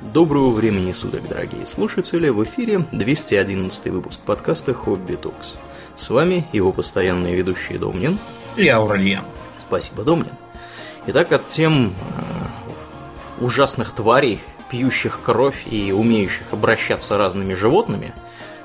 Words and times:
Доброго 0.00 0.50
времени 0.50 0.92
суток, 0.92 1.28
дорогие 1.28 1.66
слушатели! 1.66 2.28
В 2.28 2.42
эфире 2.44 2.86
211 2.92 3.86
выпуск 3.86 4.20
подкаста 4.20 4.74
«Хобби 4.74 5.14
Токс». 5.14 5.56
С 5.94 6.10
вами 6.10 6.46
его 6.52 6.72
постоянные 6.72 7.36
ведущие 7.36 7.78
Домнин 7.78 8.18
и 8.56 8.68
Аурельян. 8.68 9.24
Спасибо, 9.66 10.02
Домнин. 10.02 10.32
Итак, 11.06 11.32
от 11.32 11.46
тем 11.46 11.94
э, 11.94 13.44
ужасных 13.44 13.92
тварей, 13.92 14.40
пьющих 14.68 15.20
кровь 15.22 15.64
и 15.70 15.92
умеющих 15.92 16.52
обращаться 16.52 17.16
разными 17.16 17.54
животными, 17.54 18.12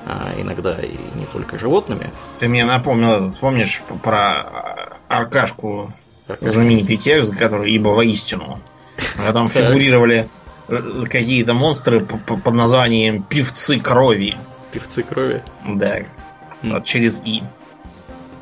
а 0.05 0.33
иногда 0.37 0.77
и 0.79 0.95
не 1.15 1.25
только 1.31 1.59
животными. 1.59 2.11
Ты 2.37 2.49
мне 2.49 2.65
напомнил, 2.65 3.31
помнишь 3.39 3.83
про 4.03 4.99
Аркашку, 5.07 5.93
Аркашку. 6.27 6.47
знаменитый 6.47 6.97
текст, 6.97 7.35
который 7.35 7.71
«Ибо 7.71 7.89
воистину». 7.89 8.59
А 9.25 9.31
там 9.31 9.47
фигурировали 9.49 10.27
какие-то 11.09 11.53
монстры 11.53 12.05
под 12.05 12.53
названием 12.53 13.23
певцы 13.23 13.79
крови. 13.79 14.35
Певцы 14.71 15.03
крови? 15.03 15.43
Да. 15.65 15.99
Mm. 16.61 16.83
Через 16.83 17.21
И. 17.25 17.41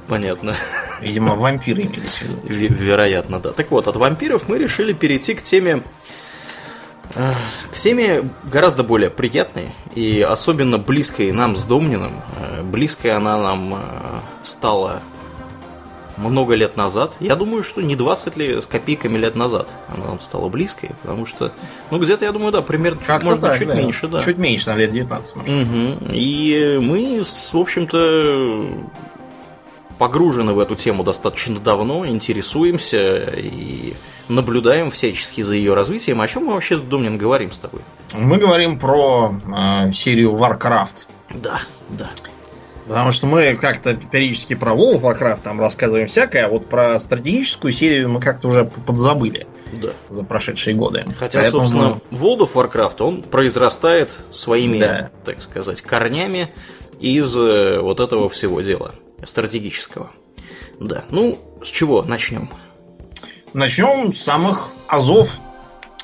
Понятно. 0.07 0.55
Видимо, 1.01 1.35
вампиры 1.35 1.83
имелись 1.83 2.21
в 2.21 2.49
виду. 2.49 2.73
Вероятно, 2.73 3.39
да. 3.39 3.51
Так 3.51 3.71
вот, 3.71 3.87
от 3.87 3.95
вампиров 3.95 4.47
мы 4.47 4.57
решили 4.57 4.93
перейти 4.93 5.35
к 5.35 5.41
теме 5.41 5.83
э, 7.15 7.33
к 7.71 7.75
теме 7.75 8.29
гораздо 8.43 8.83
более 8.83 9.09
приятной 9.09 9.73
и 9.95 10.21
особенно 10.21 10.77
близкой 10.77 11.31
нам 11.31 11.55
с 11.55 11.65
Домнином. 11.65 12.23
Э, 12.37 12.63
близкой 12.63 13.11
она 13.11 13.37
нам 13.37 13.73
э, 13.75 14.19
стала 14.43 15.03
много 16.17 16.55
лет 16.55 16.75
назад. 16.75 17.15
Я 17.19 17.35
думаю, 17.35 17.63
что 17.63 17.81
не 17.81 17.95
20 17.95 18.37
ли 18.37 18.61
с 18.61 18.65
копейками 18.65 19.17
лет 19.17 19.35
назад 19.35 19.69
она 19.87 20.05
нам 20.05 20.19
стала 20.19 20.49
близкой, 20.49 20.91
потому 21.01 21.25
что, 21.25 21.51
ну, 21.91 21.99
где-то, 21.99 22.25
я 22.25 22.31
думаю, 22.31 22.51
да, 22.51 22.61
примерно 22.61 22.99
чуть, 22.99 23.23
может 23.23 23.41
так, 23.41 23.51
быть, 23.51 23.59
чуть 23.59 23.67
да. 23.67 23.75
меньше, 23.75 24.07
да. 24.07 24.19
Чуть 24.19 24.37
меньше, 24.37 24.69
на 24.69 24.75
лет 24.75 24.89
19, 24.89 25.35
может. 25.35 25.53
Угу. 25.53 26.13
И 26.13 26.79
мы, 26.81 27.21
в 27.21 27.57
общем-то, 27.57 28.67
погружены 29.97 30.53
в 30.53 30.59
эту 30.59 30.75
тему 30.75 31.03
достаточно 31.03 31.59
давно, 31.59 32.05
интересуемся 32.05 33.17
и 33.17 33.93
наблюдаем 34.27 34.91
всячески 34.91 35.41
за 35.41 35.55
ее 35.55 35.73
развитием. 35.73 36.21
О 36.21 36.27
чем 36.27 36.45
мы 36.45 36.53
вообще, 36.53 36.77
Домнин, 36.77 37.17
говорим 37.17 37.51
с 37.51 37.57
тобой? 37.57 37.81
Мы 38.15 38.37
говорим 38.37 38.79
про 38.79 39.33
э, 39.45 39.91
серию 39.91 40.31
Warcraft. 40.31 41.07
Да, 41.33 41.61
да. 41.89 42.09
Потому 42.87 43.11
что 43.11 43.27
мы 43.27 43.55
как-то 43.55 43.95
периодически 43.95 44.55
про 44.55 44.71
World 44.71 45.01
of 45.01 45.01
Warcraft 45.01 45.41
там 45.43 45.59
рассказываем 45.59 46.07
всякое, 46.07 46.45
а 46.45 46.49
вот 46.49 46.69
про 46.69 46.97
стратегическую 46.99 47.73
серию 47.73 48.09
мы 48.09 48.21
как-то 48.21 48.47
уже 48.47 48.63
подзабыли 48.65 49.45
да. 49.73 49.89
за 50.09 50.23
прошедшие 50.23 50.75
годы. 50.75 51.05
Хотя, 51.17 51.41
Поэтому... 51.41 51.65
собственно, 51.65 52.01
World 52.11 52.39
of 52.39 52.53
Warcraft, 52.53 52.95
он 52.99 53.23
произрастает 53.23 54.11
своими, 54.31 54.79
да. 54.79 55.09
так 55.25 55.41
сказать, 55.41 55.81
корнями 55.81 56.53
из 56.99 57.35
э, 57.35 57.79
вот 57.81 57.99
этого 57.99 58.29
всего 58.29 58.61
дела 58.61 58.93
стратегического. 59.23 60.11
Да. 60.79 61.03
Ну, 61.09 61.39
с 61.63 61.69
чего 61.69 62.03
начнем? 62.03 62.51
Начнем 63.53 64.13
с 64.13 64.21
самых 64.21 64.69
азов. 64.87 65.39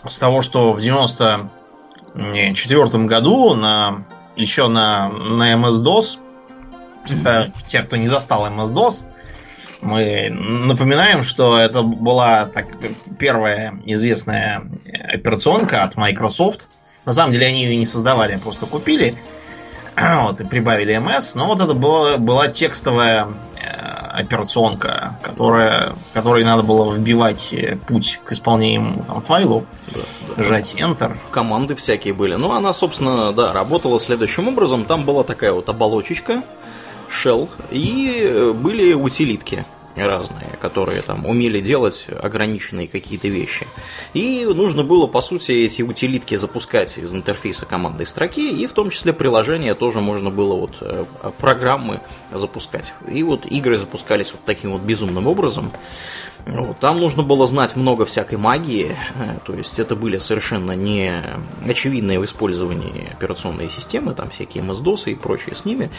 С 0.06 0.20
того, 0.20 0.42
что 0.42 0.74
в 0.74 0.82
94 0.82 3.06
году 3.06 3.54
на 3.54 4.06
еще 4.36 4.68
на, 4.68 5.08
на 5.10 5.54
MS-DOS 5.54 6.20
Э, 7.26 7.48
те, 7.66 7.82
кто 7.82 7.98
не 7.98 8.08
застал 8.08 8.48
MS-DOS, 8.48 9.08
мы 9.82 10.30
напоминаем, 10.30 11.24
что 11.24 11.58
это 11.58 11.84
была 11.84 12.46
так, 12.46 12.68
первая 13.20 13.74
известная 13.86 14.64
операционка 15.14 15.84
от 15.84 15.98
Microsoft. 15.98 16.70
На 17.06 17.12
самом 17.12 17.34
деле 17.34 17.48
они 17.48 17.64
ее 17.64 17.76
не 17.76 17.86
создавали, 17.86 18.38
просто 18.38 18.66
купили 18.66 19.18
вот, 19.96 20.40
и 20.42 20.46
прибавили 20.46 20.96
MS. 20.96 21.34
Но 21.36 21.48
вот 21.48 21.62
это 21.62 21.74
была, 21.74 22.18
была 22.18 22.48
текстовая 22.48 23.28
э, 23.62 23.68
операционка, 24.12 25.18
которая, 25.22 25.94
в 26.12 26.14
которой 26.14 26.44
надо 26.44 26.64
было 26.64 26.94
вбивать 26.94 27.54
э, 27.54 27.78
путь 27.88 28.20
к 28.24 28.32
исполнению 28.32 29.04
там, 29.08 29.22
файлу, 29.22 29.66
да, 29.94 30.02
да. 30.38 30.44
жать 30.44 30.76
Enter. 30.76 31.18
Команды 31.32 31.76
всякие 31.76 32.14
были. 32.14 32.36
Ну, 32.36 32.52
она, 32.52 32.74
собственно, 32.74 33.34
да, 33.34 33.54
работала 33.54 34.00
следующим 34.00 34.48
образом. 34.48 34.86
Там 34.86 35.06
была 35.06 35.24
такая 35.24 35.54
вот 35.54 35.70
оболочечка, 35.70 36.44
shell, 37.14 37.50
и 37.72 38.20
э, 38.22 38.52
были 38.54 38.94
утилитки 38.94 39.66
разные, 39.96 40.50
которые 40.60 41.02
там 41.02 41.26
умели 41.26 41.60
делать 41.60 42.08
ограниченные 42.22 42.88
какие-то 42.88 43.28
вещи. 43.28 43.68
И 44.14 44.46
нужно 44.46 44.84
было, 44.84 45.08
по 45.08 45.22
сути, 45.22 45.52
эти 45.52 45.82
утилитки 45.82 46.36
запускать 46.36 46.98
из 46.98 47.14
интерфейса 47.14 47.66
командной 47.66 48.06
строки, 48.06 48.40
и 48.40 48.66
в 48.66 48.74
том 48.74 48.90
числе 48.90 49.14
приложения 49.14 49.76
тоже 49.76 50.02
можно 50.02 50.32
было 50.32 50.56
вот 50.56 50.78
э, 50.82 51.06
программы 51.38 52.02
запускать. 52.32 52.94
И 53.08 53.22
вот 53.24 53.46
игры 53.46 53.78
запускались 53.78 54.32
вот 54.32 54.42
таким 54.46 54.72
вот 54.72 54.82
безумным 54.82 55.28
образом. 55.28 55.72
Вот, 56.46 56.80
там 56.80 57.00
нужно 57.00 57.24
было 57.24 57.48
знать 57.48 57.76
много 57.78 58.04
всякой 58.06 58.38
магии, 58.38 58.98
э, 59.16 59.38
то 59.46 59.54
есть 59.54 59.80
это 59.80 59.96
были 59.96 60.18
совершенно 60.18 60.74
не 60.74 61.22
очевидные 61.66 62.20
в 62.20 62.26
использовании 62.26 63.10
операционные 63.12 63.70
системы, 63.70 64.14
там 64.14 64.30
всякие 64.30 64.64
MS-DOS 64.64 65.12
и 65.12 65.16
прочее 65.16 65.56
с 65.56 65.64
ними. 65.64 65.90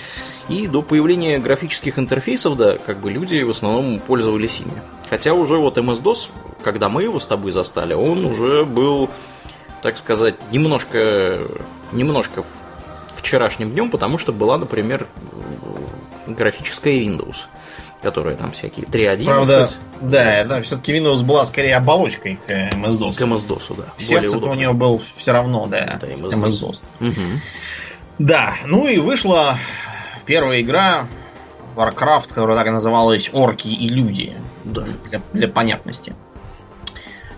И 0.51 0.67
до 0.67 0.83
появления 0.83 1.39
графических 1.39 1.99
интерфейсов, 1.99 2.59
да, 2.59 2.77
как 2.77 3.01
бы 3.01 3.11
люди 3.11 3.43
в 3.43 3.51
основном 3.51 3.99
пользовались 4.01 4.61
ими. 4.61 4.83
Хотя 5.09 5.33
уже 5.33 5.57
вот 5.57 5.79
MS-DOS, 5.79 6.29
когда 6.63 6.91
мы 6.91 7.05
его 7.05 7.19
с 7.19 7.27
тобой 7.27 7.51
застали, 7.51 7.95
он 7.95 8.27
уже 8.27 8.67
был, 8.67 9.09
так 9.81 9.97
сказать, 9.97 10.35
немножко, 10.53 11.39
немножко 11.93 12.45
вчерашним 13.17 13.71
днем, 13.71 13.91
потому 13.91 14.19
что 14.19 14.31
была, 14.31 14.59
например, 14.59 15.07
графическая 16.27 17.01
Windows 17.01 17.47
которые 18.05 18.37
там 18.37 18.53
всякие 18.53 18.87
3.11. 18.87 19.25
Правда, 19.25 19.69
да, 20.03 20.35
это 20.35 20.63
все-таки 20.63 20.93
Windows 20.93 21.25
была 21.25 21.45
скорее 21.47 21.77
оболочкой 21.77 22.37
к 22.37 22.51
MS-DOS. 22.51 23.19
К 23.19 23.23
MS-DOS, 23.23 23.77
да. 23.79 23.85
Сердце 23.97 24.39
у 24.39 24.55
него 24.55 24.75
был 24.75 25.03
все 25.17 25.33
равно, 25.33 25.67
да, 25.67 25.99
да 26.01 26.07
MS-DOS. 26.07 26.33
MS-DOS. 26.35 26.81
Угу. 27.01 27.13
Да, 28.19 28.55
ну 28.67 28.87
и 28.87 28.99
вышла 28.99 29.57
первая 30.27 30.61
игра 30.61 31.09
Warcraft, 31.75 32.35
которая 32.35 32.57
так 32.57 32.67
и 32.67 32.71
называлась 32.71 33.31
Орки 33.33 33.69
и 33.69 33.89
Люди. 33.89 34.35
Да. 34.65 34.83
Для, 35.11 35.21
для 35.33 35.49
понятности. 35.49 36.15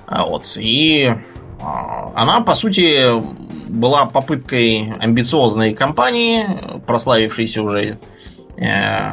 А 0.06 0.26
вот. 0.26 0.56
И 0.58 1.10
а, 1.60 2.12
она, 2.14 2.40
по 2.40 2.54
сути, 2.54 3.12
была 3.68 4.06
попыткой 4.06 4.92
амбициозной 4.98 5.74
компании, 5.74 6.46
прославившейся 6.86 7.62
уже 7.62 7.98
э, 8.56 9.12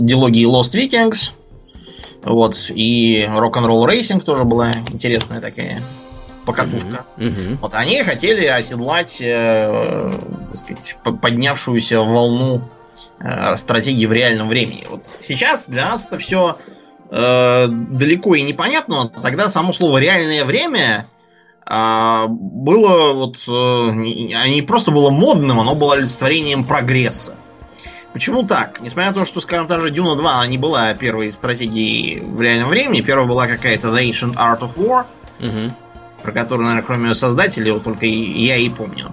дилогии 0.00 0.46
Lost 0.46 0.74
Vikings. 0.74 1.32
Вот, 2.22 2.70
и 2.74 3.26
Rock'n'Roll 3.28 3.86
Racing 3.86 4.24
тоже 4.24 4.44
была 4.44 4.72
интересная 4.90 5.40
такая 5.40 5.82
покатушка. 6.44 7.04
Mm-hmm. 7.16 7.26
Mm-hmm. 7.26 7.58
Вот 7.60 7.74
они 7.74 8.02
хотели 8.02 8.46
оседлать, 8.46 9.18
э, 9.20 10.10
так 10.48 10.56
сказать, 10.56 10.96
поднявшуюся 11.20 12.00
волну 12.00 12.62
э, 13.20 13.56
стратегии 13.56 14.06
в 14.06 14.12
реальном 14.12 14.48
времени. 14.48 14.86
Вот 14.88 15.14
сейчас 15.20 15.68
для 15.68 15.86
нас 15.86 16.06
это 16.06 16.18
все 16.18 16.56
э, 17.10 17.66
далеко 17.68 18.34
и 18.34 18.42
непонятно. 18.42 19.08
Тогда 19.22 19.48
само 19.48 19.72
слово 19.72 19.98
реальное 19.98 20.44
время 20.44 21.06
э, 21.66 22.24
было 22.28 23.12
вот 23.12 23.36
э, 23.48 23.50
не 23.50 24.62
просто 24.62 24.90
было 24.90 25.10
модным, 25.10 25.60
оно 25.60 25.74
было 25.74 25.94
олицетворением 25.94 26.64
прогресса. 26.64 27.34
Почему 28.14 28.44
так? 28.44 28.80
Несмотря 28.80 29.10
на 29.10 29.14
то, 29.14 29.24
что, 29.24 29.40
скажем, 29.40 29.66
та 29.66 29.80
же 29.80 29.90
Дюна 29.90 30.14
2, 30.14 30.32
она 30.34 30.46
не 30.46 30.56
была 30.56 30.94
первой 30.94 31.32
стратегией 31.32 32.20
в 32.20 32.40
реальном 32.40 32.68
времени. 32.68 33.00
Первая 33.00 33.26
была 33.26 33.48
какая-то 33.48 33.88
The 33.88 34.08
Ancient 34.08 34.36
Art 34.36 34.60
of 34.60 34.76
War, 34.76 35.06
угу. 35.40 35.74
про 36.22 36.32
которую, 36.32 36.64
наверное, 36.64 36.86
кроме 36.86 37.08
ее 37.08 37.16
создателей, 37.16 37.72
вот 37.72 37.82
только 37.82 38.06
я 38.06 38.56
и 38.56 38.68
помню. 38.68 39.12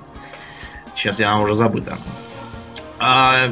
Сейчас 0.93 1.19
я 1.19 1.33
вам 1.33 1.41
уже 1.41 1.55
забыта. 1.55 1.97
А, 2.99 3.49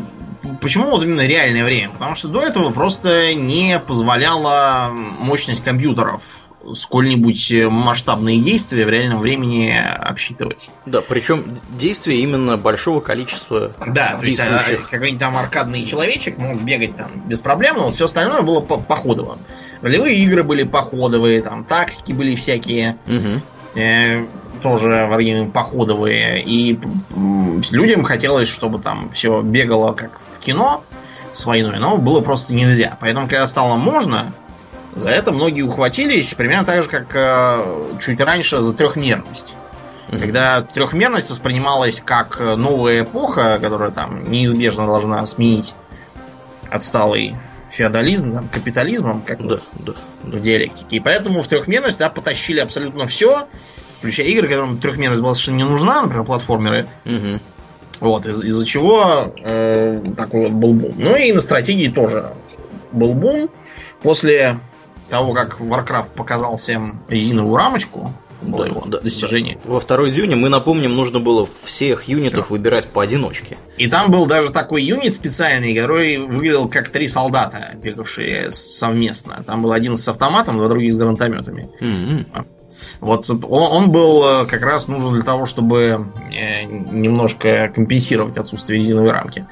почему 0.62 0.92
вот 0.92 1.04
именно 1.04 1.25
реальное 1.25 1.66
время? 1.66 1.90
Потому 1.94 2.13
что 2.13 2.28
до 2.28 2.44
этого 2.44 2.72
просто 2.72 3.34
не 3.34 3.80
позволяла 3.80 4.90
мощность 4.92 5.63
компьютеров 5.63 6.49
сколь-нибудь 6.74 7.51
э, 7.51 7.69
масштабные 7.69 8.42
действия 8.42 8.86
в 8.86 8.89
реальном 8.89 9.19
времени 9.19 9.71
обсчитывать. 9.71 10.69
Да, 10.86 11.01
причем 11.01 11.45
действия 11.69 12.21
именно 12.21 12.57
большого 12.57 13.00
количества 13.00 13.74
Да, 13.86 14.18
то 14.19 14.25
есть 14.25 14.39
а, 14.39 14.62
какой-нибудь 14.89 15.19
там 15.19 15.38
аркадный 15.38 15.86
человечек 15.86 16.38
мог 16.38 16.62
бегать 16.62 16.95
там 16.95 17.12
без 17.25 17.39
проблем, 17.39 17.77
но 17.77 17.86
вот 17.86 17.95
все 17.95 18.06
остальное 18.06 18.42
было 18.42 18.60
по 18.60 18.77
походово. 18.77 19.38
Ролевые 19.81 20.16
игры 20.18 20.44
были 20.44 20.63
походовые, 20.63 21.42
там 21.42 21.66
тактики 21.66 22.12
были 22.12 22.36
всякие. 22.36 22.98
Угу. 23.07 23.80
Э, 23.80 24.25
тоже 24.62 25.07
варьируемые 25.10 25.51
походовые. 25.51 26.42
И 26.44 26.80
людям 27.71 28.04
хотелось, 28.04 28.50
чтобы 28.50 28.80
там 28.80 29.10
все 29.12 29.42
бегало 29.42 29.94
как 29.94 30.19
в 30.19 30.39
кино 30.39 30.83
с 31.31 31.45
войной, 31.45 31.80
но 31.80 31.98
было 31.98 32.21
просто 32.21 32.56
нельзя. 32.56 32.98
Поэтому, 33.00 33.27
когда 33.27 33.45
стало 33.48 33.77
можно, 33.77 34.33
за 34.96 35.10
это 35.10 35.32
многие 35.32 35.62
ухватились, 35.62 36.34
примерно 36.34 36.66
так 36.66 36.84
же, 36.84 36.90
как 36.90 37.16
э, 37.16 37.98
чуть 38.00 38.20
раньше 38.22 38.60
за 38.60 38.74
трехмерность. 38.74 39.56
Угу. 40.10 40.18
Когда 40.18 40.62
трехмерность 40.62 41.30
воспринималась 41.30 42.02
как 42.02 42.40
новая 42.40 43.04
эпоха, 43.04 43.60
которая 43.62 43.92
там 43.92 44.30
неизбежно 44.32 44.88
должна 44.88 45.26
сменить 45.26 45.76
отсталый 46.70 47.36
феодализм, 47.70 48.34
там, 48.34 48.50
капитализмом, 48.50 49.22
как 49.22 49.46
да, 49.46 49.58
да, 49.74 49.94
да. 50.24 50.38
в 50.38 50.40
диалектике. 50.40 50.98
И 50.98 51.00
поэтому 51.00 51.42
в 51.42 51.48
трехмерность 51.48 52.00
да, 52.00 52.10
потащили 52.10 52.60
абсолютно 52.60 53.06
все, 53.06 53.48
включая 54.00 54.26
игры, 54.28 54.48
которым 54.48 54.80
трехмерность 54.80 55.22
была 55.22 55.34
совершенно 55.34 55.58
не 55.58 55.64
нужна, 55.66 56.02
например, 56.02 56.26
платформеры. 56.26 56.90
Угу. 57.06 57.40
Вот, 58.00 58.26
из- 58.26 58.44
из-за 58.44 58.66
чего 58.66 59.34
э, 59.44 60.02
такой 60.18 60.42
вот 60.42 60.52
был 60.52 60.74
бум. 60.74 60.94
Ну 60.98 61.16
и 61.16 61.32
на 61.32 61.42
стратегии 61.42 61.90
тоже 61.90 62.34
был 62.92 63.14
бум. 63.14 63.50
После 64.02 64.60
того, 65.10 65.34
как 65.34 65.60
Warcraft 65.60 66.14
показал 66.14 66.58
всем 66.58 67.04
резиновую 67.10 67.56
рамочку, 67.56 68.14
да, 68.42 68.66
его 68.66 68.84
да, 68.86 69.00
достижение. 69.00 69.58
Да. 69.64 69.74
Во 69.74 69.80
второй 69.80 70.12
дюне, 70.12 70.36
мы 70.36 70.50
напомним, 70.50 70.96
нужно 70.96 71.20
было 71.20 71.46
всех 71.46 72.08
юнитов 72.08 72.46
Все. 72.46 72.54
выбирать 72.54 72.88
поодиночке. 72.88 73.58
И 73.78 73.88
там 73.88 74.12
был 74.12 74.26
даже 74.28 74.52
такой 74.52 74.84
юнит 74.84 75.14
специальный, 75.14 75.76
который 75.76 76.18
выглядел 76.18 76.70
как 76.70 76.90
три 76.90 77.08
солдата, 77.08 77.72
бегавшие 77.82 78.52
совместно. 78.52 79.44
Там 79.46 79.62
был 79.62 79.72
один 79.72 79.98
с 79.98 80.08
автоматом, 80.08 80.58
два 80.58 80.68
других 80.68 80.94
с 80.94 80.98
гранатометами. 80.98 81.70
Mm-hmm. 81.82 82.46
Вот 83.00 83.30
он, 83.30 83.44
он 83.44 83.92
был 83.92 84.24
э, 84.24 84.46
как 84.46 84.64
раз 84.64 84.88
нужен 84.88 85.14
для 85.14 85.24
того, 85.24 85.46
чтобы 85.46 86.08
э, 86.31 86.64
немножко 86.64 87.72
компенсировать 87.74 88.38
отсутствие 88.38 88.80
резиновой 88.80 89.12
рамки. 89.12 89.46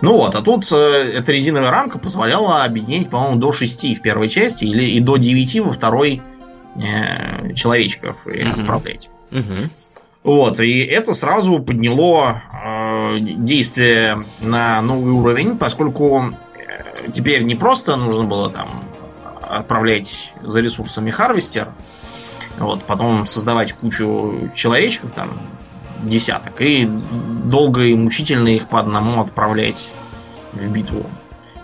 Ну 0.00 0.16
вот, 0.16 0.34
а 0.34 0.42
тут 0.42 0.70
э, 0.72 0.76
эта 0.76 1.32
резиновая 1.32 1.70
рамка 1.70 1.98
позволяла 1.98 2.64
объединить, 2.64 3.10
по-моему, 3.10 3.36
до 3.36 3.52
6 3.52 3.98
в 3.98 4.02
первой 4.02 4.28
части 4.28 4.64
или 4.64 4.84
и 4.84 5.00
до 5.00 5.16
9 5.16 5.60
во 5.60 5.70
второй 5.70 6.22
э, 6.76 7.54
человечков 7.54 8.26
и 8.26 8.42
угу. 8.42 8.60
отправлять. 8.60 9.10
Угу. 9.32 9.44
Вот, 10.22 10.60
и 10.60 10.80
это 10.80 11.14
сразу 11.14 11.60
подняло 11.60 12.42
э, 12.52 13.18
действие 13.20 14.24
на 14.40 14.80
новый 14.82 15.12
уровень, 15.12 15.56
поскольку 15.56 16.34
теперь 17.12 17.42
не 17.44 17.54
просто 17.54 17.96
нужно 17.96 18.24
было 18.24 18.50
там 18.50 18.84
отправлять 19.40 20.32
за 20.42 20.60
ресурсами 20.60 21.10
harvester, 21.10 21.72
вот, 22.58 22.84
потом 22.84 23.26
создавать 23.26 23.72
кучу 23.72 24.50
человечков, 24.54 25.12
там, 25.12 25.40
десяток, 26.02 26.60
и 26.60 26.86
долго 26.86 27.82
и 27.82 27.94
мучительно 27.94 28.48
их 28.48 28.68
по 28.68 28.80
одному 28.80 29.20
отправлять 29.20 29.90
в 30.52 30.68
битву. 30.68 31.06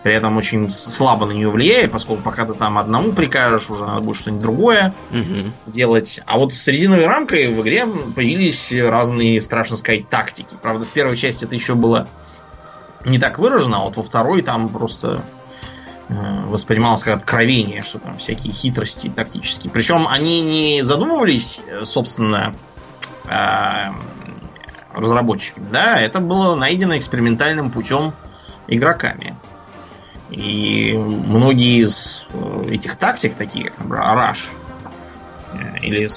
При 0.03 0.15
этом 0.15 0.37
очень 0.37 0.71
слабо 0.71 1.27
на 1.27 1.33
нее 1.33 1.51
влияет, 1.51 1.91
поскольку 1.91 2.23
пока 2.23 2.47
ты 2.47 2.55
там 2.55 2.79
одному 2.79 3.13
прикажешь, 3.13 3.69
уже 3.71 3.85
надо 3.85 4.03
будет 4.03 4.17
что-нибудь 4.17 4.43
другое 4.43 4.95
угу. 5.11 5.51
делать. 5.67 6.21
А 6.27 6.39
вот 6.39 6.53
с 6.53 6.69
резиновой 6.69 7.07
рамкой 7.07 7.49
в 7.49 7.61
игре 7.63 7.87
появились 8.15 8.73
разные, 8.73 9.41
страшно 9.41 9.77
сказать, 9.77 10.09
тактики. 10.09 10.57
Правда, 10.63 10.85
в 10.85 10.91
первой 10.91 11.17
части 11.17 11.45
это 11.45 11.57
еще 11.57 11.75
было 11.75 12.07
не 13.05 13.19
так 13.19 13.41
выражено, 13.41 13.79
а 13.79 13.85
вот 13.87 13.97
во 13.97 14.03
второй 14.05 14.43
там 14.43 14.69
просто 14.69 15.25
воспринималось 16.09 17.03
как 17.03 17.17
откровение, 17.17 17.83
что 17.83 17.99
там 17.99 18.19
всякие 18.19 18.53
хитрости 18.53 19.09
тактические. 19.09 19.73
Причем 19.73 20.07
они 20.09 20.43
не 20.43 20.83
задумывались, 20.83 21.61
э, 21.67 21.85
собственно, 21.85 22.55
э, 23.25 23.93
разработчиками, 24.93 25.69
да, 25.71 26.01
это 26.01 26.21
было 26.21 26.55
найдено 26.55 26.97
экспериментальным 26.97 27.71
путем 27.71 28.15
игроками. 28.69 29.37
И 30.31 30.95
многие 30.97 31.83
из 31.83 32.27
этих 32.69 32.97
тактик, 32.97 33.35
такие 33.35 33.67
как, 33.67 33.79
например, 33.79 34.03
Араш, 34.03 34.49
или 35.83 36.09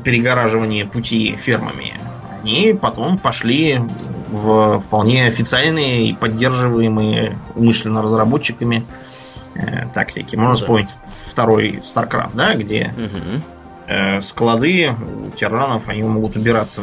перегораживание 0.00 0.86
пути 0.86 1.36
фермами, 1.36 1.94
они 2.42 2.76
потом 2.80 3.18
пошли 3.18 3.78
в 4.30 4.78
вполне 4.78 5.26
официальные 5.26 6.08
и 6.08 6.12
поддерживаемые 6.14 7.38
умышленно 7.54 8.00
разработчиками 8.00 8.86
э, 8.88 9.11
тактики. 9.92 10.36
Можно 10.36 10.50
ну, 10.50 10.56
вспомнить 10.56 10.90
второй 10.90 11.80
StarCraft, 11.82 12.30
да, 12.34 12.54
где 12.54 12.92
угу. 12.96 13.42
э, 13.86 14.20
склады 14.20 14.90
у 14.90 15.30
терранов, 15.30 15.88
они 15.88 16.02
могут 16.02 16.36
убираться 16.36 16.82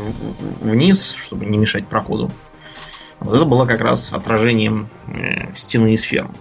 вниз, 0.62 1.14
чтобы 1.14 1.46
не 1.46 1.58
мешать 1.58 1.88
проходу. 1.88 2.32
Вот 3.20 3.36
это 3.36 3.46
было 3.46 3.66
как 3.66 3.82
раз 3.82 4.14
отражением 4.14 4.90
э, 5.08 5.54
стены 5.54 5.94
из 5.94 6.04
ферм. 6.04 6.36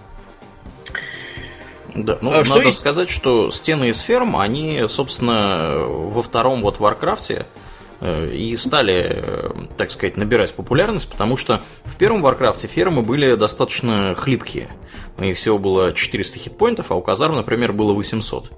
Да, 1.95 2.19
ну, 2.21 2.31
а, 2.31 2.43
надо 2.47 2.65
есть? 2.65 2.77
сказать, 2.77 3.09
что 3.09 3.49
стены 3.49 3.89
из 3.89 3.97
ферм, 3.99 4.37
они, 4.37 4.83
собственно, 4.87 5.79
во 5.79 6.21
втором 6.21 6.61
вот 6.61 6.79
Варкрафте 6.79 7.39
Э, 7.39 7.68
и 8.01 8.55
стали, 8.55 9.23
э, 9.23 9.51
так 9.77 9.91
сказать, 9.91 10.17
набирать 10.17 10.53
популярность, 10.53 11.09
потому 11.09 11.35
что 11.37 11.61
в 11.83 11.95
первом 11.97 12.21
Варкрафте 12.21 12.67
фермы 12.67 13.01
были 13.01 13.35
достаточно 13.35 14.15
хлипкие. 14.15 14.69
У 15.17 15.23
них 15.23 15.37
всего 15.37 15.57
было 15.57 15.93
400 15.93 16.39
хитпоинтов, 16.39 16.91
а 16.91 16.95
у 16.95 17.01
казарм, 17.01 17.35
например, 17.35 17.73
было 17.73 17.93
800. 17.93 18.51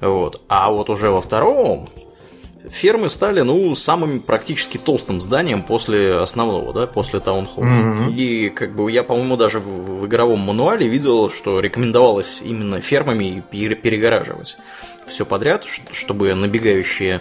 Вот. 0.00 0.42
А 0.48 0.72
вот 0.72 0.90
уже 0.90 1.10
во 1.10 1.20
втором 1.20 1.88
фермы 2.68 3.08
стали, 3.08 3.40
ну, 3.42 3.74
самым 3.74 4.20
практически 4.20 4.78
толстым 4.78 5.20
зданием 5.20 5.62
после 5.62 6.16
основного, 6.16 6.72
да, 6.72 6.86
после 6.86 7.20
таунхолла. 7.20 7.66
Mm-hmm. 7.66 8.14
И, 8.14 8.48
как 8.50 8.74
бы, 8.74 8.90
я, 8.90 9.02
по-моему, 9.04 9.36
даже 9.36 9.60
в, 9.60 10.00
в 10.00 10.06
игровом 10.06 10.40
мануале 10.40 10.88
видел, 10.88 11.30
что 11.30 11.60
рекомендовалось 11.60 12.38
именно 12.42 12.80
фермами 12.80 13.42
перегораживать 13.50 14.56
все 15.06 15.26
подряд, 15.26 15.64
чтобы 15.92 16.34
набегающие 16.34 17.20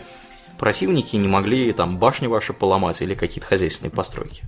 противники 0.61 1.15
не 1.15 1.27
могли 1.27 1.73
там 1.73 1.97
башни 1.97 2.27
ваши 2.27 2.53
поломать 2.53 3.01
или 3.01 3.15
какие-то 3.15 3.47
хозяйственные 3.47 3.91
постройки. 3.91 4.43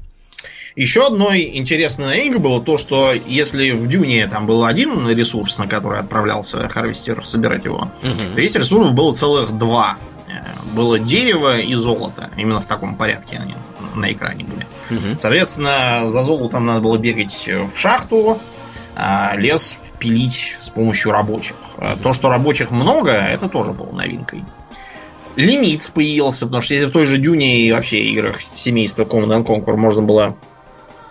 Еще 0.76 1.08
одной 1.08 1.58
интересной 1.58 2.06
новинкой 2.06 2.40
было 2.40 2.62
то, 2.62 2.78
что 2.78 3.14
если 3.26 3.72
в 3.72 3.88
Дюне 3.88 4.28
там 4.28 4.46
был 4.46 4.64
один 4.64 5.10
ресурс, 5.10 5.58
на 5.58 5.68
который 5.68 6.00
отправлялся 6.00 6.70
Харвестер 6.70 7.26
собирать 7.26 7.66
его, 7.66 7.92
угу. 8.04 8.36
то 8.36 8.42
есть 8.42 8.56
ресурсов 8.56 8.94
было 8.94 9.12
целых 9.12 9.52
два. 9.58 9.98
Э, 10.28 10.46
было 10.74 11.00
дерево 11.00 11.60
и 11.60 11.74
золото. 11.74 12.30
Именно 12.38 12.60
в 12.60 12.68
таком 12.68 12.96
порядке 12.96 13.38
они 13.38 13.56
на 13.96 14.12
экране 14.12 14.44
были. 14.44 14.68
Угу. 14.92 15.18
Соответственно, 15.18 16.10
за 16.10 16.22
золотом 16.22 16.66
надо 16.66 16.82
было 16.82 16.98
бегать 16.98 17.50
в 17.50 17.76
шахту, 17.76 18.40
а 18.96 19.36
лес 19.36 19.80
пилить 19.98 20.58
с 20.60 20.70
помощью 20.70 21.12
рабочих. 21.12 21.56
То, 22.04 22.14
что 22.14 22.30
рабочих 22.30 22.70
много, 22.70 23.12
это 23.12 23.50
тоже 23.50 23.72
было 23.72 23.92
новинкой 23.92 24.44
лимит 25.36 25.92
появился, 25.94 26.46
потому 26.46 26.62
что 26.62 26.74
если 26.74 26.88
в 26.88 26.92
той 26.92 27.06
же 27.06 27.18
Дюне 27.18 27.62
и 27.62 27.72
вообще 27.72 28.00
играх 28.00 28.42
семейства 28.42 29.04
Command 29.04 29.46
Conquer 29.46 29.76
можно 29.76 30.02
было 30.02 30.38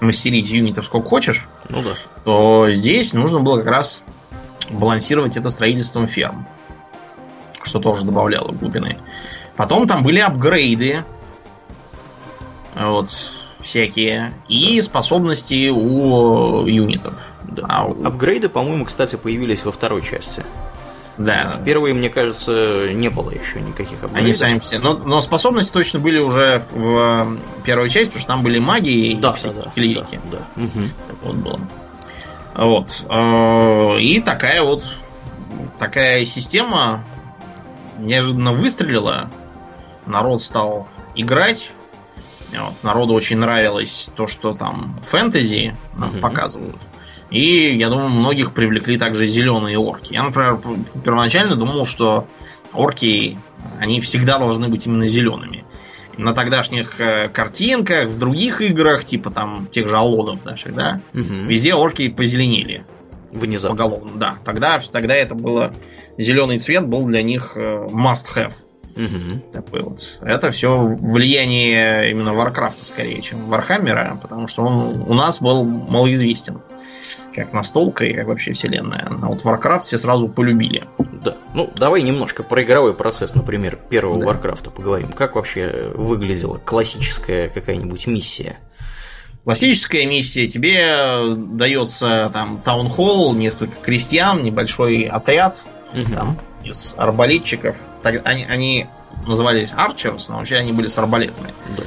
мастерить 0.01 0.51
юнитов 0.51 0.87
сколько 0.87 1.09
хочешь, 1.09 1.47
ну 1.69 1.83
да. 1.83 1.91
то 2.25 2.73
здесь 2.73 3.13
нужно 3.15 3.41
было 3.41 3.59
как 3.59 3.69
раз 3.69 4.05
балансировать 4.71 5.37
это 5.37 5.51
строительством 5.51 6.07
ферм, 6.07 6.47
что 7.63 7.79
тоже 7.79 8.05
добавляло 8.05 8.53
глубины. 8.53 8.99
Потом 9.57 9.87
там 9.87 10.03
были 10.03 10.19
апгрейды, 10.19 11.05
вот 12.75 13.11
всякие, 13.61 14.33
и 14.49 14.81
способности 14.81 15.69
у 15.71 16.67
юнитов. 16.67 17.19
Да. 17.45 17.67
А 17.69 17.85
у... 17.85 18.05
Апгрейды, 18.05 18.49
по-моему, 18.49 18.85
кстати, 18.85 19.17
появились 19.17 19.65
во 19.65 19.73
второй 19.73 20.03
части. 20.03 20.45
Да. 21.25 21.57
В 21.59 21.65
первые, 21.65 21.95
мне 21.95 22.09
кажется, 22.09 22.89
не 22.93 23.09
было 23.09 23.31
еще 23.31 23.61
никаких 23.61 24.03
апгрейдов. 24.03 24.23
Они 24.23 24.33
сами 24.33 24.59
все. 24.59 24.79
Но, 24.79 24.95
но 24.95 25.21
способности 25.21 25.73
точно 25.73 26.01
были 26.01 26.19
уже 26.19 26.63
в 26.71 27.37
первой 27.65 27.91
части, 27.91 28.09
потому 28.09 28.21
что 28.21 28.29
там 28.29 28.43
были 28.43 28.59
маги 28.59 29.17
да, 29.21 29.35
и 29.39 29.43
да, 29.43 29.53
да, 29.53 29.71
клирики. 29.71 30.21
Да, 30.31 30.39
да. 30.57 30.63
Угу. 30.63 30.81
Это 31.11 31.25
вот 31.25 31.37
было. 31.37 31.61
Вот. 32.55 33.07
Э, 33.09 33.99
и 34.01 34.21
такая 34.21 34.63
вот 34.63 34.97
такая 35.79 36.25
система 36.25 37.05
неожиданно 37.99 38.53
выстрелила. 38.53 39.31
Народ 40.07 40.43
стал 40.43 40.89
играть. 41.15 41.73
Вот. 42.53 42.75
Народу 42.83 43.15
очень 43.15 43.39
нравилось 43.39 44.11
то, 44.15 44.27
что 44.27 44.55
там 44.55 44.99
фэнтези 45.03 45.75
нам 45.97 46.11
угу. 46.11 46.19
показывают. 46.19 46.77
И, 47.33 47.75
я 47.75 47.89
думаю, 47.89 48.11
многих 48.11 48.53
привлекли 48.53 48.99
также 48.99 49.25
зеленые 49.25 49.79
орки. 49.79 50.13
Я, 50.13 50.23
например, 50.23 50.61
первоначально 51.03 51.57
думал, 51.57 51.87
что 51.87 52.29
орки, 52.75 53.39
они 53.81 54.01
всегда 54.01 54.39
должны 54.39 54.69
быть 54.69 54.87
именно 54.87 55.09
зелеными. 55.09 55.65
На 56.19 56.35
тогдашних 56.35 57.01
э, 57.01 57.31
картинках, 57.31 58.11
в 58.11 58.19
других 58.19 58.61
играх, 58.61 59.07
типа 59.07 59.31
там 59.31 59.67
тех 59.71 59.89
же 59.89 59.97
аллодов 59.97 60.45
наших, 60.45 60.75
да, 60.75 61.01
угу. 61.15 61.23
везде 61.23 61.75
орки 61.75 62.11
позеленели. 62.11 62.85
Внезапно. 63.31 63.77
Поголовно, 63.79 64.19
да. 64.19 64.35
Тогда, 64.45 64.79
тогда 64.93 65.15
это 65.15 65.35
было... 65.35 65.73
Зеленый 66.19 66.59
цвет 66.59 66.87
был 66.87 67.07
для 67.07 67.23
них 67.23 67.53
э, 67.57 67.89
must 67.91 68.27
have. 68.37 68.53
Угу. 68.95 69.53
Такой 69.55 69.81
вот. 69.81 70.19
Это 70.21 70.51
все 70.51 70.83
влияние 70.83 72.11
именно 72.11 72.35
Варкрафта 72.35 72.85
скорее, 72.85 73.23
чем 73.23 73.47
Вархаммера, 73.47 74.19
потому 74.21 74.49
что 74.49 74.65
он 74.65 75.03
у 75.09 75.15
нас 75.15 75.41
был 75.41 75.65
малоизвестен 75.65 76.61
как 77.35 77.53
настолка 77.53 78.05
и 78.05 78.15
как 78.15 78.27
вообще 78.27 78.53
вселенная. 78.53 79.11
А 79.21 79.27
вот 79.27 79.45
Warcraft 79.45 79.81
все 79.81 79.99
сразу 79.99 80.29
полюбили. 80.29 80.87
Да. 80.99 81.37
Ну, 81.55 81.71
давай 81.77 82.03
немножко 82.03 82.43
про 82.43 82.63
игровой 82.63 82.95
процесс, 82.95 83.35
например, 83.35 83.79
первого 83.89 84.21
да. 84.21 84.31
Warcraft 84.31 84.71
поговорим. 84.71 85.13
Как 85.13 85.35
вообще 85.35 85.93
выглядела 85.95 86.59
классическая 86.59 87.49
какая-нибудь 87.49 88.07
миссия? 88.07 88.59
Классическая 89.45 90.07
миссия, 90.07 90.47
тебе 90.47 91.35
дается 91.37 92.31
там 92.33 92.61
таунхолл, 92.61 93.35
несколько 93.35 93.75
крестьян, 93.83 94.43
небольшой 94.43 95.03
отряд 95.03 95.63
угу. 95.93 96.13
там, 96.13 96.39
из 96.63 96.95
арбалетчиков. 96.97 97.77
Так, 98.03 98.23
они, 98.25 98.45
они 98.45 98.87
назывались 99.27 99.73
Archers, 99.73 100.25
но 100.29 100.37
вообще 100.37 100.57
они 100.57 100.73
были 100.73 100.89
с 100.89 100.99
арбалетами. 100.99 101.55
Да. 101.77 101.83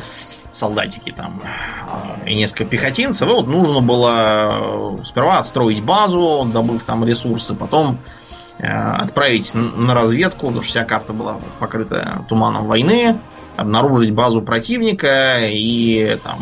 Солдатики 0.52 1.12
там 1.12 1.42
и 2.26 2.34
несколько 2.36 2.66
пехотинцев. 2.66 3.30
И 3.30 3.32
вот 3.32 3.48
нужно 3.48 3.82
было 3.82 5.00
сперва 5.04 5.40
отстроить 5.40 5.84
базу, 5.84 6.50
добыв 6.52 6.84
там 6.84 7.04
ресурсы, 7.04 7.56
потом 7.56 8.00
э, 8.58 8.68
отправить 8.68 9.54
на 9.54 9.94
разведку, 9.94 10.48
потому 10.48 10.62
что 10.62 10.70
вся 10.70 10.86
карта 10.86 11.14
была 11.14 11.40
покрыта 11.60 12.26
туманом 12.30 12.68
войны, 12.68 13.20
обнаружить 13.58 14.12
базу 14.12 14.42
противника 14.42 15.40
и 15.42 16.18
там 16.24 16.40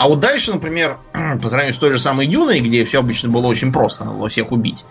а 0.00 0.08
вот 0.08 0.18
дальше, 0.18 0.52
например, 0.52 0.96
по 1.42 1.48
сравнению 1.48 1.74
с 1.74 1.78
той 1.78 1.90
же 1.90 1.98
самой 1.98 2.26
Дюной, 2.26 2.60
где 2.60 2.86
все 2.86 3.00
обычно 3.00 3.28
было 3.28 3.46
очень 3.46 3.70
просто, 3.70 4.06
надо 4.06 4.16
было 4.16 4.30
всех 4.30 4.50
убить. 4.50 4.86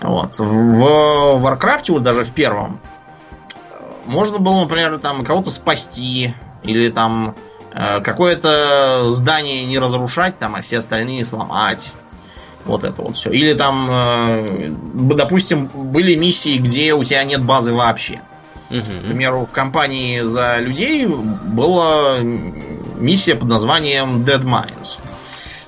Вот. 0.00 0.38
В 0.38 1.38
Варкрафте, 1.40 1.92
вот 1.92 2.04
даже 2.04 2.22
в 2.22 2.30
первом, 2.30 2.80
можно 4.06 4.38
было, 4.38 4.60
например, 4.62 4.98
там 4.98 5.24
кого-то 5.24 5.50
спасти, 5.50 6.34
или 6.62 6.88
там 6.88 7.34
э, 7.72 8.00
какое-то 8.00 9.10
здание 9.10 9.64
не 9.64 9.78
разрушать, 9.78 10.38
там, 10.38 10.54
а 10.54 10.60
все 10.60 10.78
остальные 10.78 11.24
сломать. 11.24 11.92
Вот 12.64 12.82
это 12.82 13.02
вот 13.02 13.16
все. 13.16 13.30
Или 13.30 13.52
там, 13.52 13.88
э, 13.90 14.68
допустим, 14.94 15.66
были 15.66 16.14
миссии, 16.14 16.58
где 16.58 16.94
у 16.94 17.04
тебя 17.04 17.22
нет 17.24 17.42
базы 17.42 17.72
вообще. 17.74 18.20
Угу. 18.70 18.80
К 18.80 19.04
примеру, 19.04 19.44
в 19.44 19.52
компании 19.52 20.20
за 20.22 20.58
людей 20.58 21.06
была 21.06 22.18
миссия 22.20 23.34
под 23.34 23.48
названием 23.48 24.22
Dead 24.22 24.42
Mines. 24.42 24.98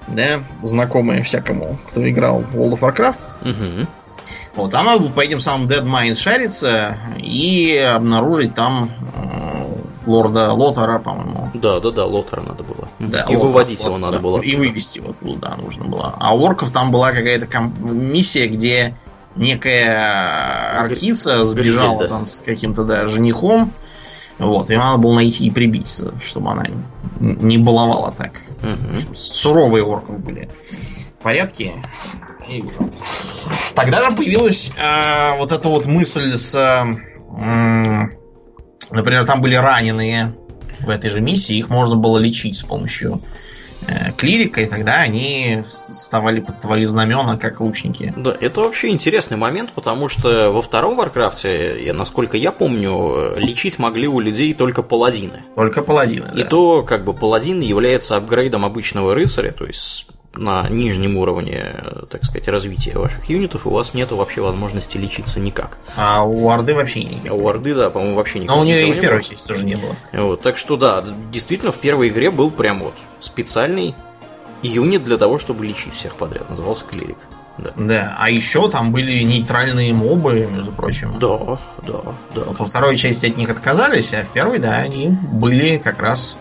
Да, 0.08 0.44
знакомая 0.62 1.22
всякому, 1.22 1.78
кто 1.88 2.08
играл 2.08 2.40
в 2.40 2.56
World 2.56 2.78
of 2.78 2.80
Warcraft. 2.80 3.28
Угу. 3.42 3.88
Вот, 4.56 4.74
а 4.74 4.82
надо 4.82 5.00
было 5.00 5.12
по 5.12 5.20
этим 5.20 5.38
самым 5.38 5.68
Dead 5.68 5.84
Mines 5.84 6.14
шариться 6.14 6.96
и 7.18 7.76
обнаружить 7.76 8.54
там 8.54 8.90
э, 9.14 9.56
лорда 10.06 10.52
Лотара, 10.52 10.98
по-моему. 10.98 11.50
Да, 11.54 11.78
да, 11.78 11.90
да, 11.90 12.06
Лотара 12.06 12.40
надо 12.40 12.64
было. 12.64 12.88
Да, 12.98 13.26
и 13.28 13.34
Лотар, 13.34 13.48
выводить 13.48 13.80
Лотар, 13.80 13.96
его 13.96 14.06
надо 14.06 14.18
было. 14.18 14.40
И 14.40 14.56
вывести 14.56 14.98
его, 14.98 15.14
да, 15.36 15.56
нужно 15.56 15.84
было. 15.84 16.14
А 16.18 16.34
у 16.34 16.42
орков 16.42 16.70
там 16.70 16.90
была 16.90 17.12
какая-то 17.12 17.46
миссия, 17.80 18.48
где 18.48 18.96
некая 19.36 20.80
аркица 20.80 21.44
сбежала 21.44 21.98
Гризель, 21.98 22.08
да. 22.08 22.08
там 22.08 22.26
с 22.26 22.40
каким-то 22.40 22.84
да, 22.84 23.06
женихом. 23.06 23.72
Вот, 24.38 24.70
и 24.70 24.76
надо 24.76 24.98
было 24.98 25.14
найти 25.14 25.46
и 25.46 25.50
прибить, 25.50 26.02
чтобы 26.22 26.50
она 26.50 26.64
не 27.20 27.56
баловала 27.56 28.14
так. 28.16 28.42
Угу. 28.62 29.14
Суровые 29.14 29.82
орков 29.82 30.18
были 30.20 30.50
порядки. 31.22 31.72
И 32.48 32.64
Тогда 33.74 34.02
же 34.02 34.12
появилась 34.12 34.72
э, 34.76 35.38
вот 35.38 35.52
эта 35.52 35.68
вот 35.68 35.86
мысль 35.86 36.34
с... 36.34 36.54
Э, 36.54 36.84
например, 38.90 39.24
там 39.24 39.40
были 39.40 39.54
раненые 39.54 40.34
в 40.80 40.90
этой 40.90 41.10
же 41.10 41.20
миссии, 41.20 41.56
их 41.56 41.70
можно 41.70 41.96
было 41.96 42.18
лечить 42.18 42.56
с 42.56 42.62
помощью 42.62 43.20
Э, 43.88 44.12
клирика, 44.16 44.62
и 44.62 44.66
тогда 44.66 44.96
они 44.96 45.60
вставали 45.64 46.40
под 46.40 46.60
твои 46.60 46.84
знамена, 46.84 47.36
как 47.36 47.60
лучники. 47.60 48.12
Да, 48.16 48.36
это 48.40 48.62
вообще 48.62 48.88
интересный 48.88 49.36
момент, 49.36 49.72
потому 49.74 50.08
что 50.08 50.50
во 50.50 50.60
втором 50.60 50.96
Варкрафте, 50.96 51.92
насколько 51.92 52.36
я 52.36 52.52
помню, 52.52 53.36
лечить 53.36 53.78
могли 53.78 54.08
у 54.08 54.18
людей 54.18 54.54
только 54.54 54.82
паладины. 54.82 55.44
Только 55.54 55.82
паладины, 55.82 56.30
И 56.34 56.42
да. 56.42 56.48
то, 56.48 56.82
как 56.82 57.04
бы, 57.04 57.12
паладин 57.12 57.60
является 57.60 58.16
апгрейдом 58.16 58.64
обычного 58.64 59.14
рыцаря, 59.14 59.52
то 59.52 59.66
есть 59.66 60.08
на 60.36 60.68
нижнем 60.68 61.16
уровне, 61.16 61.74
так 62.10 62.24
сказать, 62.24 62.48
развития 62.48 62.98
ваших 62.98 63.28
юнитов, 63.28 63.66
у 63.66 63.70
вас 63.70 63.94
нет 63.94 64.10
вообще 64.10 64.40
возможности 64.40 64.98
лечиться 64.98 65.40
никак. 65.40 65.78
А 65.96 66.24
у 66.24 66.48
Орды 66.48 66.74
вообще 66.74 67.04
никак. 67.04 67.32
А 67.32 67.34
у 67.34 67.48
Орды, 67.48 67.74
да, 67.74 67.90
по-моему, 67.90 68.16
вообще 68.16 68.40
никак. 68.40 68.54
Но 68.54 68.62
у 68.62 68.64
нее 68.64 68.88
и 68.88 68.92
в 68.92 69.00
первой 69.00 69.22
части 69.22 69.46
тоже 69.46 69.64
не 69.64 69.76
было. 69.76 69.96
Вот, 70.12 70.42
так 70.42 70.58
что 70.58 70.76
да, 70.76 71.04
действительно, 71.32 71.72
в 71.72 71.78
первой 71.78 72.08
игре 72.08 72.30
был 72.30 72.50
прям 72.50 72.80
вот 72.80 72.94
специальный 73.20 73.94
юнит 74.62 75.04
для 75.04 75.18
того, 75.18 75.38
чтобы 75.38 75.66
лечить 75.66 75.94
всех 75.94 76.16
подряд. 76.16 76.48
Назывался 76.50 76.84
клирик. 76.84 77.18
Да. 77.58 77.72
да, 77.74 78.16
а 78.18 78.28
еще 78.28 78.68
там 78.68 78.92
были 78.92 79.22
нейтральные 79.22 79.94
мобы, 79.94 80.46
между 80.46 80.72
прочим. 80.72 81.18
Да, 81.18 81.58
да, 81.86 82.14
да. 82.34 82.44
Вот 82.44 82.58
во 82.58 82.64
второй 82.66 82.96
части 82.96 83.26
от 83.26 83.38
них 83.38 83.48
отказались, 83.48 84.12
а 84.12 84.22
в 84.22 84.30
первой, 84.30 84.58
да, 84.58 84.76
они 84.76 85.08
были 85.08 85.78
как 85.78 86.00
раз 86.00 86.36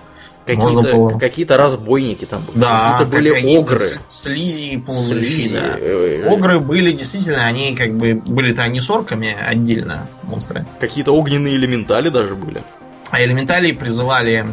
Какие-то, 0.45 0.81
было... 0.81 1.17
какие-то 1.17 1.57
разбойники 1.57 2.25
там 2.25 2.43
были. 2.43 2.59
Да, 2.59 2.99
какие-то 2.99 3.17
были 3.17 3.33
какие 3.33 3.57
огры. 3.57 3.79
Слизи 4.05 4.65
и 4.65 4.77
полузлющи, 4.77 5.53
да. 5.53 6.31
Огры 6.31 6.59
были 6.59 6.91
действительно, 6.91 7.45
они 7.45 7.75
как 7.75 7.95
бы 7.95 8.13
были-то 8.13 8.61
они 8.61 8.79
с 8.79 8.89
орками 8.89 9.35
отдельно 9.35 10.07
монстры. 10.21 10.65
Какие-то 10.79 11.13
огненные 11.13 11.55
элементали 11.55 12.09
даже 12.09 12.35
были. 12.35 12.63
А 13.09 13.23
элементали 13.23 13.71
призывали 13.71 14.45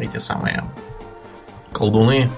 эти 0.00 0.18
самые 0.18 0.64
колдуны 1.72 2.30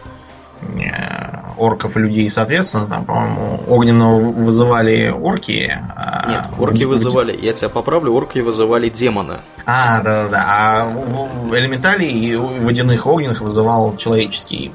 орков 1.57 1.97
и 1.97 2.01
людей, 2.01 2.29
соответственно, 2.29 2.87
там, 2.87 3.05
по-моему, 3.05 3.63
огненного 3.67 4.21
вызывали 4.21 5.09
орки. 5.09 5.73
А 5.97 6.29
Нет, 6.29 6.45
орки 6.59 6.85
вызывали, 6.85 7.39
я 7.41 7.53
тебя 7.53 7.69
поправлю, 7.69 8.13
орки 8.13 8.39
вызывали 8.41 8.89
демона. 8.89 9.41
А, 9.65 10.03
да-да-да. 10.03 10.45
А 10.47 11.57
элементалей 11.57 12.11
и 12.11 12.37
водяных 12.37 13.07
огненных 13.07 13.41
вызывал 13.41 13.97
человеческий 13.97 14.73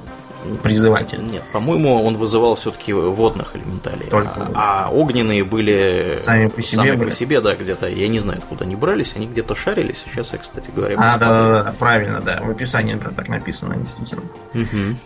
призыватель. 0.64 1.22
Нет, 1.24 1.44
по-моему, 1.54 2.04
он 2.04 2.18
вызывал 2.18 2.56
все-таки 2.56 2.94
водных 2.94 3.56
элементалей. 3.56 4.08
Только 4.10 4.48
а, 4.56 4.88
а 4.88 4.90
огненные 4.90 5.44
были 5.44 6.18
сами 6.20 6.48
по 6.48 6.62
себе, 6.62 6.84
сами 6.84 7.04
по 7.04 7.12
себе 7.12 7.42
да, 7.42 7.56
где-то. 7.56 7.88
Я 7.88 8.08
не 8.08 8.20
знаю, 8.20 8.40
откуда 8.40 8.66
они 8.66 8.76
брались, 8.76 9.14
они 9.16 9.28
где-то 9.28 9.56
шарились. 9.56 10.04
Сейчас 10.08 10.34
я, 10.34 10.40
кстати 10.40 10.72
говоря, 10.76 10.96
А, 10.98 11.18
да, 11.18 11.48
да, 11.48 11.64
да, 11.64 11.76
правильно, 11.78 12.22
да. 12.22 12.42
В 12.44 12.50
описании, 12.50 12.94
например, 12.94 13.16
так 13.16 13.30
написано, 13.30 13.76
действительно. 13.76 14.24
Угу. 14.54 14.98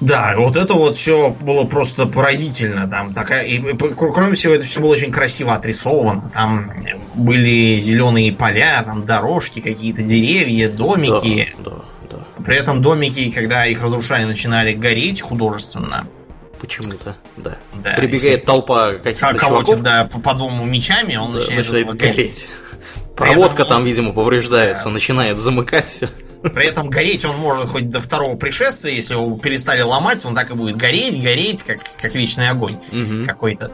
Да, 0.00 0.34
вот 0.38 0.56
это 0.56 0.74
вот 0.74 0.96
все 0.96 1.30
было 1.30 1.64
просто 1.64 2.06
поразительно. 2.06 2.88
Там 2.88 3.12
такая, 3.12 3.44
и, 3.44 3.60
кроме 3.76 4.34
всего, 4.34 4.54
это 4.54 4.64
все 4.64 4.80
было 4.80 4.92
очень 4.92 5.12
красиво 5.12 5.54
отрисовано. 5.54 6.30
Там 6.32 6.72
были 7.14 7.78
зеленые 7.80 8.32
поля, 8.32 8.82
там 8.82 9.04
дорожки, 9.04 9.60
какие-то 9.60 10.02
деревья, 10.02 10.70
домики. 10.70 11.52
Да, 11.58 11.70
да, 11.70 12.16
да. 12.36 12.42
При 12.44 12.56
этом 12.56 12.80
домики, 12.80 13.30
когда 13.30 13.66
их 13.66 13.82
разрушали, 13.82 14.24
начинали 14.24 14.72
гореть 14.72 15.20
художественно. 15.20 16.06
Почему-то, 16.58 17.16
да. 17.38 17.56
да 17.72 17.94
Прибегает 17.96 18.44
толпа 18.44 18.92
каких-то 18.92 19.34
Колотит, 19.34 19.82
да, 19.82 20.04
по, 20.04 20.20
по 20.20 20.34
дому 20.34 20.64
мечами, 20.64 21.16
он 21.16 21.32
да, 21.32 21.38
начинает, 21.38 21.72
начинает 21.72 21.96
гореть. 21.96 22.48
Проводка 23.16 23.64
там, 23.64 23.84
видимо, 23.84 24.12
повреждается, 24.12 24.84
да. 24.84 24.90
начинает 24.90 25.38
замыкать 25.38 25.86
все. 25.86 26.10
При 26.42 26.66
этом 26.66 26.88
гореть 26.88 27.24
он 27.24 27.36
может 27.36 27.68
хоть 27.68 27.90
до 27.90 28.00
второго 28.00 28.36
пришествия, 28.36 28.94
если 28.94 29.14
его 29.14 29.36
перестали 29.36 29.82
ломать, 29.82 30.24
он 30.24 30.34
так 30.34 30.50
и 30.50 30.54
будет 30.54 30.76
гореть, 30.76 31.22
гореть, 31.22 31.62
как, 31.62 31.80
как 32.00 32.14
вечный 32.14 32.48
огонь 32.48 32.78
угу. 32.92 33.24
какой-то. 33.26 33.72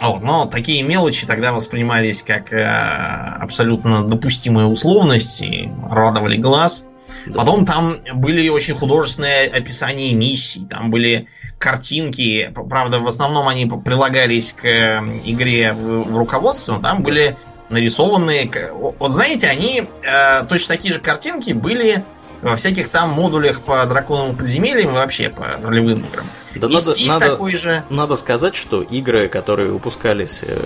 Вот, 0.00 0.22
но 0.22 0.46
такие 0.46 0.82
мелочи 0.82 1.26
тогда 1.26 1.52
воспринимались 1.52 2.22
как 2.22 2.52
э, 2.52 2.64
абсолютно 2.64 4.02
допустимые 4.02 4.66
условности, 4.66 5.70
радовали 5.88 6.36
глаз. 6.38 6.86
Да. 7.26 7.34
Потом 7.34 7.66
там 7.66 7.96
были 8.14 8.48
очень 8.48 8.74
художественные 8.74 9.48
описания 9.48 10.14
миссий, 10.14 10.64
там 10.64 10.90
были 10.90 11.26
картинки, 11.58 12.52
правда, 12.68 13.00
в 13.00 13.06
основном 13.06 13.48
они 13.48 13.66
прилагались 13.66 14.52
к 14.52 14.64
э, 14.64 15.02
игре 15.24 15.72
в, 15.72 16.04
в 16.04 16.16
руководстве, 16.16 16.74
но 16.74 16.80
там 16.80 17.02
были 17.02 17.36
нарисованные. 17.70 18.50
Вот 18.72 19.10
знаете, 19.10 19.48
они 19.48 19.88
э, 20.02 20.44
точно 20.44 20.74
такие 20.74 20.92
же 20.92 21.00
картинки 21.00 21.52
были 21.52 22.04
во 22.42 22.56
всяких 22.56 22.88
там 22.88 23.10
модулях 23.10 23.60
по 23.62 23.84
драконовым 23.86 24.36
подземельям 24.36 24.90
и 24.90 24.94
вообще 24.94 25.28
по 25.28 25.46
ролевым 25.62 26.04
играм. 26.04 26.26
Да 26.56 26.68
и 26.68 26.72
надо, 26.72 26.92
надо, 27.06 27.26
такой 27.26 27.54
же. 27.54 27.84
Надо 27.90 28.16
сказать, 28.16 28.54
что 28.54 28.82
игры, 28.82 29.28
которые 29.28 29.70
выпускались 29.70 30.40
э, 30.42 30.56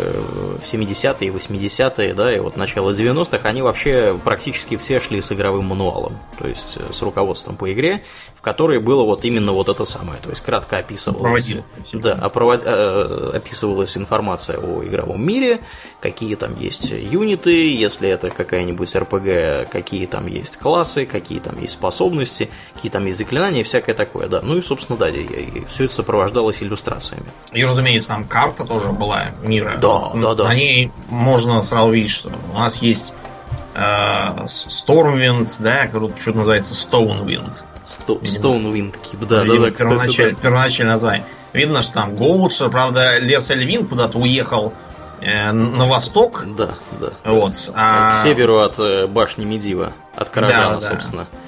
в 0.63 0.63
70-е, 0.63 1.31
80-е, 1.31 2.15
да, 2.15 2.35
и 2.35 2.39
вот 2.39 2.57
начало 2.57 2.91
90-х, 2.91 3.49
они 3.49 3.63
вообще 3.63 4.19
практически 4.25 4.77
все 4.77 5.01
шли 5.01 5.21
с 5.21 5.33
игровым 5.33 5.67
мануалом, 5.67 6.19
то 6.39 6.49
есть 6.49 6.79
э, 6.79 6.93
с 6.93 7.03
руководством 7.03 7.57
по 7.57 7.71
игре, 7.73 8.03
в 8.35 8.41
которой 8.41 8.81
было 8.81 9.05
вот 9.05 9.25
именно 9.25 9.53
вот 9.53 9.69
это 9.69 9.85
самое, 9.85 10.19
то 10.23 10.31
есть 10.31 10.43
кратко 10.43 10.79
описывалось, 10.79 11.55
да, 11.93 12.13
опровод, 12.13 12.63
э, 12.65 13.33
описывалась 13.35 13.97
информация 13.97 14.59
о 14.59 14.83
игровом 14.85 15.25
мире, 15.25 15.61
какие 16.01 16.35
там 16.35 16.59
есть 16.59 16.91
юниты, 16.91 17.75
если 17.75 18.09
это 18.09 18.31
какая-нибудь 18.31 18.95
РПГ, 18.95 19.71
какие 19.71 20.07
там 20.07 20.27
есть 20.27 20.59
классы, 20.59 21.05
какие 21.07 21.41
там 21.41 21.61
есть 21.61 21.75
способности, 21.75 22.49
какие 22.75 22.91
там 22.91 23.05
есть 23.07 23.19
заклинания 23.19 23.61
и 23.61 23.65
всякое 23.65 23.95
такое, 23.95 24.29
да. 24.29 24.41
Ну 24.43 24.57
и, 24.57 24.63
собственно, 24.63 24.99
да, 24.99 25.11
все 25.75 25.85
это 25.85 25.95
сопровождалось 25.95 26.63
иллюстрациями. 26.63 27.27
И, 27.53 27.65
разумеется, 27.65 28.11
там 28.11 28.25
карта 28.25 28.65
тоже 28.65 28.91
была 28.91 29.33
мира. 29.43 29.77
Да, 29.81 30.03
да, 30.15 30.35
да. 30.35 30.45
На 30.45 30.55
ней 30.55 30.93
можно 31.09 31.63
сразу 31.63 31.91
видеть, 31.91 32.13
что 32.13 32.31
у 32.53 32.59
нас 32.59 32.81
есть 32.81 33.13
э, 33.75 34.45
Stormwind, 34.47 35.49
да, 35.59 35.87
который 35.87 36.11
почему-то 36.11 36.39
называется 36.39 36.75
Stonewind. 36.75 37.63
Сто, 37.83 38.15
Stonewind 38.15 38.95
Keep, 39.03 39.27
да, 39.27 39.45
да, 39.45 39.61
да, 39.61 39.71
первоначаль, 39.73 40.35
да. 40.35 40.41
Первоначальное 40.41 40.95
название. 40.95 41.27
Видно, 41.53 41.83
что 41.83 41.95
там 41.95 42.15
Голдшир, 42.17 42.71
правда, 42.71 43.19
Лес 43.19 43.51
Эльвин 43.51 43.87
куда-то 43.87 44.19
уехал 44.19 44.73
э, 45.21 45.51
на 45.51 45.87
восток. 45.87 46.45
Да, 46.57 46.77
да. 47.01 47.11
Вот. 47.25 47.73
А... 47.75 48.13
К 48.13 48.23
северу 48.23 48.61
от 48.61 48.79
э, 48.79 49.09
башни 49.09 49.45
Медива, 49.45 49.93
от 50.15 50.31
Карагана, 50.31 50.81
да, 50.81 50.89
собственно. 50.89 51.27
Да. 51.31 51.39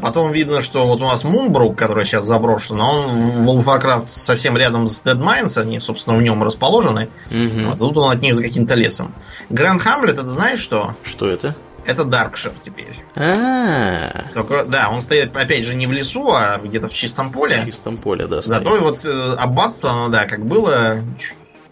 Потом 0.00 0.32
видно, 0.32 0.60
что 0.60 0.86
вот 0.86 1.00
у 1.00 1.04
нас 1.04 1.24
Мунбрук, 1.24 1.76
который 1.76 2.04
сейчас 2.04 2.24
заброшен, 2.24 2.80
он 2.80 3.44
в 3.44 3.48
Wolfcraft 3.48 4.06
совсем 4.06 4.56
рядом 4.56 4.86
с 4.86 5.02
Dead 5.02 5.18
Mines, 5.18 5.60
они, 5.60 5.80
собственно, 5.80 6.16
в 6.16 6.22
нем 6.22 6.42
расположены. 6.42 7.08
Угу. 7.30 7.68
Вот 7.68 7.78
тут 7.78 7.96
он 7.96 8.10
от 8.10 8.20
них 8.22 8.34
за 8.34 8.42
каким-то 8.42 8.74
лесом. 8.74 9.14
Гранд 9.50 9.82
Хамлет, 9.82 10.14
это 10.14 10.26
знаешь 10.26 10.60
что? 10.60 10.96
Что 11.04 11.28
это? 11.28 11.54
Это 11.86 12.04
Даркшир 12.04 12.52
теперь. 12.60 13.02
А. 13.16 14.24
Только, 14.34 14.64
да, 14.64 14.90
он 14.90 15.00
стоит, 15.00 15.34
опять 15.36 15.64
же, 15.64 15.74
не 15.74 15.86
в 15.86 15.92
лесу, 15.92 16.30
а 16.32 16.58
где-то 16.62 16.88
в 16.88 16.92
чистом 16.92 17.32
поле. 17.32 17.62
В 17.62 17.66
чистом 17.66 17.96
поле, 17.96 18.26
да. 18.26 18.42
Зато 18.42 18.76
и 18.76 18.80
вот 18.80 19.04
э, 19.06 19.34
аббатство, 19.38 19.90
ну 19.92 20.08
да, 20.10 20.26
как 20.26 20.44
было 20.44 20.98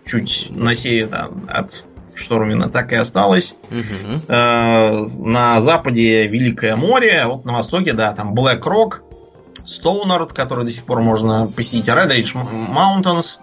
чуть 0.07 0.47
на 0.51 0.75
север 0.75 1.31
от 1.49 1.85
Штормвинда, 2.19 2.69
так 2.69 2.93
и 2.93 2.97
осталось. 2.97 3.55
Угу. 3.71 4.23
Э, 4.29 5.09
на 5.19 5.61
западе 5.61 6.27
Великое 6.27 6.77
море, 6.77 7.27
вот 7.27 7.45
на 7.45 7.53
востоке, 7.53 7.93
да, 7.93 8.13
там 8.13 8.35
Blackrock, 8.35 9.03
Stonard, 9.65 10.33
который 10.33 10.65
до 10.65 10.71
сих 10.71 10.85
пор 10.85 11.01
можно 11.01 11.47
посетить, 11.49 11.89
Redridge 11.89 12.35
Mountains, 12.35 13.41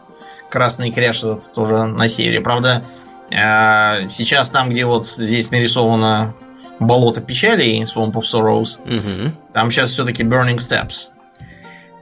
Красный 0.50 0.92
Кряж 0.92 1.24
тоже 1.54 1.84
на 1.84 2.08
севере. 2.08 2.42
Правда, 2.42 2.86
э, 3.32 4.08
сейчас 4.10 4.50
там, 4.52 4.70
где 4.70 4.86
вот 4.86 5.06
здесь 5.06 5.52
нарисовано 5.52 6.36
болото 6.80 7.22
печали, 7.22 7.84
Swamp 7.84 8.14
of 8.14 8.22
Sorrows, 8.24 8.80
угу. 8.82 9.36
там 9.54 9.72
сейчас 9.72 9.92
все-таки 9.92 10.24
Burning 10.24 10.58
Steps. 10.58 11.08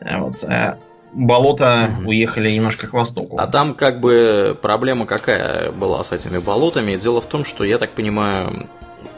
Э, 0.01 0.19
вот. 0.19 0.35
Болота 1.13 1.89
угу. 1.97 2.09
уехали 2.09 2.51
немножко 2.51 2.87
к 2.87 2.93
востоку. 2.93 3.37
А 3.37 3.47
там 3.47 3.73
как 3.73 3.99
бы 3.99 4.57
проблема 4.61 5.05
какая 5.05 5.71
была 5.71 6.03
с 6.03 6.11
этими 6.11 6.37
болотами? 6.37 6.95
Дело 6.95 7.21
в 7.21 7.25
том, 7.25 7.43
что, 7.43 7.63
я 7.63 7.77
так 7.77 7.91
понимаю, 7.91 8.69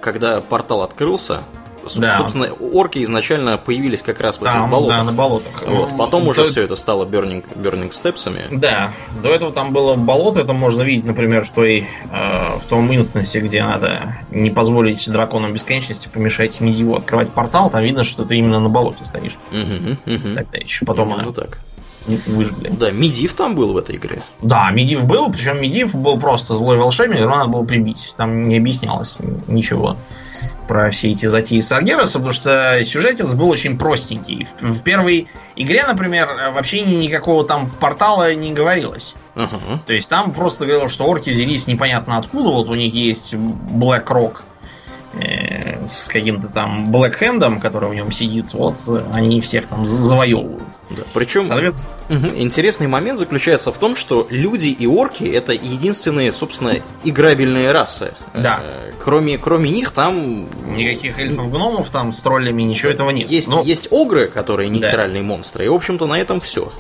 когда 0.02 0.42
портал 0.42 0.82
открылся, 0.82 1.44
да. 1.98 2.18
Собственно, 2.18 2.54
орки 2.54 3.04
изначально 3.04 3.58
появились 3.58 4.02
как 4.02 4.22
раз 4.22 4.38
в 4.38 4.44
этих 4.44 4.54
там, 4.54 4.70
болотах. 4.70 4.98
Да, 4.98 5.04
на 5.04 5.12
болотах. 5.12 5.64
Вот. 5.66 5.98
Потом 5.98 6.24
То... 6.24 6.30
уже 6.30 6.48
все 6.48 6.64
это 6.64 6.76
стало 6.76 7.06
burning, 7.06 7.44
burning 7.56 7.92
степсами. 7.92 8.48
Да. 8.52 8.92
До 9.22 9.30
этого 9.30 9.52
там 9.52 9.74
было 9.74 9.96
болото, 9.96 10.40
это 10.40 10.54
можно 10.54 10.82
видеть, 10.82 11.06
например, 11.06 11.44
в, 11.44 11.50
той, 11.50 11.86
э, 12.10 12.58
в 12.58 12.66
том 12.70 12.94
инстансе, 12.96 13.40
где 13.42 13.64
надо 13.64 14.18
не 14.32 14.50
позволить 14.50 15.12
драконам 15.12 15.54
бесконечности 15.54 16.08
помешать 16.08 16.60
Медиву 16.62 16.96
открывать 16.96 17.32
портал, 17.32 17.70
там 17.70 17.84
видно, 17.84 18.04
что 18.04 18.24
ты 18.24 18.38
именно 18.38 18.60
на 18.60 18.70
болоте 18.70 19.04
стоишь. 19.04 19.38
Угу, 19.52 20.14
угу. 20.14 20.36
Тогда 20.36 20.58
еще 20.58 20.86
потом... 20.86 21.14
Ну, 21.22 21.34
так 21.34 21.60
выжгли. 22.06 22.70
Да, 22.70 22.92
Медив 22.92 23.34
там 23.34 23.56
был 23.56 23.74
в 23.74 23.78
этой 23.78 23.96
игре. 23.96 24.26
Да, 24.42 24.72
Медив 24.72 25.06
был, 25.06 25.32
причем 25.32 25.62
Медив 25.62 25.96
был 25.96 26.20
просто 26.20 26.54
злой 26.54 26.78
волшебник, 26.78 27.20
его 27.22 27.36
надо 27.36 27.50
было 27.50 27.64
прибить. 27.64 28.14
Там 28.18 28.48
не 28.48 28.58
объяснялось 28.58 29.20
ничего 29.48 29.98
про 30.68 30.90
все 30.90 31.12
эти 31.12 31.26
затеи 31.26 31.60
Саргераса, 31.60 32.20
потому 32.20 32.34
что 32.34 32.80
сюжетец 32.84 33.34
был 33.34 33.50
очень 33.50 33.78
простенький. 33.78 34.46
В, 34.60 34.80
в 34.80 34.84
первой 34.84 35.28
игре, 35.56 35.84
например, 35.86 36.52
вообще 36.54 36.82
никакого 36.82 37.46
там 37.46 37.70
портала 37.70 38.34
не 38.34 38.52
говорилось. 38.52 39.16
Uh-huh. 39.36 39.80
То 39.86 39.94
есть 39.94 40.10
там 40.10 40.32
просто 40.32 40.66
говорилось, 40.66 40.92
что 40.92 41.06
орки 41.06 41.32
взялись 41.32 41.68
непонятно 41.68 42.18
откуда, 42.18 42.52
вот 42.52 42.70
у 42.70 42.76
них 42.76 42.94
есть 42.94 43.34
Black 43.34 44.06
Rock, 44.06 44.42
Э, 45.16 45.86
с 45.86 46.08
каким-то 46.08 46.48
там 46.48 46.92
Блэкхендом, 46.92 47.60
который 47.60 47.90
в 47.90 47.94
нем 47.94 48.10
сидит, 48.10 48.54
вот 48.54 48.78
они 49.12 49.42
всех 49.42 49.68
там 49.68 49.86
завоевывают. 49.86 50.64
Да, 50.90 51.04
причем 51.14 51.46
Соответственно... 51.46 51.96
угу, 52.10 52.28
интересный 52.36 52.88
момент 52.88 53.20
заключается 53.20 53.72
в 53.72 53.78
том, 53.78 53.96
что 53.96 54.26
люди 54.32 54.70
и 54.70 54.88
орки 54.88 55.24
это 55.24 55.54
единственные, 55.54 56.32
собственно, 56.32 56.82
играбельные 57.04 57.72
расы. 57.72 58.16
Да. 58.34 58.60
Э, 58.64 58.92
кроме, 59.00 59.38
кроме 59.38 59.70
них 59.70 59.92
там... 59.92 60.48
Никаких 60.76 61.20
эльфов-гномов 61.20 61.90
там 61.92 62.12
с 62.12 62.20
троллями, 62.22 62.64
ничего 62.64 62.92
этого 62.92 63.12
нет. 63.12 63.30
Есть, 63.30 63.50
Но... 63.50 63.62
есть 63.62 63.90
огры, 63.92 64.28
которые 64.28 64.70
нейтральные 64.70 65.22
да. 65.22 65.28
монстры, 65.28 65.66
и, 65.66 65.68
в 65.68 65.74
общем-то, 65.76 66.08
на 66.08 66.20
этом 66.20 66.42
все 66.42 66.72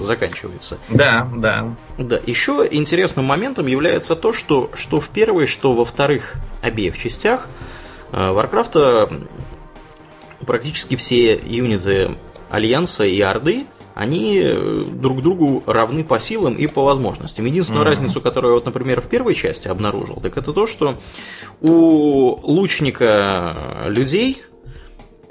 заканчивается. 0.00 0.78
Да, 0.88 1.28
да. 1.36 1.74
Да, 1.98 2.20
еще 2.26 2.66
интересным 2.70 3.24
моментом 3.24 3.66
является 3.66 4.16
то, 4.16 4.32
что, 4.32 4.70
что 4.74 5.00
в 5.00 5.08
первой, 5.08 5.46
что 5.46 5.74
во 5.74 5.84
вторых 5.84 6.34
обеих 6.62 6.98
частях 6.98 7.48
Варкрафта 8.12 9.08
э, 9.10 10.44
практически 10.46 10.96
все 10.96 11.34
юниты 11.34 12.16
Альянса 12.50 13.04
и 13.04 13.20
Орды 13.20 13.66
они 13.94 14.38
э, 14.38 14.84
друг 14.90 15.22
другу 15.22 15.62
равны 15.66 16.04
по 16.04 16.18
силам 16.18 16.54
и 16.54 16.66
по 16.66 16.84
возможностям. 16.84 17.44
Единственную 17.44 17.84
mm-hmm. 17.84 17.88
разницу, 17.88 18.20
которую, 18.20 18.54
вот, 18.54 18.66
например, 18.66 19.00
в 19.00 19.06
первой 19.06 19.34
части 19.34 19.68
обнаружил, 19.68 20.16
так 20.16 20.36
это 20.36 20.52
то, 20.52 20.66
что 20.66 20.98
у 21.60 22.38
лучника 22.42 23.84
людей 23.86 24.42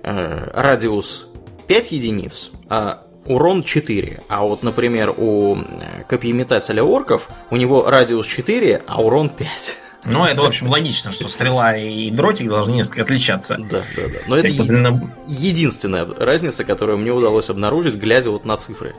э, 0.03 0.51
радиус 0.53 1.27
5 1.67 1.91
единиц, 1.91 2.51
а 2.69 3.05
урон 3.25 3.63
4. 3.63 4.23
А 4.27 4.41
вот, 4.41 4.63
например, 4.63 5.13
у 5.15 5.57
э, 5.57 6.03
копьеметателя 6.07 6.83
орков 6.83 7.29
у 7.49 7.57
него 7.57 7.89
радиус 7.89 8.27
4, 8.27 8.83
а 8.87 9.01
урон 9.01 9.29
5. 9.29 9.77
Ну, 10.03 10.25
это, 10.25 10.41
в 10.41 10.45
общем, 10.45 10.67
логично, 10.67 11.11
что 11.11 11.27
стрела 11.27 11.77
и 11.77 12.09
дротик 12.09 12.47
должны 12.47 12.73
несколько 12.73 13.03
отличаться. 13.03 13.57
Да, 13.57 13.81
да, 13.95 14.03
да. 14.03 14.19
Но 14.27 14.35
это 14.35 14.47
единственная 14.47 16.05
разница, 16.05 16.63
которую 16.63 16.97
мне 16.97 17.11
удалось 17.11 17.49
обнаружить, 17.49 17.95
глядя 17.95 18.31
вот 18.31 18.43
на 18.43 18.57
цифры. 18.57 18.95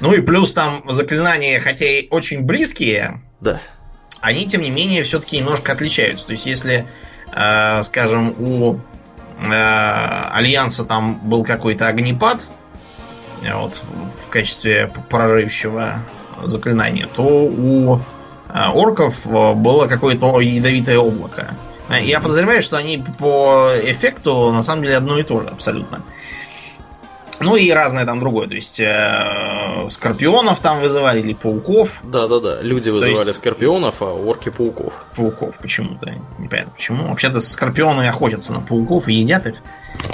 Ну 0.00 0.12
и 0.14 0.20
плюс 0.20 0.54
там 0.54 0.84
заклинания, 0.88 1.58
хотя 1.58 1.86
и 1.86 2.08
очень 2.10 2.42
близкие, 2.42 3.20
да. 3.40 3.60
они, 4.20 4.46
тем 4.46 4.62
не 4.62 4.70
менее, 4.70 5.02
все-таки 5.02 5.38
немножко 5.38 5.72
отличаются. 5.72 6.26
То 6.26 6.32
есть, 6.32 6.46
если, 6.46 6.86
э, 7.32 7.82
скажем, 7.82 8.34
у 8.38 8.74
э, 8.74 10.30
Альянса 10.30 10.84
там 10.84 11.18
был 11.28 11.42
какой-то 11.42 11.88
огнепад, 11.88 12.48
вот, 13.52 13.74
в 13.74 14.28
качестве 14.30 14.90
поражающего 15.08 16.02
заклинания, 16.42 17.06
то 17.06 17.22
у 17.22 18.00
а, 18.48 18.72
орков 18.72 19.26
э, 19.26 19.54
было 19.54 19.86
какое-то 19.86 20.40
ядовитое 20.40 20.98
облако. 20.98 21.56
Я 22.02 22.20
подозреваю, 22.20 22.62
что 22.62 22.76
они 22.76 23.04
по 23.18 23.68
эффекту 23.82 24.50
на 24.50 24.62
самом 24.62 24.84
деле 24.84 24.96
одно 24.96 25.18
и 25.18 25.22
то 25.22 25.40
же 25.40 25.48
абсолютно. 25.48 26.02
Ну 27.40 27.56
и 27.56 27.70
разное 27.70 28.04
там 28.04 28.20
другое. 28.20 28.48
То 28.48 28.54
есть 28.54 28.80
э, 28.80 29.86
скорпионов 29.88 30.60
там 30.60 30.80
вызывали 30.80 31.20
или 31.20 31.34
пауков. 31.34 32.00
Да-да-да. 32.04 32.60
Люди 32.62 32.90
вызывали 32.90 33.26
есть... 33.28 33.36
скорпионов, 33.36 34.02
а 34.02 34.12
орки 34.12 34.50
пауков. 34.50 35.04
Пауков 35.16 35.58
почему-то. 35.58 36.14
Непонятно 36.38 36.72
почему. 36.72 37.08
Вообще-то 37.08 37.40
скорпионы 37.40 38.06
охотятся 38.08 38.52
на 38.52 38.60
пауков 38.60 39.08
и 39.08 39.14
едят 39.14 39.46
их 39.46 39.56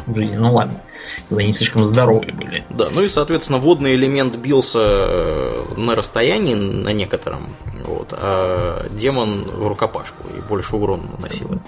в 0.07 0.17
жизни. 0.17 0.37
Ну 0.37 0.53
ладно. 0.53 0.81
Тогда 1.29 1.43
они 1.43 1.53
слишком 1.53 1.85
здоровые 1.85 2.33
были. 2.33 2.65
Да, 2.71 2.89
ну 2.93 3.03
и, 3.03 3.09
соответственно, 3.09 3.59
водный 3.59 3.95
элемент 3.95 4.37
бился 4.37 4.81
э, 4.83 5.65
на 5.77 5.95
расстоянии 5.95 6.55
на 6.55 6.91
некотором. 6.91 7.57
Вот, 7.85 8.09
а 8.13 8.87
демон 8.91 9.45
в 9.45 9.67
рукопашку 9.67 10.25
и 10.37 10.41
больше 10.41 10.77
урона 10.77 11.05
наносил. 11.17 11.61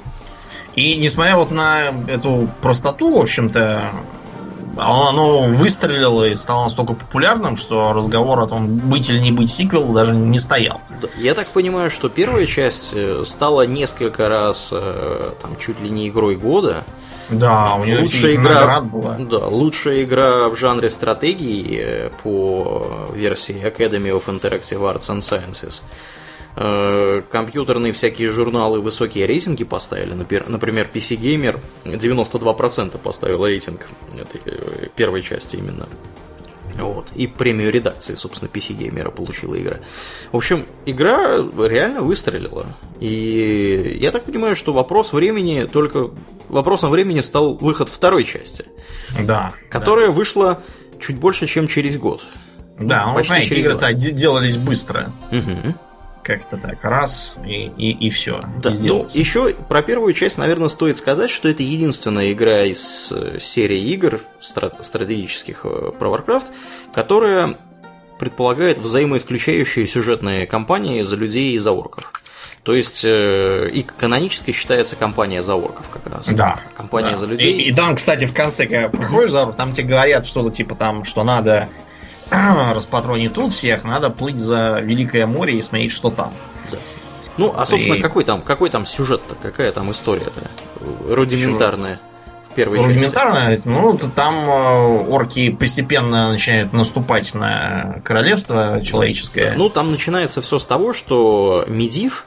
И 0.74 0.96
несмотря 0.96 1.36
вот 1.36 1.50
на 1.50 1.92
эту 2.08 2.48
простоту, 2.60 3.16
в 3.16 3.20
общем-то, 3.20 3.92
оно 4.76 5.42
выстрелило 5.42 6.24
и 6.28 6.36
стало 6.36 6.64
настолько 6.64 6.94
популярным, 6.94 7.56
что 7.56 7.92
разговор 7.92 8.40
о 8.40 8.46
том, 8.46 8.66
быть 8.66 9.08
или 9.08 9.18
не 9.18 9.32
быть 9.32 9.50
сиквел 9.50 9.92
даже 9.92 10.14
не 10.14 10.38
стоял. 10.38 10.80
Я 11.18 11.34
так 11.34 11.46
понимаю, 11.48 11.90
что 11.90 12.08
первая 12.08 12.46
часть 12.46 12.92
э, 12.94 13.22
стала 13.24 13.66
несколько 13.66 14.28
раз 14.28 14.70
э, 14.72 15.32
там 15.40 15.56
чуть 15.56 15.80
ли 15.80 15.90
не 15.90 16.08
игрой 16.08 16.36
года. 16.36 16.84
Да, 17.30 17.76
у 17.76 17.84
нее 17.84 18.00
лучшая 18.00 18.34
игра 18.34 18.80
была. 18.80 19.16
Да, 19.18 19.46
лучшая 19.48 20.04
игра 20.04 20.48
в 20.48 20.56
жанре 20.56 20.90
стратегии 20.90 21.78
э, 21.78 22.10
по 22.22 23.08
версии 23.14 23.54
Academy 23.54 24.10
of 24.10 24.26
Interactive 24.26 24.80
Arts 24.80 25.10
and 25.10 25.20
Sciences. 25.20 25.82
Э, 26.54 27.22
компьютерные 27.30 27.92
всякие 27.92 28.28
журналы 28.28 28.80
высокие 28.80 29.26
рейтинги 29.26 29.64
поставили. 29.64 30.12
Например, 30.12 30.88
PC 30.92 31.16
Gamer 31.18 31.58
92% 31.84 32.98
поставил 32.98 33.46
рейтинг 33.46 33.86
этой 34.12 34.40
э, 34.44 34.88
первой 34.94 35.22
части 35.22 35.56
именно. 35.56 35.88
Вот. 36.74 37.08
И 37.14 37.26
премию 37.26 37.70
редакции, 37.70 38.14
собственно, 38.14 38.50
PC 38.50 38.76
Gamer 38.76 39.10
получила 39.10 39.60
игра. 39.60 39.78
В 40.30 40.36
общем, 40.36 40.64
игра 40.86 41.36
реально 41.36 42.02
выстрелила. 42.02 42.76
И 43.00 43.98
я 44.00 44.10
так 44.10 44.24
понимаю, 44.24 44.56
что 44.56 44.72
вопрос 44.72 45.12
времени 45.12 45.64
только... 45.64 46.10
Вопросом 46.48 46.90
времени 46.90 47.20
стал 47.20 47.54
выход 47.54 47.88
второй 47.88 48.24
части. 48.24 48.66
Да. 49.20 49.52
Которая 49.70 50.08
да. 50.08 50.12
вышла 50.12 50.60
чуть 51.00 51.16
больше, 51.16 51.46
чем 51.46 51.66
через 51.66 51.96
год. 51.96 52.22
Да, 52.78 53.06
ну, 53.06 53.14
понимаете, 53.14 53.54
игры-то 53.54 53.92
делались 53.94 54.58
быстро. 54.58 55.12
Угу. 55.30 55.74
Как-то 56.22 56.56
так, 56.56 56.84
раз 56.84 57.36
и, 57.44 57.66
и, 57.76 57.90
и 57.90 58.10
все. 58.10 58.42
Да, 58.58 58.70
ну, 58.82 59.06
еще 59.10 59.54
про 59.54 59.82
первую 59.82 60.12
часть, 60.12 60.38
наверное, 60.38 60.68
стоит 60.68 60.96
сказать, 60.96 61.30
что 61.30 61.48
это 61.48 61.64
единственная 61.64 62.32
игра 62.32 62.64
из 62.64 63.12
э, 63.12 63.38
серии 63.40 63.80
игр 63.90 64.20
стратегических 64.40 65.64
э, 65.64 65.90
про 65.98 66.14
Warcraft, 66.14 66.44
которая 66.94 67.58
предполагает 68.20 68.78
взаимоисключающие 68.78 69.84
сюжетные 69.88 70.46
кампании 70.46 71.02
за 71.02 71.16
людей 71.16 71.54
и 71.54 71.58
за 71.58 71.72
орков. 71.72 72.12
То 72.62 72.72
есть 72.72 73.04
э, 73.04 73.68
и 73.72 73.82
канонической 73.82 74.54
считается 74.54 74.94
компания 74.94 75.42
за 75.42 75.56
орков 75.56 75.88
как 75.88 76.06
раз. 76.06 76.28
Да. 76.28 76.60
Компания 76.76 77.10
да. 77.10 77.16
за 77.16 77.26
людей. 77.26 77.52
И, 77.52 77.70
и 77.70 77.74
там, 77.74 77.96
кстати, 77.96 78.26
в 78.26 78.32
конце, 78.32 78.66
когда 78.66 78.88
проходишь 78.88 79.32
за 79.32 79.40
орков, 79.40 79.56
там 79.56 79.72
тебе 79.72 79.88
говорят 79.88 80.24
что-то 80.24 80.54
типа 80.54 80.76
там, 80.76 81.04
что 81.04 81.24
надо 81.24 81.68
распатронив 82.74 83.32
тут 83.32 83.52
всех, 83.52 83.84
надо 83.84 84.10
плыть 84.10 84.38
за 84.38 84.80
Великое 84.80 85.26
море 85.26 85.58
и 85.58 85.62
смотреть, 85.62 85.92
что 85.92 86.10
там. 86.10 86.32
Да. 86.70 86.78
Ну, 87.38 87.54
а 87.56 87.64
собственно, 87.64 87.94
и... 87.94 88.00
какой 88.00 88.24
там, 88.24 88.42
какой 88.42 88.70
там 88.70 88.84
сюжет-то, 88.84 89.34
какая 89.34 89.72
там 89.72 89.90
история-то? 89.90 90.42
Рудиментарная. 91.08 91.96
Сюжет. 91.96 92.00
В 92.50 92.54
первой 92.54 92.78
Рудиментарная, 92.78 93.56
части. 93.56 93.66
ну, 93.66 93.98
там 94.14 94.34
э, 94.34 95.08
орки 95.08 95.50
постепенно 95.50 96.30
начинают 96.30 96.74
наступать 96.74 97.34
на 97.34 98.00
королевство 98.04 98.82
человеческое. 98.84 99.54
Ну, 99.56 99.70
там 99.70 99.90
начинается 99.90 100.42
все 100.42 100.58
с 100.58 100.66
того, 100.66 100.92
что 100.92 101.64
Медив, 101.66 102.26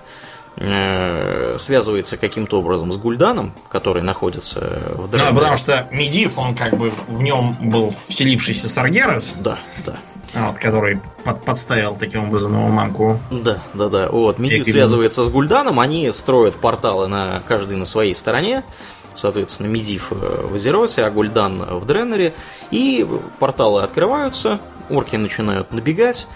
связывается 0.58 2.15
каким-то 2.18 2.60
образом 2.60 2.91
с 2.91 2.98
Гульданом, 2.98 3.54
который 3.70 4.04
находится 4.04 4.60
в 4.96 5.10
Дреноре. 5.10 5.32
Ну, 5.32 5.38
потому 5.38 5.58
что 5.58 5.88
Медив, 5.91 6.38
он 6.38 6.56
как 6.56 6.78
бы 6.78 6.91
в 7.08 7.22
нем 7.24 7.58
был 7.70 7.89
вселившийся 7.89 8.70
Саргерас. 8.70 9.34
Да, 9.38 9.60
да. 9.86 9.98
Вот, 10.34 10.58
который 10.58 11.02
под, 11.24 11.44
подставил 11.44 11.96
таким 11.96 12.26
образом 12.28 12.54
его 12.54 12.68
мамку. 12.68 13.20
Да, 13.32 13.63
да, 13.74 13.89
да. 13.89 14.10
Вот, 14.10 14.38
Медив 14.38 14.65
связывается 14.65 15.24
с 15.24 15.30
Гульданом, 15.30 15.80
они 15.80 16.12
строят 16.12 16.56
порталы 16.56 17.08
на 17.08 17.41
каждый 17.48 17.78
на 17.78 17.86
своей 17.86 18.15
стороне. 18.15 18.63
Соответственно, 19.13 19.68
Медив 19.68 20.12
э, 20.12 20.48
в 20.50 20.56
Азероте, 20.56 21.06
а 21.06 21.10
Гульдан 21.10 21.80
в 21.80 21.86
Дреноре. 21.86 22.34
И 22.70 23.08
порталы 23.39 23.82
открываются, 23.84 24.60
орки 24.89 25.15
начинают 25.15 25.72
набегать. 25.72 26.28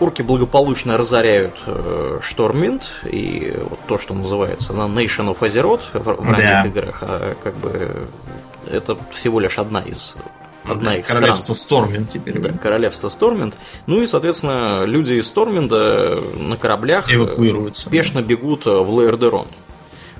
Орки 0.00 0.22
благополучно 0.22 0.96
разоряют 0.96 1.56
э, 1.66 2.20
Штормвинд 2.22 2.88
и 3.04 3.54
вот 3.58 3.80
то, 3.86 3.98
что 3.98 4.14
называется 4.14 4.72
на 4.72 4.82
Nation 4.82 5.34
of 5.34 5.40
Azeroth 5.40 5.90
в, 5.92 6.04
в 6.04 6.30
ранних 6.30 6.38
да. 6.40 6.66
играх, 6.66 6.98
а 7.02 7.34
как 7.42 7.56
бы 7.56 8.08
это 8.70 8.96
всего 9.10 9.40
лишь 9.40 9.58
одна 9.58 9.80
из 9.80 10.16
одна 10.64 10.96
их 10.96 11.06
Королевство 11.06 11.54
стран. 11.54 11.84
Сторминд 11.86 12.08
теперь. 12.08 12.38
Да, 12.38 12.50
королевство 12.50 13.08
Сторминд. 13.08 13.56
Ну 13.86 14.02
и, 14.02 14.06
соответственно, 14.06 14.84
люди 14.84 15.14
из 15.14 15.26
Сторминда 15.26 16.20
на 16.36 16.56
кораблях 16.56 17.12
эвакуируются. 17.12 17.88
спешно 17.88 18.22
бегут 18.22 18.66
в 18.66 19.00
Лейердерон. 19.00 19.48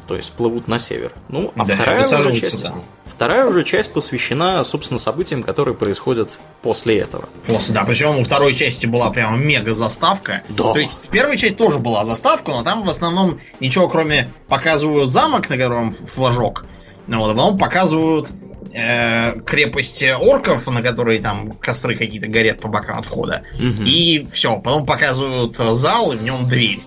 То 0.07 0.17
есть 0.17 0.33
плывут 0.33 0.69
на 0.69 0.79
север. 0.79 1.13
Ну, 1.29 1.53
а 1.55 1.67
да, 1.67 1.75
вторая 1.75 2.01
уже 2.01 2.41
часть, 2.41 2.63
да. 2.63 2.75
Вторая 3.19 3.47
уже 3.47 3.65
часть 3.65 3.93
посвящена, 3.93 4.63
собственно, 4.63 4.97
событиям, 4.97 5.43
которые 5.43 5.75
происходят 5.75 6.31
после 6.63 7.01
этого. 7.01 7.29
После, 7.49 7.75
да, 7.75 7.83
причем 7.83 8.17
у 8.17 8.23
второй 8.23 8.55
части 8.55 8.87
была 8.87 9.11
прямо 9.11 9.37
мега 9.37 9.75
заставка. 9.75 10.43
Да. 10.51 10.73
То 10.73 10.79
есть 10.79 11.09
в 11.09 11.11
первой 11.11 11.37
части 11.37 11.57
тоже 11.57 11.81
была 11.81 12.05
заставка, 12.05 12.53
но 12.53 12.63
там 12.63 12.85
в 12.85 12.89
основном 12.89 13.41
ничего, 13.59 13.89
кроме 13.89 14.31
показывают 14.47 15.11
замок, 15.11 15.51
на 15.51 15.59
котором 15.59 15.91
флажок, 15.91 16.65
ну, 17.09 17.19
вот, 17.19 17.33
а 17.33 17.35
потом 17.35 17.59
показывают 17.59 18.31
э, 18.73 19.41
крепость 19.41 20.05
орков, 20.21 20.69
на 20.69 20.81
которой 20.81 21.19
там 21.19 21.57
костры 21.57 21.97
какие-то 21.97 22.29
горят 22.29 22.61
по 22.61 22.69
бокам 22.69 23.01
от 23.01 23.07
входа. 23.07 23.43
Угу. 23.55 23.83
И 23.83 24.29
все, 24.31 24.61
потом 24.61 24.87
показывают 24.87 25.57
зал, 25.57 26.13
и 26.13 26.17
в 26.17 26.23
нем 26.23 26.47
дверь. 26.47 26.79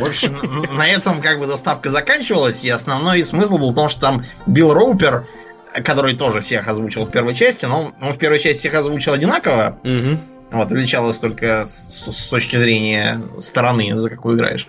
Больше 0.00 0.30
на 0.30 0.88
этом 0.88 1.20
как 1.20 1.38
бы 1.38 1.46
заставка 1.46 1.90
заканчивалась, 1.90 2.64
и 2.64 2.70
основной 2.70 3.22
смысл 3.22 3.58
был 3.58 3.70
в 3.70 3.74
том, 3.74 3.88
что 3.88 4.00
там 4.00 4.24
Билл 4.46 4.72
Роупер 4.72 5.26
который 5.74 6.14
тоже 6.14 6.40
всех 6.40 6.68
озвучил 6.68 7.04
в 7.04 7.10
первой 7.10 7.34
части, 7.34 7.66
но 7.66 7.92
он 8.00 8.12
в 8.12 8.18
первой 8.18 8.38
части 8.38 8.60
всех 8.60 8.74
озвучил 8.74 9.12
одинаково. 9.12 9.78
Угу. 9.84 10.18
Вот, 10.52 10.66
отличалось 10.66 11.18
только 11.18 11.64
с, 11.64 12.10
с 12.10 12.28
точки 12.28 12.56
зрения 12.56 13.20
стороны, 13.40 13.96
за 13.96 14.10
какую 14.10 14.36
играешь. 14.36 14.66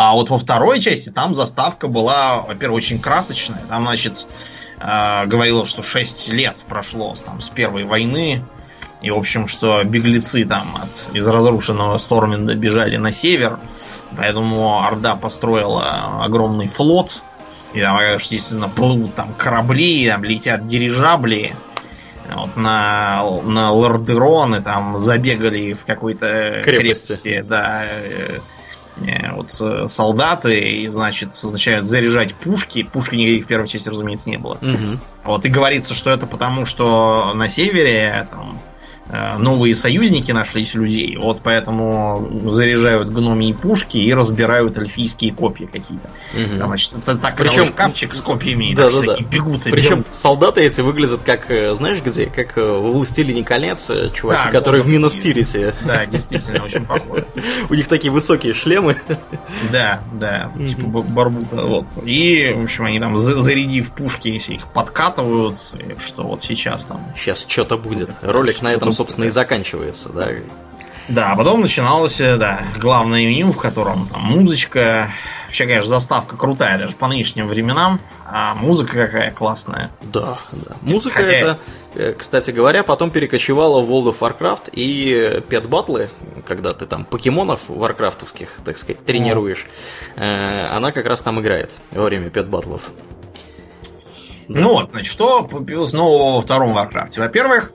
А 0.00 0.12
вот 0.12 0.30
во 0.30 0.38
второй 0.38 0.78
части 0.78 1.10
там 1.10 1.34
заставка 1.34 1.88
была, 1.88 2.42
во-первых, 2.42 2.78
очень 2.78 3.00
красочная. 3.00 3.64
Там, 3.68 3.82
значит, 3.82 4.28
э, 4.80 5.26
говорило, 5.26 5.66
что 5.66 5.82
6 5.82 6.32
лет 6.32 6.64
прошло 6.68 7.16
там, 7.16 7.40
с 7.40 7.48
первой 7.48 7.82
войны. 7.82 8.44
И, 9.02 9.10
в 9.10 9.16
общем, 9.16 9.48
что 9.48 9.82
беглецы 9.82 10.44
там 10.44 10.76
от, 10.80 11.10
из 11.16 11.26
разрушенного 11.26 11.96
Сторминда 11.96 12.54
бежали 12.54 12.96
на 12.96 13.10
север. 13.10 13.58
Поэтому 14.16 14.84
Орда 14.84 15.16
построила 15.16 16.22
огромный 16.22 16.68
флот 16.68 17.22
и 17.72 17.80
там, 17.80 17.98
действительно 18.16 18.68
плывут 18.68 19.14
там 19.14 19.34
корабли, 19.34 20.08
там 20.08 20.24
летят 20.24 20.66
дирижабли. 20.66 21.54
Вот 22.34 22.56
на, 22.56 23.22
на 23.44 23.72
Лордероны 23.72 24.60
там 24.60 24.98
забегали 24.98 25.72
в 25.72 25.86
какой-то 25.86 26.60
крепости. 26.62 27.14
крепости 27.22 27.44
да, 27.48 27.84
э, 27.86 28.40
э, 28.98 29.32
вот 29.32 29.50
э, 29.62 29.88
солдаты, 29.88 30.58
и, 30.58 30.88
значит, 30.88 31.30
означают 31.30 31.86
заряжать 31.86 32.34
пушки. 32.34 32.82
Пушки 32.82 33.14
никаких 33.14 33.44
в 33.44 33.46
первой 33.46 33.66
части, 33.66 33.88
разумеется, 33.88 34.28
не 34.28 34.36
было. 34.36 34.58
Угу. 34.60 35.24
Вот, 35.24 35.46
и 35.46 35.48
говорится, 35.48 35.94
что 35.94 36.10
это 36.10 36.26
потому, 36.26 36.66
что 36.66 37.32
на 37.34 37.48
севере 37.48 38.28
там 38.30 38.60
новые 39.38 39.74
союзники 39.74 40.32
нашлись 40.32 40.74
людей, 40.74 41.16
вот 41.16 41.40
поэтому 41.42 42.50
заряжают 42.50 43.08
гномии 43.08 43.52
пушки 43.52 43.96
и 43.96 44.12
разбирают 44.12 44.76
эльфийские 44.78 45.32
копья 45.32 45.66
какие-то. 45.66 46.10
Угу. 46.34 46.58
Там, 46.58 46.68
значит, 46.68 46.98
это 46.98 47.16
так 47.16 47.36
Причем 47.36 47.66
шкафчик 47.66 48.14
с 48.14 48.20
копьями, 48.20 48.74
да, 48.74 48.90
да, 48.90 49.16
да. 49.16 49.16
бегут 49.20 49.66
и 49.66 49.70
Причем 49.70 50.00
бегут. 50.00 50.14
солдаты 50.14 50.60
эти 50.60 50.80
выглядят 50.80 51.22
как, 51.24 51.50
э, 51.50 51.74
знаешь 51.74 52.00
где, 52.02 52.26
как 52.26 52.58
э, 52.58 52.62
в 52.62 52.92
«Властелине 52.92 53.44
колец», 53.44 53.90
чуваки, 54.12 54.40
да, 54.44 54.50
которые 54.50 54.82
в 54.82 54.92
Минос 54.92 55.16
Да, 55.84 56.06
действительно, 56.06 56.64
очень 56.64 56.84
похоже. 56.84 57.26
У 57.70 57.74
них 57.74 57.88
такие 57.88 58.10
высокие 58.10 58.52
шлемы. 58.52 59.00
Да, 59.72 60.00
да, 60.12 60.52
типа 60.66 61.02
барбута, 61.02 61.62
вот. 61.62 61.86
И, 62.04 62.52
в 62.56 62.62
общем, 62.62 62.84
они 62.84 63.00
там, 63.00 63.16
зарядив 63.16 63.92
пушки, 63.92 64.28
если 64.28 64.54
их 64.54 64.66
подкатывают, 64.68 65.58
что 65.98 66.22
вот 66.24 66.42
сейчас 66.42 66.86
там... 66.86 67.12
Сейчас 67.16 67.44
что-то 67.48 67.76
будет. 67.76 68.10
Ролик 68.22 68.62
на 68.62 68.72
этом 68.72 68.92
собственно, 68.98 69.26
и 69.26 69.28
заканчивается, 69.30 70.08
да. 70.10 70.28
Да, 71.08 71.32
а 71.32 71.36
потом 71.36 71.60
начиналось, 71.62 72.20
э, 72.20 72.36
да, 72.36 72.60
главное 72.78 73.20
меню, 73.20 73.52
в 73.52 73.58
котором 73.58 74.08
там 74.08 74.20
музычка. 74.22 75.10
Вообще, 75.46 75.64
конечно, 75.64 75.88
заставка 75.88 76.36
крутая, 76.36 76.78
даже 76.78 76.96
по 76.96 77.08
нынешним 77.08 77.46
временам. 77.46 78.00
А 78.26 78.54
музыка 78.54 79.06
какая 79.06 79.30
классная. 79.30 79.90
Да, 80.02 80.36
да. 80.52 80.76
Музыка 80.82 81.16
Хотя... 81.16 81.32
это, 81.32 81.58
э, 81.94 82.12
кстати 82.12 82.50
говоря, 82.50 82.82
потом 82.82 83.10
перекочевала 83.10 83.80
в 83.80 83.90
World 83.90 84.12
of 84.12 84.18
Warcraft 84.18 84.70
и 84.72 85.42
pet 85.48 85.66
battle 85.66 85.99
ы, 85.99 86.10
когда 86.46 86.72
ты 86.72 86.84
там 86.84 87.06
покемонов 87.06 87.68
варкрафтовских, 87.68 88.50
так 88.64 88.76
сказать, 88.76 89.02
тренируешь. 89.06 89.66
Э, 90.16 90.66
она 90.76 90.92
как 90.92 91.06
раз 91.06 91.22
там 91.22 91.40
играет 91.40 91.70
во 91.92 92.02
время 92.02 92.28
pet 92.28 92.48
battle 92.48 92.76
ов. 92.76 92.90
Да. 94.48 94.60
Ну 94.60 94.74
вот, 94.74 94.90
значит, 94.92 95.12
что 95.12 95.44
появилось 95.44 95.92
нового 95.92 96.36
во 96.36 96.40
втором 96.40 96.72
Варкрафте? 96.72 97.20
Во-первых, 97.20 97.72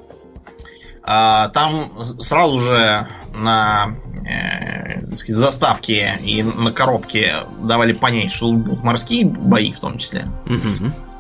там 1.06 1.92
сразу 2.20 2.58
же 2.60 3.08
на 3.34 3.96
э, 4.26 5.16
сказать, 5.16 5.36
заставке 5.36 6.20
и 6.24 6.44
на 6.44 6.72
коробке 6.72 7.44
давали 7.64 7.94
понять, 7.94 8.32
что 8.32 8.52
будут 8.52 8.84
морские 8.84 9.26
бои 9.26 9.72
в 9.72 9.80
том 9.80 9.98
числе. 9.98 10.28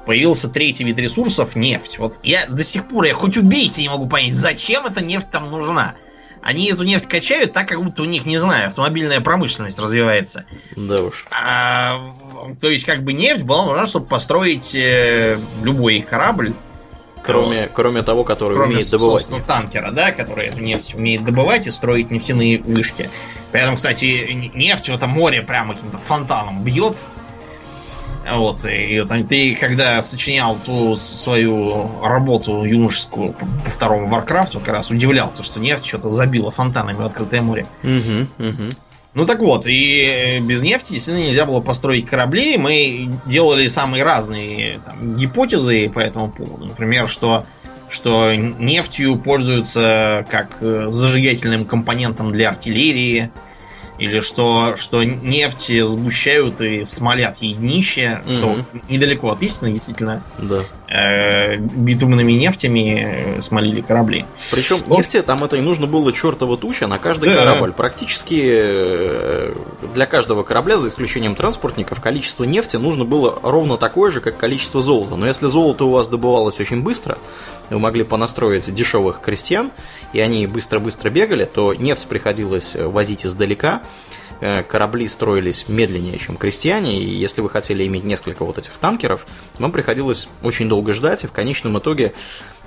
Появился 0.05 0.49
третий 0.49 0.83
вид 0.83 0.99
ресурсов 0.99 1.55
нефть. 1.55 1.97
Вот 1.99 2.19
я 2.23 2.45
до 2.47 2.63
сих 2.63 2.87
пор, 2.87 3.05
я 3.05 3.13
хоть 3.13 3.37
убейте, 3.37 3.81
не 3.81 3.89
могу 3.89 4.07
понять, 4.07 4.35
зачем 4.35 4.85
эта 4.85 5.03
нефть 5.03 5.29
там 5.31 5.49
нужна. 5.49 5.95
Они 6.41 6.69
эту 6.69 6.83
нефть 6.83 7.07
качают 7.07 7.53
так, 7.53 7.69
как 7.69 7.81
будто 7.81 8.01
у 8.01 8.05
них, 8.05 8.25
не 8.25 8.37
знаю, 8.37 8.67
автомобильная 8.67 9.21
промышленность 9.21 9.79
развивается. 9.79 10.43
Да 10.75 11.03
уж. 11.03 11.25
А, 11.31 12.13
то 12.59 12.69
есть, 12.69 12.83
как 12.85 13.03
бы 13.03 13.13
нефть 13.13 13.43
была 13.43 13.65
нужна, 13.65 13.85
чтобы 13.85 14.07
построить 14.07 14.75
э, 14.75 15.39
любой 15.63 16.01
корабль 16.01 16.53
Кроме, 17.23 17.61
вот. 17.61 17.71
кроме 17.73 18.03
того, 18.03 18.23
который 18.23 18.55
кроме, 18.55 18.75
умеет 18.75 18.91
добывать 18.91 19.31
нефть. 19.31 19.45
танкера, 19.45 19.91
да, 19.91 20.11
который 20.11 20.47
эту 20.47 20.59
нефть 20.59 20.93
умеет 20.95 21.23
добывать 21.23 21.67
и 21.67 21.71
строить 21.71 22.11
нефтяные 22.11 22.59
вышки. 22.59 23.09
Поэтому, 23.51 23.77
кстати, 23.77 24.51
нефть 24.53 24.89
в 24.89 24.93
этом 24.93 25.11
море 25.11 25.41
прямо 25.41 25.73
каким-то 25.73 25.97
фонтаном 25.97 26.63
бьет. 26.63 27.07
Вот, 28.29 28.65
и, 28.65 28.97
и 28.97 29.03
там, 29.05 29.25
ты 29.27 29.55
когда 29.55 30.01
сочинял 30.01 30.57
ту 30.57 30.95
свою 30.95 32.03
работу 32.03 32.63
юношескую 32.63 33.33
по 33.33 33.69
второму 33.69 34.07
Варкрафту, 34.07 34.59
как 34.59 34.69
раз 34.69 34.91
удивлялся, 34.91 35.43
что 35.43 35.59
нефть 35.59 35.85
что-то 35.85 36.09
забила 36.09 36.51
фонтанами 36.51 36.97
в 36.97 37.01
открытое 37.01 37.41
море. 37.41 37.67
Угу, 37.83 38.47
угу. 38.47 38.69
Ну 39.15 39.25
так 39.25 39.39
вот, 39.41 39.65
и 39.67 40.39
без 40.41 40.61
нефти 40.61 40.93
действительно 40.93 41.25
нельзя 41.25 41.45
было 41.45 41.61
построить 41.61 42.09
корабли. 42.09 42.57
Мы 42.57 43.09
делали 43.25 43.67
самые 43.67 44.03
разные 44.03 44.79
там, 44.79 45.15
гипотезы 45.15 45.89
по 45.89 45.99
этому 45.99 46.31
поводу. 46.31 46.65
Например, 46.65 47.07
что 47.07 47.45
что 47.89 48.33
нефтью 48.33 49.19
пользуются 49.19 50.25
как 50.31 50.57
э, 50.61 50.87
зажигательным 50.89 51.65
компонентом 51.65 52.31
для 52.31 52.49
артиллерии, 52.49 53.29
или 53.99 54.19
что, 54.19 54.75
что 54.75 55.03
нефть 55.03 55.71
сгущают 55.85 56.59
и 56.61 56.83
смолят 56.85 57.37
ей 57.37 57.53
днище, 57.53 58.23
mm-hmm. 58.25 58.31
что 58.31 58.59
недалеко 58.89 59.29
от 59.29 59.43
истины, 59.43 59.71
действительно. 59.71 60.23
Да. 60.39 60.61
Э, 60.95 61.57
битумными 61.57 62.33
нефтями 62.33 63.41
смолили 63.41 63.81
корабли. 63.81 64.27
Причем 64.51 64.77
вот. 64.85 64.99
нефти 64.99 65.23
там 65.23 65.43
это 65.43 65.55
и 65.55 65.61
нужно 65.61 65.87
было 65.87 66.13
чертова 66.13 66.55
туча 66.55 66.85
на 66.85 66.99
каждый 66.99 67.33
да. 67.33 67.37
корабль. 67.37 67.71
Практически 67.71 68.39
э, 68.45 69.55
для 69.95 70.05
каждого 70.05 70.43
корабля, 70.43 70.77
за 70.77 70.89
исключением 70.89 71.33
транспортников, 71.33 71.99
количество 71.99 72.43
нефти 72.43 72.75
нужно 72.75 73.05
было 73.05 73.39
ровно 73.41 73.77
такое 73.77 74.11
же, 74.11 74.21
как 74.21 74.37
количество 74.37 74.83
золота. 74.83 75.15
Но 75.15 75.25
если 75.25 75.47
золото 75.47 75.85
у 75.85 75.89
вас 75.89 76.07
добывалось 76.07 76.59
очень 76.59 76.83
быстро, 76.83 77.17
вы 77.71 77.79
могли 77.79 78.03
понастроить 78.03 78.71
дешевых 78.71 79.19
крестьян, 79.19 79.71
и 80.13 80.19
они 80.19 80.45
быстро-быстро 80.45 81.09
бегали, 81.09 81.45
то 81.45 81.73
нефть 81.73 82.07
приходилось 82.07 82.75
возить 82.75 83.25
издалека, 83.25 83.81
э, 83.81 84.13
корабли 84.67 85.07
строились 85.07 85.65
медленнее, 85.67 86.17
чем 86.17 86.37
крестьяне, 86.37 86.99
и 86.99 87.05
если 87.05 87.41
вы 87.41 87.49
хотели 87.49 87.85
иметь 87.87 88.03
несколько 88.03 88.43
вот 88.43 88.57
этих 88.57 88.73
танкеров, 88.73 89.25
вам 89.57 89.71
приходилось 89.71 90.27
очень 90.41 90.67
долго 90.67 90.93
ждать, 90.93 91.23
и 91.23 91.27
в 91.27 91.31
конечном 91.31 91.79
итоге 91.79 92.13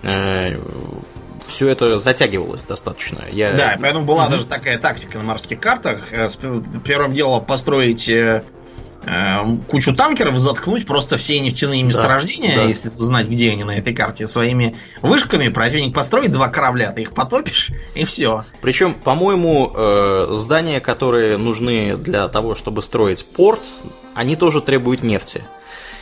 э, 0.02 0.58
все 1.46 1.68
это 1.68 1.96
затягивалось 1.96 2.62
достаточно. 2.62 3.24
Я... 3.30 3.52
Да, 3.52 3.76
поэтому 3.80 4.04
была 4.04 4.26
mm-hmm. 4.26 4.30
даже 4.30 4.46
такая 4.46 4.78
тактика 4.78 5.18
на 5.18 5.24
морских 5.24 5.60
картах. 5.60 6.12
Э, 6.12 6.28
первым 6.84 7.12
делом 7.12 7.44
построить 7.44 8.08
э, 8.08 8.44
кучу 9.68 9.94
танкеров 9.94 10.36
заткнуть 10.38 10.86
просто 10.86 11.16
все 11.16 11.38
нефтяные 11.40 11.82
месторождения, 11.82 12.56
да, 12.56 12.62
да. 12.62 12.68
если 12.68 12.88
знать, 12.88 13.28
где 13.28 13.52
они 13.52 13.64
на 13.64 13.78
этой 13.78 13.94
карте, 13.94 14.26
своими 14.26 14.74
вышками. 15.02 15.48
Противник 15.48 15.94
построит 15.94 16.32
два 16.32 16.48
корабля, 16.48 16.92
ты 16.92 17.02
их 17.02 17.12
потопишь, 17.12 17.70
и 17.94 18.04
все. 18.04 18.44
Причем, 18.60 18.94
по-моему, 18.94 19.72
э, 19.74 20.28
здания, 20.32 20.80
которые 20.80 21.36
нужны 21.36 21.96
для 21.96 22.28
того, 22.28 22.54
чтобы 22.54 22.82
строить 22.82 23.24
порт, 23.24 23.60
они 24.14 24.34
тоже 24.34 24.60
требуют 24.60 25.02
нефти. 25.02 25.44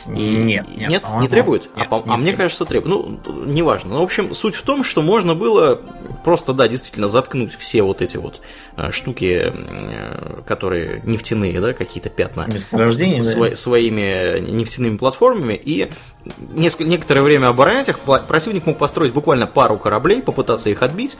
Нет, 0.07 0.67
нет, 0.75 0.89
нет 0.89 1.03
не 1.19 1.27
требует? 1.27 1.69
Нет, 1.75 1.87
а, 1.89 1.99
а 2.05 2.17
мне 2.17 2.33
кажется, 2.33 2.65
требует. 2.65 2.93
Ну, 2.93 3.19
неважно. 3.45 3.95
Ну, 3.95 3.99
в 4.01 4.03
общем, 4.03 4.33
суть 4.33 4.55
в 4.55 4.61
том, 4.61 4.83
что 4.83 5.01
можно 5.01 5.35
было 5.35 5.81
просто, 6.23 6.53
да, 6.53 6.67
действительно 6.67 7.07
заткнуть 7.07 7.55
все 7.55 7.81
вот 7.81 8.01
эти 8.01 8.17
вот 8.17 8.41
э, 8.77 8.91
штуки, 8.91 9.51
э, 9.53 10.41
которые 10.45 11.01
нефтяные, 11.05 11.59
да, 11.59 11.73
какие-то 11.73 12.09
пятна. 12.09 12.45
Месторождения, 12.47 13.21
сво- 13.21 13.51
да. 13.51 13.55
Своими 13.55 14.39
нефтяными 14.39 14.97
платформами 14.97 15.53
и 15.53 15.89
несколько, 16.53 16.89
некоторое 16.89 17.21
время 17.21 17.47
оборонять 17.47 17.89
их. 17.89 17.99
Противник 17.99 18.65
мог 18.65 18.77
построить 18.77 19.13
буквально 19.13 19.47
пару 19.47 19.77
кораблей, 19.77 20.21
попытаться 20.21 20.69
их 20.69 20.81
отбить. 20.83 21.17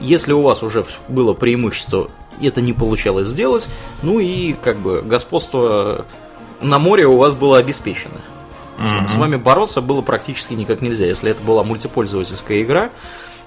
Если 0.00 0.32
у 0.32 0.42
вас 0.42 0.62
уже 0.62 0.84
было 1.08 1.32
преимущество, 1.32 2.10
это 2.40 2.60
не 2.60 2.72
получалось 2.72 3.28
сделать, 3.28 3.68
ну 4.02 4.20
и 4.20 4.52
как 4.52 4.78
бы 4.78 5.00
господство 5.00 6.06
на 6.60 6.78
море 6.78 7.06
у 7.06 7.16
вас 7.16 7.34
было 7.34 7.58
обеспечено. 7.58 8.20
Mm-hmm. 8.78 9.08
С 9.08 9.16
вами 9.16 9.36
бороться 9.36 9.80
было 9.80 10.02
практически 10.02 10.54
никак 10.54 10.82
нельзя. 10.82 11.06
Если 11.06 11.30
это 11.30 11.42
была 11.42 11.64
мультипользовательская 11.64 12.62
игра, 12.62 12.90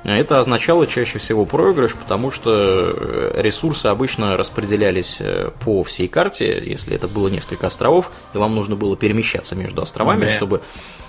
это 0.04 0.40
означало 0.40 0.88
чаще 0.88 1.20
всего 1.20 1.46
проигрыш, 1.46 1.96
потому 1.96 2.32
что 2.32 2.52
э, 2.52 3.42
ресурсы 3.42 3.88
обычно 3.88 4.38
распределялись 4.38 5.18
э, 5.20 5.52
по 5.60 5.84
всей 5.84 6.08
карте, 6.08 6.62
если 6.66 6.96
это 6.96 7.08
было 7.08 7.28
несколько 7.28 7.68
островов, 7.68 8.12
и 8.34 8.38
вам 8.38 8.56
нужно 8.56 8.78
было 8.78 8.96
перемещаться 8.96 9.56
между 9.56 9.82
островами, 9.82 10.22
да. 10.22 10.32
чтобы 10.32 10.62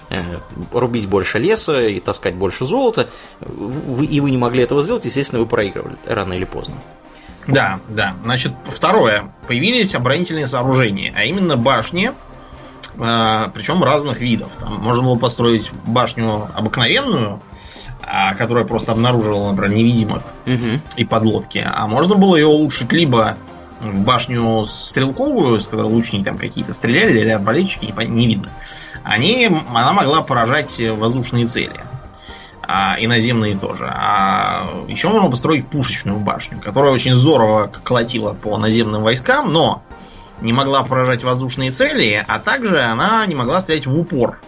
э, 0.08 0.38
рубить 0.72 1.08
больше 1.08 1.38
леса 1.38 1.86
и 1.86 2.00
таскать 2.00 2.34
больше 2.34 2.64
золота, 2.64 3.08
и 3.40 4.20
вы 4.20 4.30
не 4.30 4.38
могли 4.38 4.64
этого 4.64 4.82
сделать, 4.82 5.04
естественно, 5.04 5.40
вы 5.40 5.46
проигрывали 5.46 5.96
рано 6.04 6.32
или 6.32 6.44
поздно. 6.44 6.74
Да, 7.46 7.80
да. 7.88 8.14
Значит, 8.24 8.52
второе. 8.64 9.32
Появились 9.46 9.94
оборонительные 9.94 10.46
сооружения, 10.46 11.12
а 11.16 11.24
именно 11.24 11.56
башни, 11.56 12.12
э, 12.96 13.46
причем 13.52 13.82
разных 13.82 14.20
видов. 14.20 14.52
Там 14.58 14.74
можно 14.80 15.02
было 15.02 15.16
построить 15.16 15.70
башню 15.86 16.48
обыкновенную, 16.54 17.42
э, 18.02 18.34
которая 18.36 18.64
просто 18.64 18.92
обнаруживала, 18.92 19.50
например, 19.50 19.76
невидимок 19.76 20.22
угу. 20.46 20.80
и 20.96 21.04
подлодки. 21.04 21.66
А 21.66 21.86
можно 21.86 22.14
было 22.14 22.36
ее 22.36 22.46
улучшить 22.46 22.92
либо 22.92 23.36
в 23.80 24.00
башню 24.02 24.64
стрелковую, 24.64 25.58
с 25.58 25.66
которой 25.66 25.86
лучники 25.86 26.24
там 26.24 26.36
какие-то 26.36 26.74
стреляли, 26.74 27.20
или 27.20 27.30
арбалетчики, 27.30 27.86
не, 27.86 28.06
не 28.06 28.26
видно. 28.26 28.50
Они, 29.04 29.46
она 29.46 29.92
могла 29.92 30.22
поражать 30.22 30.78
воздушные 30.78 31.46
цели 31.46 31.80
а, 32.72 32.96
и 32.98 33.06
наземные 33.06 33.56
тоже. 33.56 33.86
А 33.92 34.84
еще 34.86 35.08
можно 35.08 35.28
построить 35.28 35.68
пушечную 35.68 36.18
башню, 36.18 36.60
которая 36.60 36.92
очень 36.92 37.14
здорово 37.14 37.70
колотила 37.82 38.32
по 38.32 38.56
наземным 38.58 39.02
войскам, 39.02 39.52
но 39.52 39.82
не 40.40 40.52
могла 40.52 40.84
поражать 40.84 41.24
воздушные 41.24 41.70
цели, 41.70 42.24
а 42.26 42.38
также 42.38 42.80
она 42.80 43.26
не 43.26 43.34
могла 43.34 43.60
стрелять 43.60 43.86
в 43.86 43.98
упор. 43.98 44.40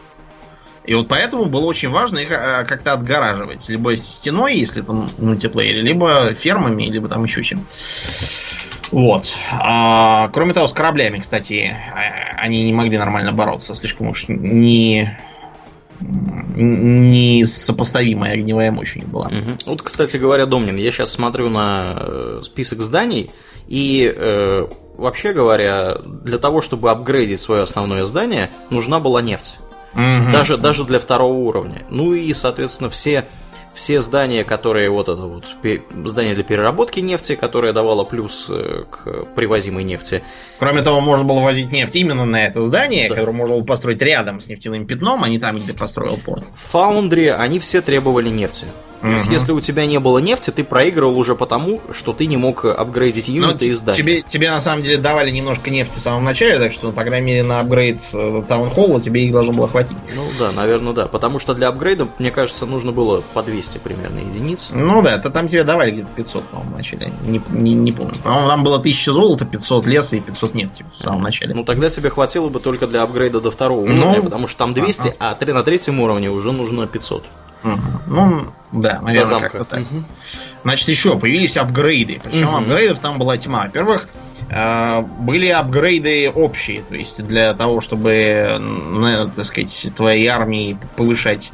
И 0.84 0.94
вот 0.94 1.08
поэтому 1.08 1.46
было 1.46 1.64
очень 1.66 1.90
важно 1.90 2.18
их 2.18 2.30
а, 2.30 2.64
как-то 2.64 2.92
отгораживать. 2.92 3.68
Либо 3.68 3.96
стеной, 3.96 4.54
если 4.54 4.82
там 4.82 5.12
мультиплеере, 5.18 5.80
либо 5.80 6.32
фермами, 6.34 6.84
либо 6.84 7.08
там 7.08 7.24
еще 7.24 7.42
чем. 7.42 7.66
Вот. 8.92 9.32
А, 9.50 10.28
кроме 10.28 10.54
того, 10.54 10.68
с 10.68 10.72
кораблями, 10.72 11.18
кстати, 11.18 11.74
а, 11.94 12.40
они 12.40 12.62
не 12.64 12.72
могли 12.72 12.98
нормально 12.98 13.32
бороться. 13.32 13.74
Слишком 13.74 14.08
уж 14.08 14.26
не 14.28 15.18
несопоставимая 16.54 18.34
огневая 18.34 18.70
мощь 18.70 18.96
у 18.96 19.00
них 19.00 19.08
была. 19.08 19.26
Угу. 19.26 19.56
Вот, 19.66 19.82
кстати 19.82 20.16
говоря, 20.16 20.46
Домнин, 20.46 20.76
я 20.76 20.90
сейчас 20.90 21.12
смотрю 21.12 21.48
на 21.48 21.96
э, 21.96 22.40
список 22.42 22.80
зданий, 22.80 23.30
и 23.68 24.12
э, 24.14 24.66
вообще 24.96 25.32
говоря, 25.32 25.98
для 26.04 26.38
того, 26.38 26.60
чтобы 26.60 26.90
апгрейдить 26.90 27.40
свое 27.40 27.62
основное 27.62 28.04
здание, 28.04 28.50
нужна 28.70 29.00
была 29.00 29.22
нефть. 29.22 29.56
Угу. 29.94 30.32
Даже, 30.32 30.56
даже 30.56 30.84
для 30.84 30.98
второго 30.98 31.34
уровня. 31.34 31.82
Ну 31.90 32.14
и, 32.14 32.32
соответственно, 32.32 32.90
все 32.90 33.26
все 33.74 34.00
здания, 34.00 34.44
которые 34.44 34.90
вот 34.90 35.08
это 35.08 35.22
вот 35.22 35.44
здание 36.04 36.34
для 36.34 36.44
переработки 36.44 37.00
нефти, 37.00 37.34
которое 37.34 37.72
давало 37.72 38.04
плюс 38.04 38.46
э, 38.48 38.84
к 38.90 39.26
привозимой 39.34 39.84
нефти. 39.84 40.22
Кроме 40.58 40.82
того, 40.82 41.00
можно 41.00 41.24
было 41.26 41.40
возить 41.40 41.72
нефть 41.72 41.96
именно 41.96 42.24
на 42.24 42.46
это 42.46 42.62
здание, 42.62 43.08
да. 43.08 43.14
которое 43.14 43.32
можно 43.32 43.56
было 43.56 43.64
построить 43.64 44.02
рядом 44.02 44.40
с 44.40 44.48
нефтяным 44.48 44.86
пятном, 44.86 45.24
а 45.24 45.28
не 45.28 45.38
там, 45.38 45.58
где 45.58 45.72
построил 45.72 46.18
порт. 46.18 46.44
Фаундри, 46.54 47.26
они 47.26 47.58
все 47.58 47.80
требовали 47.80 48.28
нефти. 48.28 48.66
То 49.02 49.08
есть, 49.08 49.26
если 49.26 49.50
у 49.50 49.60
тебя 49.60 49.84
не 49.86 49.98
было 49.98 50.18
нефти, 50.18 50.50
ты 50.50 50.62
проигрывал 50.62 51.18
уже 51.18 51.34
потому, 51.34 51.80
что 51.90 52.12
ты 52.12 52.26
не 52.26 52.36
мог 52.36 52.64
апгрейдить 52.64 53.26
ну, 53.28 53.34
юниты 53.34 53.66
и 53.66 53.72
здания. 53.72 53.98
Тебе, 53.98 54.22
тебе 54.22 54.50
на 54.50 54.60
самом 54.60 54.84
деле 54.84 54.96
давали 54.96 55.30
немножко 55.30 55.70
нефти 55.70 55.98
в 55.98 56.00
самом 56.00 56.22
начале, 56.22 56.58
так 56.58 56.70
что, 56.70 56.92
по 56.92 57.02
крайней 57.02 57.26
мере, 57.26 57.42
на 57.42 57.58
апгрейд 57.58 58.00
э, 58.14 58.42
таунхолла 58.46 59.00
тебе 59.00 59.24
их 59.24 59.32
должно 59.32 59.54
было 59.54 59.66
хватить. 59.66 59.96
Ну 60.14 60.22
да, 60.38 60.52
наверное, 60.52 60.92
да. 60.92 61.06
Потому 61.06 61.40
что 61.40 61.54
для 61.54 61.68
апгрейда, 61.68 62.06
мне 62.20 62.30
кажется, 62.30 62.64
нужно 62.64 62.92
было 62.92 63.22
по 63.34 63.42
200 63.42 63.78
примерно 63.78 64.20
единиц. 64.20 64.68
Ну 64.72 65.02
да, 65.02 65.16
это 65.16 65.30
там 65.30 65.48
тебе 65.48 65.64
давали 65.64 65.90
где-то 65.90 66.10
500, 66.14 66.44
по-моему, 66.44 66.74
в 66.74 66.76
начале. 66.76 67.12
Не, 67.26 67.42
не, 67.50 67.74
не 67.74 67.90
помню. 67.90 68.20
По-моему, 68.22 68.48
там 68.48 68.62
было 68.62 68.76
1000 68.76 69.12
золота, 69.12 69.44
500 69.44 69.86
леса 69.86 70.16
и 70.16 70.20
500 70.20 70.54
нефти 70.54 70.84
в 70.96 71.02
самом 71.02 71.22
начале. 71.22 71.54
Ну 71.54 71.64
тогда 71.64 71.90
тебе 71.90 72.08
хватило 72.08 72.48
бы 72.48 72.60
только 72.60 72.86
для 72.86 73.02
апгрейда 73.02 73.40
до 73.40 73.50
второго 73.50 73.84
ну, 73.84 74.00
уровня, 74.00 74.22
потому 74.22 74.46
что 74.46 74.58
там 74.58 74.74
200, 74.74 75.16
ага. 75.18 75.36
а 75.40 75.52
на 75.52 75.62
третьем 75.64 75.98
уровне 75.98 76.30
уже 76.30 76.52
нужно 76.52 76.86
500. 76.86 77.24
Угу. 77.64 77.80
Ну, 78.06 78.46
да, 78.72 79.00
наверное, 79.02 79.40
как-то 79.40 79.64
так. 79.64 79.80
Угу. 79.80 80.04
Значит, 80.64 80.88
еще 80.88 81.18
появились 81.18 81.56
апгрейды. 81.56 82.20
Причем 82.22 82.48
угу. 82.48 82.56
апгрейдов 82.56 82.98
там 82.98 83.18
была 83.18 83.36
тьма. 83.36 83.64
Во-первых, 83.64 84.08
э, 84.48 85.00
были 85.00 85.48
апгрейды 85.48 86.30
общие, 86.30 86.82
то 86.82 86.94
есть 86.94 87.24
для 87.26 87.54
того, 87.54 87.80
чтобы, 87.80 89.30
так 89.34 89.44
сказать, 89.44 89.88
твоей 89.94 90.26
армии 90.28 90.78
повышать 90.96 91.52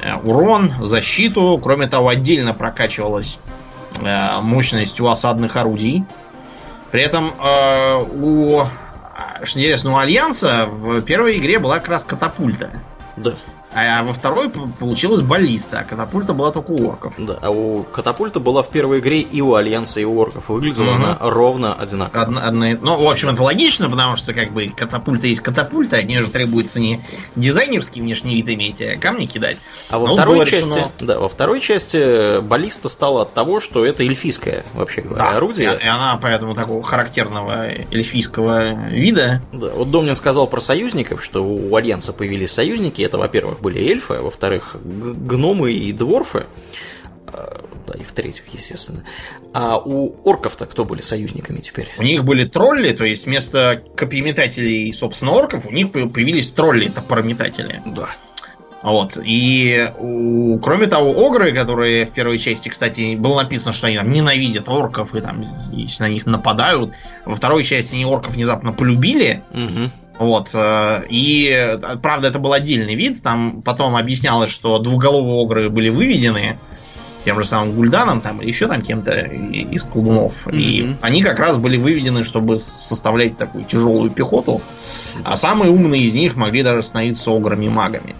э, 0.00 0.14
урон, 0.14 0.72
защиту. 0.80 1.58
Кроме 1.62 1.86
того, 1.86 2.08
отдельно 2.08 2.54
прокачивалась 2.54 3.38
э, 4.00 4.40
мощность 4.40 5.00
у 5.00 5.06
осадных 5.06 5.56
орудий. 5.56 6.04
При 6.90 7.02
этом 7.02 7.32
у 8.20 8.66
что 9.44 9.58
интересно, 9.58 9.92
у 9.92 9.96
Альянса 9.96 10.66
в 10.66 11.00
первой 11.02 11.38
игре 11.38 11.58
была 11.58 11.78
как 11.78 11.88
раз 11.88 12.04
катапульта. 12.04 12.70
Да. 13.16 13.34
А 13.74 14.02
во 14.02 14.12
второй 14.12 14.50
получилась 14.50 15.22
баллиста, 15.22 15.80
а 15.80 15.84
катапульта 15.84 16.34
была 16.34 16.52
только 16.52 16.70
у 16.70 16.88
орков. 16.88 17.14
Да, 17.18 17.38
а 17.40 17.50
у 17.50 17.82
катапульта 17.84 18.40
была 18.40 18.62
в 18.62 18.68
первой 18.68 19.00
игре 19.00 19.20
и 19.20 19.40
у 19.40 19.54
Альянса, 19.54 20.00
и 20.00 20.04
у 20.04 20.18
орков. 20.18 20.48
Выглядела 20.48 20.90
угу. 20.90 20.96
она 20.96 21.18
ровно 21.20 21.74
одинаково. 21.74 22.22
Одна, 22.22 22.46
одна, 22.46 22.66
ну, 22.80 23.02
в 23.02 23.08
общем, 23.08 23.30
это 23.30 23.42
логично, 23.42 23.88
потому 23.88 24.16
что 24.16 24.34
как 24.34 24.52
бы 24.52 24.72
катапульта 24.76 25.26
есть 25.26 25.40
катапульта, 25.40 25.96
от 25.96 26.04
нее 26.04 26.22
же 26.22 26.30
требуется 26.30 26.80
не 26.80 27.00
дизайнерский 27.36 28.02
внешний 28.02 28.34
вид 28.36 28.48
иметь, 28.50 28.82
а 28.82 28.98
камни 28.98 29.26
кидать. 29.26 29.56
А 29.88 29.98
во 29.98 30.06
второй 30.06 30.40
части, 30.46 30.68
решено... 30.68 30.90
да, 31.00 31.18
во 31.18 31.28
второй 31.28 31.60
части 31.60 32.40
баллиста 32.40 32.88
стала 32.88 33.22
от 33.22 33.32
того, 33.32 33.60
что 33.60 33.86
это 33.86 34.02
эльфийское, 34.02 34.66
вообще 34.74 35.00
говоря, 35.00 35.22
да, 35.22 35.36
орудие. 35.36 35.78
И, 35.80 35.84
и 35.84 35.88
она 35.88 36.18
поэтому 36.20 36.54
такого 36.54 36.82
характерного 36.82 37.68
эльфийского 37.90 38.88
вида. 38.90 39.42
Да, 39.52 39.70
вот 39.70 39.90
Домнин 39.90 40.14
сказал 40.14 40.46
про 40.46 40.60
союзников, 40.60 41.24
что 41.24 41.42
у 41.42 41.74
Альянса 41.74 42.12
появились 42.12 42.52
союзники, 42.52 43.00
это 43.00 43.16
во-первых. 43.16 43.61
Были 43.62 43.80
эльфы, 43.80 44.14
а 44.14 44.22
во-вторых, 44.22 44.76
гномы 44.82 45.72
и 45.72 45.92
дворфы. 45.92 46.46
А, 47.28 47.64
да, 47.86 47.94
и 47.94 48.02
в-третьих, 48.02 48.44
естественно. 48.52 49.04
А 49.54 49.78
у 49.78 50.14
орков-то 50.24 50.66
кто 50.66 50.84
были 50.84 51.00
союзниками 51.00 51.60
теперь? 51.60 51.88
У 51.98 52.02
них 52.02 52.24
были 52.24 52.44
тролли, 52.44 52.92
то 52.92 53.04
есть 53.04 53.26
вместо 53.26 53.82
копьеметателей, 53.96 54.92
собственно, 54.92 55.32
орков, 55.32 55.66
у 55.66 55.70
них 55.70 55.92
появились 55.92 56.52
тролли, 56.52 56.88
топорометатели. 56.88 57.82
Да. 57.86 58.10
Вот. 58.82 59.16
И 59.24 59.90
у, 59.98 60.58
кроме 60.58 60.86
того, 60.86 61.12
огры, 61.24 61.52
которые 61.52 62.04
в 62.04 62.10
первой 62.10 62.38
части, 62.38 62.68
кстати, 62.68 63.14
было 63.14 63.42
написано, 63.42 63.72
что 63.72 63.86
они 63.86 63.96
там 63.96 64.10
ненавидят 64.10 64.68
орков 64.68 65.14
и 65.14 65.20
там 65.20 65.44
если 65.72 66.02
на 66.02 66.08
них 66.08 66.26
нападают. 66.26 66.92
Во 67.24 67.36
второй 67.36 67.62
части 67.62 67.94
они 67.94 68.04
орков 68.04 68.34
внезапно 68.34 68.72
полюбили. 68.72 69.44
Угу. 69.52 69.88
Вот. 70.18 70.50
Э, 70.54 71.02
и 71.08 71.78
правда, 72.02 72.28
это 72.28 72.38
был 72.38 72.52
отдельный 72.52 72.94
вид. 72.94 73.22
Там 73.22 73.62
потом 73.62 73.96
объяснялось, 73.96 74.50
что 74.50 74.78
двуголовые 74.78 75.34
огры 75.34 75.70
были 75.70 75.88
выведены 75.88 76.56
тем 77.24 77.38
же 77.38 77.44
самым 77.44 77.74
Гульданом 77.74 78.20
там, 78.20 78.40
или 78.40 78.48
еще 78.48 78.68
там 78.68 78.82
кем-то 78.82 79.12
из 79.12 79.84
колдунов. 79.84 80.46
Mm-hmm. 80.46 80.56
И 80.56 80.96
они 81.00 81.22
как 81.22 81.38
раз 81.38 81.58
были 81.58 81.76
выведены, 81.76 82.24
чтобы 82.24 82.58
составлять 82.58 83.36
такую 83.38 83.64
тяжелую 83.64 84.10
пехоту. 84.10 84.60
А 85.24 85.36
самые 85.36 85.70
умные 85.70 86.02
из 86.02 86.14
них 86.14 86.36
могли 86.36 86.62
даже 86.62 86.82
становиться 86.82 87.30
ограми-магами. 87.30 88.16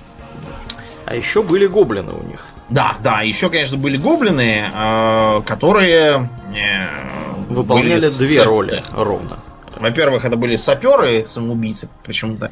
А 1.05 1.17
еще 1.17 1.43
были 1.43 1.67
гоблины 1.67 2.13
у 2.13 2.23
них. 2.23 2.47
Да, 2.71 2.95
да, 3.03 3.21
еще, 3.21 3.51
конечно, 3.51 3.77
были 3.77 3.99
гоблины, 3.99 4.65
э, 4.73 5.43
которые 5.45 6.31
э, 6.57 7.53
выполняли 7.53 8.09
две 8.09 8.43
роли 8.43 8.83
ровно. 8.93 9.42
Во-первых, 9.83 10.25
это 10.25 10.37
были 10.37 10.57
саперы, 10.57 11.25
самоубийцы 11.27 11.89
почему-то. 12.05 12.51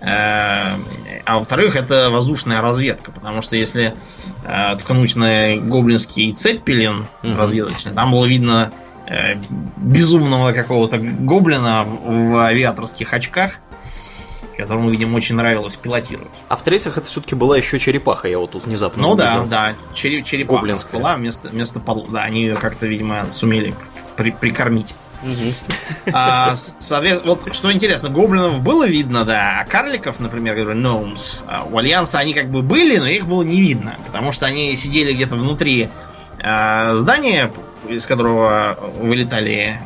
Э, 0.00 0.76
а 1.24 1.38
во-вторых, 1.38 1.74
это 1.74 2.10
воздушная 2.10 2.60
разведка, 2.60 3.10
потому 3.10 3.42
что 3.42 3.56
если 3.56 3.96
э, 4.44 4.76
ткнуть 4.76 5.16
на 5.16 5.56
гоблинский 5.56 6.32
цеппелин 6.32 7.06
mm-hmm. 7.22 7.36
разведывательный, 7.36 7.94
там 7.96 8.12
было 8.12 8.24
видно 8.24 8.70
э, 9.06 9.34
безумного 9.76 10.52
какого-то 10.52 10.98
гоблина 10.98 11.84
в, 11.84 12.30
в 12.30 12.36
авиаторских 12.36 13.12
очках, 13.12 13.58
которому, 14.56 14.90
видимо, 14.90 15.16
очень 15.16 15.36
нравилось 15.36 15.76
пилотировать. 15.76 16.42
А 16.48 16.56
в-третьих, 16.56 16.98
это 16.98 17.06
все-таки 17.06 17.34
была 17.34 17.56
еще 17.56 17.78
черепаха, 17.78 18.28
я 18.28 18.38
вот 18.38 18.52
тут 18.52 18.66
внезапно 18.66 19.02
Ну 19.02 19.10
увидел. 19.10 19.46
да, 19.46 19.72
да, 19.72 19.94
череп, 19.94 20.24
черепаха 20.24 20.60
Гоблинская. 20.60 21.00
была 21.00 21.16
вместо, 21.16 21.48
вместо 21.48 21.80
да, 21.80 22.22
они 22.22 22.42
ее 22.42 22.56
как-то, 22.56 22.86
видимо, 22.86 23.30
сумели 23.30 23.74
при, 24.16 24.32
прикормить. 24.32 24.94
А, 26.12 26.54
соответственно, 26.54 27.34
вот 27.34 27.54
что 27.54 27.72
интересно, 27.72 28.08
гоблинов 28.08 28.62
было 28.62 28.86
видно, 28.86 29.24
да, 29.24 29.60
а 29.60 29.64
карликов, 29.64 30.20
например, 30.20 30.56
gnomes, 30.58 31.44
а, 31.46 31.64
у 31.64 31.76
Альянса 31.76 32.18
они 32.18 32.34
как 32.34 32.50
бы 32.50 32.62
были, 32.62 32.98
но 32.98 33.06
их 33.06 33.26
было 33.26 33.42
не 33.42 33.60
видно, 33.60 33.96
потому 34.06 34.32
что 34.32 34.46
они 34.46 34.74
сидели 34.76 35.12
где-то 35.12 35.36
внутри 35.36 35.88
а, 36.40 36.96
здания, 36.96 37.52
из 37.88 38.06
которого 38.06 38.78
вылетали 38.96 39.80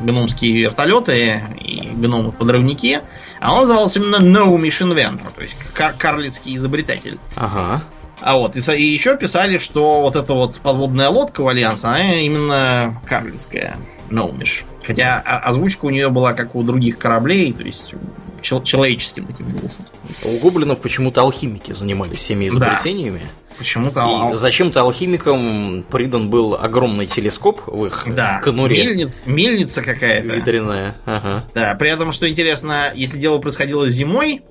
гномские 0.00 0.56
вертолеты 0.62 1.42
и 1.60 1.90
гномы-подрывники, 1.94 3.02
а 3.40 3.52
он 3.52 3.60
назывался 3.60 4.00
именно 4.00 4.16
Gnomish 4.16 4.82
Inventor, 4.82 5.34
то 5.34 5.40
есть 5.42 5.56
кар 5.74 5.94
карлицкий 5.98 6.56
изобретатель. 6.56 7.18
Ага. 7.36 7.82
А 8.20 8.36
вот, 8.36 8.56
и, 8.56 8.76
и 8.76 8.82
еще 8.82 9.16
писали, 9.18 9.58
что 9.58 10.00
вот 10.00 10.16
эта 10.16 10.32
вот 10.32 10.58
подводная 10.60 11.08
лодка 11.08 11.42
у 11.42 11.48
Альянса, 11.48 11.90
она 11.90 12.14
именно 12.14 13.00
карлицкая. 13.06 13.76
Ноумиш. 14.10 14.64
Хотя 14.84 15.20
озвучка 15.20 15.86
у 15.86 15.90
нее 15.90 16.10
была 16.10 16.32
как 16.34 16.54
у 16.54 16.62
других 16.62 16.98
кораблей, 16.98 17.52
то 17.52 17.62
есть 17.62 17.94
чел- 18.42 18.62
человеческим 18.62 19.26
таким 19.26 19.48
голосом. 19.48 19.86
У 20.24 20.38
гоблинов 20.38 20.80
почему-то 20.80 21.22
алхимики 21.22 21.72
занимались 21.72 22.18
всеми 22.18 22.48
изобретениями. 22.48 23.20
Да. 23.22 23.56
Почему-то 23.58 24.30
И 24.32 24.34
зачем-то 24.34 24.80
алхимикам 24.80 25.84
придан 25.88 26.28
был 26.28 26.54
огромный 26.54 27.06
телескоп 27.06 27.62
в 27.66 27.86
их 27.86 28.04
да. 28.08 28.40
конуре. 28.40 28.76
Мельниц, 28.84 29.22
мельница 29.26 29.80
какая-то. 29.82 30.34
Ветряная. 30.34 30.96
Ага. 31.04 31.44
Да, 31.54 31.74
при 31.76 31.88
этом, 31.90 32.10
что 32.12 32.28
интересно, 32.28 32.90
если 32.94 33.18
дело 33.18 33.38
происходило 33.38 33.88
зимой, 33.88 34.42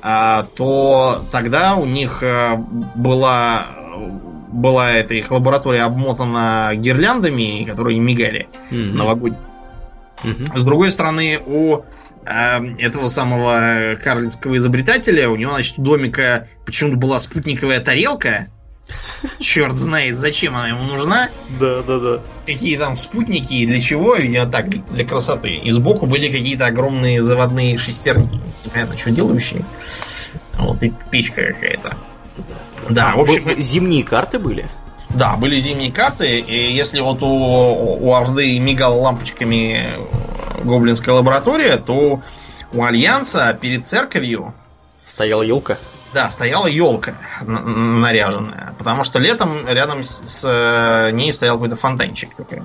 а, 0.00 0.46
то 0.56 1.24
тогда 1.30 1.76
у 1.76 1.84
них 1.84 2.22
а, 2.22 2.56
была 2.56 3.66
была 4.52 4.92
эта 4.92 5.14
их 5.14 5.30
лаборатория 5.30 5.82
обмотана 5.82 6.72
гирляндами, 6.74 7.64
которые 7.64 7.98
мигали 7.98 8.48
mm-hmm. 8.70 8.92
новогодние. 8.92 9.42
Mm-hmm. 10.22 10.58
С 10.58 10.64
другой 10.64 10.90
стороны, 10.92 11.38
у 11.46 11.80
э, 12.24 12.64
этого 12.78 13.08
самого 13.08 13.96
карлицкого 14.02 14.56
изобретателя, 14.56 15.28
у 15.28 15.36
него, 15.36 15.52
значит, 15.52 15.78
у 15.78 15.82
домика 15.82 16.46
почему-то 16.64 16.96
была 16.96 17.18
спутниковая 17.18 17.80
тарелка. 17.80 18.48
Черт 19.38 19.76
знает, 19.76 20.16
зачем 20.16 20.54
она 20.56 20.68
ему 20.68 20.84
нужна. 20.84 21.30
Да, 21.58 21.82
да, 21.82 21.98
да. 21.98 22.20
Какие 22.46 22.76
там 22.76 22.96
спутники 22.96 23.54
и 23.54 23.66
для 23.66 23.80
чего? 23.80 24.16
Видимо, 24.16 24.46
так, 24.46 24.68
для 24.92 25.06
красоты. 25.06 25.54
И 25.54 25.70
сбоку 25.70 26.06
были 26.06 26.30
какие-то 26.30 26.66
огромные 26.66 27.22
заводные 27.22 27.78
шестерни. 27.78 28.40
Непонятно, 28.64 28.98
что 28.98 29.10
делающие. 29.10 29.64
Вот 30.58 30.82
и 30.82 30.92
печка 31.10 31.52
какая-то. 31.52 31.96
Да, 32.88 33.14
в 33.16 33.20
общем... 33.20 33.60
Зимние 33.60 34.04
карты 34.04 34.38
были? 34.38 34.70
Да, 35.10 35.36
были 35.36 35.58
зимние 35.58 35.92
карты, 35.92 36.40
и 36.40 36.72
если 36.72 37.00
вот 37.00 37.22
у, 37.22 37.26
у 37.26 38.14
Орды 38.14 38.58
мигала 38.58 38.94
лампочками 38.94 39.98
гоблинская 40.64 41.14
лаборатория, 41.14 41.76
то 41.76 42.22
у 42.72 42.82
Альянса 42.82 43.56
перед 43.60 43.84
церковью... 43.84 44.54
Стояла 45.06 45.42
елка? 45.42 45.76
Да, 46.14 46.28
стояла 46.28 46.66
елка 46.66 47.14
наряженная, 47.42 48.74
потому 48.78 49.02
что 49.02 49.18
летом 49.18 49.66
рядом 49.66 50.02
с, 50.02 50.22
с 50.24 51.10
ней 51.12 51.32
стоял 51.32 51.56
какой-то 51.56 51.76
фонтанчик 51.76 52.34
такой. 52.34 52.62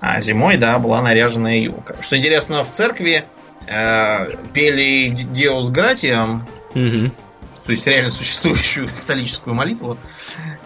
А 0.00 0.20
зимой, 0.20 0.56
да, 0.56 0.78
была 0.78 1.02
наряженная 1.02 1.56
елка. 1.56 1.96
Что 2.00 2.16
интересно, 2.16 2.64
в 2.64 2.70
церкви 2.70 3.24
э, 3.66 4.36
пели 4.54 5.08
Деус 5.10 5.68
Гратием, 5.68 6.46
угу 6.74 7.12
то 7.72 7.74
есть 7.74 7.86
реально 7.86 8.10
существующую 8.10 8.86
католическую 9.00 9.54
молитву, 9.54 9.96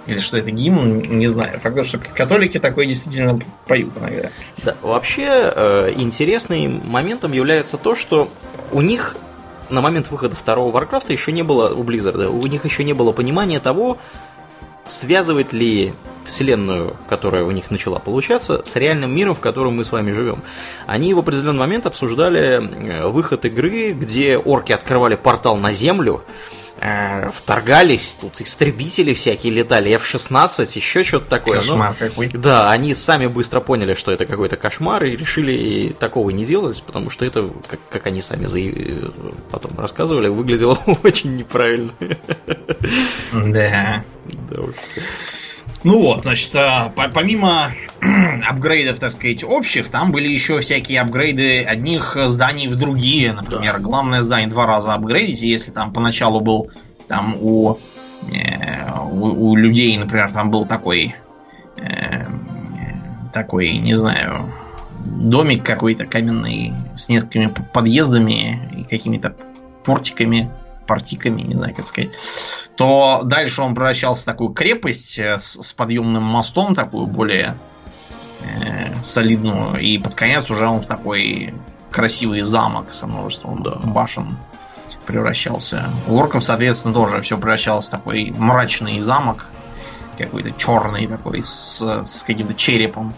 или 0.07 0.19
что 0.19 0.39
это 0.39 0.51
гимн, 0.51 1.03
не 1.03 1.29
знаю. 1.29 1.61
Факт, 1.61 1.87
что 1.87 1.99
католики 1.99 2.59
такое 2.59 2.87
действительно 2.87 3.39
поют 3.69 3.97
иногда. 3.97 4.31
Да, 4.65 4.75
вообще 4.83 5.29
э, 5.29 5.93
интересным 5.95 6.85
моментом 6.85 7.33
является 7.33 7.77
то, 7.77 7.95
что 7.95 8.29
у 8.73 8.81
них 8.81 9.15
на 9.71 9.81
момент 9.81 10.11
выхода 10.11 10.35
второго 10.35 10.73
Варкрафта 10.73 11.13
еще 11.13 11.31
не 11.31 11.45
было, 11.45 11.73
у 11.73 11.85
Blizzard, 11.85 12.27
у 12.27 12.47
них 12.49 12.65
еще 12.65 12.83
не 12.83 12.93
было 12.93 13.13
понимания 13.13 13.61
того, 13.61 13.99
связывает 14.89 15.53
ли 15.53 15.95
вселенную, 16.25 16.97
которая 17.09 17.45
у 17.45 17.53
них 17.53 17.71
начала 17.71 18.01
получаться, 18.01 18.63
с 18.65 18.75
реальным 18.75 19.15
миром, 19.15 19.37
в 19.37 19.41
котором 19.41 19.77
мы 19.77 19.85
с 19.85 19.93
вами 19.93 20.11
живем. 20.11 20.43
Они 20.87 21.15
в 21.15 21.21
определенный 21.21 21.61
момент 21.61 21.87
обсуждали 21.87 22.41
э, 22.41 23.07
выход 23.07 23.45
игры, 23.45 23.93
где 23.93 24.39
орки 24.39 24.73
открывали 24.73 25.15
портал 25.15 25.57
на 25.57 25.71
Землю, 25.71 26.25
э, 26.81 27.31
вторгались, 27.33 28.17
тут 28.21 28.41
истребители 28.41 29.15
всякие 29.15 29.53
летали, 29.53 29.91
F-16, 29.95 30.77
еще 30.77 31.03
что-то 31.03 31.27
такое. 31.27 31.57
Кошмар 31.57 31.97
ну, 31.99 32.09
какой. 32.09 32.29
Да, 32.29 32.71
они 32.71 32.95
сами 32.95 33.27
быстро 33.27 33.61
поняли, 33.61 33.95
что 33.95 34.13
это 34.13 34.27
какой-то 34.27 34.57
кошмар, 34.57 35.05
и 35.05 35.17
решили 35.17 35.93
такого 35.99 36.31
не 36.31 36.45
делать, 36.45 36.83
потому 36.87 37.11
что 37.11 37.25
это, 37.25 37.51
как, 37.69 37.81
как 37.89 38.07
они 38.07 38.23
сами 38.23 38.47
заяв... 38.47 39.13
потом 39.51 39.79
рассказывали, 39.79 40.29
выглядело 40.29 40.79
очень 41.03 41.37
неправильно. 41.37 41.93
Да. 43.33 44.05
Да 44.51 44.63
уж. 44.63 44.75
Ну 45.85 46.01
вот, 46.01 46.23
значит, 46.23 46.55
а, 46.57 46.93
помимо 47.15 47.71
апгрейдов, 48.49 48.99
так 48.99 49.13
сказать, 49.13 49.45
общих, 49.45 49.89
там 49.89 50.11
были 50.11 50.29
еще 50.29 50.61
всякие 50.61 51.01
апгрейды 51.01 51.63
одних 51.63 52.17
зданий 52.27 52.69
в 52.69 52.77
другие. 52.77 53.33
Например, 53.33 53.75
да. 53.75 53.79
главное 53.79 54.23
здание 54.23 54.49
два 54.49 54.67
раза 54.67 54.95
апгрейдить, 54.95 55.43
если 55.43 55.71
там 55.71 55.93
поначалу 55.93 56.41
был 56.41 56.71
там 57.09 57.37
у, 57.41 57.79
э, 58.33 58.91
у, 59.11 59.51
у 59.51 59.57
людей, 59.57 59.97
например, 59.97 60.33
там 60.33 60.51
был 60.51 60.65
такой 60.65 61.15
э, 61.77 62.27
такой, 63.33 63.77
не 63.77 63.95
знаю, 63.95 64.53
домик 65.05 65.65
какой-то 65.65 66.07
каменный 66.07 66.73
с 66.95 67.09
несколькими 67.09 67.53
подъездами 67.73 68.71
и 68.77 68.85
какими-то 68.85 69.35
портиками 69.85 70.51
партиками, 70.87 71.43
не 71.43 71.55
знаю, 71.55 71.75
как 71.75 71.87
сказать, 71.87 72.11
то 72.77 73.23
дальше 73.25 73.63
он 73.63 73.75
превращался 73.75 74.23
в 74.23 74.27
такую 74.27 74.51
крепость 74.51 75.19
э, 75.19 75.39
с, 75.39 75.61
с 75.61 75.73
подъемным 75.73 76.23
мостом, 76.23 76.75
такую 76.75 77.07
более 77.07 77.57
э, 78.43 79.03
солидную, 79.03 79.79
и 79.81 79.99
под 79.99 80.15
конец 80.15 80.51
уже 80.51 80.67
он 80.67 80.81
в 80.81 80.87
такой 80.87 81.55
красивый 81.91 82.43
замок 82.43 82.93
со 82.93 83.07
множеством 83.07 83.63
да. 83.63 83.77
башен 83.77 84.39
превращался. 85.07 85.91
У 86.09 86.17
орков, 86.17 86.43
соответственно, 86.43 86.95
тоже 86.95 87.21
все 87.23 87.39
превращалось 87.39 87.87
в 87.89 87.91
такой 87.91 88.33
мрачный 88.37 89.01
замок, 89.01 89.47
какой-то 90.17 90.53
черный 90.53 91.07
такой, 91.07 91.43
с, 91.43 91.83
с 92.05 92.23
каким-то 92.23 92.55
черепом 92.55 93.15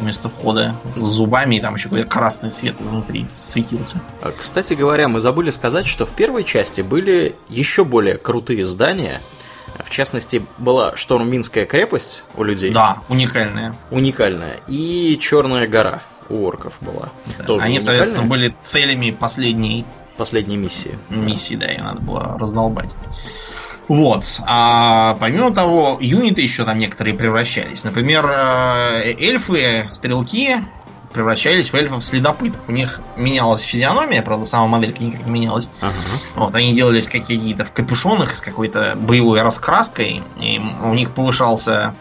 вместо 0.00 0.28
входа 0.28 0.74
с 0.88 0.94
зубами, 0.94 1.56
и 1.56 1.60
там 1.60 1.74
еще 1.74 1.84
какой-то 1.84 2.08
красный 2.08 2.50
свет 2.50 2.80
изнутри 2.80 3.26
светился. 3.30 4.00
А, 4.22 4.30
кстати 4.30 4.74
говоря, 4.74 5.08
мы 5.08 5.20
забыли 5.20 5.50
сказать, 5.50 5.86
что 5.86 6.06
в 6.06 6.10
первой 6.10 6.44
части 6.44 6.80
были 6.80 7.36
еще 7.48 7.84
более 7.84 8.16
крутые 8.16 8.66
здания. 8.66 9.20
В 9.84 9.90
частности, 9.90 10.42
была 10.58 10.96
Шторминская 10.96 11.64
крепость 11.64 12.24
у 12.36 12.42
людей. 12.42 12.72
Да, 12.72 12.98
уникальная. 13.08 13.74
Уникальная. 13.90 14.58
И 14.68 15.18
Черная 15.20 15.66
гора 15.68 16.02
у 16.28 16.44
орков 16.44 16.74
была. 16.80 17.10
Да. 17.38 17.44
Тоже 17.44 17.64
Они, 17.64 17.78
соответственно, 17.78 18.26
были 18.26 18.48
целями 18.48 19.10
последней... 19.10 19.84
Последней 20.16 20.56
миссии. 20.56 20.98
Миссии, 21.08 21.54
да, 21.54 21.72
и 21.72 21.78
надо 21.78 22.00
было 22.00 22.36
раздолбать. 22.38 22.90
Вот. 23.90 24.40
А 24.46 25.16
помимо 25.18 25.52
того, 25.52 25.98
юниты 26.00 26.42
еще 26.42 26.64
там 26.64 26.78
некоторые 26.78 27.16
превращались. 27.16 27.82
Например, 27.82 28.24
э, 28.24 29.16
эльфы, 29.18 29.86
стрелки 29.88 30.58
превращались 31.12 31.70
в 31.70 31.74
эльфов 31.74 32.04
следопытов. 32.04 32.68
У 32.68 32.72
них 32.72 33.00
менялась 33.16 33.62
физиономия, 33.62 34.22
правда, 34.22 34.46
сама 34.46 34.68
моделька 34.68 35.02
никак 35.02 35.26
не 35.26 35.32
менялась. 35.32 35.68
Ага. 35.80 35.92
Вот, 36.36 36.54
они 36.54 36.72
делались 36.72 37.08
какие-то 37.08 37.64
в 37.64 37.72
капюшонах 37.72 38.36
с 38.36 38.40
какой-то 38.40 38.94
боевой 38.94 39.42
раскраской, 39.42 40.22
и 40.38 40.60
у 40.84 40.94
них 40.94 41.12
повышался 41.12 41.96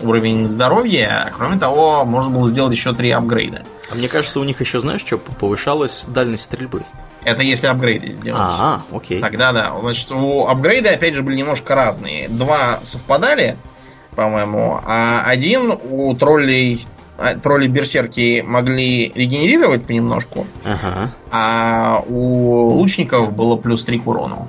уровень 0.00 0.48
здоровья, 0.48 1.24
а 1.26 1.30
кроме 1.30 1.58
того, 1.58 2.06
можно 2.06 2.30
было 2.30 2.48
сделать 2.48 2.72
еще 2.72 2.94
три 2.94 3.10
апгрейда. 3.10 3.64
А 3.92 3.94
мне 3.96 4.08
кажется, 4.08 4.40
у 4.40 4.44
них 4.44 4.62
еще, 4.62 4.80
знаешь, 4.80 5.02
что 5.02 5.18
повышалась 5.18 6.06
дальность 6.08 6.44
стрельбы. 6.44 6.86
Это 7.24 7.42
если 7.42 7.66
апгрейды 7.66 8.12
сделать. 8.12 8.52
А, 8.58 8.82
окей. 8.92 9.20
Тогда 9.20 9.52
да. 9.52 9.72
Значит, 9.80 10.12
у 10.12 10.46
апгрейда, 10.46 10.90
опять 10.90 11.14
же, 11.14 11.22
были 11.22 11.36
немножко 11.36 11.74
разные. 11.74 12.28
Два 12.28 12.80
совпадали, 12.82 13.56
по-моему, 14.14 14.80
а 14.84 15.22
один 15.26 15.72
у 15.90 16.14
троллей 16.14 16.84
а, 17.16 17.34
тролли 17.34 17.68
берсерки 17.68 18.42
могли 18.44 19.12
регенерировать 19.14 19.86
понемножку, 19.86 20.46
ага. 20.64 21.14
а 21.30 22.02
у 22.08 22.70
лучников 22.70 23.32
было 23.32 23.56
плюс 23.56 23.84
3 23.84 24.00
к 24.00 24.06
урону. 24.06 24.48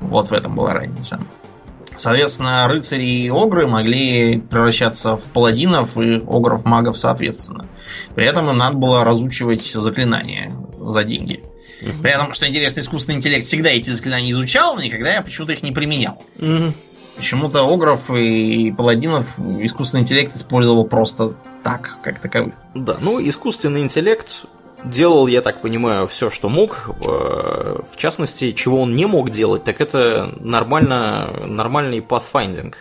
Вот 0.00 0.28
в 0.28 0.32
этом 0.32 0.54
была 0.54 0.72
разница. 0.72 1.20
Соответственно, 1.96 2.66
рыцари 2.68 3.04
и 3.04 3.30
огры 3.30 3.66
могли 3.66 4.38
превращаться 4.38 5.16
в 5.16 5.30
паладинов 5.30 5.96
и 5.96 6.16
огров-магов 6.16 6.96
соответственно. 6.98 7.66
При 8.14 8.26
этом 8.26 8.50
им 8.50 8.56
надо 8.56 8.76
было 8.76 9.04
разучивать 9.04 9.64
заклинания 9.64 10.52
за 10.90 11.04
деньги. 11.04 11.42
Угу. 11.82 12.02
При 12.02 12.10
этом, 12.10 12.32
что 12.32 12.48
интересно, 12.48 12.80
искусственный 12.80 13.16
интеллект 13.16 13.44
всегда 13.44 13.70
эти 13.70 13.90
заклинания 13.90 14.32
изучал, 14.32 14.76
но 14.76 14.82
никогда 14.82 15.14
я 15.14 15.22
почему-то 15.22 15.52
их 15.52 15.62
не 15.62 15.72
применял. 15.72 16.22
Угу. 16.38 16.72
Почему-то 17.16 17.62
огров 17.62 18.10
и 18.10 18.72
паладинов 18.76 19.38
искусственный 19.38 20.02
интеллект 20.02 20.32
использовал 20.32 20.84
просто 20.84 21.34
так, 21.62 21.98
как 22.02 22.18
таковых. 22.18 22.54
Да, 22.74 22.96
ну 23.00 23.18
искусственный 23.26 23.80
интеллект 23.80 24.44
делал, 24.84 25.26
я 25.26 25.40
так 25.40 25.62
понимаю, 25.62 26.06
все, 26.06 26.30
что 26.30 26.48
мог. 26.48 26.90
Э, 27.06 27.78
в 27.90 27.96
частности, 27.96 28.52
чего 28.52 28.82
он 28.82 28.94
не 28.94 29.06
мог 29.06 29.30
делать, 29.30 29.64
так 29.64 29.80
это 29.80 30.32
нормально, 30.40 31.30
нормальный 31.46 32.00
pathfinding 32.00 32.74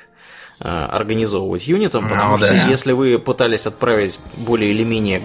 э, 0.60 0.68
организовывать 0.68 1.68
юнитом, 1.68 2.04
ну 2.04 2.10
потому 2.10 2.32
ну, 2.34 2.38
что 2.38 2.48
да. 2.48 2.68
если 2.68 2.92
вы 2.92 3.20
пытались 3.20 3.66
отправить 3.68 4.20
более 4.38 4.72
или 4.72 4.84
менее 4.84 5.22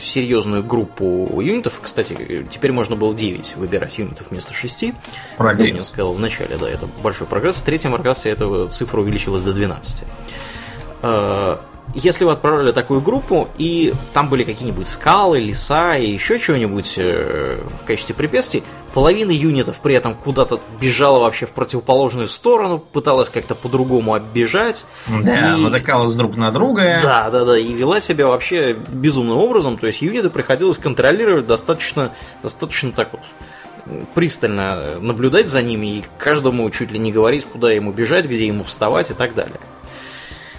серьезную 0.00 0.64
группу 0.64 1.40
юнитов. 1.40 1.80
Кстати, 1.82 2.46
теперь 2.50 2.72
можно 2.72 2.96
было 2.96 3.14
9 3.14 3.56
выбирать 3.56 3.98
юнитов 3.98 4.30
вместо 4.30 4.54
6. 4.54 4.92
Прогресс. 5.36 5.70
Как 5.70 5.78
я 5.78 5.84
сказал 5.84 6.12
в 6.14 6.20
начале, 6.20 6.56
да, 6.56 6.68
это 6.68 6.88
большой 7.02 7.26
прогресс. 7.26 7.56
В 7.56 7.62
третьем 7.62 7.94
Warcraft 7.94 8.20
эта 8.24 8.66
цифра 8.68 9.00
увеличилась 9.00 9.42
до 9.42 9.52
12 9.52 10.04
если 11.94 12.24
вы 12.24 12.32
отправляли 12.32 12.72
такую 12.72 13.00
группу, 13.00 13.48
и 13.58 13.92
там 14.12 14.28
были 14.28 14.44
какие-нибудь 14.44 14.88
скалы, 14.88 15.40
леса 15.40 15.96
и 15.96 16.10
еще 16.10 16.38
чего-нибудь 16.38 16.94
э, 16.98 17.58
в 17.80 17.84
качестве 17.84 18.14
препятствий, 18.14 18.62
половина 18.94 19.30
юнитов 19.30 19.78
при 19.80 19.94
этом 19.94 20.14
куда-то 20.14 20.60
бежала 20.80 21.20
вообще 21.20 21.46
в 21.46 21.52
противоположную 21.52 22.28
сторону, 22.28 22.78
пыталась 22.78 23.30
как-то 23.30 23.54
по-другому 23.54 24.14
оббежать. 24.14 24.84
Да, 25.08 25.56
и... 25.56 25.60
натыкалась 25.60 26.14
друг 26.14 26.36
на 26.36 26.50
друга. 26.50 27.00
Да, 27.02 27.30
да, 27.30 27.44
да, 27.44 27.58
и 27.58 27.72
вела 27.72 28.00
себя 28.00 28.26
вообще 28.26 28.72
безумным 28.72 29.38
образом, 29.38 29.78
то 29.78 29.86
есть 29.86 30.02
юниты 30.02 30.30
приходилось 30.30 30.78
контролировать 30.78 31.46
достаточно, 31.46 32.12
достаточно 32.42 32.92
так 32.92 33.12
вот 33.12 33.22
пристально 34.14 34.98
наблюдать 35.00 35.48
за 35.48 35.62
ними 35.62 35.98
и 35.98 36.04
каждому 36.18 36.68
чуть 36.70 36.92
ли 36.92 36.98
не 36.98 37.12
говорить, 37.12 37.44
куда 37.46 37.72
ему 37.72 37.92
бежать, 37.92 38.26
где 38.26 38.46
ему 38.46 38.62
вставать 38.62 39.10
и 39.10 39.14
так 39.14 39.34
далее. 39.34 39.58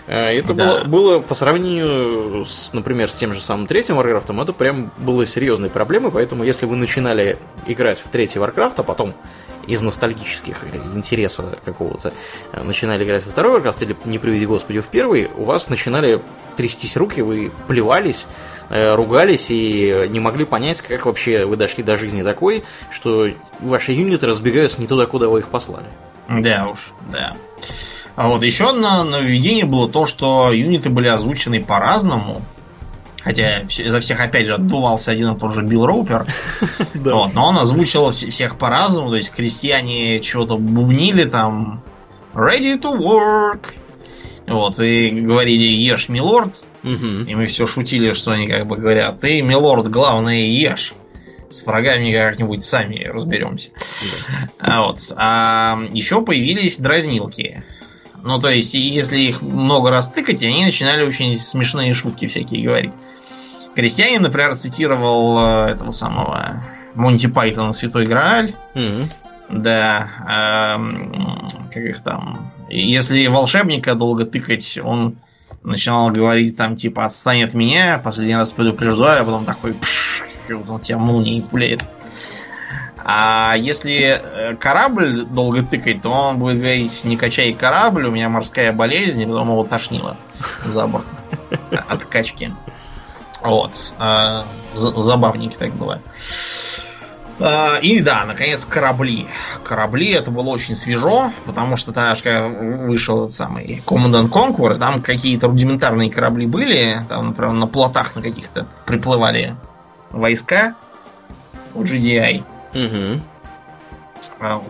Э, 0.07 0.37
это 0.37 0.53
да. 0.53 0.65
было, 0.65 0.83
было 0.83 1.19
по 1.19 1.33
сравнению 1.33 2.43
с, 2.45 2.73
например, 2.73 3.09
с 3.09 3.15
тем 3.15 3.33
же 3.33 3.39
самым 3.39 3.67
третьим 3.67 3.99
Warcraft, 3.99 4.41
это 4.41 4.53
прям 4.53 4.91
было 4.97 5.25
серьезной 5.25 5.69
проблемой, 5.69 6.11
поэтому 6.11 6.43
если 6.43 6.65
вы 6.65 6.75
начинали 6.75 7.37
играть 7.67 7.99
в 7.99 8.09
третий 8.09 8.39
Warcraft, 8.39 8.75
а 8.77 8.83
потом 8.83 9.13
из 9.67 9.81
ностальгических 9.81 10.65
интереса 10.95 11.59
какого-то 11.63 12.13
э, 12.51 12.63
начинали 12.63 13.03
играть 13.03 13.25
во 13.25 13.31
второй 13.31 13.59
Warcraft 13.59 13.83
или, 13.83 13.95
не 14.05 14.19
приведи 14.19 14.45
господи, 14.45 14.79
в 14.81 14.87
первый, 14.87 15.29
у 15.35 15.43
вас 15.43 15.69
начинали 15.69 16.21
трястись 16.57 16.97
руки, 16.97 17.21
вы 17.21 17.51
плевались, 17.67 18.25
э, 18.69 18.95
ругались 18.95 19.47
и 19.49 20.07
не 20.09 20.19
могли 20.19 20.45
понять, 20.45 20.81
как 20.81 21.05
вообще 21.05 21.45
вы 21.45 21.57
дошли 21.57 21.83
до 21.83 21.97
жизни 21.97 22.23
такой, 22.23 22.63
что 22.89 23.29
ваши 23.59 23.91
юниты 23.91 24.25
разбегаются 24.25 24.81
не 24.81 24.87
туда, 24.87 25.05
куда 25.05 25.27
вы 25.27 25.39
их 25.39 25.47
послали. 25.49 25.87
Да 26.27 26.67
уж, 26.69 26.91
да. 27.11 27.35
А 28.15 28.27
вот 28.29 28.43
еще 28.43 28.69
одно 28.69 29.03
нововведение 29.03 29.65
было 29.65 29.89
то, 29.89 30.05
что 30.05 30.51
юниты 30.51 30.89
были 30.89 31.07
озвучены 31.07 31.63
по-разному. 31.63 32.41
Хотя 33.23 33.63
за 33.65 33.99
всех, 33.99 34.19
опять 34.19 34.47
же, 34.47 34.55
отдувался 34.55 35.11
один 35.11 35.31
и 35.31 35.39
тот 35.39 35.53
же 35.53 35.61
Билл 35.61 35.85
Роупер. 35.85 36.25
вот, 36.95 37.33
но 37.33 37.47
он 37.47 37.57
озвучил 37.57 38.09
всех 38.11 38.57
по-разному. 38.57 39.09
То 39.09 39.17
есть 39.17 39.31
крестьяне 39.31 40.19
чего-то 40.19 40.57
бубнили 40.57 41.25
там 41.25 41.83
Ready 42.33 42.79
to 42.79 42.97
work. 42.97 43.73
Вот, 44.47 44.79
и 44.79 45.11
говорили 45.11 45.63
ешь, 45.63 46.09
милорд. 46.09 46.63
И 47.27 47.35
мы 47.35 47.45
все 47.45 47.67
шутили, 47.67 48.11
что 48.13 48.31
они 48.31 48.47
как 48.47 48.65
бы 48.67 48.75
говорят, 48.75 49.19
ты, 49.19 49.41
милорд, 49.41 49.87
главное, 49.87 50.47
ешь. 50.47 50.93
С 51.49 51.65
врагами 51.65 52.11
как-нибудь 52.11 52.63
сами 52.63 53.03
разберемся. 53.03 53.69
А, 54.59 54.83
вот. 54.83 54.99
а 55.17 55.79
еще 55.91 56.21
появились 56.21 56.79
дразнилки. 56.79 57.63
Ну, 58.23 58.39
то 58.39 58.49
есть, 58.49 58.73
если 58.73 59.17
их 59.17 59.41
много 59.41 59.89
раз 59.89 60.07
тыкать, 60.07 60.43
они 60.43 60.65
начинали 60.65 61.03
очень 61.03 61.35
смешные 61.35 61.93
шутки 61.93 62.27
всякие 62.27 62.63
говорить. 62.63 62.93
Крестьянин, 63.75 64.21
например, 64.21 64.55
цитировал 64.55 65.39
э, 65.39 65.71
этого 65.71 65.91
самого 65.91 66.63
Монти 66.93 67.27
Пайтона 67.27 67.71
«Святой 67.71 68.05
Грааль». 68.05 68.53
Mm-hmm. 68.75 69.11
Да. 69.49 70.07
Э, 70.29 71.69
как 71.71 71.83
их 71.83 72.01
там... 72.01 72.51
Если 72.69 73.27
волшебника 73.27 73.95
долго 73.95 74.25
тыкать, 74.25 74.79
он 74.83 75.17
начинал 75.63 76.09
говорить 76.09 76.55
там, 76.55 76.77
типа, 76.77 77.05
отстань 77.05 77.43
от 77.43 77.53
меня, 77.53 77.99
последний 78.03 78.35
раз 78.35 78.51
предупреждаю, 78.51 79.21
а 79.21 79.25
потом 79.25 79.45
такой, 79.45 79.73
пш, 79.73 80.23
он 80.49 80.79
тебя 80.79 80.97
молнией 80.97 81.41
пуляет. 81.41 81.83
А 83.03 83.55
если 83.57 84.19
э, 84.21 84.55
корабль 84.55 85.23
долго 85.23 85.63
тыкать, 85.63 86.01
то 86.01 86.09
он 86.09 86.37
будет 86.37 86.57
говорить, 86.57 87.03
не 87.03 87.17
качай 87.17 87.53
корабль, 87.53 88.05
у 88.05 88.11
меня 88.11 88.29
морская 88.29 88.71
болезнь, 88.71 89.21
и 89.21 89.25
потом 89.25 89.49
его 89.49 89.63
тошнило 89.63 90.17
за 90.65 90.87
борт 90.87 91.07
от 91.87 92.05
качки. 92.05 92.53
Вот. 93.41 93.93
А, 93.97 94.43
забавненько 94.75 95.57
так 95.57 95.73
было. 95.73 95.99
А, 97.39 97.77
и 97.81 98.01
да, 98.01 98.25
наконец, 98.25 98.65
корабли. 98.65 99.27
Корабли 99.63 100.11
это 100.11 100.29
было 100.29 100.49
очень 100.49 100.75
свежо, 100.75 101.31
потому 101.45 101.75
что 101.75 101.91
тогда 101.91 102.13
когда 102.15 102.47
вышел 102.47 103.23
этот 103.23 103.31
самый 103.31 103.81
Command 103.85 104.29
Conquer, 104.29 104.77
там 104.77 105.01
какие-то 105.01 105.47
рудиментарные 105.47 106.11
корабли 106.11 106.45
были, 106.45 106.99
там, 107.09 107.29
например, 107.29 107.53
на 107.53 107.67
плотах 107.67 108.15
на 108.15 108.21
каких-то 108.21 108.67
приплывали 108.85 109.55
войска 110.11 110.75
у 111.73 111.81
GDI. 111.81 112.43
Угу. 112.73 113.21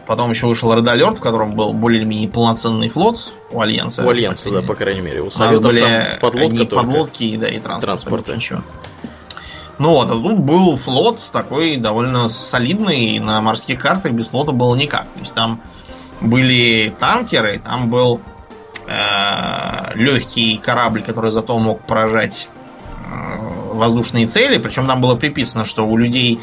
Потом 0.06 0.32
еще 0.32 0.48
вышел 0.48 0.74
Red 0.74 0.84
Alert, 0.84 1.16
в 1.16 1.22
котором 1.22 1.56
был 1.56 1.74
более-менее 1.74 2.30
полноценный 2.30 2.90
флот 2.90 3.34
у 3.52 3.62
Альянса. 3.62 4.06
У 4.06 4.10
Альянса, 4.10 4.52
да, 4.52 4.62
по 4.62 4.76
крайней 4.76 5.02
мере. 5.02 5.22
У, 5.22 5.28
у 5.28 5.40
нас 5.40 5.60
были 5.60 6.18
подлодка 6.20 6.56
не 6.56 6.66
подлодки, 6.66 7.38
да, 7.38 7.48
и 7.48 7.60
транспорт. 7.60 7.82
Транспорты. 7.82 8.36
Ничего. 8.36 8.64
Ну 9.78 9.94
вот, 9.94 10.12
а 10.12 10.14
тут 10.14 10.40
был 10.40 10.76
флот 10.76 11.20
такой 11.32 11.78
довольно 11.78 12.30
солидный, 12.30 13.18
на 13.20 13.42
морских 13.42 13.80
картах 13.80 14.12
без 14.12 14.28
флота 14.28 14.52
было 14.52 14.76
никак. 14.76 15.10
То 15.12 15.20
есть 15.20 15.34
там 15.34 15.62
были 16.20 16.94
танкеры, 17.00 17.60
там 17.60 17.90
был 17.90 18.22
э, 18.88 19.96
легкий 19.96 20.58
корабль, 20.58 21.02
который 21.02 21.32
зато 21.32 21.58
мог 21.58 21.84
поражать 21.88 22.50
э, 23.10 23.74
воздушные 23.74 24.28
цели, 24.28 24.60
причем 24.60 24.86
там 24.86 25.02
было 25.02 25.16
приписано, 25.16 25.66
что 25.66 25.88
у 25.88 25.98
людей 25.98 26.40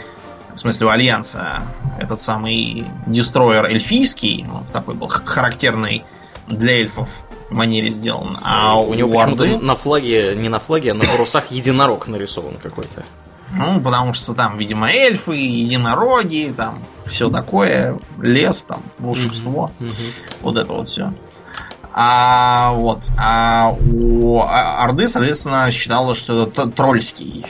в 0.58 0.60
смысле 0.60 0.88
у 0.88 0.90
Альянса, 0.90 1.62
этот 2.00 2.18
самый 2.18 2.84
дестроер 3.06 3.66
эльфийский, 3.66 4.44
он 4.52 4.64
такой 4.64 4.94
был 4.94 5.06
характерный 5.06 6.04
для 6.48 6.80
эльфов 6.80 7.26
манере 7.48 7.90
сделан. 7.90 8.36
А 8.42 8.76
у, 8.76 8.88
у 8.88 8.94
него 8.94 9.16
почему-то 9.16 9.46
на 9.60 9.76
флаге, 9.76 10.34
не 10.34 10.48
на 10.48 10.58
флаге, 10.58 10.90
а 10.90 10.94
на 10.94 11.04
парусах 11.04 11.52
единорог 11.52 12.08
нарисован 12.08 12.56
какой-то. 12.56 13.04
Ну, 13.52 13.80
потому 13.80 14.14
что 14.14 14.34
там, 14.34 14.58
видимо, 14.58 14.90
эльфы, 14.90 15.36
единороги, 15.36 16.52
там 16.56 16.76
все 17.06 17.30
такое, 17.30 17.96
лес, 18.20 18.64
там, 18.64 18.82
волшебство. 18.98 19.70
Mm-hmm. 19.78 19.86
Mm-hmm. 19.86 20.36
Вот 20.42 20.56
это 20.56 20.72
вот 20.72 20.88
все. 20.88 21.14
А 21.92 22.72
вот. 22.72 23.08
А 23.16 23.76
у 23.78 24.42
Орды, 24.42 25.06
соответственно, 25.06 25.70
считалось, 25.70 26.18
что 26.18 26.48
это 26.48 26.68
тролльский 26.68 27.46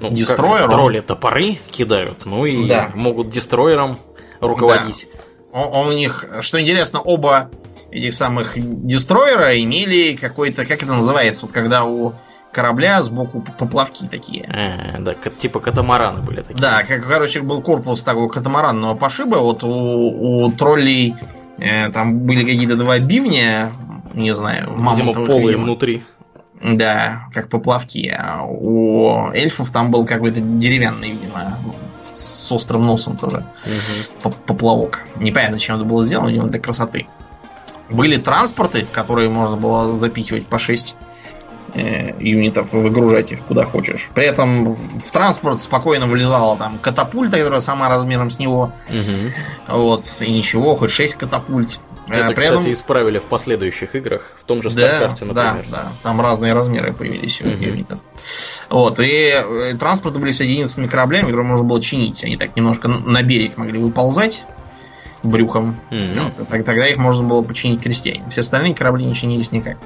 ну, 0.00 0.10
дестройер. 0.10 0.68
Тролли 0.68 1.00
топоры 1.00 1.58
кидают, 1.70 2.24
ну 2.24 2.46
и 2.46 2.66
да. 2.68 2.90
могут 2.94 3.30
дестройером 3.30 3.98
руководить. 4.40 5.08
Да. 5.12 5.60
Он, 5.60 5.72
он 5.72 5.88
у 5.88 5.92
них, 5.92 6.26
что 6.40 6.60
интересно, 6.60 7.00
оба 7.00 7.50
этих 7.90 8.14
самых 8.14 8.54
дестройера 8.56 9.60
имели 9.62 10.16
какой-то, 10.16 10.64
как 10.66 10.82
это 10.82 10.92
называется, 10.92 11.46
вот 11.46 11.54
когда 11.54 11.84
у 11.84 12.14
корабля 12.52 13.02
сбоку 13.02 13.44
поплавки 13.58 14.08
такие. 14.10 14.44
А, 14.48 14.98
да, 15.00 15.14
типа 15.14 15.60
катамараны 15.60 16.22
были 16.22 16.40
такие. 16.40 16.60
Да, 16.60 16.82
как, 16.84 17.06
короче, 17.06 17.42
был 17.42 17.60
корпус 17.60 18.02
такого 18.02 18.28
катамаранного 18.28 18.94
пошиба. 18.94 19.36
Вот 19.36 19.62
у, 19.62 20.44
у 20.46 20.52
троллей 20.52 21.14
э, 21.58 21.90
там 21.90 22.20
были 22.20 22.44
какие-то 22.44 22.76
два 22.76 22.98
бивня, 22.98 23.72
не 24.14 24.32
знаю, 24.32 24.74
Видимо, 24.74 25.12
полые 25.12 25.58
внутри. 25.58 26.02
Да, 26.62 27.28
как 27.32 27.48
поплавки. 27.48 28.14
А 28.18 28.42
у 28.42 29.30
эльфов 29.32 29.70
там 29.70 29.90
был 29.90 30.04
какой-то 30.04 30.40
деревянный, 30.40 31.10
видимо, 31.10 31.58
с 32.12 32.50
острым 32.52 32.84
носом 32.84 33.16
тоже. 33.16 33.44
Угу. 33.64 34.34
Поплавок. 34.46 35.06
Непонятно, 35.16 35.58
чем 35.58 35.76
это 35.76 35.84
было 35.84 36.02
сделано, 36.02 36.28
видимо, 36.28 36.48
для 36.48 36.60
красоты. 36.60 37.06
Были 37.90 38.16
транспорты, 38.16 38.84
в 38.84 38.90
которые 38.90 39.28
можно 39.28 39.56
было 39.56 39.92
запихивать 39.92 40.46
по 40.46 40.58
6 40.58 40.96
э, 41.74 42.14
юнитов, 42.18 42.72
выгружать 42.72 43.32
их 43.32 43.44
куда 43.44 43.64
хочешь. 43.64 44.10
При 44.14 44.24
этом 44.24 44.72
в 44.72 45.10
транспорт 45.12 45.60
спокойно 45.60 46.06
вылезала 46.06 46.56
там 46.56 46.78
катапульта, 46.78 47.38
которая 47.38 47.60
сама 47.60 47.88
размером 47.88 48.30
с 48.30 48.38
него. 48.38 48.72
Угу. 48.88 49.78
Вот, 49.78 50.02
и 50.20 50.32
ничего, 50.32 50.74
хоть 50.74 50.90
6 50.90 51.14
катапульт. 51.14 51.80
Это, 52.08 52.26
При 52.28 52.34
кстати, 52.34 52.60
этом... 52.60 52.72
исправили 52.72 53.18
в 53.18 53.24
последующих 53.24 53.94
играх, 53.96 54.32
в 54.40 54.44
том 54.44 54.62
же 54.62 54.68
StarCraft, 54.68 55.32
да, 55.32 55.54
например. 55.54 55.64
Да, 55.70 55.82
да, 55.82 55.92
там 56.02 56.20
разные 56.20 56.52
размеры 56.52 56.92
появились 56.92 57.40
у 57.40 57.48
юнитов. 57.48 58.00
Вот, 58.70 59.00
и, 59.00 59.32
э, 59.34 59.74
транспорты 59.78 60.18
были 60.18 60.32
соединенными 60.32 60.86
кораблями, 60.86 61.24
которые 61.24 61.46
можно 61.46 61.64
было 61.64 61.80
чинить. 61.80 62.22
Они 62.24 62.36
так 62.36 62.54
немножко 62.54 62.88
на 62.88 63.22
берег 63.22 63.56
могли 63.56 63.78
выползать 63.78 64.44
брюхом. 65.24 65.80
Mm-hmm. 65.90 66.38
Вот, 66.38 66.48
тогда 66.48 66.86
их 66.86 66.96
можно 66.96 67.26
было 67.26 67.42
починить 67.42 67.82
крестьяне. 67.82 68.28
Все 68.30 68.42
остальные 68.42 68.74
корабли 68.74 69.04
не 69.04 69.14
чинились 69.14 69.50
никак. 69.50 69.76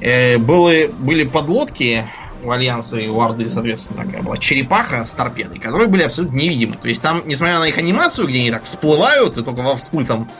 Э, 0.00 0.38
были, 0.38 0.86
были 0.86 1.24
подлодки 1.24 2.04
у 2.42 2.50
Альянса 2.50 2.98
и 2.98 3.08
у 3.08 3.20
Орды, 3.20 3.48
соответственно, 3.48 4.04
такая 4.04 4.22
была 4.22 4.36
черепаха 4.36 5.04
с 5.04 5.12
торпедой, 5.12 5.58
которые 5.58 5.88
были 5.88 6.02
абсолютно 6.02 6.36
невидимы. 6.36 6.76
То 6.76 6.88
есть 6.88 7.02
там, 7.02 7.22
несмотря 7.26 7.58
на 7.58 7.68
их 7.68 7.78
анимацию, 7.78 8.28
где 8.28 8.40
они 8.40 8.50
так 8.50 8.64
всплывают, 8.64 9.36
и 9.36 9.42
только 9.42 9.60
во 9.60 9.76
всплытом 9.76 10.30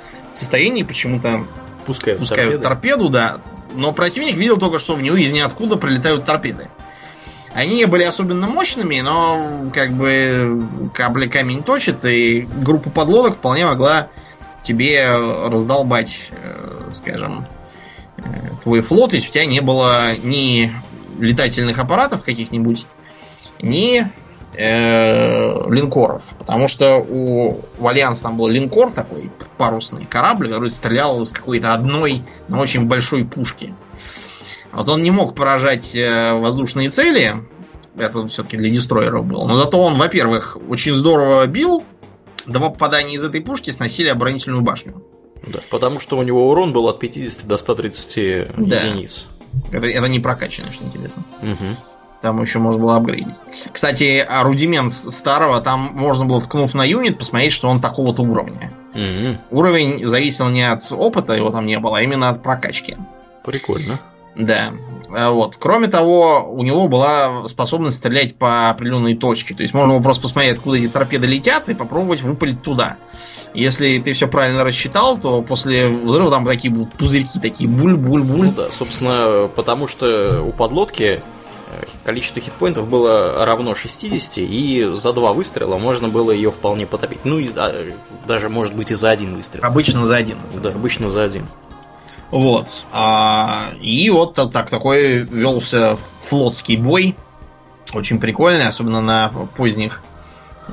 состоянии 0.41 0.83
почему-то 0.83 1.47
пускают, 1.87 2.21
пускают 2.21 2.63
торпеду. 2.63 3.09
торпеду, 3.09 3.09
да. 3.09 3.41
Но 3.75 3.93
противник 3.93 4.37
видел 4.37 4.57
только, 4.57 4.79
что 4.79 4.95
в 4.95 5.03
него 5.03 5.17
из 5.17 5.33
ниоткуда 5.33 5.77
прилетают 5.77 6.25
торпеды. 6.25 6.69
Они 7.53 7.77
не 7.77 7.87
были 7.87 8.05
особенно 8.05 8.49
мощными, 8.49 9.01
но 9.01 9.71
как 9.75 9.93
бы 9.93 10.67
капля 10.95 11.29
камень 11.29 11.63
точит, 11.63 12.05
и 12.05 12.49
группа 12.63 12.91
подлодок 12.91 13.37
вполне 13.37 13.67
могла 13.67 14.09
тебе 14.63 15.09
раздолбать, 15.49 16.31
э, 16.31 16.91
скажем, 16.93 17.47
э, 18.19 18.51
твой 18.61 18.83
флот, 18.83 19.15
если 19.15 19.29
у 19.29 19.33
тебя 19.33 19.47
не 19.47 19.61
было 19.61 20.17
ни 20.17 20.73
летательных 21.19 21.79
аппаратов 21.79 22.23
каких-нибудь, 22.23 22.87
ни 23.61 24.07
э, 24.55 25.71
линкоров. 25.71 26.35
Потому 26.39 26.69
что 26.69 26.99
у, 26.99 27.61
у 27.79 27.89
Альянса 27.89 28.25
там 28.25 28.37
был 28.37 28.49
линкор 28.49 28.93
такой, 28.93 29.31
парусный 29.59 30.07
корабль, 30.07 30.49
который 30.49 30.71
стрелял 30.71 31.25
с 31.25 31.33
какой-то 31.33 31.75
одной, 31.75 32.23
но 32.49 32.61
очень 32.61 32.87
большой 32.87 33.25
пушки. 33.25 33.75
Вот 34.73 34.89
он 34.89 35.03
не 35.03 35.11
мог 35.11 35.35
поражать 35.35 35.95
э, 35.95 36.33
воздушные 36.35 36.91
цели. 36.91 37.37
Это 37.97 38.27
все-таки 38.29 38.57
для 38.57 38.71
дестройеров 38.71 39.27
было. 39.27 39.47
Но 39.47 39.57
зато 39.57 39.81
он, 39.81 39.95
во-первых, 39.95 40.57
очень 40.69 40.95
здорово 40.95 41.47
бил. 41.47 41.85
Два 42.47 42.71
попадания 42.71 43.15
из 43.15 43.23
этой 43.23 43.41
пушки 43.41 43.71
сносили 43.71 44.09
оборонительную 44.09 44.63
башню. 44.63 45.05
Да, 45.47 45.59
потому 45.71 46.01
что 46.01 46.19
у 46.19 46.23
него 46.23 46.51
урон 46.51 46.73
был 46.73 46.89
от 46.89 47.01
50 47.01 47.47
до 47.47 47.57
130 47.57 48.57
да. 48.57 48.81
единиц. 48.81 49.27
Это, 49.73 49.87
это 49.87 50.09
не 50.09 50.21
прокачанный, 50.21 50.73
что 50.73 50.85
интересно. 50.85 51.25
Угу. 51.43 51.67
Там 52.21 52.41
еще 52.43 52.59
можно 52.59 52.83
было 52.83 52.97
апгрейдить. 52.97 53.37
Кстати, 53.73 54.25
а 54.29 54.43
рудимент 54.45 54.93
старого, 54.93 55.61
там 55.61 55.91
можно 55.95 56.27
было, 56.27 56.41
ткнув 56.43 56.75
на 56.75 56.85
юнит, 56.85 57.19
посмотреть, 57.19 57.53
что 57.53 57.69
он 57.69 57.81
такого-то 57.81 58.23
уровня. 58.23 58.73
Угу. 58.95 59.59
Уровень 59.59 60.07
зависел 60.07 60.49
не 60.51 60.71
от 60.71 60.87
опыта, 60.91 61.33
его 61.33 61.51
там 61.51 61.65
не 61.65 61.79
было, 61.79 61.99
а 61.99 62.03
именно 62.03 62.29
от 62.29 62.43
прокачки. 62.43 62.97
Прикольно. 63.43 63.99
Да. 64.37 64.73
А 65.13 65.31
вот. 65.31 65.57
Кроме 65.59 65.89
того, 65.89 66.47
у 66.51 66.63
него 66.63 66.89
была 66.89 67.47
способность 67.47 67.97
стрелять 67.97 68.37
по 68.37 68.71
определенной 68.71 69.15
точке. 69.15 69.55
То 69.55 69.63
есть 69.63 69.75
можно 69.75 69.95
было 69.95 70.03
просто 70.03 70.23
посмотреть, 70.23 70.59
откуда 70.59 70.79
эти 70.79 70.89
торпеды 70.89 71.27
летят, 71.27 71.69
и 71.69 71.75
попробовать 71.75 72.23
выпалить 72.23 72.63
туда. 72.63 72.97
Если 73.55 73.99
ты 73.99 74.13
все 74.13 74.29
правильно 74.29 74.63
рассчитал, 74.63 75.19
то 75.19 75.43
после 75.43 75.89
взрыва 75.89 76.31
там 76.31 76.47
такие 76.47 76.73
будут 76.73 76.93
пузырьки, 76.93 77.41
такие 77.41 77.69
буль-буль-буль. 77.69 78.47
Ну 78.47 78.53
да, 78.53 78.71
собственно, 78.71 79.49
потому 79.49 79.89
что 79.89 80.43
у 80.47 80.53
подлодки 80.53 81.23
количество 82.05 82.41
хитпоинтов 82.41 82.89
было 82.89 83.45
равно 83.45 83.75
60, 83.75 84.39
и 84.39 84.93
за 84.95 85.13
два 85.13 85.33
выстрела 85.33 85.79
можно 85.79 86.09
было 86.09 86.31
ее 86.31 86.51
вполне 86.51 86.87
потопить. 86.87 87.25
Ну, 87.25 87.39
и, 87.39 87.51
а, 87.57 87.93
даже, 88.27 88.49
может 88.49 88.75
быть, 88.75 88.91
и 88.91 88.95
за 88.95 89.11
один 89.11 89.37
выстрел. 89.37 89.65
Обычно 89.65 90.07
за 90.07 90.17
один. 90.17 90.37
Да, 90.63 90.71
обычно 90.71 91.11
за 91.11 91.25
один. 91.25 91.47
Вот. 92.31 92.87
А, 92.93 93.73
и 93.81 94.09
вот 94.11 94.35
так 94.35 94.71
такой 94.71 95.19
велся 95.19 95.97
флотский 95.97 96.77
бой. 96.77 97.17
Очень 97.93 98.21
прикольный, 98.21 98.69
особенно 98.69 99.01
на 99.01 99.31
поздних 99.57 100.03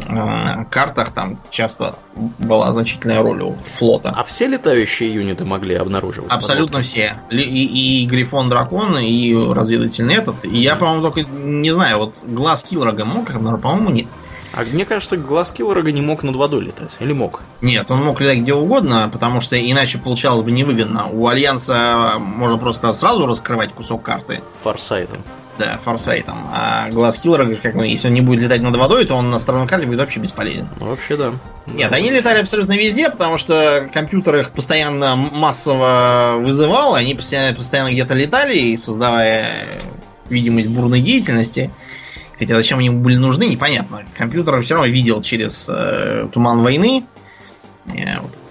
э, 0.08 0.66
картах 0.70 1.12
там 1.12 1.40
часто 1.50 1.96
была 2.16 2.72
значительная 2.72 3.22
роль 3.22 3.42
у 3.42 3.58
флота. 3.72 4.14
А 4.16 4.24
все 4.24 4.48
летающие 4.48 5.14
юниты 5.14 5.46
могли 5.46 5.76
обнаруживать? 5.76 6.32
Абсолютно 6.32 6.82
все. 6.82 7.14
И, 7.30 8.04
и, 8.04 8.06
Грифон 8.06 8.50
Дракон, 8.50 8.98
и 8.98 9.34
разведывательный 9.34 10.16
этот. 10.16 10.46
И 10.46 10.58
я, 10.58 10.76
по-моему, 10.76 11.04
только 11.04 11.22
не 11.24 11.72
знаю, 11.72 12.00
вот 12.00 12.24
глаз 12.26 12.64
Киллрога 12.64 13.06
мог 13.06 13.30
обнаружить, 13.30 13.64
по-моему, 13.64 13.90
нет. 13.90 14.08
А 14.54 14.64
мне 14.72 14.86
кажется, 14.86 15.18
глаз 15.18 15.52
Киллорога 15.52 15.92
не 15.92 16.02
мог 16.02 16.24
над 16.24 16.36
водой 16.36 16.66
летать. 16.66 16.98
Или 17.00 17.14
мог? 17.14 17.42
Нет, 17.62 17.90
он 17.92 18.04
мог 18.04 18.22
летать 18.22 18.40
где 18.40 18.54
угодно, 18.54 19.10
потому 19.12 19.42
что 19.42 19.58
иначе 19.60 19.98
получалось 19.98 20.44
бы 20.44 20.52
невыгодно. 20.52 21.10
У 21.12 21.28
Альянса 21.28 22.16
можно 22.20 22.58
просто 22.58 22.92
сразу 22.94 23.28
раскрывать 23.28 23.74
кусок 23.74 24.04
карты. 24.04 24.42
Форсайтом. 24.64 25.24
Да, 25.58 25.80
форсайтом. 25.84 26.48
А 26.54 26.90
глаз 26.92 27.18
Киллера, 27.18 27.52
как 27.56 27.74
мы, 27.74 27.88
если 27.88 28.08
он 28.10 28.14
не 28.14 28.22
будет 28.22 28.44
летать 28.44 28.62
над 28.62 28.76
водой, 28.76 29.06
то 29.06 29.16
он 29.16 29.32
на 29.32 29.40
стороне 29.40 29.68
карте 29.68 29.88
будет 29.88 30.00
вообще 30.00 30.20
бесполезен. 30.20 30.70
Ну, 30.80 30.88
вообще 30.88 31.18
да. 31.18 31.32
Нет, 31.66 31.92
они 31.92 32.12
летали 32.12 32.40
абсолютно 32.40 32.74
везде, 32.74 33.10
потому 33.10 33.38
что 33.38 33.90
компьютер 33.92 34.36
их 34.36 34.52
постоянно 34.52 35.16
массово 35.16 36.36
вызывал, 36.40 36.94
они 36.94 37.16
постоянно, 37.16 37.56
постоянно 37.56 37.92
где-то 37.92 38.14
летали, 38.14 38.76
создавая 38.76 39.82
видимость 40.30 40.68
бурной 40.68 41.02
деятельности. 41.02 41.72
Хотя 42.40 42.56
зачем 42.56 42.80
они 42.80 42.90
были 42.90 43.16
нужны, 43.16 43.46
непонятно. 43.46 44.04
Компьютер 44.18 44.62
все 44.62 44.76
равно 44.76 44.90
видел 44.90 45.22
через 45.22 45.68
э, 45.70 46.28
туман 46.32 46.60
войны. 46.60 47.06
Э, 47.88 48.20
вот. 48.22 48.44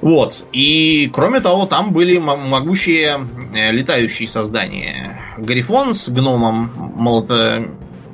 вот. 0.00 0.44
И 0.52 1.10
кроме 1.12 1.40
того, 1.40 1.66
там 1.66 1.92
были 1.92 2.18
могущие 2.18 3.18
э, 3.54 3.72
летающие 3.72 4.28
создания. 4.28 5.34
Грифон 5.38 5.92
с 5.94 6.08
гномом 6.08 6.70
молото 6.96 7.68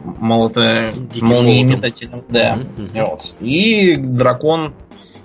молото 0.04 0.94
молниеметательным. 1.20 2.24
Да. 2.28 2.58
Mm-hmm. 2.76 3.06
Вот. 3.06 3.36
И 3.40 3.96
дракон 3.96 4.74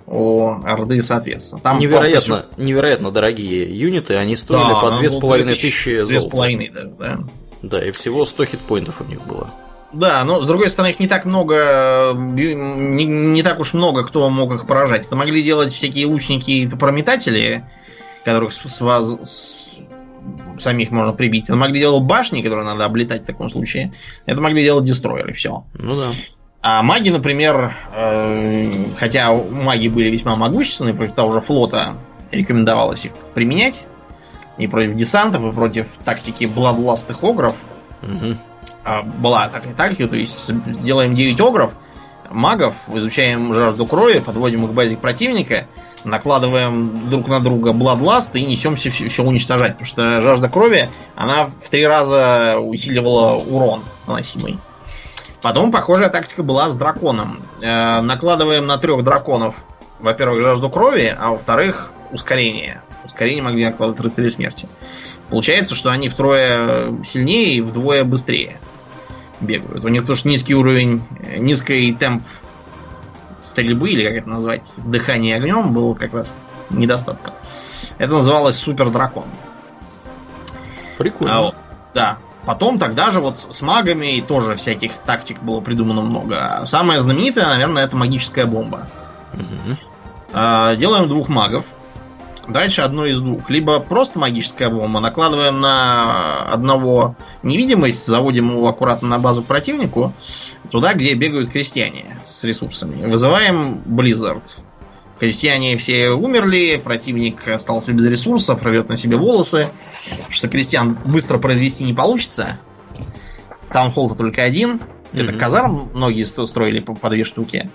у 0.06 0.50
Орды, 0.64 1.02
соответственно. 1.02 1.62
Там 1.62 1.80
невероятно, 1.80 2.46
по... 2.56 2.62
невероятно 2.62 3.12
дорогие 3.12 3.78
юниты, 3.78 4.16
они 4.16 4.36
стоили 4.36 4.70
да, 4.70 4.82
по 4.82 4.92
две 4.92 5.10
с 5.10 5.16
половиной 5.16 5.56
тысячи 5.56 5.96
золота. 5.96 6.10
Две 6.10 6.20
с 6.22 6.26
половиной, 6.26 6.72
да, 6.74 6.84
да. 6.84 7.20
Да, 7.64 7.84
и 7.84 7.92
всего 7.92 8.24
100 8.24 8.46
хитпоинтов 8.46 9.02
у 9.02 9.04
них 9.06 9.22
было. 9.26 9.52
Да, 9.98 10.24
но 10.26 10.44
с 10.44 10.46
другой 10.46 10.70
стороны, 10.70 10.92
их 10.92 11.00
не 11.00 11.08
так 11.08 11.26
много, 11.26 12.14
не, 12.16 12.54
не 13.04 13.42
так 13.42 13.60
уж 13.60 13.74
много 13.74 14.06
кто 14.06 14.30
мог 14.30 14.54
их 14.54 14.68
поражать. 14.68 15.08
Это 15.08 15.16
могли 15.16 15.42
делать 15.42 15.74
всякие 15.74 16.06
лучники 16.06 16.52
и 16.52 16.68
топорометатели, 16.68 17.68
которых 18.24 18.54
с, 18.54 18.60
с, 18.60 19.20
с, 19.24 19.90
самих 20.60 20.92
можно 20.92 21.14
прибить. 21.14 21.46
Это 21.46 21.56
могли 21.56 21.80
делать 21.80 22.04
башни, 22.04 22.44
которые 22.44 22.64
надо 22.64 22.86
облетать 22.86 23.24
в 23.24 23.26
таком 23.26 23.50
случае. 23.50 23.92
Это 24.28 24.40
могли 24.40 24.64
делать 24.64 24.86
дестройеры, 24.86 25.34
все. 25.34 25.66
Ну 25.74 25.96
да. 25.96 26.10
А 26.62 26.84
маги, 26.84 27.10
например, 27.10 27.76
э, 27.96 28.86
хотя 28.98 29.34
маги 29.34 29.88
были 29.88 30.10
весьма 30.12 30.36
могущественны, 30.36 30.94
против 30.94 31.14
того 31.14 31.32
же 31.32 31.42
флота 31.42 31.96
рекомендовалось 32.32 33.06
их 33.06 33.14
применять, 33.34 33.88
и 34.60 34.68
против 34.68 34.94
десантов, 34.94 35.44
и 35.44 35.56
против 35.56 35.98
тактики 36.04 36.46
бладластых 36.46 37.24
огров. 37.24 37.66
Угу. 38.04 38.38
Была 39.20 39.50
такая 39.50 39.74
тактика, 39.74 40.08
то 40.08 40.16
есть 40.16 40.52
делаем 40.84 41.14
9 41.16 41.40
огров, 41.42 41.76
магов, 42.30 42.90
изучаем 42.94 43.54
жажду 43.54 43.86
крови, 43.86 44.20
подводим 44.20 44.66
их 44.66 44.72
к 44.72 44.74
базе 44.74 44.98
противника, 44.98 45.68
накладываем 46.04 47.10
друг 47.10 47.28
на 47.28 47.40
друга 47.40 47.74
бладласт 47.74 48.36
и 48.36 48.46
несемся 48.46 48.90
все, 48.90 49.10
все 49.10 49.24
уничтожать. 49.24 49.74
Потому 49.74 49.86
что 49.86 50.22
жажда 50.22 50.50
крови, 50.50 50.90
она 51.16 51.46
в 51.46 51.70
три 51.70 51.86
раза 51.86 52.58
усиливала 52.60 53.36
урон 53.36 53.84
наносимый. 54.06 54.60
Потом 55.42 55.72
похожая 55.72 56.10
тактика 56.10 56.44
была 56.44 56.70
с 56.70 56.76
драконом. 56.76 57.42
Э, 57.62 58.02
накладываем 58.02 58.66
на 58.66 58.78
трех 58.78 59.04
драконов, 59.04 59.56
во-первых, 60.00 60.42
жажду 60.42 60.70
крови, 60.70 61.16
а 61.18 61.32
во-вторых, 61.32 61.92
ускорение. 62.12 62.82
Ускорение 63.06 63.44
могли 63.44 63.66
накладывать 63.66 64.02
рыцари 64.02 64.30
смерти. 64.30 64.68
Получается, 65.30 65.76
что 65.76 65.92
они 65.92 66.10
втрое 66.10 67.04
сильнее 67.04 67.54
и 67.54 67.62
вдвое 67.62 68.04
быстрее 68.04 68.60
бегают. 69.40 69.84
У 69.84 69.88
них 69.90 70.02
потому 70.02 70.16
что 70.16 70.30
низкий 70.30 70.56
уровень, 70.56 71.04
низкий 71.38 71.94
темп 71.94 72.24
стрельбы, 73.42 73.90
или 73.90 74.08
как 74.08 74.14
это 74.14 74.30
назвать, 74.30 74.74
дыхание 74.78 75.36
огнем 75.36 75.74
был 75.74 75.96
как 75.96 76.14
раз 76.14 76.34
недостатком. 76.70 77.34
Это 77.98 78.14
называлось 78.14 78.58
Супер 78.58 78.90
Дракон. 78.90 79.26
Прикольно. 80.98 81.38
А, 81.38 81.42
вот, 81.42 81.56
да. 81.94 82.18
Потом 82.46 82.80
тогда 82.80 83.12
же 83.12 83.20
вот 83.20 83.38
с 83.38 83.62
магами 83.62 84.24
тоже 84.26 84.56
всяких 84.56 84.94
тактик 85.00 85.42
было 85.42 85.60
придумано 85.60 86.02
много. 86.02 86.64
Самая 86.66 87.00
знаменитая, 87.00 87.48
наверное, 87.48 87.84
это 87.84 87.98
магическая 87.98 88.46
бомба. 88.46 88.88
Угу. 89.34 89.78
А, 90.34 90.76
делаем 90.76 91.10
двух 91.10 91.28
магов. 91.28 91.66
Дальше 92.48 92.82
одно 92.82 93.06
из 93.06 93.20
двух. 93.20 93.50
Либо 93.50 93.80
просто 93.80 94.20
магическая 94.20 94.70
бомба, 94.70 95.02
накладываем 95.02 95.60
на 95.60 96.44
одного 96.44 97.16
невидимость, 97.44 98.06
заводим 98.06 98.52
его 98.52 98.68
аккуратно 98.68 99.10
на 99.10 99.20
базу 99.20 99.44
противнику, 99.44 100.14
туда, 100.72 100.94
где 100.94 101.14
бегают 101.14 101.52
крестьяне 101.52 102.18
с 102.24 102.44
ресурсами. 102.46 103.06
Вызываем 103.06 103.82
Blizzard. 103.86 104.44
Крестьяне 105.20 105.76
все 105.78 106.12
умерли, 106.12 106.80
противник 106.82 107.48
остался 107.48 107.92
без 107.92 108.08
ресурсов, 108.08 108.64
рвет 108.64 108.88
на 108.88 108.96
себе 108.96 109.18
волосы, 109.18 109.70
что 110.30 110.48
крестьян 110.48 110.98
быстро 111.06 111.40
произвести 111.40 111.84
не 111.84 111.94
получится. 111.94 112.60
Таунхолл-то 113.72 114.16
только 114.16 114.44
один. 114.44 114.80
Это 115.14 115.32
mm-hmm. 115.32 115.38
казарм 115.38 115.90
многие 115.94 116.24
строили 116.24 116.80
по, 116.80 116.94
по 116.94 117.10
две 117.10 117.24
штуки. 117.24 117.70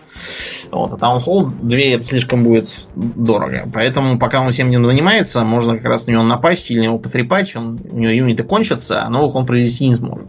Вот, 0.70 0.92
а 0.92 0.96
таунхолл 0.96 1.46
две 1.46 1.94
это 1.94 2.04
слишком 2.04 2.44
будет 2.44 2.86
дорого. 2.94 3.68
Поэтому, 3.72 4.18
пока 4.18 4.40
он 4.40 4.52
всем 4.52 4.68
этим 4.68 4.84
занимается, 4.84 5.44
можно 5.44 5.76
как 5.76 5.86
раз 5.86 6.06
на 6.06 6.12
него 6.12 6.22
напасть, 6.22 6.64
сильно 6.64 6.84
его 6.84 6.98
потрепать, 6.98 7.56
он, 7.56 7.80
у 7.90 7.98
него 7.98 8.12
юниты 8.12 8.44
кончатся, 8.44 9.02
а 9.02 9.08
новых 9.08 9.34
он 9.34 9.46
произвести 9.46 9.88
не 9.88 9.94
сможет. 9.94 10.26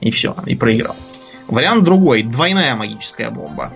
И 0.00 0.10
все, 0.10 0.34
и 0.46 0.56
проиграл. 0.56 0.96
Вариант 1.46 1.84
другой. 1.84 2.22
Двойная 2.22 2.74
магическая 2.74 3.30
бомба. 3.30 3.72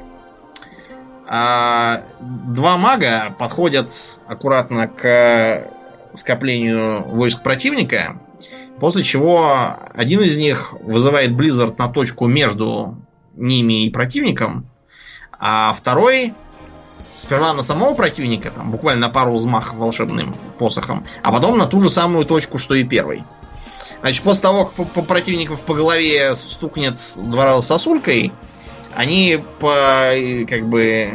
А, 1.27 2.05
два 2.21 2.79
мага 2.79 3.35
подходят 3.39 3.91
аккуратно 4.27 4.89
к 4.89 5.69
скоплению 6.15 7.05
войск 7.05 7.43
противника 7.43 8.19
После 8.81 9.03
чего 9.03 9.77
один 9.95 10.21
из 10.21 10.39
них 10.39 10.75
вызывает 10.81 11.33
Blizzard 11.33 11.75
на 11.79 11.89
точку 11.89 12.27
между 12.27 12.97
ними 13.35 13.87
и 13.87 13.91
противником, 13.91 14.69
а 15.39 15.73
второй 15.73 16.35
сперва 17.15 17.53
на 17.53 17.63
самого 17.63 17.95
противника, 17.95 18.51
там, 18.51 18.71
буквально 18.71 19.09
на 19.09 19.13
пару 19.13 19.33
взмахов 19.33 19.77
волшебным 19.77 20.35
посохом, 20.59 21.05
а 21.23 21.33
потом 21.33 21.59
на 21.59 21.67
ту 21.67 21.81
же 21.81 21.89
самую 21.89 22.25
точку, 22.25 22.59
что 22.59 22.75
и 22.75 22.85
первый. 22.85 23.25
Значит, 24.01 24.23
после 24.23 24.43
того, 24.43 24.67
как 24.67 24.75
по, 24.75 24.85
по 24.85 25.03
противников 25.03 25.63
по 25.63 25.75
голове 25.75 26.35
стукнет 26.37 26.99
два 27.17 27.47
раза 27.47 27.67
сосулькой, 27.67 28.33
они 28.95 29.41
по 29.59 30.13
как 30.49 30.69
бы 30.69 31.13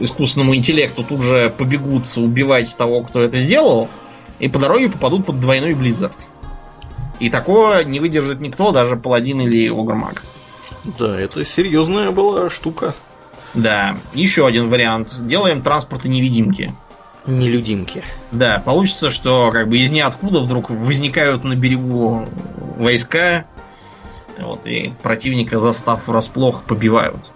искусственному 0.00 0.54
интеллекту 0.54 1.04
тут 1.04 1.22
же 1.22 1.52
побегут 1.56 2.04
убивать 2.16 2.76
того, 2.76 3.02
кто 3.02 3.20
это 3.20 3.38
сделал, 3.38 3.88
и 4.38 4.48
по 4.48 4.58
дороге 4.58 4.88
попадут 4.88 5.26
под 5.26 5.40
двойной 5.40 5.72
Blizzard. 5.72 6.16
И 7.22 7.30
такого 7.30 7.84
не 7.84 8.00
выдержит 8.00 8.40
никто, 8.40 8.72
даже 8.72 8.96
паладин 8.96 9.42
или 9.42 9.68
огрмаг. 9.68 10.24
Да, 10.98 11.20
это 11.20 11.44
серьезная 11.44 12.10
была 12.10 12.50
штука. 12.50 12.96
Да, 13.54 13.94
еще 14.12 14.44
один 14.44 14.68
вариант. 14.68 15.14
Делаем 15.20 15.62
транспорты 15.62 16.08
невидимки. 16.08 16.74
Нелюдимки. 17.24 18.02
Да, 18.32 18.60
получится, 18.66 19.12
что 19.12 19.52
как 19.52 19.68
бы 19.68 19.78
из 19.78 19.92
ниоткуда 19.92 20.40
вдруг 20.40 20.70
возникают 20.70 21.44
на 21.44 21.54
берегу 21.54 22.26
войска, 22.76 23.44
вот, 24.36 24.66
и 24.66 24.92
противника, 25.00 25.60
застав 25.60 26.08
врасплох, 26.08 26.64
побивают. 26.64 27.32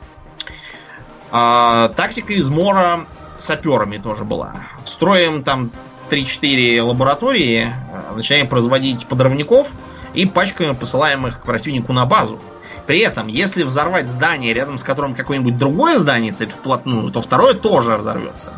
А, 1.31 1.91
тактика 1.91 2.33
из 2.33 2.49
Мора 2.49 3.07
саперами 3.39 3.99
тоже 3.99 4.25
была. 4.25 4.67
Строим 4.85 5.45
там 5.45 5.71
3-4 6.11 6.83
лаборатории, 6.83 7.69
начинаем 8.17 8.49
производить 8.49 9.07
подрывников 9.07 9.73
и 10.15 10.27
пачками 10.27 10.75
посылаем 10.75 11.27
их 11.27 11.41
к 11.41 11.45
противнику 11.45 11.93
на 11.93 12.07
базу. 12.07 12.41
При 12.87 13.01
этом, 13.01 13.27
если 13.27 13.65
взорвать 13.65 14.09
здание, 14.09 14.55
рядом 14.55 14.79
с 14.79 14.85
которым 14.85 15.15
какое-нибудь 15.15 15.57
другое 15.57 15.99
здание 15.99 16.33
стоит 16.33 16.53
вплотную, 16.53 17.11
то 17.11 17.21
второе 17.21 17.55
тоже 17.55 17.97
взорвется. 17.97 18.55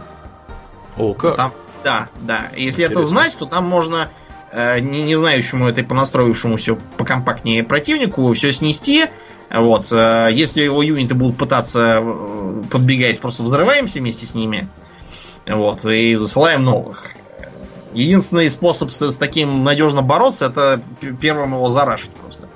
О, 0.97 1.15
как? 1.15 1.37
Там, 1.37 1.53
да, 1.83 2.09
да. 2.21 2.51
Если 2.55 2.83
Интересно. 2.83 3.01
это 3.01 3.05
знать, 3.05 3.37
то 3.39 3.47
там 3.47 3.67
можно 3.67 4.11
э, 4.53 4.81
не, 4.81 5.03
не 5.03 5.17
знающему 5.17 5.67
этой 5.69 5.85
понастроившемуся 5.85 6.77
покомпактнее 6.97 7.65
противнику 7.65 8.33
все 8.35 8.53
снести. 8.53 9.07
Вот. 9.51 9.91
Э, 9.93 10.29
если 10.31 10.63
его 10.63 10.83
юниты 10.83 11.15
будут 11.15 11.39
пытаться 11.39 12.01
э, 12.03 12.63
подбегать, 12.71 13.21
просто 13.21 13.43
взрываемся 13.43 14.01
вместе 14.01 14.27
с 14.27 14.35
ними. 14.35 14.69
Вот, 15.47 15.85
и 15.87 16.15
засылаем 16.17 16.65
новых. 16.65 17.13
Единственный 17.99 18.49
способ 18.49 18.93
с, 18.93 19.11
с 19.11 19.19
таким 19.19 19.65
надежно 19.65 20.03
бороться, 20.03 20.47
это 20.47 20.81
первым 21.21 21.55
его 21.55 21.69
зарашить 21.69 22.11
просто. 22.11 22.49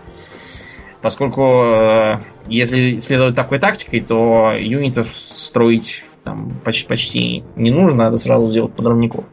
Поскольку 1.01 1.65
э, 1.65 2.19
если 2.47 2.99
следовать 2.99 3.35
такой 3.35 3.59
тактикой, 3.59 4.01
то 4.01 4.53
юнитов 4.57 5.09
строить 5.09 6.05
там 6.23 6.53
почти, 6.65 6.87
почти 6.87 7.45
не 7.57 7.73
нужно, 7.73 8.05
надо 8.05 8.19
сразу 8.19 8.47
сделать 8.47 8.73
подрывников. 8.73 9.25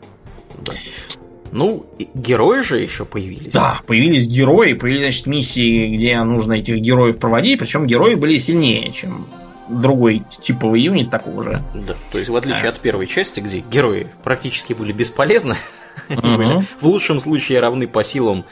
Да. 0.66 0.74
Ну, 1.52 1.86
герои 2.16 2.62
же 2.62 2.80
еще 2.80 3.06
появились. 3.06 3.54
Да, 3.54 3.80
появились 3.86 4.26
герои, 4.26 4.74
появились, 4.74 5.04
значит, 5.04 5.28
миссии, 5.28 5.96
где 5.96 6.24
нужно 6.24 6.54
этих 6.54 6.78
героев 6.78 7.20
проводить, 7.20 7.60
причем 7.60 7.86
герои 7.86 8.16
были 8.16 8.40
сильнее, 8.40 8.92
чем 8.92 9.28
другой 9.68 10.24
типовый 10.28 10.82
юнит 10.82 11.12
такого 11.12 11.44
же. 11.44 11.64
Да, 11.76 11.94
то 12.12 12.18
есть 12.18 12.30
в 12.30 12.36
отличие 12.36 12.66
а. 12.66 12.70
от 12.70 12.80
первой 12.80 13.06
части, 13.06 13.40
где 13.42 13.60
герои 13.60 14.08
практически 14.24 14.74
были 14.74 14.92
бесполезны, 14.92 15.56
были 16.08 16.66
в 16.80 16.88
лучшем 16.88 17.20
случае 17.20 17.60
равны 17.60 17.88
по 17.88 18.04
силам 18.04 18.46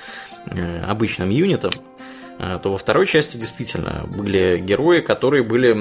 э, 0.45 0.83
обычным 0.83 1.29
юнитам, 1.29 1.71
э, 2.39 2.59
то 2.61 2.71
во 2.71 2.77
второй 2.77 3.05
части 3.05 3.37
действительно 3.37 4.05
были 4.07 4.57
герои, 4.57 5.01
которые 5.01 5.43
были 5.43 5.73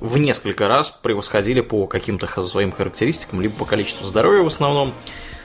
в 0.00 0.18
несколько 0.18 0.68
раз 0.68 0.90
превосходили 0.90 1.60
по 1.60 1.86
каким-то 1.86 2.26
своим 2.46 2.72
характеристикам, 2.72 3.40
либо 3.40 3.54
по 3.54 3.64
количеству 3.64 4.06
здоровья 4.06 4.42
в 4.42 4.48
основном, 4.48 4.92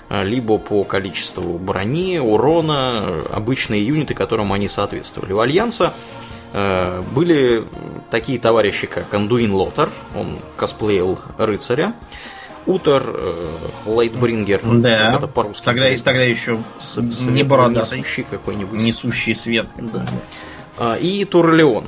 э, 0.09 0.23
либо 0.23 0.57
по 0.57 0.83
количеству 0.83 1.57
брони, 1.57 2.19
урона, 2.19 3.21
обычные 3.31 3.85
юниты, 3.85 4.13
которым 4.13 4.53
они 4.53 4.67
соответствовали. 4.67 5.33
У 5.33 5.39
Альянса 5.39 5.93
были 7.11 7.67
такие 8.09 8.39
товарищи, 8.39 8.87
как 8.87 9.13
Андуин 9.13 9.53
Лотар, 9.53 9.89
он 10.15 10.39
косплеил 10.55 11.19
рыцаря, 11.37 11.93
Утер, 12.65 13.03
э, 13.05 13.47
Lightbringer, 13.85 14.61
да. 14.63 15.15
это 15.15 15.27
по-русски. 15.27 15.65
Тогда, 15.65 15.85
тогда 16.03 16.23
еще 16.23 16.63
с, 16.77 16.97
не 17.27 17.43
бородатый. 17.43 17.99
Несущий 17.99 18.25
какой-нибудь. 18.29 18.81
Несущий 18.81 19.35
свет. 19.35 19.69
Да. 19.77 20.05
А, 20.77 20.95
и 20.95 21.25
Туралеон. 21.25 21.85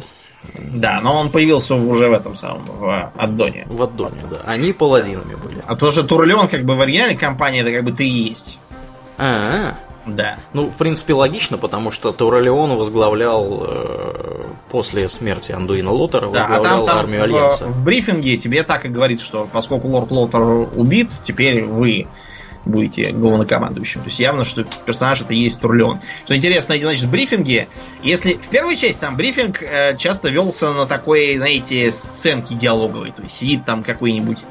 Да, 0.54 1.02
но 1.02 1.16
он 1.16 1.32
появился 1.32 1.76
уже 1.76 2.10
в 2.10 2.14
этом 2.14 2.36
самом, 2.36 2.64
в 2.66 3.12
Аддоне. 3.18 3.66
В 3.70 3.82
Аддоне, 3.82 4.22
да. 4.30 4.38
Они 4.46 4.72
паладинами 4.72 5.36
были. 5.36 5.64
А 5.66 5.76
то, 5.76 5.92
что 5.92 6.04
Туралеон 6.04 6.48
как 6.48 6.64
бы 6.64 6.76
в 6.76 6.82
оригинале 6.82 7.18
кампании, 7.18 7.62
это 7.62 7.72
как 7.72 7.84
бы 7.84 7.92
ты 7.92 8.06
и 8.06 8.30
есть. 8.30 8.60
А, 9.18 9.78
да. 10.16 10.38
Ну, 10.54 10.70
в 10.72 10.78
принципе, 10.78 11.14
логично, 11.14 11.58
потому 11.58 11.92
что 11.92 12.12
Туралеон 12.12 12.76
возглавлял 12.76 13.64
э, 13.68 14.44
после 14.70 15.10
смерти 15.10 15.52
Андуина 15.52 15.92
Лотера, 15.92 16.32
да, 16.32 16.48
возглавлял 16.48 16.62
а 16.62 16.64
там, 16.64 16.86
там 16.86 16.98
армию 17.00 17.24
Альянса. 17.24 17.66
В, 17.66 17.80
в 17.80 17.84
брифинге 17.84 18.38
тебе 18.38 18.64
так 18.64 18.86
и 18.86 18.90
говорит, 18.90 19.22
что 19.22 19.48
поскольку 19.52 19.88
Лорд 19.88 20.12
Лотер 20.12 20.42
убит, 20.42 21.10
теперь 21.24 21.66
вы 21.66 22.08
будете 22.68 23.12
главнокомандующим. 23.12 24.02
То 24.02 24.08
есть 24.08 24.20
явно, 24.20 24.44
что 24.44 24.64
персонаж 24.86 25.22
это 25.22 25.34
и 25.34 25.38
есть 25.38 25.60
Турлеон. 25.60 26.00
Что 26.26 26.36
интересно, 26.36 26.78
значит, 26.80 27.06
в 27.06 27.12
брифинге, 27.12 27.68
если 28.04 28.34
в 28.34 28.50
первой 28.50 28.76
части 28.76 29.00
там 29.00 29.16
брифинг 29.16 29.64
э, 29.64 29.96
часто 29.98 30.30
велся 30.30 30.74
на 30.74 30.86
такой, 30.86 31.38
знаете, 31.38 31.92
сценке 31.92 32.56
диалоговой. 32.56 33.12
То 33.12 33.24
есть 33.24 33.36
сидит 33.36 33.66
там 33.66 33.84
какой-нибудь 33.84 34.46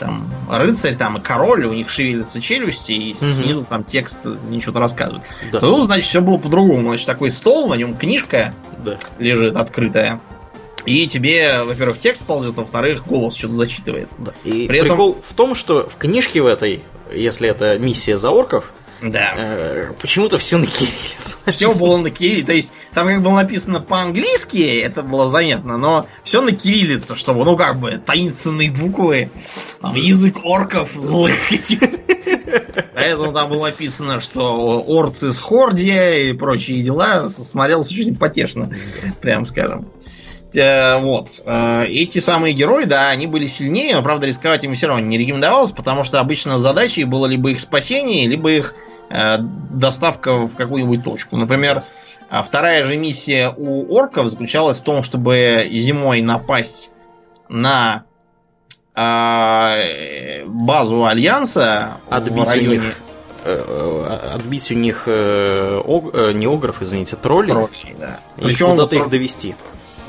там 0.00 0.30
рыцарь 0.50 0.96
там 0.96 1.18
и 1.18 1.20
король, 1.20 1.66
у 1.66 1.72
них 1.72 1.88
шевелятся 1.88 2.40
челюсти, 2.40 2.92
и 2.92 3.10
угу. 3.12 3.18
снизу 3.18 3.64
там 3.64 3.84
текст 3.84 4.26
ничего 4.48 4.72
то 4.72 4.80
рассказывает. 4.80 5.24
Да. 5.52 5.60
То 5.60 5.66
тут, 5.68 5.86
значит, 5.86 6.06
все 6.06 6.20
было 6.20 6.38
по-другому. 6.38 6.88
Значит, 6.88 7.06
такой 7.06 7.30
стол, 7.30 7.68
на 7.68 7.74
нем 7.74 7.96
книжка 7.96 8.54
да. 8.84 8.98
лежит 9.18 9.56
открытая. 9.56 10.20
И 10.86 11.06
тебе, 11.06 11.62
во-первых, 11.62 11.98
текст 12.00 12.24
ползет, 12.24 12.56
а 12.56 12.62
во-вторых, 12.62 13.06
голос 13.06 13.34
что-то 13.36 13.54
зачитывает. 13.54 14.08
Да. 14.18 14.32
И 14.44 14.66
При 14.66 14.80
прикол 14.80 15.10
этом... 15.10 15.22
в 15.22 15.34
том, 15.34 15.54
что 15.54 15.86
в 15.88 15.96
книжке 15.96 16.40
в 16.40 16.46
этой, 16.46 16.82
если 17.12 17.48
это 17.48 17.78
миссия 17.78 18.16
за 18.16 18.30
орков, 18.30 18.72
да. 19.02 19.34
Э, 19.36 19.92
почему-то 20.00 20.38
все 20.38 20.58
на 20.58 20.66
кириллице. 20.66 21.36
Все 21.46 21.72
было 21.72 21.96
на 21.96 22.10
кириллице. 22.10 22.46
То 22.46 22.52
есть, 22.52 22.72
там 22.92 23.08
как 23.08 23.22
было 23.22 23.36
написано 23.36 23.80
по-английски, 23.80 24.58
это 24.80 25.02
было 25.02 25.26
заметно, 25.26 25.78
но 25.78 26.06
все 26.22 26.42
на 26.42 26.52
кириллице, 26.52 27.16
чтобы, 27.16 27.44
ну, 27.44 27.56
как 27.56 27.78
бы, 27.78 28.00
таинственные 28.04 28.70
буквы, 28.70 29.30
там, 29.80 29.94
язык 29.94 30.44
орков 30.44 30.92
злых 30.92 31.32
Поэтому 32.94 33.32
там 33.32 33.48
было 33.48 33.66
написано, 33.66 34.20
что 34.20 34.84
орцы 34.86 35.32
с 35.32 35.38
Хордия 35.38 36.30
и 36.30 36.32
прочие 36.32 36.82
дела 36.82 37.28
смотрелся 37.28 37.94
очень 37.94 38.16
потешно, 38.16 38.70
прям 39.20 39.44
скажем. 39.44 39.88
Э, 40.54 41.00
вот. 41.00 41.42
Э, 41.44 41.84
эти 41.86 42.18
самые 42.18 42.54
герои, 42.54 42.84
да, 42.84 43.10
они 43.10 43.26
были 43.26 43.46
сильнее, 43.46 43.96
но, 43.96 44.02
правда, 44.02 44.26
рисковать 44.26 44.64
им 44.64 44.74
все 44.74 44.88
равно 44.88 45.04
не 45.04 45.18
рекомендовалось, 45.18 45.70
потому 45.70 46.04
что 46.04 46.20
обычно 46.20 46.58
задачей 46.58 47.04
было 47.04 47.26
либо 47.26 47.50
их 47.50 47.60
спасение, 47.60 48.26
либо 48.26 48.50
их 48.50 48.74
э, 49.10 49.38
доставка 49.38 50.46
в 50.46 50.56
какую-нибудь 50.56 51.04
точку. 51.04 51.36
Например, 51.36 51.84
вторая 52.42 52.84
же 52.84 52.96
миссия 52.96 53.52
у 53.56 53.94
орков 53.94 54.28
заключалась 54.28 54.78
в 54.78 54.82
том, 54.82 55.02
чтобы 55.02 55.68
зимой 55.70 56.22
напасть 56.22 56.90
на 57.48 58.04
базу 58.94 61.06
Альянса 61.06 61.92
отбить 62.10 62.44
в 62.44 62.48
районе... 62.48 62.78
У 62.78 62.82
них, 62.82 62.96
отбить 64.34 64.70
у 64.70 64.74
них 64.74 65.08
ог, 65.08 66.14
не 66.34 66.46
огров, 66.46 66.82
извините, 66.82 67.16
троллей. 67.16 67.52
троллей 67.52 67.96
да. 67.98 68.18
Причем 68.36 68.72
куда-то 68.72 68.96
их 68.96 69.08
довести 69.08 69.54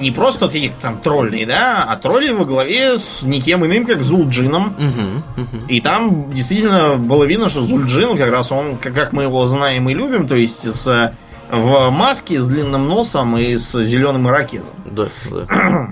не 0.02 0.12
просто 0.12 0.48
каких-то 0.48 0.82
там 0.82 0.98
троллей, 0.98 1.46
да, 1.46 1.86
а 1.88 1.96
тролли 1.96 2.32
во 2.32 2.46
главе 2.46 2.98
с 2.98 3.24
никем 3.24 3.66
иным, 3.66 3.86
как 3.86 4.02
Зулджином. 4.02 4.76
Угу, 4.78 5.44
угу. 5.44 5.66
И 5.68 5.80
там 5.80 6.32
действительно 6.32 6.96
было 6.96 7.24
видно, 7.24 7.48
что 7.48 7.62
Зульджин, 7.62 8.18
как 8.18 8.32
раз 8.32 8.52
он, 8.52 8.78
как 8.78 9.14
мы 9.14 9.24
его 9.24 9.46
знаем 9.46 9.90
и 9.90 9.94
любим, 9.94 10.28
то 10.28 10.36
есть 10.36 10.66
с 10.66 11.14
в 11.52 11.90
маске 11.90 12.40
с 12.40 12.48
длинным 12.48 12.88
носом 12.88 13.38
и 13.38 13.58
с 13.58 13.82
зеленым 13.84 14.28
ирокезом. 14.28 14.74
Да, 14.86 15.08
да. 15.30 15.48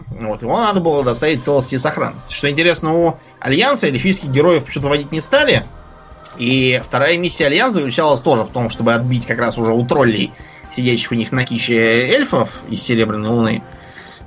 Вот, 0.22 0.42
его 0.42 0.58
надо 0.58 0.80
было 0.80 1.04
доставить 1.04 1.44
целости 1.44 1.76
и 1.76 1.78
сохранности. 1.78 2.34
Что 2.34 2.50
интересно, 2.50 2.96
у 2.96 3.20
Альянса 3.40 3.88
эльфийских 3.88 4.30
героев 4.30 4.64
почему-то 4.64 4.90
вводить 4.90 5.12
не 5.12 5.22
стали. 5.22 5.66
И 6.38 6.80
вторая 6.84 7.18
миссия 7.18 7.48
Альянса 7.48 7.76
заключалась 7.76 8.22
тоже 8.22 8.44
в 8.44 8.50
том, 8.50 8.70
чтобы 8.70 8.94
отбить 8.94 9.26
как 9.26 9.40
раз 9.40 9.58
уже 9.58 9.74
у 9.74 9.86
троллей, 9.86 10.32
сидящих 10.70 11.12
у 11.12 11.16
них 11.16 11.32
на 11.32 11.44
киче 11.44 12.08
эльфов 12.08 12.62
из 12.70 12.82
Серебряной 12.82 13.30
Луны, 13.30 13.64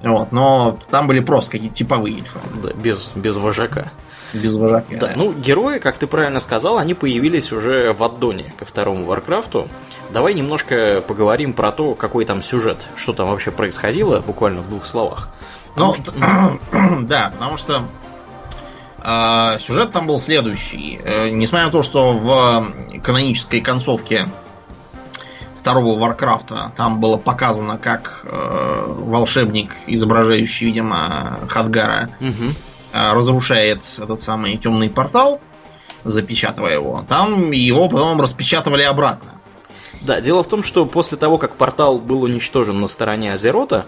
вот, 0.02 0.32
но 0.32 0.78
там 0.90 1.06
были 1.06 1.20
просто 1.20 1.52
какие-то 1.52 1.76
типовые 1.76 2.18
эльфы. 2.18 2.40
Да, 2.62 2.72
без, 2.72 3.10
без 3.14 3.36
вожака. 3.36 3.92
Без 4.32 4.56
вожака. 4.56 4.96
Да, 4.96 5.08
да, 5.08 5.12
ну 5.14 5.32
герои, 5.32 5.78
как 5.78 5.98
ты 5.98 6.06
правильно 6.06 6.40
сказал, 6.40 6.78
они 6.78 6.94
появились 6.94 7.52
уже 7.52 7.92
в 7.92 8.02
аддоне 8.02 8.52
ко 8.58 8.64
второму 8.64 9.04
Варкрафту. 9.04 9.68
Давай 10.10 10.34
немножко 10.34 11.02
поговорим 11.06 11.52
про 11.52 11.70
то, 11.70 11.94
какой 11.94 12.24
там 12.24 12.42
сюжет, 12.42 12.88
что 12.96 13.12
там 13.12 13.28
вообще 13.28 13.50
происходило, 13.50 14.20
буквально 14.20 14.62
в 14.62 14.68
двух 14.68 14.86
словах. 14.86 15.28
Ну, 15.76 15.94
что... 15.94 16.12
да, 17.02 17.30
потому 17.32 17.56
что 17.56 17.82
э, 19.04 19.58
сюжет 19.60 19.92
там 19.92 20.06
был 20.06 20.18
следующий. 20.18 20.98
Э, 21.04 21.28
несмотря 21.28 21.66
на 21.66 21.72
то, 21.72 21.82
что 21.82 22.12
в 22.12 23.00
канонической 23.02 23.60
концовке 23.60 24.26
второго 25.62 25.96
Варкрафта. 25.96 26.72
Там 26.76 27.00
было 27.00 27.16
показано, 27.16 27.78
как 27.78 28.22
э, 28.24 28.84
волшебник, 28.88 29.74
изображающий, 29.86 30.66
видимо, 30.66 31.38
Хадгара, 31.48 32.10
угу. 32.20 32.50
э, 32.92 33.12
разрушает 33.12 33.82
этот 33.98 34.18
самый 34.18 34.56
темный 34.56 34.90
портал, 34.90 35.40
запечатывая 36.02 36.74
его. 36.74 37.04
Там 37.08 37.52
его 37.52 37.88
потом 37.88 38.20
распечатывали 38.20 38.82
обратно. 38.82 39.30
Да, 40.00 40.20
дело 40.20 40.42
в 40.42 40.48
том, 40.48 40.64
что 40.64 40.84
после 40.84 41.16
того, 41.16 41.38
как 41.38 41.54
портал 41.54 42.00
был 42.00 42.22
уничтожен 42.22 42.80
на 42.80 42.88
стороне 42.88 43.32
Азерота, 43.32 43.86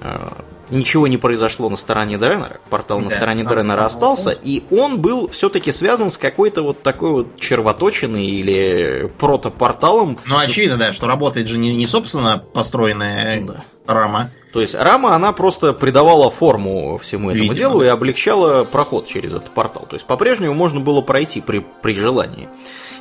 э, 0.00 0.28
ничего 0.70 1.06
не 1.06 1.18
произошло 1.18 1.68
на 1.68 1.76
стороне 1.76 2.18
Дренера. 2.18 2.60
Портал 2.70 3.00
на 3.00 3.10
стороне 3.10 3.44
Дренера 3.44 3.84
остался, 3.84 4.30
и 4.30 4.62
он 4.70 5.00
был 5.00 5.28
все-таки 5.28 5.72
связан 5.72 6.10
с 6.10 6.18
какой-то 6.18 6.62
вот 6.62 6.82
такой 6.82 7.10
вот 7.10 7.40
червоточиной 7.40 8.26
или 8.26 9.10
протопорталом. 9.18 10.18
Ну, 10.26 10.38
очевидно, 10.38 10.76
да, 10.76 10.92
что 10.92 11.06
работает 11.06 11.48
же 11.48 11.58
не, 11.58 11.76
не 11.76 11.86
собственно 11.86 12.38
построенная 12.38 13.42
да. 13.42 13.64
рама. 13.86 14.30
То 14.52 14.60
есть 14.60 14.74
рама, 14.74 15.14
она 15.14 15.32
просто 15.32 15.72
придавала 15.72 16.28
форму 16.30 16.98
всему 16.98 17.30
этому 17.30 17.52
Видимо. 17.52 17.54
делу 17.54 17.82
и 17.82 17.86
облегчала 17.86 18.64
проход 18.64 19.06
через 19.06 19.34
этот 19.34 19.50
портал. 19.50 19.86
То 19.88 19.94
есть 19.94 20.06
по-прежнему 20.06 20.54
можно 20.54 20.80
было 20.80 21.00
пройти 21.02 21.40
при, 21.40 21.64
при 21.82 21.94
желании. 21.94 22.48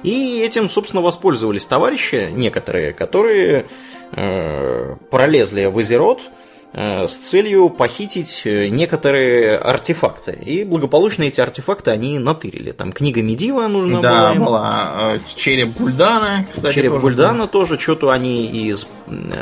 И 0.03 0.41
этим, 0.41 0.69
собственно, 0.69 1.01
воспользовались 1.01 1.65
товарищи, 1.65 2.29
некоторые, 2.31 2.93
которые 2.93 3.65
э, 4.11 4.95
пролезли 5.09 5.65
в 5.65 5.77
Азерот, 5.77 6.21
Э, 6.21 6.48
с 6.73 7.17
целью 7.17 7.69
похитить 7.69 8.43
э, 8.45 8.67
некоторые 8.67 9.57
артефакты. 9.57 10.33
И 10.33 10.63
благополучно 10.63 11.23
эти 11.23 11.41
артефакты 11.41 11.89
они 11.89 12.19
натырили. 12.19 12.71
Там 12.71 12.91
книга 12.91 13.23
Медива 13.23 13.67
нужна 13.67 14.01
да, 14.01 14.09
была. 14.11 14.33
Да, 14.33 14.39
была. 14.39 14.89
Э, 15.15 15.19
череп 15.35 15.69
Гульдана, 15.77 16.45
кстати. 16.51 16.75
Череп 16.75 16.93
тоже 16.93 17.01
Гульдана 17.01 17.43
был. 17.45 17.47
тоже. 17.47 17.79
Что-то 17.79 18.11
они 18.11 18.45
из 18.45 18.87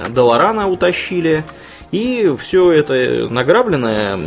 Долорана 0.10 0.70
утащили. 0.70 1.44
И 1.92 2.34
все 2.40 2.72
это 2.72 3.28
награбленное 3.30 4.18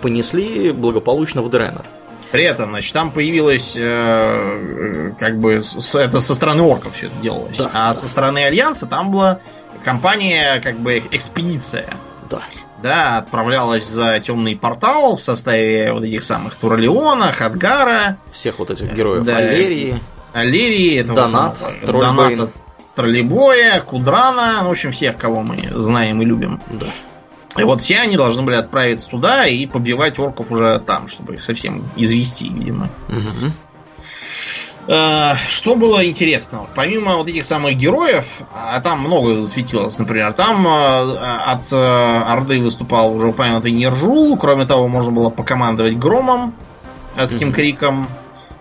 понесли 0.00 0.70
благополучно 0.70 1.42
в 1.42 1.50
Дренер. 1.50 1.84
При 2.30 2.42
этом, 2.42 2.70
значит, 2.70 2.92
там 2.92 3.12
появилось, 3.12 3.76
э, 3.78 5.12
как 5.18 5.38
бы, 5.38 5.60
с, 5.60 5.94
это 5.94 6.20
со 6.20 6.34
стороны 6.34 6.62
орков 6.62 6.94
все 6.94 7.06
это 7.06 7.14
делалось. 7.22 7.58
Да, 7.58 7.70
а 7.72 7.94
со 7.94 8.08
стороны 8.08 8.44
Альянса 8.44 8.86
там 8.86 9.12
была 9.12 9.38
компания, 9.84 10.60
как 10.60 10.80
бы, 10.80 10.98
экспедиция. 11.12 11.86
Да. 12.34 12.42
Да, 12.82 13.18
отправлялась 13.18 13.86
за 13.86 14.20
темный 14.20 14.56
портал 14.56 15.16
в 15.16 15.22
составе 15.22 15.92
вот 15.92 16.04
этих 16.04 16.22
самых 16.22 16.54
Туралеона, 16.54 17.32
Хадгара. 17.32 18.18
Всех 18.32 18.58
вот 18.58 18.70
этих 18.70 18.92
героев 18.92 19.24
да, 19.24 19.38
Аллерии. 19.38 20.00
Аллерии, 20.34 20.98
этого 20.98 21.22
Донат, 21.22 21.58
самого, 21.58 22.02
Доната, 22.02 22.50
Троллейбоя, 22.94 23.80
Кудрана, 23.80 24.60
ну, 24.62 24.68
в 24.68 24.72
общем, 24.72 24.90
всех, 24.90 25.16
кого 25.16 25.42
мы 25.42 25.70
знаем 25.74 26.20
и 26.22 26.24
любим. 26.24 26.60
Да. 26.72 26.86
И 27.56 27.64
вот 27.64 27.80
все 27.80 28.00
они 28.00 28.16
должны 28.16 28.42
были 28.42 28.56
отправиться 28.56 29.08
туда 29.08 29.46
и 29.46 29.66
побивать 29.66 30.18
орков 30.18 30.50
уже 30.50 30.80
там, 30.80 31.08
чтобы 31.08 31.34
их 31.34 31.44
совсем 31.44 31.84
извести, 31.96 32.44
видимо. 32.44 32.90
Угу. 33.08 33.52
Э, 34.86 35.34
что 35.48 35.76
было 35.76 36.04
интересного? 36.06 36.68
Помимо 36.74 37.16
вот 37.16 37.28
этих 37.28 37.44
самых 37.44 37.74
героев, 37.76 38.40
а 38.52 38.80
там 38.80 39.00
много 39.00 39.38
засветилось, 39.38 39.98
например, 39.98 40.32
там 40.34 40.66
э, 40.66 41.16
от 41.46 41.72
э, 41.72 41.76
Орды 41.76 42.60
выступал 42.60 43.14
уже 43.14 43.28
упомянутый 43.28 43.72
Нержул, 43.72 44.36
кроме 44.36 44.66
того, 44.66 44.88
можно 44.88 45.10
было 45.12 45.30
покомандовать 45.30 45.96
Громом, 45.96 46.54
адским 47.16 47.52
криком, 47.52 48.08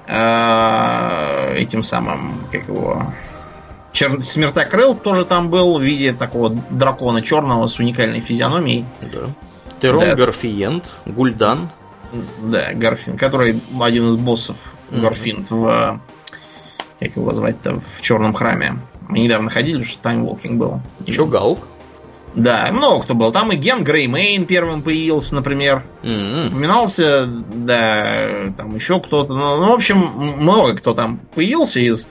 этим 0.06 1.82
самым, 1.82 2.46
как 2.52 2.68
его, 2.68 3.14
Чер... 3.94 4.22
Смертокрыл 4.22 4.96
тоже 4.96 5.24
там 5.24 5.50
был 5.50 5.80
в 5.80 5.82
виде 5.82 6.12
такого 6.12 6.50
дракона 6.50 7.22
черного 7.22 7.68
с 7.68 7.80
уникальной 7.80 8.20
физиономией. 8.20 8.86
Да. 9.02 9.30
Терон 9.82 10.02
да. 10.02 10.16
Гарфиент, 10.16 10.92
Гульдан. 11.06 11.70
Да, 12.42 12.74
Горфинд, 12.74 13.18
который 13.18 13.62
один 13.80 14.10
из 14.10 14.18
боссов 14.18 14.74
Горфинд 15.00 15.52
в... 15.52 16.02
Как 17.00 17.16
его 17.16 17.34
звать-то? 17.34 17.80
В 17.80 18.02
Черном 18.02 18.34
храме. 18.34 18.80
Мы 19.10 19.20
недавно 19.20 19.50
ходили, 19.50 19.84
что 19.84 20.00
timewalking 20.00 20.58
был. 20.58 20.82
Еще 21.06 21.26
Галк. 21.26 21.60
Да, 22.36 22.70
много 22.72 23.04
кто 23.04 23.14
был. 23.14 23.32
Там 23.32 23.52
и 23.52 23.56
Ген 23.56 23.84
Греймейн 23.84 24.46
первым 24.46 24.82
появился, 24.82 25.36
например. 25.36 25.84
Mm-hmm. 26.02 26.48
Упоминался, 26.48 27.28
да, 27.28 28.52
там 28.58 28.76
еще 28.76 29.00
кто-то. 29.00 29.34
Ну, 29.34 29.58
ну, 29.58 29.70
в 29.70 29.74
общем, 29.74 29.98
много 30.38 30.76
кто 30.76 30.94
там 30.94 31.20
появился 31.36 31.80
из 31.80 32.08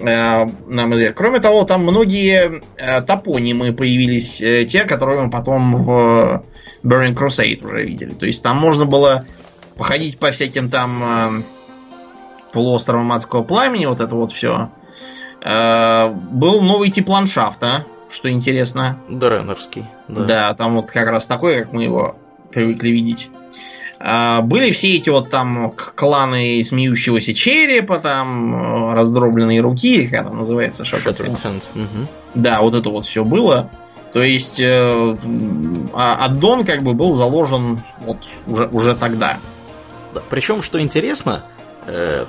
э, 0.00 0.46
нам 0.68 0.94
известно. 0.94 1.14
Кроме 1.14 1.40
того, 1.40 1.64
там 1.64 1.82
многие 1.82 2.62
э, 2.76 3.02
топонимы 3.02 3.72
появились, 3.72 4.40
э, 4.40 4.64
те, 4.64 4.84
которые 4.84 5.22
мы 5.22 5.30
потом 5.30 5.74
в 5.74 6.44
Burning 6.84 7.14
Crusade 7.14 7.64
уже 7.64 7.84
видели. 7.84 8.12
То 8.12 8.26
есть 8.26 8.42
там 8.44 8.58
можно 8.58 8.84
было 8.84 9.24
походить 9.76 10.18
по 10.18 10.30
всяким 10.30 10.70
там 10.70 11.44
э, 12.48 12.52
полуостровом 12.52 13.12
адского 13.12 13.42
пламени, 13.42 13.86
вот 13.86 14.00
это 14.00 14.14
вот 14.14 14.32
все. 14.32 14.70
Э, 15.42 16.08
был 16.12 16.62
новый 16.62 16.90
тип 16.90 17.08
ландшафта, 17.08 17.86
что 18.10 18.30
интересно. 18.30 18.98
Дренерский. 19.08 19.86
Да. 20.08 20.24
да, 20.24 20.54
там 20.54 20.76
вот 20.76 20.90
как 20.90 21.08
раз 21.08 21.26
такой, 21.26 21.60
как 21.60 21.72
мы 21.72 21.84
его 21.84 22.16
привыкли 22.50 22.88
видеть. 22.88 23.30
А, 24.00 24.42
были 24.42 24.70
все 24.70 24.96
эти 24.96 25.10
вот 25.10 25.28
там 25.28 25.72
кланы 25.72 26.62
смеющегося 26.62 27.34
черепа, 27.34 27.98
там 27.98 28.92
раздробленные 28.92 29.60
руки, 29.60 30.06
как 30.06 30.26
это 30.26 30.30
называется, 30.34 30.84
Shattered 30.84 31.36
Hand. 31.42 31.62
Угу. 31.74 32.06
Да, 32.36 32.60
вот 32.62 32.74
это 32.74 32.90
вот 32.90 33.04
все 33.04 33.24
было. 33.24 33.70
То 34.12 34.22
есть 34.22 34.58
э, 34.60 35.16
а 35.92 36.24
аддон 36.24 36.64
как 36.64 36.82
бы 36.82 36.94
был 36.94 37.12
заложен 37.12 37.80
вот 38.00 38.18
уже, 38.46 38.66
уже 38.68 38.94
тогда. 38.94 39.38
Да, 40.14 40.22
причем, 40.30 40.62
что 40.62 40.80
интересно, 40.80 41.44
э, 41.44 41.57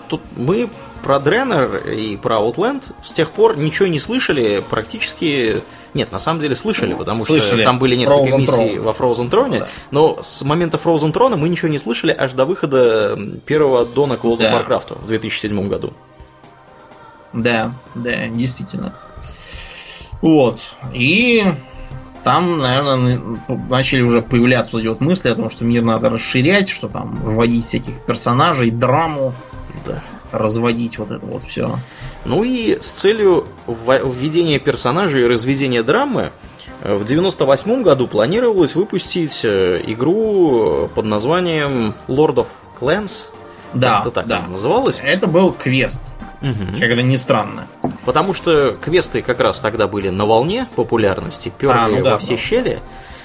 тут 0.08 0.22
мы 0.36 0.70
про 1.02 1.20
Дренер 1.20 1.88
и 1.88 2.18
про 2.18 2.38
Outland 2.38 2.84
с 3.02 3.12
тех 3.12 3.32
пор 3.32 3.58
ничего 3.58 3.88
не 3.88 4.00
слышали, 4.00 4.64
практически... 4.70 5.64
Нет, 5.94 6.12
на 6.12 6.20
самом 6.20 6.40
деле 6.40 6.56
слышали, 6.56 6.94
потому 6.94 7.22
слышали. 7.22 7.62
что 7.62 7.64
там 7.64 7.80
были 7.80 7.96
несколько 7.96 8.36
Frozen 8.36 8.38
миссий 8.38 8.76
Throne. 8.76 8.82
во 8.82 8.92
Frozen 8.92 9.30
Throne, 9.30 9.60
да. 9.60 9.68
но 9.92 10.20
с 10.22 10.44
момента 10.44 10.78
Frozen 10.78 11.12
Throne 11.12 11.36
мы 11.36 11.50
ничего 11.50 11.68
не 11.70 11.80
слышали 11.80 12.16
аж 12.16 12.34
до 12.34 12.46
выхода 12.46 13.18
первого 13.46 13.86
Дона 13.86 14.18
к 14.18 14.24
World 14.24 14.40
да. 14.40 14.52
of 14.52 14.68
Warcraft 14.68 15.02
в 15.02 15.08
2007 15.08 15.68
году. 15.68 15.94
Да, 17.34 17.74
да, 17.96 18.28
действительно. 18.28 18.94
Вот. 20.22 20.76
И 20.94 21.44
там, 22.24 22.60
наверное, 22.60 23.22
начали 23.48 24.02
уже 24.02 24.22
появляться 24.22 24.74
вот 24.74 24.80
эти 24.80 24.88
вот 24.88 25.02
мысли 25.02 25.30
о 25.30 25.36
том, 25.36 25.50
что 25.50 25.64
мир 25.64 25.84
надо 25.84 26.10
расширять, 26.10 26.70
что 26.70 26.88
там 26.88 27.16
вводить 27.24 27.66
всяких 27.66 28.06
персонажей, 28.06 28.72
драму. 28.72 29.34
Да 29.86 30.02
разводить 30.32 30.98
вот 30.98 31.12
это 31.12 31.26
вот 31.26 31.44
все. 31.44 31.80
Ну 32.26 32.44
и 32.44 32.80
с 32.80 32.90
целью 32.90 33.48
введения 33.68 34.60
персонажей 34.60 35.24
и 35.24 35.26
разведения 35.26 35.84
драмы 35.84 36.32
э, 36.82 36.96
в 36.96 37.06
98 37.06 37.84
году 37.84 38.08
планировалось 38.08 38.76
выпустить 38.76 39.42
э, 39.44 39.82
игру 39.88 40.90
под 40.94 41.06
названием 41.06 41.96
Lord 42.08 42.36
of 42.36 42.48
Clans. 42.80 43.26
Да, 43.74 44.00
это 44.02 44.12
так 44.12 44.28
да. 44.28 44.42
называлось. 44.48 45.02
Это 45.04 45.28
был 45.28 45.54
квест. 45.54 46.16
Угу. 46.42 46.80
Как 46.80 46.90
это 46.90 47.04
ни 47.04 47.16
странно. 47.18 47.68
Потому 48.06 48.34
что 48.34 48.78
квесты 48.82 49.22
как 49.22 49.40
раз 49.40 49.60
тогда 49.62 49.88
были 49.88 50.10
на 50.10 50.26
волне 50.26 50.68
популярности, 50.76 51.52
перли 51.56 51.78
а, 51.78 51.88
ну 51.88 52.04
да, 52.04 52.14
во 52.14 52.18
все 52.18 52.36
да. 52.36 52.38
щели. 52.38 52.80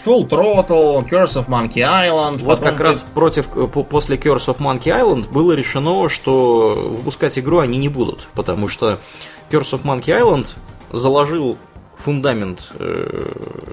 Full 0.04 0.28
Throttle, 0.28 1.08
Curse 1.08 1.36
of 1.36 1.48
Monkey 1.48 1.82
Island. 1.82 2.42
Вот 2.42 2.60
как 2.60 2.80
раз 2.80 3.02
против, 3.02 3.48
после 3.88 4.16
Curse 4.16 4.54
of 4.54 4.58
Monkey 4.58 4.92
Island 4.92 5.32
было 5.32 5.52
решено, 5.52 6.08
что 6.08 6.74
выпускать 6.96 7.38
игру 7.38 7.58
они 7.58 7.78
не 7.78 7.88
будут, 7.88 8.28
потому 8.34 8.68
что 8.68 9.00
Curse 9.50 9.80
of 9.80 9.82
Monkey 9.82 10.20
Island 10.20 10.46
заложил 10.92 11.56
фундамент, 11.96 12.70
э, 12.78 13.30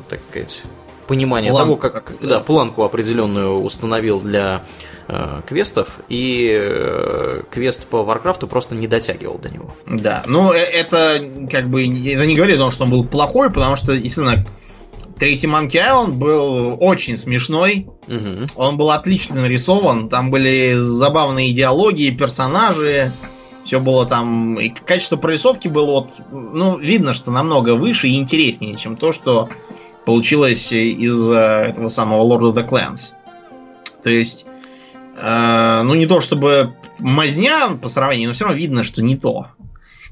так 0.10 0.22
сказать, 0.30 0.64
понимания 1.08 1.50
План, 1.50 1.64
того, 1.64 1.76
как 1.76 2.14
да. 2.22 2.28
Да, 2.28 2.40
планку 2.40 2.84
определенную 2.84 3.62
установил 3.62 4.22
для 4.22 4.64
э, 5.10 5.42
квестов, 5.46 6.00
и 6.08 6.50
э, 6.58 7.42
квест 7.52 7.86
по 7.88 8.04
Варкрафту 8.04 8.48
просто 8.48 8.76
не 8.76 8.88
дотягивал 8.88 9.38
до 9.38 9.50
него. 9.50 9.74
Да, 9.88 10.24
ну 10.26 10.54
э, 10.54 10.60
это 10.60 11.22
как 11.52 11.70
бы 11.70 11.84
это 11.84 12.26
не 12.26 12.36
говорит 12.36 12.56
о 12.56 12.60
том, 12.60 12.72
что 12.72 12.86
он 12.86 12.92
был 12.92 13.04
плохой, 13.04 13.50
потому 13.50 13.76
что, 13.76 13.92
естественно, 13.92 14.46
Третий 15.22 15.45
Monkey 15.45 15.74
Island 15.74 16.13
был 16.13 16.78
очень 16.80 17.15
смешной. 17.15 17.86
Угу. 18.07 18.47
Он 18.55 18.76
был 18.76 18.89
отлично 18.89 19.36
нарисован. 19.36 20.09
Там 20.09 20.32
были 20.32 20.74
забавные 20.74 21.51
диалоги, 21.52 22.10
персонажи. 22.09 23.11
Все 23.63 23.80
было 23.80 24.07
там. 24.07 24.59
И 24.59 24.69
качество 24.69 25.17
прорисовки 25.17 25.67
было 25.67 25.91
вот. 25.91 26.22
Ну, 26.32 26.80
видно, 26.80 27.13
что 27.13 27.30
намного 27.30 27.76
выше 27.76 28.07
и 28.07 28.17
интереснее, 28.17 28.78
чем 28.78 28.97
то, 28.97 29.11
что 29.11 29.47
получилось 30.07 30.74
из 30.74 31.30
э, 31.30 31.36
этого 31.36 31.89
самого 31.89 32.28
Lord 32.28 32.51
of 32.51 32.55
the 32.55 32.67
Clans. 32.67 33.11
То 34.01 34.09
есть. 34.09 34.47
Э, 35.22 35.84
ну, 35.84 35.93
не 35.93 36.07
то 36.07 36.19
чтобы 36.19 36.74
мазня 36.97 37.78
по 37.80 37.89
сравнению, 37.89 38.30
но 38.30 38.34
все 38.34 38.45
равно 38.45 38.57
видно, 38.57 38.84
что 38.84 39.03
не 39.03 39.15
то. 39.15 39.49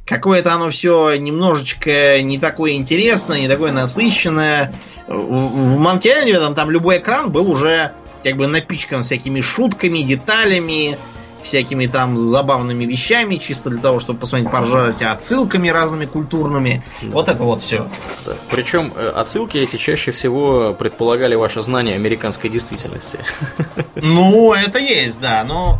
Какое-то 0.09 0.55
оно 0.55 0.71
все 0.71 1.17
немножечко 1.17 2.19
не 2.23 2.39
такое 2.39 2.71
интересное, 2.71 3.39
не 3.39 3.47
такое 3.47 3.71
насыщенное 3.71 4.73
в 5.05 5.77
Манкиане 5.77 6.39
там, 6.39 6.55
там 6.55 6.71
любой 6.71 6.97
экран 6.97 7.31
был 7.31 7.49
уже 7.49 7.91
как 8.23 8.35
бы 8.35 8.47
напичкан 8.47 9.03
всякими 9.03 9.39
шутками, 9.41 9.99
деталями, 9.99 10.97
всякими 11.43 11.85
там 11.85 12.17
забавными 12.17 12.85
вещами, 12.85 13.35
чисто 13.35 13.69
для 13.69 13.79
того, 13.79 13.99
чтобы 13.99 14.19
посмотреть, 14.19 14.51
поржать, 14.51 15.03
отсылками 15.03 15.69
разными 15.69 16.05
культурными. 16.05 16.83
Да. 17.03 17.11
Вот 17.11 17.29
это 17.29 17.43
вот 17.43 17.61
все. 17.61 17.87
Да. 18.25 18.33
Причем 18.49 18.91
э, 18.95 19.09
отсылки 19.15 19.57
эти 19.57 19.77
чаще 19.77 20.11
всего 20.11 20.73
предполагали 20.73 21.35
ваше 21.35 21.61
знание 21.61 21.93
американской 21.93 22.49
действительности. 22.49 23.19
Ну, 23.95 24.53
это 24.53 24.79
есть, 24.79 25.21
да. 25.21 25.45
Но 25.47 25.79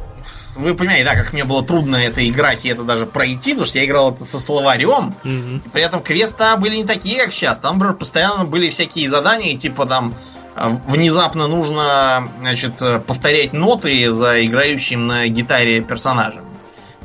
вы 0.59 0.75
понимаете, 0.75 1.05
да, 1.05 1.15
как 1.15 1.33
мне 1.33 1.45
было 1.45 1.63
трудно 1.63 1.95
это 1.95 2.27
играть 2.27 2.65
и 2.65 2.69
это 2.69 2.83
даже 2.83 3.05
пройти, 3.05 3.51
потому 3.51 3.67
что 3.67 3.79
я 3.79 3.85
играл 3.85 4.11
это 4.11 4.23
со 4.23 4.39
словарем. 4.39 5.15
Mm-hmm. 5.23 5.69
При 5.71 5.81
этом 5.81 6.03
квесты 6.03 6.43
были 6.57 6.77
не 6.77 6.85
такие, 6.85 7.23
как 7.23 7.31
сейчас. 7.31 7.59
Там, 7.59 7.75
например, 7.75 7.95
постоянно 7.95 8.45
были 8.45 8.69
всякие 8.69 9.09
задания, 9.09 9.57
типа 9.57 9.85
там 9.85 10.15
а, 10.55 10.69
внезапно 10.69 11.47
нужно, 11.47 12.29
значит, 12.41 12.81
повторять 13.05 13.53
ноты 13.53 14.11
за 14.11 14.45
играющим 14.45 15.07
на 15.07 15.27
гитаре 15.27 15.81
персонажем. 15.81 16.45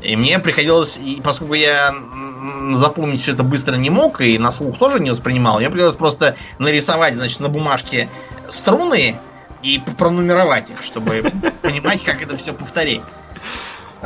И 0.01 0.15
мне 0.15 0.37
приходилось, 0.39 0.97
и 0.97 1.21
поскольку 1.23 1.53
я 1.53 1.95
запомнить 2.73 3.21
все 3.21 3.31
это 3.31 3.43
быстро 3.43 3.75
не 3.75 3.89
мог, 3.89 4.21
и 4.21 4.37
на 4.37 4.51
слух 4.51 4.77
тоже 4.77 4.99
не 4.99 5.09
воспринимал, 5.09 5.57
мне 5.57 5.67
приходилось 5.67 5.95
просто 5.95 6.35
нарисовать, 6.59 7.15
значит, 7.15 7.39
на 7.39 7.49
бумажке 7.49 8.09
струны 8.49 9.17
и 9.63 9.81
пронумеровать 9.97 10.69
их, 10.69 10.83
чтобы 10.83 11.23
понимать, 11.61 12.03
как 12.03 12.21
это 12.21 12.37
все 12.37 12.53
повторить. 12.53 13.01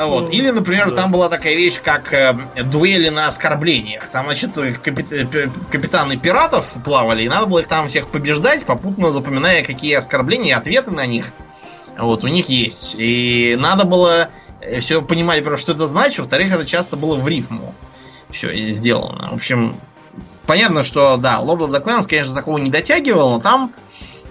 Вот. 0.05 0.33
Или, 0.33 0.49
например, 0.51 0.89
да. 0.91 0.95
там 0.95 1.11
была 1.11 1.29
такая 1.29 1.55
вещь, 1.55 1.81
как 1.81 2.13
э, 2.13 2.33
дуэли 2.63 3.09
на 3.09 3.27
оскорблениях. 3.27 4.09
Там, 4.09 4.25
значит, 4.25 4.55
капит... 4.81 5.11
Э, 5.11 5.49
капитаны 5.71 6.17
пиратов 6.17 6.77
плавали, 6.83 7.23
и 7.23 7.29
надо 7.29 7.47
было 7.47 7.59
их 7.59 7.67
там 7.67 7.87
всех 7.87 8.07
побеждать, 8.07 8.65
попутно 8.65 9.11
запоминая, 9.11 9.63
какие 9.63 9.95
оскорбления 9.95 10.51
и 10.51 10.57
ответы 10.57 10.91
на 10.91 11.05
них 11.05 11.33
вот 11.97 12.23
у 12.23 12.27
них 12.27 12.49
есть. 12.49 12.95
И 12.97 13.57
надо 13.59 13.85
было 13.85 14.29
э, 14.61 14.79
все 14.79 15.01
понимать, 15.01 15.43
что 15.59 15.73
это 15.73 15.87
значит. 15.87 16.19
Во-вторых, 16.19 16.53
это 16.53 16.65
часто 16.65 16.95
было 16.95 17.15
в 17.15 17.27
рифму 17.27 17.75
все 18.29 18.55
сделано. 18.67 19.29
В 19.31 19.35
общем, 19.35 19.75
понятно, 20.45 20.83
что, 20.83 21.17
да, 21.17 21.41
Lord 21.43 21.59
of 21.59 21.69
the 21.69 21.83
Clans, 21.83 22.07
конечно, 22.07 22.35
такого 22.35 22.57
не 22.57 22.69
дотягивал, 22.69 23.31
но 23.31 23.39
там 23.39 23.73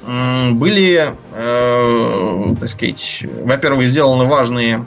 были, 0.05 1.13
э, 1.35 2.55
так 2.61 2.69
сказать, 2.69 3.25
во-первых, 3.43 3.87
сделаны 3.89 4.25
важные 4.25 4.87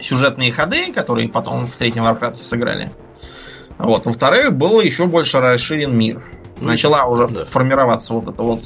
сюжетные 0.00 0.52
ходы, 0.52 0.92
которые 0.92 1.28
потом 1.28 1.66
в 1.66 1.76
третьем 1.76 2.04
Warcraft 2.04 2.36
сыграли. 2.36 2.92
Вот. 3.78 4.06
Во-вторых, 4.06 4.52
был 4.52 4.80
еще 4.80 5.06
больше 5.06 5.40
расширен 5.40 5.96
мир. 5.96 6.22
Ну, 6.60 6.68
Начала 6.68 7.06
уже 7.06 7.28
да. 7.28 7.44
формироваться 7.44 8.14
вот 8.14 8.28
эта 8.28 8.42
вот 8.42 8.62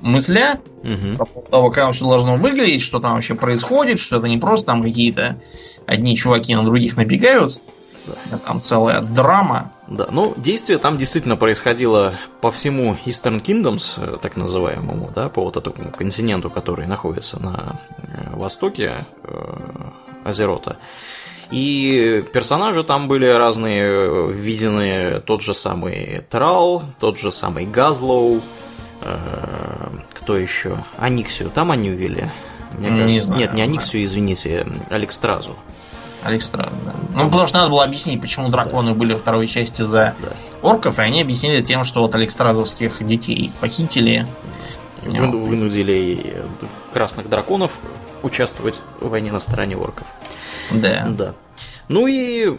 мысля 0.00 0.60
угу. 0.82 1.16
по 1.18 1.24
поводу 1.26 1.50
того, 1.50 1.70
как 1.70 1.92
все 1.92 2.04
должно 2.04 2.36
выглядеть, 2.36 2.82
что 2.82 3.00
там 3.00 3.14
вообще 3.14 3.34
происходит, 3.34 3.98
что 3.98 4.16
это 4.16 4.28
не 4.28 4.38
просто 4.38 4.66
там 4.66 4.82
какие-то 4.82 5.40
одни 5.86 6.16
чуваки 6.16 6.54
на 6.54 6.64
других 6.64 6.96
набегают. 6.96 7.60
Да. 8.30 8.38
Там 8.38 8.60
целая 8.60 9.00
драма. 9.00 9.72
Да, 9.88 10.08
ну, 10.10 10.34
действие 10.36 10.78
там 10.78 10.98
действительно 10.98 11.36
происходило 11.36 12.14
по 12.42 12.50
всему 12.50 12.98
Eastern 13.06 13.42
Kingdoms, 13.42 13.94
э, 13.96 14.16
так 14.20 14.36
называемому, 14.36 15.10
да, 15.14 15.30
по 15.30 15.42
вот 15.42 15.56
этому 15.56 15.90
континенту, 15.90 16.50
который 16.50 16.86
находится 16.86 17.42
на 17.42 17.80
э, 17.96 18.36
востоке 18.36 19.06
э, 19.22 19.56
Азерота. 20.24 20.78
И 21.50 22.24
персонажи 22.32 22.82
там 22.82 23.06
были 23.06 23.26
разные, 23.26 24.28
введены 24.32 25.20
тот 25.20 25.42
же 25.42 25.54
самый 25.54 26.24
Трал, 26.30 26.82
тот 26.98 27.18
же 27.18 27.30
самый 27.30 27.66
Газлоу, 27.66 28.40
э, 29.02 29.16
кто 30.14 30.36
еще? 30.36 30.84
Аниксию, 30.96 31.50
там 31.50 31.70
они 31.70 31.90
увели. 31.90 32.30
Мне 32.78 32.90
не 32.90 33.00
кажется, 33.00 33.26
знаю. 33.26 33.40
Нет, 33.42 33.54
не 33.54 33.62
Аниксию, 33.62 34.04
извините, 34.04 34.66
Алекстразу. 34.90 35.56
Алекстразу, 36.24 36.72
да. 36.86 36.94
Ну, 37.14 37.30
потому 37.30 37.46
что 37.46 37.58
надо 37.58 37.70
было 37.70 37.84
объяснить, 37.84 38.20
почему 38.20 38.48
драконы 38.48 38.88
да. 38.88 38.94
были 38.94 39.12
во 39.12 39.18
второй 39.18 39.46
части 39.46 39.82
за 39.82 40.14
да. 40.18 40.28
орков, 40.62 40.98
и 40.98 41.02
они 41.02 41.20
объяснили 41.20 41.60
тем, 41.60 41.84
что 41.84 42.00
вот 42.00 42.14
Алекстразовских 42.14 43.06
детей 43.06 43.52
похитили. 43.60 44.26
Вынудили 45.04 46.42
красных 46.92 47.28
драконов 47.28 47.80
участвовать 48.22 48.80
в 49.00 49.08
войне 49.08 49.32
на 49.32 49.40
стороне 49.40 49.76
орков. 49.76 50.06
Да. 50.70 51.06
Да. 51.08 51.34
Ну 51.88 52.06
и 52.06 52.56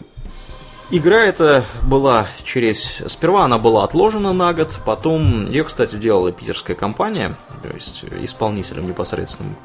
Игра 0.88 1.24
эта 1.24 1.64
была 1.82 2.28
через... 2.44 3.02
Сперва 3.08 3.44
она 3.44 3.58
была 3.58 3.82
отложена 3.82 4.32
на 4.32 4.54
год, 4.54 4.78
потом 4.84 5.46
ее, 5.46 5.64
кстати, 5.64 5.96
делала 5.96 6.30
питерская 6.30 6.76
компания, 6.76 7.36
то 7.64 7.74
есть 7.74 8.04
исполнителем 8.22 8.86
непосредственным 8.86 9.56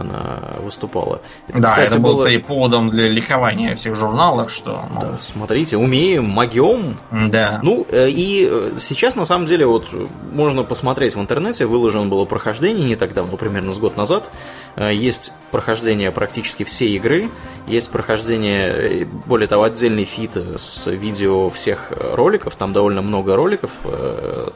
она 0.00 0.54
выступала. 0.60 1.20
Это, 1.48 1.62
да, 1.62 1.68
кстати, 1.70 1.92
это 1.92 2.00
был, 2.00 2.16
было... 2.16 2.38
поводом 2.46 2.90
для 2.90 3.08
ликования 3.08 3.74
всех 3.74 3.94
журналах, 3.94 4.50
что... 4.50 4.84
Ну... 4.92 5.00
Да, 5.00 5.16
смотрите, 5.20 5.76
умеем, 5.76 6.24
могем. 6.24 6.98
Да. 7.10 7.60
Ну, 7.62 7.86
э, 7.90 8.08
и 8.10 8.48
э, 8.50 8.72
сейчас, 8.78 9.16
на 9.16 9.24
самом 9.24 9.46
деле, 9.46 9.66
вот 9.66 9.88
можно 10.32 10.62
посмотреть 10.64 11.14
в 11.14 11.20
интернете, 11.20 11.66
выложено 11.66 12.06
было 12.06 12.24
прохождение 12.24 12.86
не 12.86 12.96
так 12.96 13.14
давно, 13.14 13.36
примерно 13.36 13.72
с 13.72 13.78
год 13.78 13.96
назад. 13.96 14.30
Э, 14.76 14.92
есть 14.92 15.32
прохождение 15.50 16.10
практически 16.10 16.64
всей 16.64 16.96
игры, 16.96 17.30
есть 17.66 17.90
прохождение, 17.90 19.06
более 19.26 19.48
того, 19.48 19.64
отдельный 19.64 20.04
фит 20.04 20.36
с 20.36 20.90
видео 20.90 21.48
всех 21.48 21.92
роликов, 21.96 22.54
там 22.56 22.72
довольно 22.72 23.02
много 23.02 23.36
роликов, 23.36 23.70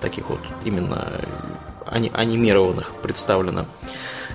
таких 0.01 0.31
вот 0.31 0.41
именно 0.65 1.21
анимированных 1.91 2.93
представлено. 3.03 3.67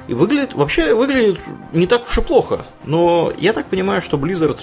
И 0.07 0.13
выглядит, 0.13 0.53
вообще 0.53 0.93
выглядит 0.93 1.39
не 1.73 1.87
так 1.87 2.07
уж 2.07 2.17
и 2.17 2.21
плохо. 2.21 2.65
Но 2.83 3.33
я 3.37 3.53
так 3.53 3.67
понимаю, 3.67 4.01
что 4.01 4.17
Blizzard 4.17 4.59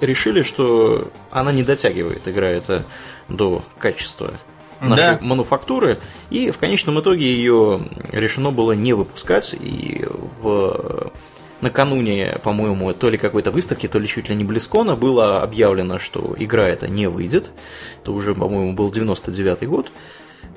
решили, 0.00 0.42
что 0.42 1.10
она 1.30 1.52
не 1.52 1.62
дотягивает, 1.62 2.26
игра 2.26 2.48
это 2.48 2.84
до 3.28 3.64
качества 3.78 4.32
нашей 4.80 5.18
да. 5.18 5.18
мануфактуры. 5.20 5.98
И 6.30 6.50
в 6.50 6.58
конечном 6.58 7.00
итоге 7.00 7.26
ее 7.26 7.88
решено 8.10 8.50
было 8.50 8.72
не 8.72 8.92
выпускать. 8.92 9.54
И 9.58 10.06
в 10.40 11.12
накануне, 11.60 12.38
по-моему, 12.42 12.92
то 12.94 13.10
ли 13.10 13.18
какой-то 13.18 13.50
выставки, 13.50 13.88
то 13.88 13.98
ли 13.98 14.06
чуть 14.06 14.28
ли 14.28 14.36
не 14.36 14.44
Близкона 14.44 14.96
было 14.96 15.42
объявлено, 15.42 15.98
что 15.98 16.34
игра 16.38 16.68
эта 16.68 16.88
не 16.88 17.08
выйдет. 17.08 17.50
Это 18.02 18.12
уже, 18.12 18.34
по-моему, 18.34 18.72
был 18.72 18.90
99-й 18.90 19.66
год. 19.66 19.92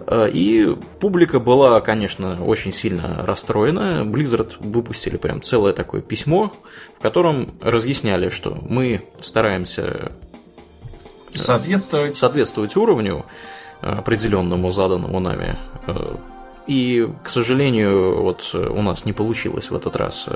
Э, 0.07 0.29
и 0.31 0.67
публика 0.99 1.39
была, 1.39 1.79
конечно, 1.81 2.43
очень 2.43 2.73
сильно 2.73 3.25
расстроена. 3.25 4.03
Blizzard 4.05 4.53
выпустили 4.59 5.17
прям 5.17 5.41
целое 5.41 5.73
такое 5.73 6.01
письмо, 6.01 6.53
в 6.97 7.01
котором 7.01 7.51
разъясняли, 7.61 8.29
что 8.29 8.57
мы 8.67 9.03
стараемся 9.21 9.81
э, 9.83 10.09
соответствовать, 11.33 12.15
соответствовать 12.15 12.75
уровню 12.75 13.25
определенному 13.81 14.69
заданному 14.71 15.19
нами. 15.19 15.57
Э, 15.87 16.15
и, 16.67 17.07
к 17.23 17.29
сожалению, 17.29 18.21
вот 18.21 18.53
у 18.53 18.81
нас 18.81 19.05
не 19.05 19.13
получилось 19.13 19.71
в 19.71 19.75
этот 19.75 19.95
раз 19.95 20.29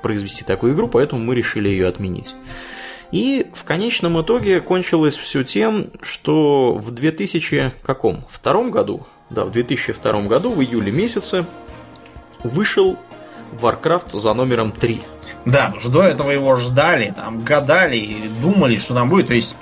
произвести 0.00 0.44
такую 0.44 0.72
игру, 0.74 0.88
поэтому 0.88 1.22
мы 1.22 1.34
решили 1.34 1.68
ее 1.68 1.88
отменить. 1.88 2.36
И 3.12 3.46
в 3.54 3.64
конечном 3.64 4.20
итоге 4.20 4.60
кончилось 4.60 5.18
все 5.18 5.44
тем, 5.44 5.88
что 6.00 6.74
в 6.74 6.90
2000 6.90 7.74
каком? 7.82 8.24
Втором 8.28 8.70
году, 8.70 9.06
да, 9.28 9.44
в 9.44 9.52
2002 9.52 10.22
году, 10.22 10.50
в 10.50 10.62
июле 10.62 10.90
месяце, 10.90 11.44
вышел 12.42 12.98
Warcraft 13.60 14.18
за 14.18 14.32
номером 14.32 14.72
3. 14.72 15.02
Да, 15.44 15.64
потому 15.64 15.80
что 15.80 15.90
до 15.90 16.02
этого 16.02 16.30
его 16.30 16.56
ждали, 16.56 17.12
там, 17.14 17.44
гадали, 17.44 18.30
думали, 18.40 18.78
что 18.78 18.94
там 18.94 19.10
будет. 19.10 19.28
То 19.28 19.34
есть, 19.34 19.56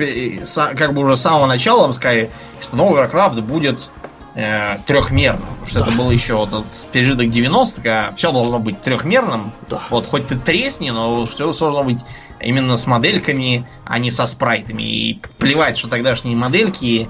как 0.54 0.94
бы 0.94 1.02
уже 1.02 1.16
с 1.16 1.22
самого 1.22 1.46
начала 1.46 1.82
нам 1.82 1.92
сказали, 1.92 2.30
что 2.60 2.76
новый 2.76 3.02
Warcraft 3.02 3.40
будет 3.40 3.90
э, 4.36 4.78
трехмерным. 4.86 5.48
Потому 5.48 5.66
что 5.66 5.80
да. 5.80 5.86
это 5.86 5.94
был 5.96 6.10
еще 6.10 6.34
вот 6.34 6.48
этот 6.48 6.86
пережиток 6.92 7.26
90-х, 7.26 7.82
а 7.84 8.12
все 8.14 8.30
должно 8.30 8.60
быть 8.60 8.80
трехмерным. 8.80 9.52
Да. 9.68 9.82
Вот 9.90 10.06
хоть 10.06 10.28
ты 10.28 10.36
тресни, 10.36 10.90
но 10.90 11.24
все 11.24 11.52
должно 11.52 11.82
быть 11.82 12.04
именно 12.42 12.76
с 12.76 12.86
модельками, 12.86 13.66
а 13.84 13.98
не 13.98 14.10
со 14.10 14.26
спрайтами. 14.26 14.82
И 14.82 15.20
плевать, 15.38 15.78
что 15.78 15.88
тогдашние 15.88 16.36
модельки, 16.36 17.08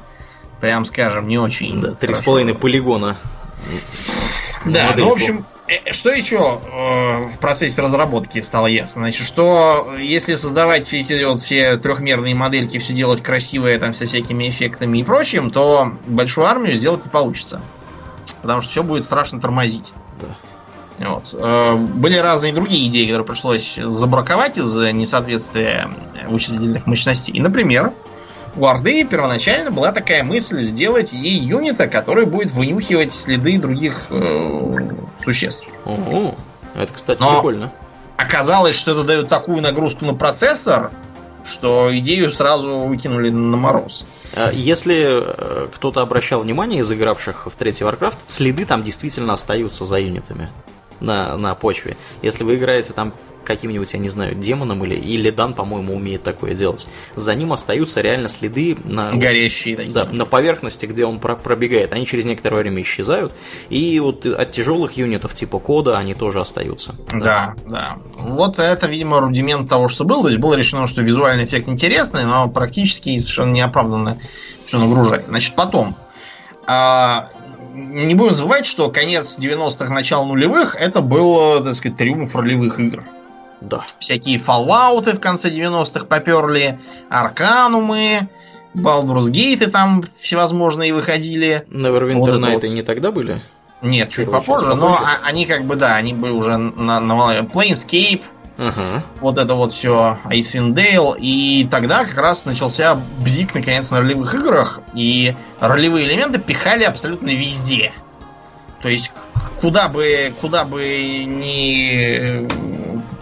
прям 0.61 0.85
скажем, 0.85 1.29
не 1.29 1.39
очень. 1.39 1.81
Да, 1.81 1.93
три 1.93 2.15
с 2.15 2.21
половиной 2.21 2.55
полигона. 2.55 3.17
Да, 4.65 4.89
модельку. 4.89 5.01
ну, 5.01 5.09
в 5.09 5.13
общем, 5.13 5.47
э, 5.69 5.93
что 5.93 6.11
еще 6.11 6.61
э, 6.63 7.19
в 7.19 7.39
процессе 7.39 7.81
разработки 7.81 8.41
стало 8.41 8.67
ясно? 8.67 9.03
Значит, 9.03 9.27
что 9.27 9.95
если 9.99 10.35
создавать 10.35 10.87
все 10.87 11.01
эти 11.01 11.25
вот 11.25 11.41
все 11.41 11.77
трехмерные 11.77 12.35
модельки, 12.35 12.79
все 12.79 12.93
делать 12.93 13.23
красивое, 13.23 13.79
там, 13.79 13.95
со 13.95 14.07
всякими 14.07 14.49
эффектами 14.49 14.99
и 14.99 15.05
прочим, 15.05 15.51
то 15.51 15.93
большую 16.07 16.47
армию 16.47 16.75
сделать 16.75 17.05
не 17.05 17.11
получится. 17.11 17.63
Потому 18.43 18.61
что 18.61 18.71
все 18.71 18.83
будет 18.83 19.05
страшно 19.05 19.41
тормозить. 19.41 19.93
Да. 20.21 20.37
Вот. 21.01 21.35
Э, 21.35 21.77
были 21.77 22.17
разные 22.17 22.53
другие 22.53 22.89
идеи, 22.89 23.07
которые 23.07 23.27
пришлось 23.27 23.77
забраковать 23.77 24.59
из-за 24.59 24.93
несоответствия 24.93 25.91
вычислительных 26.29 26.87
мощностей. 26.87 27.41
Например, 27.41 27.93
у 28.55 28.67
Орды 28.67 29.05
первоначально 29.05 29.71
была 29.71 29.93
такая 29.93 30.23
мысль 30.23 30.59
сделать 30.59 31.13
ей 31.13 31.39
юнита, 31.39 31.87
который 31.89 32.27
будет 32.27 32.51
вынюхивать 32.51 33.13
следы 33.13 33.59
других 33.59 34.09
э, 34.11 34.75
существ. 35.25 35.67
Ого, 35.87 36.37
это, 36.75 36.93
кстати, 36.93 37.21
Но 37.21 37.33
прикольно. 37.33 37.73
Оказалось, 38.19 38.79
что 38.79 38.91
это 38.91 39.05
дает 39.05 39.29
такую 39.29 39.63
нагрузку 39.63 40.05
на 40.05 40.15
процессор, 40.15 40.91
что 41.47 41.97
идею 41.97 42.31
сразу 42.31 42.81
выкинули 42.81 43.31
на 43.31 43.57
мороз. 43.57 44.05
А 44.37 44.51
если 44.53 45.07
э, 45.09 45.69
кто-то 45.75 46.03
обращал 46.03 46.41
внимание 46.41 46.83
из 46.83 46.93
игравших 46.93 47.47
в 47.47 47.55
третий 47.55 47.85
Warcraft, 47.85 48.19
следы 48.27 48.67
там 48.67 48.83
действительно 48.83 49.33
остаются 49.33 49.87
за 49.87 49.99
юнитами 49.99 50.51
на, 51.01 51.37
на 51.37 51.55
почве. 51.55 51.97
Если 52.23 52.45
вы 52.45 52.57
играете 52.57 52.93
там 52.93 53.13
каким-нибудь, 53.45 53.93
я 53.93 53.99
не 53.99 54.09
знаю, 54.09 54.35
демоном 54.35 54.85
или, 54.85 54.95
или 54.95 55.31
Дан, 55.31 55.55
по-моему, 55.55 55.97
умеет 55.97 56.23
такое 56.23 56.55
делать. 56.55 56.87
За 57.17 57.35
ним 57.35 57.53
остаются 57.53 58.01
реально 58.01 58.29
следы 58.29 58.77
на... 58.85 59.13
Горящие 59.13 59.77
такие. 59.77 59.93
Да, 59.93 60.05
на 60.05 60.25
поверхности, 60.25 60.87
где 60.87 61.05
он 61.05 61.19
про 61.19 61.37
пробегает. 61.37 61.93
Они 61.93 62.07
через 62.07 62.25
некоторое 62.25 62.63
время 62.63 62.83
исчезают. 62.83 63.33
И 63.69 63.99
вот 63.99 64.27
от 64.27 64.53
тяжелых 64.53 64.93
юнитов 64.97 65.35
типа 65.35 65.59
кода 65.59 65.99
они 65.99 66.15
тоже 66.15 66.41
остаются. 66.41 66.95
Да, 67.13 67.55
да. 67.67 67.67
да. 67.67 67.99
Вот 68.17 68.59
это, 68.59 68.87
видимо, 68.89 69.21
рудимент 69.21 69.69
того, 69.69 69.89
что 69.89 70.05
было. 70.05 70.23
То 70.23 70.29
есть 70.29 70.41
было 70.41 70.55
решено, 70.55 70.87
что 70.87 71.03
визуальный 71.03 71.45
эффект 71.45 71.69
интересный, 71.69 72.25
но 72.25 72.49
практически 72.49 73.19
совершенно 73.19 73.53
неоправданно 73.53 74.19
все 74.65 74.79
нагружает. 74.79 75.25
Значит, 75.29 75.55
потом 75.57 75.97
а, 76.67 77.31
не 77.73 78.15
будем 78.15 78.33
забывать, 78.33 78.67
что 78.67 78.91
конец 78.91 79.39
90-х, 79.39 79.93
начало 79.93 80.25
нулевых 80.25 80.77
это 80.77 81.01
был, 81.01 81.63
так 81.63 81.75
сказать, 81.75 81.97
триумф 81.97 82.35
ролевых 82.35 82.81
игр. 82.81 83.05
Да. 83.61 83.85
Всякие 83.99 84.39
фаллауты 84.39 85.13
в 85.13 85.21
конце 85.21 85.51
90-х 85.51 86.07
поперли, 86.07 86.79
арканумы, 87.11 88.29
Baldur's 88.75 89.31
Gate 89.31 89.69
там 89.69 90.03
всевозможные 90.19 90.95
выходили. 90.95 91.65
Neverwinter 91.69 92.19
вот 92.19 92.41
Night 92.41 92.55
вот. 92.55 92.65
не 92.65 92.83
тогда 92.83 93.11
были? 93.11 93.43
Нет, 93.83 94.11
чуть 94.11 94.31
попозже, 94.31 94.75
но 94.75 94.99
они 95.25 95.47
как 95.47 95.65
бы, 95.65 95.77
да, 95.77 95.97
они 95.97 96.13
были 96.13 96.33
уже 96.33 96.57
на, 96.59 97.01
на 97.01 97.17
волне. 97.17 97.41
Planescape, 97.41 98.23
Ага. 98.61 99.03
Вот 99.23 99.39
это 99.39 99.55
вот 99.55 99.73
все 99.73 100.19
Dale. 100.25 101.17
И 101.19 101.67
тогда 101.71 102.05
как 102.05 102.19
раз 102.19 102.45
начался 102.45 103.01
бзик 103.19 103.55
наконец 103.55 103.91
на 103.91 104.01
ролевых 104.01 104.35
играх. 104.35 104.81
И 104.95 105.35
ролевые 105.61 106.07
элементы 106.07 106.39
пихали 106.39 106.85
абсолютно 106.85 107.31
везде. 107.31 107.93
То 108.83 108.91
есть 108.91 109.13
куда 109.61 109.89
бы, 109.89 110.35
куда 110.43 110.65
бы 110.65 111.25
ни 111.27 112.47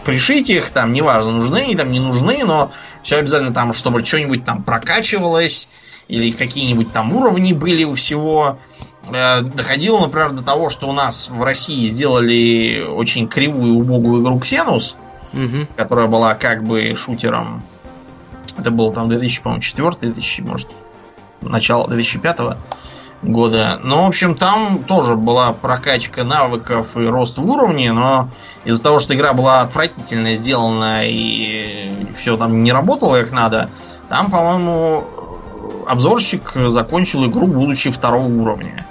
пришить 0.05 0.51
их, 0.51 0.71
там, 0.71 0.93
неважно, 0.93 1.33
нужны 1.33 1.59
они 1.59 1.77
там, 1.77 1.93
не 1.93 2.01
нужны, 2.01 2.43
но 2.45 2.73
все 3.03 3.17
обязательно 3.17 3.53
там, 3.53 3.75
чтобы 3.75 4.05
что-нибудь 4.05 4.45
там 4.45 4.63
прокачивалось, 4.65 5.69
или 6.09 6.33
какие-нибудь 6.33 6.93
там 6.93 7.13
уровни 7.13 7.53
были 7.53 7.85
у 7.85 7.93
всего. 7.93 8.59
Э, 9.11 9.43
доходило, 9.43 10.01
например, 10.01 10.33
до 10.33 10.43
того, 10.43 10.71
что 10.71 10.89
у 10.89 10.93
нас 10.93 11.29
в 11.29 11.43
России 11.43 11.81
сделали 11.81 12.83
очень 12.89 13.29
кривую 13.29 13.75
убогую 13.75 14.23
игру 14.23 14.39
Xenus, 14.39 14.95
угу. 15.33 15.67
которая 15.77 16.09
была 16.09 16.35
как 16.35 16.65
бы 16.65 16.95
шутером. 16.95 17.63
Это 18.57 18.71
был 18.71 18.93
там 18.93 19.09
2004, 19.09 19.91
2000, 20.01 20.41
может, 20.43 20.69
начало 21.41 21.89
2005 21.89 22.57
года. 23.23 23.81
Но, 23.83 24.05
в 24.05 24.09
общем, 24.09 24.35
там 24.35 24.85
тоже 24.85 25.17
была 25.17 25.53
прокачка 25.53 26.25
навыков 26.25 26.97
и 26.97 27.07
рост 27.07 27.39
в 27.39 27.47
уровне, 27.47 27.93
но 27.93 28.31
из-за 28.65 28.83
того, 28.83 28.99
что 28.99 29.15
игра 29.15 29.33
была 29.33 29.61
отвратительно 29.61 30.35
сделана 30.35 31.01
и 31.05 32.13
все 32.13 32.37
там 32.37 32.63
не 32.63 32.73
работало 32.73 33.21
как 33.21 33.33
надо, 33.33 33.71
там, 34.09 34.31
по-моему, 34.31 35.05
обзорщик 35.87 36.53
закончил 36.69 37.27
игру, 37.27 37.47
будучи 37.47 37.91
второго 37.91 38.27
уровня. 38.27 38.87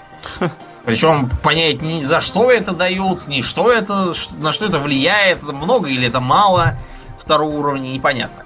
Причем 0.87 1.29
понять 1.43 1.81
ни 1.81 2.01
за 2.01 2.21
что 2.21 2.49
это 2.49 2.71
дают, 2.71 3.27
ни 3.27 3.41
что 3.41 3.69
это, 3.69 4.13
на 4.37 4.53
что 4.53 4.67
это 4.67 4.79
влияет, 4.79 5.43
это 5.43 5.51
много 5.51 5.89
или 5.89 6.07
это 6.07 6.21
мало 6.21 6.79
второго 7.17 7.53
уровня, 7.57 7.89
непонятно. 7.89 8.45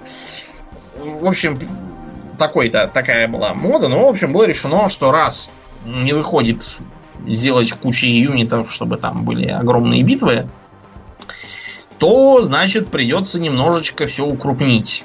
В 0.96 1.24
общем, 1.24 1.56
такой-то, 2.38 2.90
такая 2.92 3.28
была 3.28 3.54
мода, 3.54 3.86
но, 3.86 4.04
в 4.04 4.08
общем, 4.08 4.32
было 4.32 4.42
решено, 4.42 4.88
что 4.88 5.12
раз 5.12 5.52
не 5.84 6.14
выходит 6.14 6.78
сделать 7.28 7.74
кучу 7.74 8.06
юнитов, 8.06 8.72
чтобы 8.72 8.96
там 8.96 9.24
были 9.24 9.46
огромные 9.46 10.02
битвы, 10.02 10.48
то, 11.98 12.42
значит, 12.42 12.90
придется 12.90 13.38
немножечко 13.38 14.08
все 14.08 14.26
укрупнить. 14.26 15.04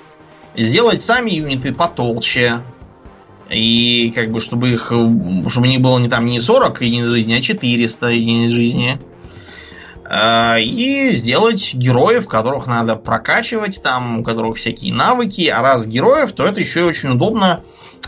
Сделать 0.56 1.04
сами 1.04 1.30
юниты 1.30 1.72
потолще, 1.72 2.64
и 3.50 4.12
как 4.16 4.32
бы, 4.32 4.40
чтобы 4.40 4.70
их, 4.72 4.92
чтобы 5.50 5.68
не 5.68 5.78
было 5.78 6.00
не 6.00 6.10
там 6.10 6.26
не 6.26 6.40
40 6.40 6.82
единиц 6.82 7.10
жизни, 7.10 7.34
а 7.34 7.42
400 7.42 8.10
единиц 8.10 8.52
жизни. 8.52 9.00
Э, 10.10 10.62
и 10.62 11.10
сделать 11.12 11.74
героев, 11.74 12.28
которых 12.28 12.68
надо 12.68 12.96
прокачивать, 12.96 13.82
там, 13.82 14.20
у 14.20 14.24
которых 14.24 14.58
всякие 14.58 14.94
навыки. 14.94 15.48
А 15.48 15.62
раз 15.62 15.88
героев, 15.88 16.32
то 16.32 16.46
это 16.46 16.60
еще 16.60 16.82
и 16.82 16.84
очень 16.84 17.10
удобно 17.10 17.62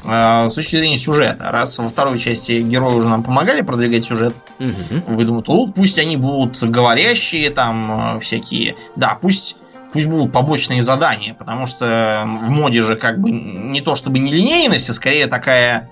э, 0.03 0.49
с 0.49 0.53
точки 0.53 0.77
зрения 0.77 0.97
сюжета. 0.97 1.51
Раз 1.51 1.77
во 1.77 1.87
второй 1.87 2.19
части 2.19 2.61
герои 2.61 2.95
уже 2.95 3.09
нам 3.09 3.23
помогали 3.23 3.61
продвигать 3.61 4.05
сюжет, 4.05 4.35
угу. 4.59 5.41
тут 5.41 5.75
пусть 5.75 5.99
они 5.99 6.17
будут 6.17 6.61
говорящие, 6.63 7.49
там, 7.49 8.15
э, 8.15 8.19
всякие. 8.19 8.75
Да, 8.95 9.17
пусть 9.21 9.57
пусть 9.91 10.07
будут 10.07 10.31
побочные 10.31 10.81
задания, 10.81 11.33
потому 11.33 11.65
что 11.65 12.23
в 12.25 12.49
моде 12.49 12.81
же 12.81 12.95
как 12.95 13.19
бы 13.19 13.31
не 13.31 13.81
то 13.81 13.95
чтобы 13.95 14.19
нелинейность, 14.19 14.89
а 14.89 14.93
скорее 14.93 15.27
такая 15.27 15.89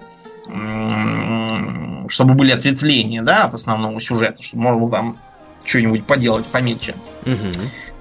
чтобы 2.10 2.36
были 2.36 2.52
ответвления, 2.52 3.22
да, 3.22 3.44
от 3.44 3.54
основного 3.54 4.00
сюжета, 4.00 4.42
чтобы 4.42 4.64
можно 4.64 4.82
было 4.82 4.92
там 4.92 5.18
что-нибудь 5.66 6.06
поделать 6.06 6.46
помельче. 6.46 6.96
Угу. 7.26 7.52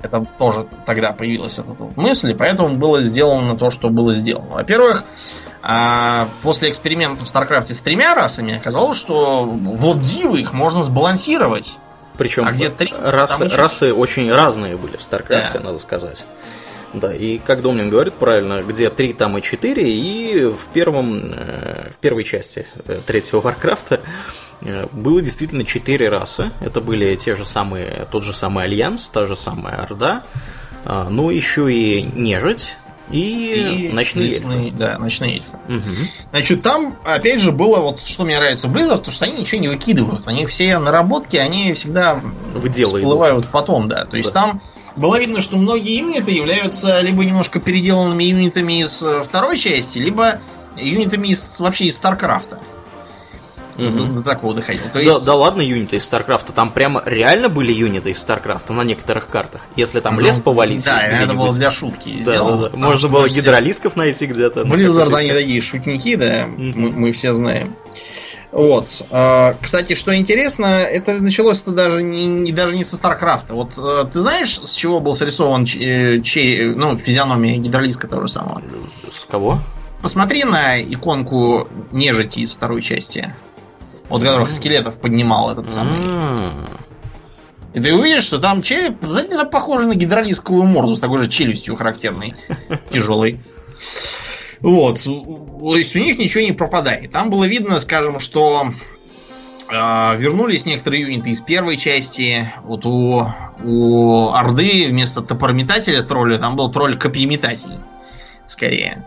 Это 0.03 0.25
тоже 0.39 0.67
тогда 0.85 1.13
появилась 1.13 1.59
эта 1.59 1.73
вот 1.83 1.97
мысль, 1.97 2.31
и 2.31 2.35
поэтому 2.35 2.77
было 2.77 3.03
сделано 3.03 3.57
то, 3.57 3.71
что 3.71 3.91
было 3.91 4.15
сделано. 4.15 4.55
Во-первых, 4.55 5.05
а, 5.63 6.29
после 6.43 6.71
экспериментов 6.71 7.27
в 7.27 7.35
StarCraft 7.35 7.73
с 7.73 7.83
тремя 7.83 8.15
расами 8.15 8.55
оказалось, 8.55 8.99
что 8.99 9.45
вот 9.45 10.01
дивы 10.01 10.41
их 10.41 10.53
можно 10.53 10.83
сбалансировать. 10.85 11.79
Причем 12.19 12.47
а 12.47 12.53
где 12.53 12.71
три, 12.71 12.93
расы, 12.99 13.49
расы 13.49 13.93
очень 13.93 14.33
разные 14.33 14.77
были 14.77 14.97
в 14.97 15.01
StarCraft, 15.01 15.53
да. 15.55 15.61
надо 15.61 15.79
сказать. 15.79 16.27
Да, 16.93 17.13
и 17.13 17.39
как 17.39 17.63
Домнин 17.63 17.91
говорит 17.91 18.15
правильно, 18.15 18.63
где 18.63 18.89
3, 18.89 19.13
там 19.15 19.37
и 19.37 19.43
4, 19.43 19.83
и 19.83 20.47
в, 20.47 20.67
первом, 20.73 21.33
э, 21.35 21.91
в 21.91 21.97
первой 21.97 22.25
части 22.25 22.67
э, 22.87 23.01
третьего 23.07 23.41
Варкрафта 23.41 24.01
Э, 24.63 24.87
было 24.93 25.21
действительно 25.23 25.65
четыре 25.65 26.09
расы. 26.09 26.51
Это 26.61 26.81
были 26.81 27.15
те 27.17 27.37
же 27.37 27.45
самые, 27.45 28.07
тот 28.11 28.25
же 28.25 28.33
самый 28.33 28.65
Альянс, 28.65 29.09
та 29.09 29.27
же 29.27 29.37
самая 29.37 29.77
Орда, 29.77 30.25
но 30.85 31.33
еще 31.33 31.73
и 31.73 32.03
нежить, 32.03 32.77
и, 33.11 33.89
и 33.89 33.93
ночные 33.93 34.27
лесные, 34.27 34.67
эльфы. 34.67 34.79
Да, 34.79 34.99
ночные 34.99 35.37
эльфы. 35.37 35.57
Угу. 35.69 36.31
Значит, 36.31 36.63
там, 36.63 36.97
опять 37.05 37.41
же, 37.41 37.53
было 37.53 37.81
вот, 37.81 38.01
что 38.01 38.25
мне 38.25 38.37
нравится 38.37 38.69
в 38.69 38.77
Blizzard, 38.77 39.03
то, 39.03 39.11
что 39.11 39.25
они 39.27 39.39
ничего 39.39 39.61
не 39.61 39.69
выкидывают. 39.69 40.27
У 40.27 40.31
них 40.31 40.49
все 40.49 40.79
наработки, 40.79 41.37
они 41.37 41.73
всегда 41.73 42.21
в 42.55 42.69
дело 42.69 42.99
всплывают 42.99 43.45
идут. 43.45 43.53
потом, 43.53 43.89
да. 43.89 44.05
То 44.07 44.17
есть 44.17 44.33
да. 44.33 44.43
там 44.43 44.61
было 44.97 45.21
видно, 45.21 45.41
что 45.41 45.57
многие 45.57 45.99
юниты 45.99 46.33
являются 46.33 47.01
либо 47.01 47.25
немножко 47.25 47.61
переделанными 47.61 48.25
юнитами 48.25 48.81
из 48.81 49.03
э, 49.03 49.23
второй 49.23 49.57
части, 49.57 49.99
либо 49.99 50.41
юнитами 50.77 51.29
из, 51.29 51.61
вообще 51.61 51.85
из 51.85 51.97
Старкрафта. 51.97 52.59
Угу. 53.79 53.91
До, 53.91 54.05
до 54.05 54.23
такого 54.23 54.55
доходил. 54.55 54.83
То 54.93 55.01
есть... 55.01 55.19
да, 55.19 55.25
да 55.25 55.35
ладно, 55.35 55.61
юниты 55.61 55.97
из 55.97 56.05
Старкрафта. 56.05 56.53
Там 56.53 56.71
прямо 56.71 57.03
реально 57.05 57.49
были 57.49 57.73
юниты 57.73 58.11
из 58.11 58.19
Старкрафта 58.19 58.73
на 58.73 58.83
некоторых 58.83 59.29
картах. 59.29 59.63
Если 59.77 60.01
там 60.01 60.17
ну, 60.17 60.23
лес 60.23 60.39
повалить. 60.39 60.85
Да, 60.85 61.03
это 61.03 61.35
было 61.35 61.53
для 61.53 61.71
шутки. 61.71 62.23
Да, 62.25 62.33
сделано, 62.33 62.63
да, 62.63 62.69
да. 62.71 62.77
Можно 62.77 63.09
было 63.09 63.27
все... 63.27 63.41
гидролисков 63.41 63.97
найти 63.97 64.27
где-то. 64.27 64.63
Blizzard, 64.63 65.15
они 65.15 65.31
такие 65.31 65.61
шутники, 65.61 66.17
да, 66.17 66.47
угу. 66.47 66.63
мы, 66.63 66.91
мы 66.91 67.13
все 67.13 67.35
знаем. 67.35 67.75
Вот. 68.53 69.05
А, 69.11 69.55
кстати, 69.61 69.95
что 69.95 70.17
интересно, 70.17 70.65
это 70.67 71.23
началось-то 71.23 71.73
даже 71.73 72.03
не, 72.03 72.53
даже 72.53 72.75
не 72.75 72.85
со 72.85 72.97
Старкрафта. 72.97 73.55
Вот 73.55 73.75
э, 73.77 74.05
ты 74.11 74.21
знаешь, 74.21 74.61
с 74.65 74.73
чего 74.73 75.01
был 75.01 75.13
срисован 75.15 75.65
э, 75.65 76.23
чей, 76.23 76.75
ну, 76.75 76.97
физиономия 76.97 77.59
гидролиска 77.59 78.09
того 78.09 78.27
же 78.27 78.33
самого? 78.33 78.63
С 79.11 79.25
кого? 79.25 79.61
Посмотри 80.01 80.45
на 80.45 80.81
иконку 80.81 81.69
нежити 81.93 82.39
из 82.39 82.53
второй 82.53 82.81
части. 82.81 83.35
Вот 84.09 84.23
которых 84.23 84.53
скелетов 84.53 85.01
поднимал 85.01 85.51
этот 85.51 85.69
самый. 85.69 86.67
И 87.75 87.81
ты 87.81 87.95
увидишь, 87.95 88.23
что 88.23 88.39
там 88.39 88.63
череп 88.63 89.03
обязательно 89.03 89.45
похожий 89.45 89.87
на 89.87 89.95
гидролистскую 89.95 90.63
морду 90.63 90.97
с 90.97 91.01
такой 91.01 91.19
же 91.19 91.29
челюстью 91.29 91.77
характерной, 91.77 92.35
тяжелой. 92.91 93.39
Вот. 94.61 95.03
То 95.05 95.77
есть 95.77 95.95
у 95.95 95.99
них 95.99 96.19
ничего 96.19 96.43
не 96.43 96.53
пропадает. 96.53 97.11
Там 97.11 97.29
было 97.29 97.45
видно, 97.45 97.79
скажем, 97.79 98.19
что 98.19 98.73
э, 99.69 100.17
вернулись 100.17 100.65
некоторые 100.65 101.03
юниты 101.03 101.29
из 101.29 101.43
первой 101.43 101.77
части. 101.77 102.51
Вот 102.65 102.87
у, 102.87 103.27
у 103.63 104.31
Орды 104.31 104.87
вместо 104.89 105.21
топорометателя 105.21 106.03
тролля 106.03 106.39
там 106.39 106.57
был 106.57 106.71
тролль-копьеметатель. 106.71 107.79
Скорее. 108.47 109.07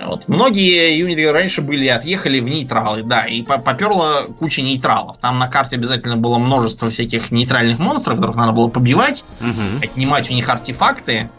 Вот. 0.00 0.28
Многие 0.28 0.96
юниты 0.96 1.30
раньше 1.32 1.60
были, 1.60 1.88
отъехали 1.88 2.38
в 2.38 2.44
нейтралы, 2.44 3.02
да, 3.02 3.24
и 3.24 3.42
поперла 3.42 4.22
куча 4.38 4.62
нейтралов. 4.62 5.18
Там 5.18 5.38
на 5.40 5.48
карте 5.48 5.74
обязательно 5.74 6.16
было 6.16 6.38
множество 6.38 6.88
всяких 6.88 7.32
нейтральных 7.32 7.80
монстров, 7.80 8.18
которых 8.18 8.36
надо 8.36 8.52
было 8.52 8.68
побивать, 8.68 9.24
угу. 9.40 9.82
отнимать 9.82 10.30
у 10.30 10.34
них 10.34 10.48
артефакты, 10.48 11.30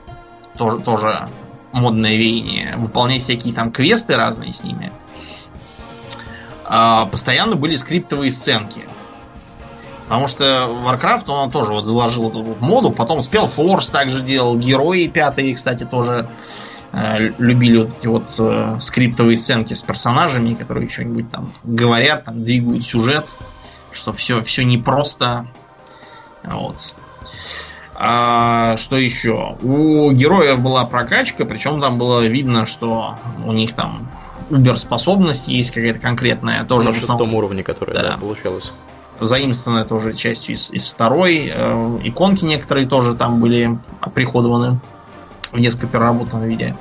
тоже, 0.57 0.79
тоже 0.79 1.29
модное 1.71 2.17
веяние, 2.17 2.75
выполнять 2.75 3.21
всякие 3.21 3.53
там 3.53 3.71
квесты 3.71 4.17
разные 4.17 4.51
с 4.51 4.63
ними. 4.63 4.91
А, 6.65 7.05
постоянно 7.05 7.55
были 7.55 7.77
скриптовые 7.77 8.31
сценки. 8.31 8.81
Потому 10.09 10.27
что 10.27 10.43
Warcraft, 10.85 11.29
он 11.29 11.51
тоже 11.51 11.71
вот 11.71 11.85
заложил 11.85 12.29
эту 12.29 12.41
вот 12.41 12.61
моду, 12.61 12.91
потом 12.91 13.19
Spellforce 13.19 13.91
также 13.91 14.21
делал, 14.21 14.57
Герои 14.57 15.07
пятые, 15.07 15.55
кстати, 15.55 15.83
тоже 15.83 16.27
любили 16.91 17.77
вот 17.77 17.97
эти 17.97 18.07
вот 18.07 18.35
э, 18.39 18.77
скриптовые 18.79 19.37
сценки 19.37 19.73
с 19.73 19.81
персонажами, 19.83 20.55
которые 20.55 20.89
что-нибудь 20.89 21.29
там 21.29 21.53
говорят, 21.63 22.25
там 22.25 22.43
двигают 22.43 22.83
сюжет, 22.83 23.33
что 23.91 24.11
все, 24.11 24.41
все 24.41 24.63
непросто. 24.65 25.47
Вот. 26.43 26.95
А, 27.95 28.77
что 28.77 28.97
еще? 28.97 29.57
У 29.61 30.11
героев 30.11 30.61
была 30.61 30.85
прокачка, 30.85 31.45
причем 31.45 31.81
там 31.81 31.97
было 31.97 32.25
видно, 32.25 32.65
что 32.65 33.15
у 33.45 33.51
них 33.51 33.73
там 33.73 34.09
убер 34.49 34.77
способность 34.77 35.47
есть 35.47 35.71
какая-то 35.71 35.99
конкретная. 35.99 36.63
Тоже 36.63 36.89
На 36.89 36.95
шестом 36.95 37.35
уровне, 37.35 37.63
которая 37.63 37.95
да. 37.95 38.11
Да, 38.11 38.17
получалась. 38.17 38.71
Заимствованная 39.19 39.83
тоже 39.83 40.13
частью 40.13 40.55
из, 40.55 40.71
из 40.71 40.91
второй. 40.91 41.51
Э, 41.53 41.99
иконки 42.03 42.45
некоторые 42.45 42.87
тоже 42.87 43.15
там 43.15 43.41
были 43.41 43.77
оприходованы 43.99 44.79
несколько 45.53 45.87
переработанном 45.87 46.47
виде. 46.47 46.75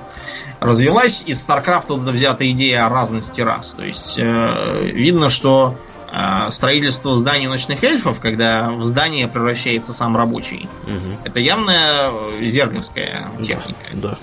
Развелась 0.60 1.22
из 1.26 1.48
StarCraft 1.48 1.86
вот 1.88 2.00
взята 2.00 2.50
идея 2.50 2.86
о 2.86 2.88
разности 2.88 3.40
рас. 3.40 3.74
То 3.76 3.84
есть 3.84 4.18
э, 4.18 4.90
видно, 4.92 5.30
что 5.30 5.76
э, 6.12 6.50
строительство 6.50 7.14
зданий 7.14 7.46
ночных 7.46 7.84
эльфов, 7.84 8.20
когда 8.20 8.72
в 8.72 8.84
здание 8.84 9.28
превращается 9.28 9.92
сам 9.92 10.16
рабочий, 10.16 10.68
угу. 10.84 11.18
это 11.24 11.38
явно 11.38 12.12
зерговская 12.40 13.30
техника. 13.38 13.78
Да, 13.92 14.08
да. 14.10 14.18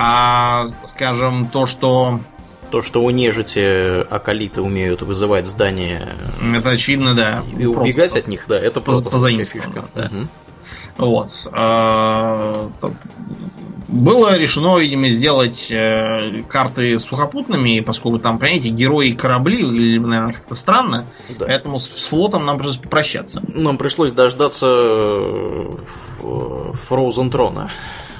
А, 0.00 0.66
скажем, 0.84 1.48
то, 1.48 1.66
что 1.66 2.20
то, 2.70 2.82
что 2.82 3.02
у 3.02 3.10
нежити 3.10 4.02
акалиты 4.02 4.60
умеют 4.60 5.02
вызывать 5.02 5.46
здания. 5.46 6.16
Это 6.54 6.70
очевидно, 6.70 7.14
да. 7.14 7.42
И 7.58 7.66
убегать 7.66 8.14
от 8.14 8.28
них, 8.28 8.44
да, 8.46 8.56
это 8.58 8.80
просто 8.80 9.10
фишка. 9.26 9.88
Да. 9.94 10.10
Угу. 10.12 10.28
Вот. 10.98 11.48
А, 11.52 12.70
было 13.88 14.36
решено, 14.36 14.78
видимо, 14.78 15.08
сделать 15.08 15.68
э, 15.70 16.42
карты 16.48 16.98
сухопутными, 16.98 17.80
поскольку 17.80 18.18
там, 18.18 18.38
понимаете, 18.38 18.68
герои 18.68 19.12
корабли 19.12 19.62
наверное, 19.98 20.32
как-то 20.32 20.54
странно. 20.54 21.06
Да. 21.38 21.46
Поэтому 21.46 21.78
с, 21.78 21.86
флотом 21.86 22.44
нам 22.44 22.58
пришлось 22.58 22.76
попрощаться. 22.76 23.42
Нам 23.54 23.78
пришлось 23.78 24.12
дождаться 24.12 24.66
Фроузен 26.18 27.30
Трона. 27.30 27.70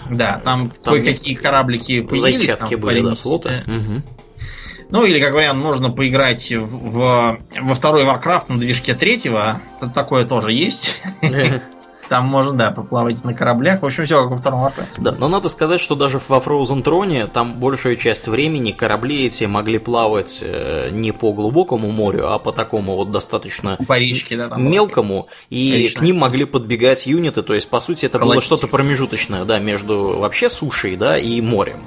Да, 0.09 0.41
там, 0.43 0.71
там 0.71 0.95
кое-какие 0.95 1.35
кораблики 1.35 2.01
появились. 2.01 2.57
Там 2.57 2.71
были, 2.81 3.03
да, 3.03 3.15
флота. 3.15 3.65
Угу. 3.67 4.03
Ну, 4.91 5.05
или, 5.05 5.21
как 5.21 5.35
вариант, 5.35 5.63
можно 5.63 5.91
поиграть 5.91 6.51
в, 6.51 6.65
в, 6.65 7.39
во 7.61 7.75
второй 7.75 8.05
Warcraft 8.05 8.45
на 8.49 8.59
движке 8.59 8.95
третьего. 8.95 9.61
Такое 9.93 10.25
тоже 10.25 10.53
есть. 10.53 11.03
Там 12.09 12.27
можно, 12.27 12.57
да, 12.57 12.71
поплавать 12.71 13.23
на 13.25 13.35
кораблях. 13.35 13.83
В 13.83 13.87
общем, 13.87 14.05
все 14.05 14.23
как 14.23 14.31
во 14.31 14.37
втором 14.37 14.65
Warcraft. 14.65 14.95
Да, 14.99 15.13
но 15.13 15.29
надо 15.29 15.49
сказать, 15.49 15.81
что 15.81 15.95
даже 15.95 16.21
во 16.29 16.39
Frozen 16.39 16.83
Throne 16.83 17.27
там 17.29 17.55
большая 17.61 17.97
часть 17.97 18.29
времени 18.29 18.73
корабли 18.73 19.27
эти 19.27 19.45
могли 19.45 19.79
плавать 19.79 20.43
э, 20.45 20.91
не 20.91 21.13
по 21.13 21.33
глубокому 21.33 21.91
морю, 21.91 22.33
а 22.33 22.39
по 22.39 22.53
такому 22.53 22.97
вот 22.97 23.11
достаточно 23.11 23.77
по 23.87 23.99
речке, 23.99 24.37
да, 24.37 24.49
там 24.49 24.71
мелкому, 24.71 25.29
и 25.51 25.73
Речная. 25.73 25.99
к 25.99 26.03
ним 26.03 26.19
могли 26.19 26.45
подбегать 26.45 27.07
юниты, 27.07 27.43
то 27.43 27.55
есть, 27.55 27.69
по 27.69 27.81
сути, 27.81 28.07
это 28.07 28.19
Колотить. 28.19 28.35
было 28.35 28.43
что-то 28.43 28.67
промежуточное, 28.69 29.45
да, 29.45 29.59
между 29.59 30.19
вообще 30.19 30.49
сушей, 30.49 30.97
да, 30.97 31.19
и 31.19 31.41
морем. 31.41 31.81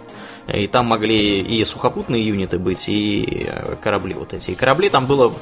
И 0.47 0.67
там 0.67 0.87
могли 0.87 1.39
и 1.39 1.63
сухопутные 1.63 2.25
юниты 2.25 2.57
быть, 2.57 2.89
и 2.89 3.47
э, 3.47 3.75
корабли 3.81 4.13
вот 4.13 4.33
эти. 4.33 4.51
И 4.51 4.55
корабли 4.55 4.89
там 4.89 5.05
было... 5.05 5.33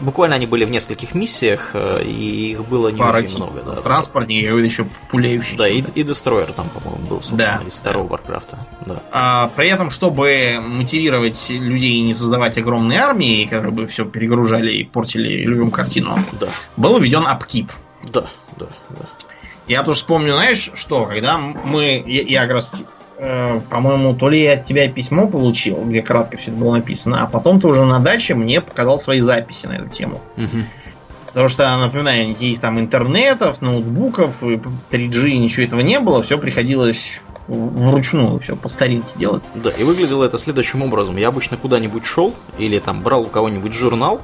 Буквально 0.00 0.36
они 0.36 0.46
были 0.46 0.64
в 0.64 0.70
нескольких 0.70 1.14
миссиях, 1.14 1.70
э, 1.74 2.02
и 2.04 2.52
их 2.52 2.66
было 2.66 2.88
не 2.88 2.98
Пара 2.98 3.18
очень 3.18 3.36
много. 3.36 3.62
Да, 3.62 3.80
Транспортники, 3.82 4.48
да. 4.48 4.58
еще 4.60 4.86
пулеющие. 5.10 5.58
Да, 5.58 5.68
и, 5.68 5.82
и 5.94 6.02
destroyer 6.02 6.52
там, 6.52 6.68
по-моему, 6.68 7.04
был, 7.06 7.22
собственно, 7.22 7.60
да, 7.62 7.68
из 7.68 7.74
второго 7.74 8.08
да. 8.08 8.12
Варкрафта. 8.12 8.58
Да. 8.86 9.02
А, 9.10 9.50
при 9.56 9.68
этом, 9.68 9.90
чтобы 9.90 10.58
мотивировать 10.60 11.50
людей 11.50 12.00
не 12.02 12.14
создавать 12.14 12.56
огромные 12.58 13.00
армии, 13.00 13.44
которые 13.46 13.72
бы 13.72 13.86
все 13.86 14.04
перегружали 14.04 14.72
и 14.72 14.84
портили 14.84 15.44
любым 15.44 15.70
картину, 15.70 16.18
да. 16.40 16.48
был 16.76 16.98
введен 16.98 17.26
upkeep. 17.26 17.72
Да. 18.04 18.26
да, 18.58 18.66
да. 18.90 19.06
Я 19.68 19.82
тоже 19.82 19.98
вспомню, 19.98 20.34
знаешь, 20.34 20.70
что, 20.74 21.06
когда 21.06 21.38
мы, 21.38 22.02
я, 22.06 22.22
я 22.22 22.42
как 22.42 22.52
раз, 22.52 22.82
э, 23.22 23.60
по-моему, 23.70 24.14
то 24.14 24.28
ли 24.28 24.42
я 24.42 24.54
от 24.54 24.64
тебя 24.64 24.88
письмо 24.88 25.26
получил, 25.26 25.84
где 25.84 26.02
кратко 26.02 26.36
все 26.36 26.50
это 26.50 26.60
было 26.60 26.72
написано, 26.76 27.22
а 27.22 27.26
потом 27.26 27.60
ты 27.60 27.68
уже 27.68 27.84
на 27.84 28.00
даче 28.00 28.34
мне 28.34 28.60
показал 28.60 28.98
свои 28.98 29.20
записи 29.20 29.66
на 29.66 29.74
эту 29.74 29.88
тему. 29.88 30.20
Угу. 30.36 30.64
Потому 31.28 31.48
что, 31.48 31.76
напоминаю, 31.78 32.28
никаких 32.28 32.60
там 32.60 32.78
интернетов, 32.78 33.62
ноутбуков, 33.62 34.42
3G, 34.42 35.38
ничего 35.38 35.64
этого 35.64 35.80
не 35.80 35.98
было, 35.98 36.22
все 36.22 36.36
приходилось 36.36 37.22
вручную 37.48 38.38
все 38.40 38.56
по 38.56 38.68
старинке 38.68 39.12
делать. 39.16 39.42
Да, 39.54 39.70
и 39.70 39.82
выглядело 39.82 40.24
это 40.24 40.38
следующим 40.38 40.82
образом. 40.82 41.16
Я 41.16 41.28
обычно 41.28 41.56
куда-нибудь 41.56 42.04
шел 42.04 42.34
или 42.58 42.78
там 42.78 43.02
брал 43.02 43.22
у 43.22 43.26
кого-нибудь 43.26 43.72
журнал, 43.72 44.22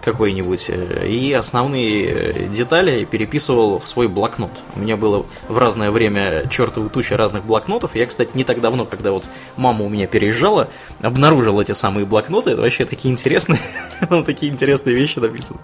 какой-нибудь 0.00 0.66
э, 0.68 1.08
и 1.08 1.32
основные 1.32 2.04
э, 2.04 2.46
детали 2.48 3.04
переписывал 3.04 3.78
в 3.78 3.88
свой 3.88 4.08
блокнот. 4.08 4.50
У 4.74 4.80
меня 4.80 4.96
было 4.96 5.26
в 5.48 5.58
разное 5.58 5.90
время 5.90 6.46
чертовы 6.48 6.88
туча 6.88 7.16
разных 7.16 7.44
блокнотов. 7.44 7.94
Я, 7.94 8.06
кстати, 8.06 8.30
не 8.34 8.44
так 8.44 8.60
давно, 8.60 8.84
когда 8.84 9.12
вот 9.12 9.24
мама 9.56 9.84
у 9.84 9.88
меня 9.88 10.06
переезжала, 10.06 10.68
обнаружил 11.00 11.60
эти 11.60 11.72
самые 11.72 12.06
блокноты. 12.06 12.50
Это 12.50 12.62
вообще 12.62 12.84
такие 12.84 13.12
интересные, 13.12 13.60
такие 14.26 14.52
интересные 14.52 14.94
вещи 14.96 15.18
написаны. 15.18 15.60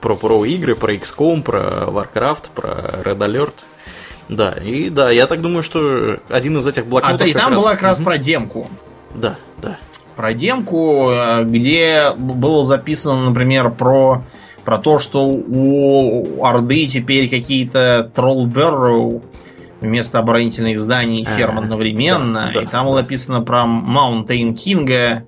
Про, 0.00 0.16
про 0.16 0.44
игры, 0.44 0.74
про 0.74 0.94
XCOM, 0.94 1.42
про 1.42 1.86
Warcraft, 1.88 2.50
про 2.54 2.68
Red 3.04 3.18
Alert. 3.18 3.54
Да, 4.28 4.52
и 4.52 4.88
да, 4.88 5.10
я 5.10 5.26
так 5.26 5.42
думаю, 5.42 5.62
что 5.62 6.18
один 6.28 6.56
из 6.56 6.66
этих 6.66 6.86
блокнотов. 6.86 7.20
А, 7.20 7.24
да, 7.24 7.30
и 7.30 7.32
там 7.34 7.52
раз... 7.52 7.62
была 7.62 7.72
как 7.72 7.82
раз 7.82 8.00
про 8.00 8.16
демку. 8.16 8.70
Да, 9.14 9.36
да 9.58 9.78
про 10.16 10.34
демку, 10.34 11.10
э, 11.10 11.44
где 11.44 12.12
было 12.16 12.64
записано, 12.64 13.30
например, 13.30 13.70
про, 13.70 14.22
про 14.64 14.78
то, 14.78 14.98
что 14.98 15.26
у 15.26 16.44
Орды 16.44 16.86
теперь 16.86 17.28
какие-то 17.28 18.10
троллберроу 18.14 19.22
вместо 19.80 20.18
оборонительных 20.18 20.80
зданий 20.80 21.24
ферм 21.24 21.58
одновременно. 21.58 22.50
Да, 22.52 22.60
да, 22.60 22.62
и 22.62 22.66
там 22.66 22.86
было 22.86 22.96
написано 22.96 23.42
про 23.42 23.66
Маунтейн 23.66 24.54
Кинга, 24.54 25.24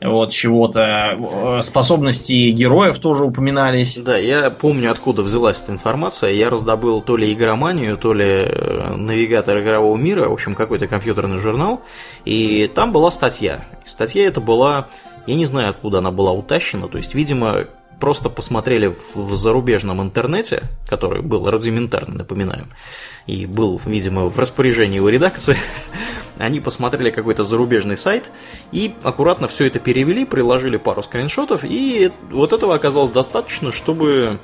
вот 0.00 0.30
чего-то. 0.30 1.16
Э, 1.58 1.60
способности 1.60 2.50
героев 2.50 2.98
тоже 2.98 3.24
упоминались. 3.24 3.96
Да, 3.96 4.16
я 4.16 4.50
помню, 4.50 4.90
откуда 4.90 5.22
взялась 5.22 5.60
эта 5.62 5.72
информация. 5.72 6.32
Я 6.32 6.50
раздобыл 6.50 7.00
то 7.00 7.16
ли 7.16 7.32
игроманию, 7.32 7.96
то 7.96 8.12
ли 8.12 8.24
э, 8.24 8.94
навигатор 8.96 9.58
игрового 9.60 9.96
мира, 9.96 10.28
в 10.28 10.32
общем, 10.32 10.54
какой-то 10.54 10.86
компьютерный 10.86 11.38
журнал. 11.38 11.82
И 12.24 12.70
там 12.72 12.92
была 12.92 13.10
статья. 13.10 13.64
Статья 13.84 14.26
эта 14.26 14.40
была, 14.40 14.88
я 15.26 15.34
не 15.34 15.44
знаю, 15.44 15.70
откуда 15.70 15.98
она 15.98 16.12
была 16.12 16.32
утащена. 16.32 16.88
То 16.88 16.98
есть, 16.98 17.14
видимо, 17.14 17.66
просто 18.00 18.30
посмотрели 18.30 18.94
в 19.14 19.34
зарубежном 19.34 20.00
интернете, 20.00 20.62
который 20.86 21.22
был 21.22 21.50
рудиментарный, 21.50 22.16
напоминаю, 22.16 22.66
и 23.26 23.46
был, 23.46 23.80
видимо, 23.84 24.26
в 24.26 24.38
распоряжении 24.38 25.00
у 25.00 25.08
редакции, 25.08 25.56
они 26.38 26.60
посмотрели 26.60 27.10
какой-то 27.10 27.44
зарубежный 27.44 27.96
сайт 27.96 28.30
и 28.72 28.94
аккуратно 29.02 29.48
все 29.48 29.66
это 29.66 29.78
перевели, 29.78 30.24
приложили 30.24 30.76
пару 30.76 31.02
скриншотов, 31.02 31.64
и 31.64 32.10
вот 32.30 32.52
этого 32.52 32.74
оказалось 32.74 33.10
достаточно, 33.10 33.72
чтобы 33.72 34.38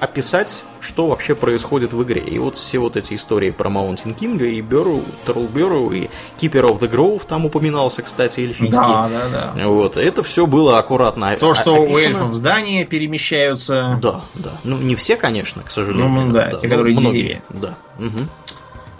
описать, 0.00 0.64
что 0.80 1.06
вообще 1.06 1.34
происходит 1.34 1.92
в 1.92 2.02
игре. 2.02 2.20
И 2.20 2.38
вот 2.38 2.56
все 2.56 2.78
вот 2.78 2.96
эти 2.96 3.14
истории 3.14 3.50
про 3.50 3.68
Маунтин 3.70 4.14
Кинга 4.14 4.46
и 4.46 4.60
Беру, 4.60 5.02
Тролл 5.24 5.46
Беру 5.46 5.90
и 5.92 6.08
Keeper 6.38 6.68
of 6.68 6.80
the 6.80 6.90
Grove 6.90 7.22
там 7.26 7.46
упоминался, 7.46 8.02
кстати, 8.02 8.40
эльфийский. 8.40 8.76
Да, 8.76 9.08
да, 9.08 9.52
да. 9.54 9.68
Вот, 9.68 9.96
это 9.96 10.22
все 10.22 10.46
было 10.46 10.78
аккуратно 10.78 11.36
То, 11.36 11.54
что 11.54 11.74
описано. 11.74 11.94
у 11.94 11.98
эльфов 11.98 12.34
здания 12.34 12.84
перемещаются. 12.84 13.98
Да, 14.02 14.22
да. 14.34 14.50
Ну, 14.64 14.78
не 14.78 14.94
все, 14.94 15.16
конечно, 15.16 15.62
к 15.62 15.70
сожалению. 15.70 16.08
Ну, 16.08 16.32
да, 16.32 16.50
да 16.50 16.58
те, 16.58 16.68
которые 16.68 16.98
многие. 16.98 17.22
деревья. 17.22 17.42
Да. 17.50 17.74
Угу. 17.98 18.28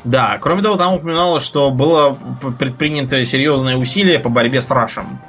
Да, 0.04 0.38
кроме 0.40 0.62
того, 0.62 0.76
там 0.76 0.94
упоминалось, 0.94 1.44
что 1.44 1.70
было 1.70 2.16
предпринято 2.58 3.24
серьезное 3.24 3.76
усилие 3.76 4.18
по 4.18 4.28
борьбе 4.28 4.60
с 4.60 4.70
Рашем. 4.70 5.20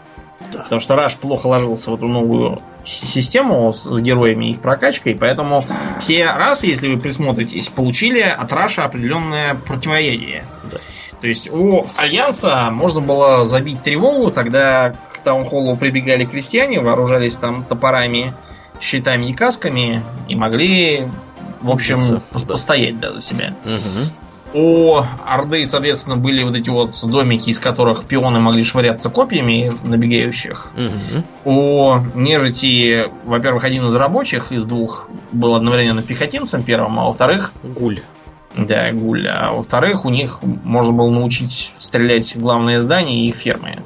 Да. 0.51 0.63
Потому 0.63 0.79
что 0.79 0.95
Раш 0.95 1.15
плохо 1.17 1.47
ложился 1.47 1.91
в 1.91 1.95
эту 1.95 2.07
новую 2.07 2.61
систему 2.85 3.71
с, 3.73 3.83
с 3.83 4.01
героями 4.01 4.45
и 4.45 4.51
их 4.51 4.61
прокачкой, 4.61 5.15
поэтому 5.15 5.65
все 5.99 6.25
раз, 6.31 6.63
если 6.63 6.93
вы 6.93 6.99
присмотритесь, 6.99 7.69
получили 7.69 8.21
от 8.21 8.51
Раша 8.51 8.85
определенное 8.85 9.55
противоядие. 9.55 10.45
Да. 10.71 10.77
То 11.21 11.27
есть 11.27 11.49
у 11.49 11.85
Альянса 11.95 12.69
можно 12.71 12.99
было 12.99 13.45
забить 13.45 13.81
тревогу, 13.81 14.29
тогда 14.31 14.95
к 15.13 15.23
таунхоллу 15.23 15.77
прибегали 15.77 16.25
крестьяне, 16.25 16.81
вооружались 16.81 17.37
там 17.37 17.63
топорами, 17.63 18.33
щитами 18.81 19.27
и 19.27 19.33
касками 19.33 20.03
и 20.27 20.35
могли, 20.35 21.07
в 21.61 21.71
общем, 21.71 22.21
да. 22.31 22.39
постоять 22.39 22.99
да, 22.99 23.13
за 23.13 23.21
себя. 23.21 23.55
Угу. 23.63 24.09
У 24.53 24.99
Орды, 25.25 25.65
соответственно, 25.65 26.17
были 26.17 26.43
вот 26.43 26.55
эти 26.55 26.69
вот 26.69 26.91
домики, 27.05 27.49
из 27.49 27.59
которых 27.59 28.05
пионы 28.05 28.39
могли 28.39 28.63
швыряться 28.63 29.09
копьями 29.09 29.73
набегающих. 29.83 30.73
Угу. 30.75 31.51
У 31.51 31.93
нежити, 32.13 33.05
во-первых, 33.25 33.63
один 33.63 33.87
из 33.87 33.95
рабочих 33.95 34.51
из 34.51 34.65
двух 34.65 35.07
был 35.31 35.55
одновременно 35.55 36.03
пехотинцем 36.03 36.63
первым, 36.63 36.99
а 36.99 37.05
во-вторых... 37.05 37.51
Гуль. 37.63 38.01
Да, 38.55 38.91
гуль. 38.91 39.27
А 39.27 39.53
во-вторых, 39.53 40.05
у 40.05 40.09
них 40.09 40.39
можно 40.43 40.93
было 40.93 41.09
научить 41.09 41.73
стрелять 41.79 42.37
главное 42.37 42.79
здание 42.79 43.25
и 43.25 43.29
их 43.29 43.35
фермы 43.35 43.79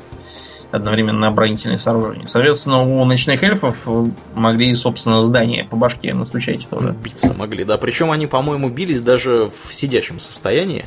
одновременно 0.72 1.27
оборонительные 1.27 1.77
сооружения. 1.77 2.27
Соответственно, 2.27 2.84
у 2.84 3.03
ночных 3.06 3.44
эльфов 3.44 3.88
могли, 4.35 4.73
собственно, 4.76 5.23
здания 5.23 5.64
по 5.64 5.76
башке 5.76 6.14
настучать 6.14 6.68
тоже. 6.69 6.95
Биться 7.03 7.34
могли, 7.34 7.64
да. 7.64 7.77
Причем 7.77 8.11
они, 8.11 8.27
по-моему, 8.27 8.69
бились 8.69 9.02
даже 9.02 9.49
в 9.49 9.73
сидящем 9.73 10.19
состоянии 10.19 10.85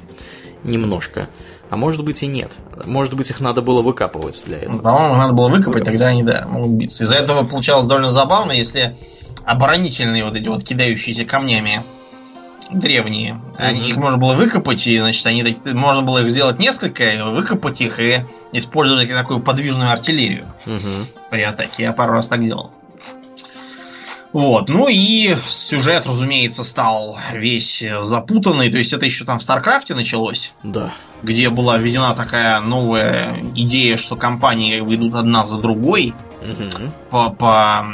немножко. 0.65 1.28
А 1.70 1.77
может 1.77 2.05
быть 2.05 2.23
и 2.23 2.27
нет. 2.27 2.59
Может 2.85 3.15
быть, 3.15 3.31
их 3.31 3.40
надо 3.40 3.62
было 3.62 3.81
выкапывать 3.81 4.43
для 4.44 4.59
этого. 4.59 4.78
По-моему, 4.78 5.15
надо 5.15 5.32
было 5.32 5.48
выкопать, 5.48 5.66
выкопать, 5.66 5.85
тогда 5.85 6.09
они, 6.09 6.24
да, 6.24 6.44
могут 6.48 6.73
биться. 6.73 7.05
Из-за 7.05 7.15
этого 7.15 7.44
получалось 7.44 7.86
довольно 7.86 8.11
забавно, 8.11 8.52
если 8.52 8.97
оборонительные 9.44 10.24
вот 10.24 10.35
эти 10.35 10.48
вот 10.48 10.65
кидающиеся 10.65 11.24
камнями 11.24 11.82
древние. 12.72 13.32
Mm-hmm. 13.32 13.56
Они, 13.59 13.88
их 13.88 13.97
можно 13.97 14.18
было 14.18 14.34
выкопать, 14.34 14.86
и, 14.86 14.98
значит, 14.98 15.26
они 15.26 15.44
можно 15.72 16.02
было 16.02 16.22
их 16.22 16.30
сделать 16.30 16.59
несколько, 16.59 17.24
выкопать 17.26 17.80
их 17.80 18.01
и 18.01 18.24
использовать 18.52 19.09
такую 19.10 19.40
подвижную 19.40 19.90
артиллерию 19.90 20.47
mm-hmm. 20.66 21.06
при 21.30 21.42
атаке. 21.42 21.84
Я 21.84 21.92
пару 21.92 22.12
раз 22.12 22.28
так 22.28 22.44
делал. 22.44 22.72
Вот, 24.32 24.68
ну 24.68 24.86
и 24.88 25.34
сюжет, 25.48 26.06
разумеется, 26.06 26.62
стал 26.62 27.18
весь 27.32 27.82
запутанный. 28.02 28.70
То 28.70 28.78
есть 28.78 28.92
это 28.92 29.05
еще 29.05 29.24
там 29.24 29.40
в 29.40 29.42
Старкрафте 29.42 29.94
началось. 29.94 30.52
Да. 30.62 30.94
Где 31.22 31.51
была 31.51 31.78
введена 31.78 32.14
такая 32.14 32.60
новая 32.60 33.36
идея, 33.56 33.97
что 33.97 34.14
кампании 34.15 34.81
идут 34.81 35.16
одна 35.16 35.44
за 35.44 35.59
другой 35.59 36.14
угу. 36.41 36.93
по, 37.11 37.31
по, 37.31 37.85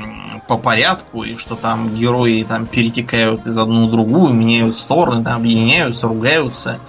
по 0.48 0.58
порядку, 0.58 1.22
и 1.22 1.36
что 1.36 1.56
там 1.56 1.94
герои 1.94 2.42
там 2.42 2.66
перетекают 2.66 3.46
из 3.46 3.58
одну 3.58 3.88
в 3.88 3.90
другую, 3.90 4.34
меняют 4.34 4.76
стороны, 4.76 5.24
там 5.24 5.36
объединяются, 5.36 6.08
ругаются. 6.08 6.80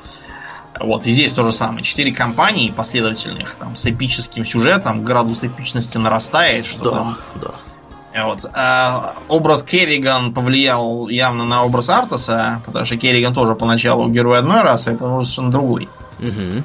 Вот, 0.80 1.08
и 1.08 1.10
здесь 1.10 1.34
то 1.34 1.44
же 1.44 1.52
самое. 1.52 1.84
Четыре 1.84 2.12
компании 2.12 2.70
последовательных, 2.70 3.56
там, 3.56 3.76
с 3.76 3.86
эпическим 3.86 4.46
сюжетом, 4.46 5.04
градус 5.04 5.44
эпичности 5.44 5.98
нарастает, 5.98 6.66
что 6.66 6.84
да, 6.84 6.92
там... 6.92 7.18
Да. 7.42 7.52
Вот. 8.26 8.46
А 8.54 9.16
образ 9.28 9.64
Керриган 9.64 10.34
повлиял 10.34 11.08
явно 11.08 11.46
на 11.46 11.64
образ 11.64 11.90
Артаса, 11.90 12.62
потому 12.66 12.86
что 12.86 12.98
Керриган 12.98 13.34
тоже 13.34 13.56
поначалу 13.56 14.10
герой 14.10 14.40
одной 14.40 14.62
расы, 14.62 14.90
а 14.90 14.92
потом 14.94 15.24
совершенно 15.24 15.52
другой. 15.52 15.90
Угу. 16.20 16.64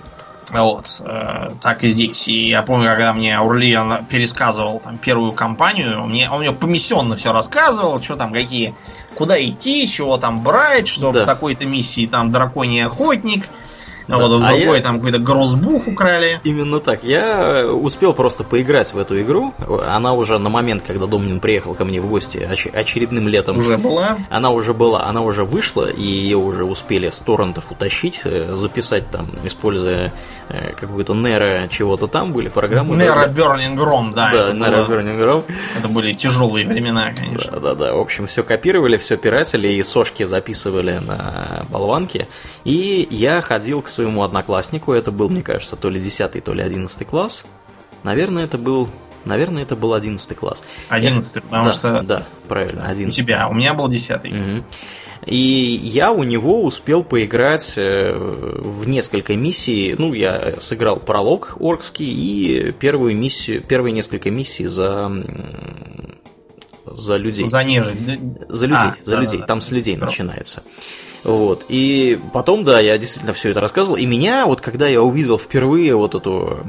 Вот, 0.51 1.01
э, 1.05 1.51
так 1.63 1.85
и 1.85 1.89
здесь. 1.89 2.29
И 2.29 2.49
я 2.49 2.63
помню, 2.63 2.89
когда 2.89 3.13
мне 3.13 3.37
Аурлиан 3.37 4.05
пересказывал 4.07 4.81
там 4.81 4.99
первую 4.99 5.33
кампанию, 5.33 6.05
мне, 6.07 6.29
он 6.31 6.41
мне 6.41 6.53
помиссионно 6.53 7.17
все 7.17 7.33
рассказывал, 7.33 8.03
что 8.03 8.17
там, 8.17 8.33
какие, 8.33 8.75
куда 9.15 9.43
идти, 9.43 9.87
чего 9.87 10.19
там 10.19 10.43
брать, 10.43 10.89
что 10.89 11.13
да. 11.13 11.23
в 11.23 11.27
такой-то 11.27 11.67
миссии 11.67 12.07
там 12.07 12.33
драконий 12.33 12.85
охотник, 12.85 13.49
а 14.09 14.13
да. 14.13 14.27
вот 14.27 14.41
в 14.41 14.45
а 14.45 14.49
другой 14.49 14.79
я... 14.79 14.83
там 14.83 14.97
какой-то 14.97 15.19
грозбух 15.19 15.87
украли. 15.89 16.41
Именно 16.45 16.81
так. 16.81 17.05
Я 17.05 17.67
успел 17.67 18.13
просто 18.15 18.45
поиграть 18.45 18.93
в 18.93 18.99
эту 18.99 19.21
игру. 19.23 19.55
Она 19.89 20.13
уже 20.13 20.39
на 20.39 20.49
момент, 20.49 20.83
когда 20.87 21.07
Домнин 21.07 21.41
приехал 21.41 21.75
ко 21.75 21.85
мне 21.85 22.01
в 22.01 22.09
гости 22.09 22.39
оч- 22.39 22.75
очередным 22.75 23.29
летом. 23.29 23.59
Уже 23.59 23.79
была? 23.79 24.19
Она 24.31 24.51
уже 24.51 24.75
была, 24.75 25.05
она 25.05 25.21
уже 25.21 25.45
вышла, 25.45 25.91
и 25.91 26.03
ее 26.03 26.37
уже 26.37 26.65
успели 26.65 27.11
с 27.11 27.21
торрентов 27.21 27.71
утащить, 27.71 28.21
э, 28.25 28.55
записать 28.55 29.11
там, 29.11 29.27
используя 29.45 30.13
э, 30.49 30.73
какую-то 30.79 31.15
Нера 31.15 31.69
чего-то 31.69 32.07
там 32.07 32.33
были 32.33 32.49
программы. 32.49 32.97
Нера 32.97 33.29
Burning 33.29 33.77
Rome, 33.77 34.15
да. 34.15 34.31
Да, 34.33 34.53
Нера 34.53 34.85
Burning 34.85 35.19
Rome. 35.19 35.45
Это 35.79 35.89
были 35.89 36.13
тяжелые 36.13 36.67
времена, 36.67 37.13
конечно. 37.15 37.61
Да, 37.61 37.75
да, 37.75 37.75
да. 37.75 37.95
В 37.95 38.01
общем, 38.01 38.27
все 38.27 38.43
копировали, 38.43 38.97
все 38.97 39.17
пиратели 39.17 39.69
и 39.69 39.83
сошки 39.83 40.25
записывали 40.25 40.99
на 40.99 41.65
болванке. 41.69 42.29
И 42.65 43.07
я 43.11 43.41
ходил 43.41 43.83
к 43.83 43.89
своему 43.93 44.23
однокласснику, 44.23 44.93
это 44.93 45.13
был, 45.13 45.29
мне 45.29 45.43
кажется, 45.43 45.77
то 45.77 45.91
ли 45.91 46.01
10 46.01 46.43
то 46.43 46.55
ли 46.55 46.63
11 46.63 47.07
класс. 47.07 47.45
Наверное, 48.03 48.45
это 48.45 48.59
был 48.59 48.89
Наверное, 49.25 49.63
это 49.63 49.77
был 49.77 49.95
11 49.95 50.37
класс. 50.37 50.65
11, 50.89 51.45
потому 51.45 51.65
да, 51.67 51.71
что... 51.71 52.03
Да, 52.03 52.27
правильно, 52.49 52.89
11. 52.89 53.21
У 53.21 53.23
тебя, 53.23 53.49
у 53.49 53.55
меня 53.55 53.73
был 53.73 53.87
10. 53.87 54.25
Угу. 54.25 54.65
И 55.27 55.81
я 55.85 56.11
у 56.11 56.25
него 56.25 56.65
успел 56.65 57.05
поиграть 57.05 57.75
э, 57.77 58.13
в 58.13 58.89
несколько 58.89 59.37
миссий. 59.37 59.95
Ну, 59.97 60.13
я 60.15 60.57
сыграл 60.59 60.97
пролог 60.97 61.57
оркский 61.61 62.07
и 62.07 62.73
первую 62.73 63.17
миссию, 63.17 63.63
первые 63.63 63.93
несколько 63.93 64.31
миссий 64.31 64.67
за 64.67 65.11
за 66.85 67.17
людей. 67.17 67.47
За 67.47 67.63
нежить. 67.63 67.97
За 68.49 68.67
людей, 68.67 68.79
а, 68.83 68.97
за 69.05 69.15
да, 69.15 69.21
людей. 69.23 69.41
Да, 69.41 69.47
Там 69.47 69.61
с 69.61 69.71
людей 69.71 69.95
Здорово. 69.95 70.11
начинается. 70.11 70.63
Вот. 71.25 71.67
И 71.69 72.21
потом, 72.33 72.65
да, 72.65 72.81
я 72.81 72.99
действительно 72.99 73.33
все 73.33 73.51
это 73.51 73.61
рассказывал. 73.61 73.97
И 73.97 74.07
меня, 74.07 74.47
вот 74.47 74.61
когда 74.61 74.89
я 74.89 75.03
увидел 75.03 75.39
впервые 75.39 75.95
вот 75.95 76.15
эту 76.15 76.61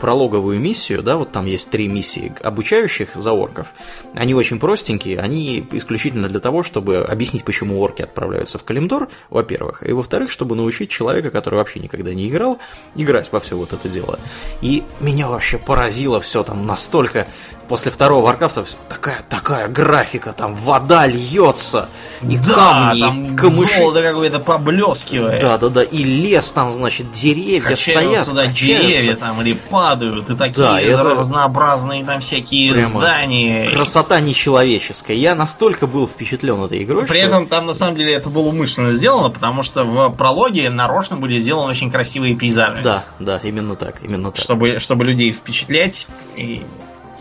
прологовую 0.00 0.58
миссию, 0.60 1.02
да, 1.02 1.16
вот 1.16 1.32
там 1.32 1.46
есть 1.46 1.70
три 1.70 1.88
миссии 1.88 2.32
обучающих 2.42 3.10
за 3.14 3.32
орков. 3.32 3.68
Они 4.14 4.34
очень 4.34 4.58
простенькие, 4.58 5.18
они 5.18 5.66
исключительно 5.72 6.28
для 6.28 6.40
того, 6.40 6.62
чтобы 6.62 6.98
объяснить, 6.98 7.44
почему 7.44 7.80
орки 7.80 8.02
отправляются 8.02 8.58
в 8.58 8.64
Калимдор, 8.64 9.08
во-первых, 9.30 9.86
и 9.86 9.92
во-вторых, 9.92 10.30
чтобы 10.30 10.56
научить 10.56 10.90
человека, 10.90 11.30
который 11.30 11.56
вообще 11.56 11.80
никогда 11.80 12.12
не 12.12 12.28
играл, 12.28 12.58
играть 12.94 13.30
во 13.32 13.40
все 13.40 13.56
вот 13.56 13.72
это 13.72 13.88
дело. 13.88 14.18
И 14.60 14.82
меня 15.00 15.28
вообще 15.28 15.58
поразило 15.58 16.20
все 16.20 16.42
там 16.42 16.66
настолько 16.66 17.26
после 17.72 17.90
второго 17.90 18.26
Варкрафта 18.26 18.66
такая, 18.90 19.24
такая 19.30 19.66
графика, 19.66 20.34
там 20.34 20.54
вода 20.54 21.06
льется, 21.06 21.88
и 22.20 22.36
да, 22.36 22.52
камни, 22.54 23.00
там 23.00 23.24
и 23.24 23.34
камыши. 23.34 23.78
золото 23.78 24.02
какое-то 24.02 24.40
поблескивает. 24.40 25.40
Да, 25.40 25.56
да, 25.56 25.70
да, 25.70 25.82
и 25.82 26.04
лес 26.04 26.52
там, 26.52 26.74
значит, 26.74 27.10
деревья 27.12 27.62
качаются, 27.62 28.32
стоят. 28.32 28.48
Да, 28.48 28.52
деревья 28.52 29.16
там 29.16 29.40
или 29.40 29.54
падают, 29.54 30.28
и 30.28 30.36
такие 30.36 30.66
да, 30.66 30.78
это... 30.82 31.02
разнообразные 31.02 32.04
там 32.04 32.20
всякие 32.20 32.74
Прямо 32.74 33.00
здания. 33.00 33.70
Красота 33.70 34.20
нечеловеческая. 34.20 35.16
Я 35.16 35.34
настолько 35.34 35.86
был 35.86 36.06
впечатлен 36.06 36.62
этой 36.62 36.82
игрой. 36.82 37.06
При 37.06 37.20
что... 37.20 37.26
этом 37.26 37.46
там 37.46 37.64
на 37.64 37.72
самом 37.72 37.96
деле 37.96 38.12
это 38.12 38.28
было 38.28 38.48
умышленно 38.48 38.90
сделано, 38.90 39.30
потому 39.30 39.62
что 39.62 39.84
в 39.84 40.10
прологе 40.10 40.68
нарочно 40.68 41.16
были 41.16 41.38
сделаны 41.38 41.70
очень 41.70 41.90
красивые 41.90 42.36
пейзажи. 42.36 42.82
Да, 42.82 43.04
да, 43.18 43.40
именно 43.42 43.76
так, 43.76 44.02
именно 44.02 44.30
так. 44.30 44.44
Чтобы, 44.44 44.78
чтобы 44.78 45.06
людей 45.06 45.32
впечатлять 45.32 46.06
и 46.36 46.66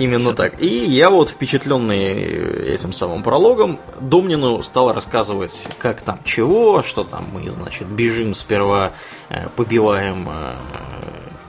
Именно 0.02 0.34
так. 0.34 0.60
И 0.60 0.86
я 0.86 1.10
вот 1.10 1.30
впечатленный 1.30 2.74
этим 2.74 2.92
самым 2.92 3.22
прологом 3.22 3.80
Домнину 4.00 4.64
стал 4.64 4.94
рассказывать, 4.94 5.68
как 5.78 6.02
там 6.02 6.20
чего, 6.24 6.82
что 6.82 7.04
там 7.04 7.26
мы, 7.32 7.52
значит, 7.52 7.88
бежим 7.88 8.34
сперва, 8.34 8.94
э, 9.30 9.48
побиваем 9.56 10.28
э, 10.28 10.54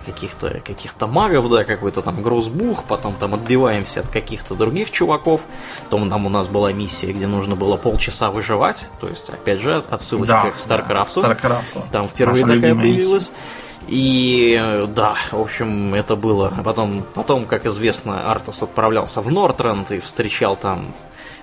каких-то 0.05 0.61
каких 0.61 0.95
магов, 1.01 1.49
да, 1.49 1.65
какой-то 1.65 2.03
там 2.03 2.23
грузбух, 2.23 2.85
потом 2.85 3.15
там 3.15 3.35
отбиваемся 3.35 4.01
от 4.01 4.09
каких-то 4.09 4.55
других 4.55 4.91
чуваков. 4.91 5.47
Потом 5.85 6.11
там 6.11 6.27
у 6.27 6.29
нас 6.29 6.49
была 6.49 6.73
миссия, 6.73 7.13
где 7.13 7.27
нужно 7.27 7.57
было 7.57 7.77
полчаса 7.77 8.31
выживать. 8.31 8.89
То 9.01 9.09
есть, 9.09 9.31
опять 9.31 9.61
же, 9.61 9.83
отсылочка 9.89 10.43
да, 10.45 10.51
к 10.51 10.59
Старкрафту. 10.59 11.23
Да, 11.23 11.35
Старкрафту. 11.35 11.83
Там 11.91 12.07
впервые 12.07 12.45
Наша 12.45 12.57
такая 12.57 12.75
появилась. 12.75 13.31
Миссия. 13.31 13.72
И 13.89 14.87
да, 14.89 15.17
в 15.31 15.41
общем, 15.41 15.95
это 15.95 16.17
было. 16.17 16.53
Потом, 16.65 17.05
потом, 17.15 17.45
как 17.45 17.67
известно, 17.67 18.31
Артас 18.31 18.63
отправлялся 18.63 19.21
в 19.21 19.31
Northrend 19.31 19.91
и 19.91 19.99
встречал 19.99 20.57
там 20.57 20.95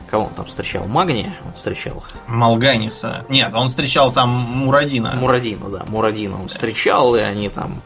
Кого 0.09 0.25
он 0.25 0.33
там 0.33 0.47
встречал? 0.47 0.87
Магния 0.87 1.35
он 1.45 1.53
встречал? 1.53 2.03
Малганиса. 2.25 3.25
Нет, 3.29 3.53
он 3.53 3.67
встречал 3.67 4.11
там 4.11 4.29
Мурадина. 4.29 5.13
Мурадина, 5.13 5.69
да. 5.69 5.85
Мурадина 5.87 6.41
он 6.41 6.47
встречал, 6.47 7.15
и 7.15 7.19
они 7.19 7.49
там 7.49 7.81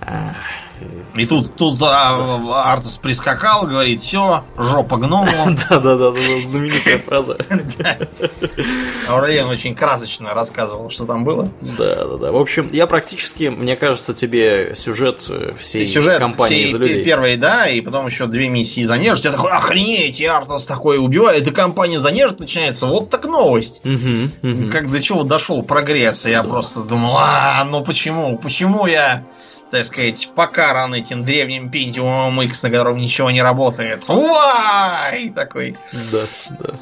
э, 0.00 0.30
и 1.16 1.26
тут, 1.26 1.56
тут 1.56 1.80
а, 1.82 2.72
Артас 2.72 2.96
прискакал, 2.96 3.66
говорит, 3.66 4.00
все, 4.00 4.44
жопа 4.56 4.96
гному. 4.96 5.56
Да-да-да, 5.70 6.12
знаменитая 6.40 6.98
фраза. 6.98 7.36
Аурельян 9.08 9.48
очень 9.48 9.74
красочно 9.74 10.34
рассказывал, 10.34 10.90
что 10.90 11.06
там 11.06 11.24
было. 11.24 11.48
Да-да-да. 11.60 12.32
В 12.32 12.36
общем, 12.36 12.70
я 12.72 12.86
практически, 12.86 13.44
мне 13.44 13.76
кажется, 13.76 14.14
тебе 14.14 14.74
сюжет 14.74 15.26
э, 15.28 15.52
всей 15.58 15.86
сюжет 15.86 16.18
компании 16.18 16.64
всей, 16.64 16.72
за 16.72 16.78
людей. 16.78 17.04
Первой, 17.04 17.36
да, 17.36 17.68
и 17.68 17.80
потом 17.80 18.06
еще 18.06 18.26
две 18.26 18.48
миссии 18.48 18.84
за 18.84 18.98
нежить. 18.98 19.24
Я 19.24 19.32
такой, 19.32 19.50
охренеть, 19.50 20.20
и 20.20 20.24
Артас 20.24 20.66
такой 20.66 20.98
убивает, 20.98 21.46
и 21.46 21.50
компания 21.50 21.98
за 21.98 22.10
нежить 22.10 22.40
начинается. 22.40 22.86
Вот 22.86 23.10
так 23.10 23.24
новость. 23.24 23.82
Как 24.72 24.90
до 24.90 25.02
чего 25.02 25.22
дошел 25.24 25.62
прогресс. 25.62 26.26
Я 26.26 26.42
просто 26.42 26.80
думал, 26.80 27.16
а, 27.18 27.64
ну 27.64 27.82
почему? 27.84 28.38
Почему 28.38 28.86
я 28.86 29.24
так 29.70 29.84
сказать, 29.84 30.30
покаран 30.34 30.94
этим 30.94 31.24
древним 31.24 31.68
Pentium 31.68 32.44
X, 32.44 32.62
на 32.62 32.70
котором 32.70 32.98
ничего 32.98 33.30
не 33.30 33.42
работает. 33.42 34.04
Уай! 34.08 35.30
Такой. 35.30 35.76
Да, 36.12 36.24
да. 36.60 36.74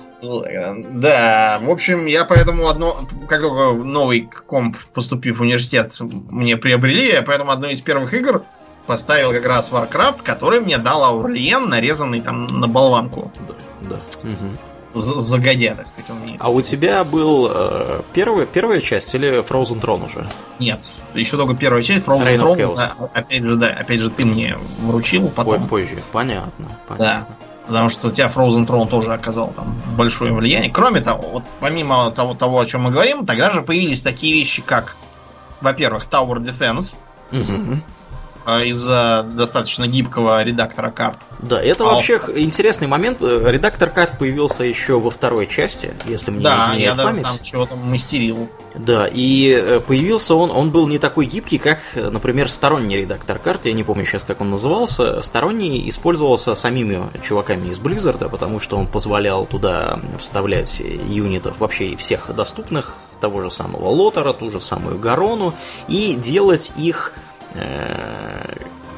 Да, 0.93 1.59
в 1.61 1.71
общем, 1.71 2.07
я 2.07 2.25
поэтому 2.25 2.69
одно, 2.69 3.07
как 3.29 3.43
только 3.43 3.73
новый 3.85 4.29
комп, 4.47 4.77
поступив 4.95 5.39
в 5.39 5.43
университет, 5.43 5.95
мне 6.01 6.57
приобрели, 6.57 7.09
я 7.13 7.23
поэтому 7.23 7.53
одну 7.53 7.69
из 7.69 7.81
первых 7.81 8.15
игр 8.15 8.43
поставил 8.87 9.33
как 9.33 9.45
раз 9.47 9.71
Warcraft, 9.71 10.23
который 10.23 10.61
мне 10.61 10.79
дал 10.79 11.05
Аурлиен, 11.05 11.69
нарезанный 11.69 12.23
там 12.23 12.47
на 12.47 12.67
болванку. 12.67 13.31
Да, 13.47 13.55
да. 13.91 14.01
Угу 14.23 14.59
загодя, 15.01 15.75
так 15.75 15.87
сказать, 15.87 16.11
он 16.11 16.19
мне. 16.19 16.37
А 16.39 16.51
у 16.51 16.61
тебя 16.63 17.05
был 17.05 17.49
э, 17.51 18.01
первый, 18.13 18.47
первая 18.47 18.81
часть 18.81 19.15
или 19.15 19.43
Frozen 19.43 19.81
Throne 19.81 20.07
уже? 20.07 20.29
Нет, 20.59 20.81
еще 21.15 21.37
только 21.37 21.55
первая 21.55 21.83
часть, 21.83 22.07
Frozen 22.07 22.27
Reign 22.27 22.41
Throne, 22.41 22.77
да, 22.77 22.93
опять 23.15 23.45
же, 23.45 23.57
да, 23.57 23.69
опять 23.69 24.01
же, 24.01 24.11
ты 24.11 24.25
мне 24.25 24.57
вручил 24.81 25.29
потом. 25.29 25.69
Позже, 25.69 26.03
понятно, 26.13 26.79
понятно. 26.89 27.27
Да. 27.29 27.37
Потому 27.67 27.89
что 27.89 28.09
у 28.09 28.11
тебя 28.13 28.29
Frozen 28.29 28.67
Throne 28.67 28.89
тоже 28.89 29.13
оказал 29.13 29.49
там 29.49 29.77
большое 29.97 30.33
влияние. 30.33 30.71
Кроме 30.71 31.01
того, 31.01 31.29
вот 31.31 31.43
помимо 31.59 32.11
того, 32.13 32.35
того, 32.35 32.61
о 32.61 32.67
чем 32.67 32.83
мы 32.83 32.91
говорим, 32.93 33.27
тогда 33.27 33.51
же 33.51 33.63
появились 33.63 34.03
такие 34.03 34.35
вещи, 34.35 34.63
как, 34.63 34.97
во-первых, 35.61 36.07
Tower 36.07 36.37
Defense. 36.37 36.95
Угу. 37.33 37.83
А, 38.47 38.63
из-за 38.63 39.27
достаточно 39.29 39.89
гибкого 39.89 40.41
редактора 40.45 40.93
карт. 40.93 41.19
Да, 41.41 41.61
это 41.61 41.83
а 41.83 41.95
вообще 41.95 42.21
интересный 42.37 42.87
момент. 42.87 43.21
Редактор 43.21 43.91
карт 43.91 44.19
появился 44.19 44.63
еще 44.63 45.01
во 45.01 45.11
второй 45.11 45.49
части, 45.49 45.91
если 46.07 46.31
мне 46.31 46.45
да, 46.45 46.69
не 46.69 46.75
изменяет 46.75 46.97
я 46.97 47.05
память. 47.05 47.25
там 47.25 47.39
чего-то 47.43 47.75
мастерил. 47.75 48.49
Да, 48.77 49.09
и 49.11 49.51
э, 49.51 49.81
появился 49.81 50.37
он, 50.37 50.53
он 50.53 50.71
был 50.71 50.87
не 50.87 50.99
такой 50.99 51.27
гибкий, 51.27 51.59
как, 51.59 51.81
например, 51.97 52.49
сторонний 52.49 52.99
редактор 52.99 53.41
карт, 53.41 53.67
я 53.67 53.73
не 53.73 53.83
помню 53.83 54.05
сейчас, 54.05 54.23
как 54.23 54.41
он 54.41 54.51
назывался. 54.51 55.23
Сторонний 55.23 55.89
использовался 55.89 56.55
самими 56.55 57.03
чуваками 57.23 57.71
из 57.71 57.81
Blizzard, 57.81 58.29
потому 58.29 58.61
что 58.61 58.77
он 58.77 58.87
позволял 58.87 59.47
туда 59.47 59.99
вставлять 60.19 60.81
юнитов 61.09 61.59
вообще 61.59 61.97
всех 61.97 62.33
доступных, 62.33 62.95
того 63.21 63.43
же 63.43 63.51
самого 63.51 63.89
Лотера, 63.89 64.33
ту 64.33 64.53
же 64.53 64.61
самую 64.61 65.01
Гарону, 65.01 65.53
и 65.89 66.15
делать 66.15 66.71
их 66.77 67.13
Э, 67.17 67.26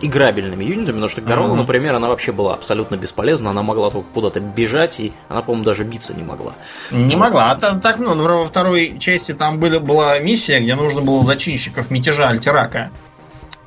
играбельными 0.00 0.64
юнитами, 0.64 0.96
потому 0.96 1.08
что 1.08 1.20
Гарона, 1.20 1.52
mm-hmm. 1.52 1.56
например, 1.56 1.94
она 1.94 2.08
вообще 2.08 2.32
была 2.32 2.54
абсолютно 2.54 2.96
бесполезна, 2.96 3.50
она 3.50 3.62
могла 3.62 3.90
только 3.90 4.08
куда-то 4.12 4.40
бежать, 4.40 5.00
и 5.00 5.12
она, 5.28 5.42
по-моему, 5.42 5.64
даже 5.64 5.84
биться 5.84 6.14
не 6.14 6.22
могла. 6.22 6.52
Не 6.90 7.16
вот. 7.16 7.24
могла. 7.24 7.50
А 7.50 7.56
так, 7.56 7.98
ну, 7.98 8.14
во 8.14 8.44
второй 8.44 8.98
части 8.98 9.32
там 9.32 9.58
были, 9.58 9.78
была 9.78 10.18
миссия, 10.20 10.60
где 10.60 10.74
нужно 10.74 11.00
было 11.00 11.22
зачинщиков 11.22 11.90
мятежа 11.90 12.28
Альтерака. 12.28 12.90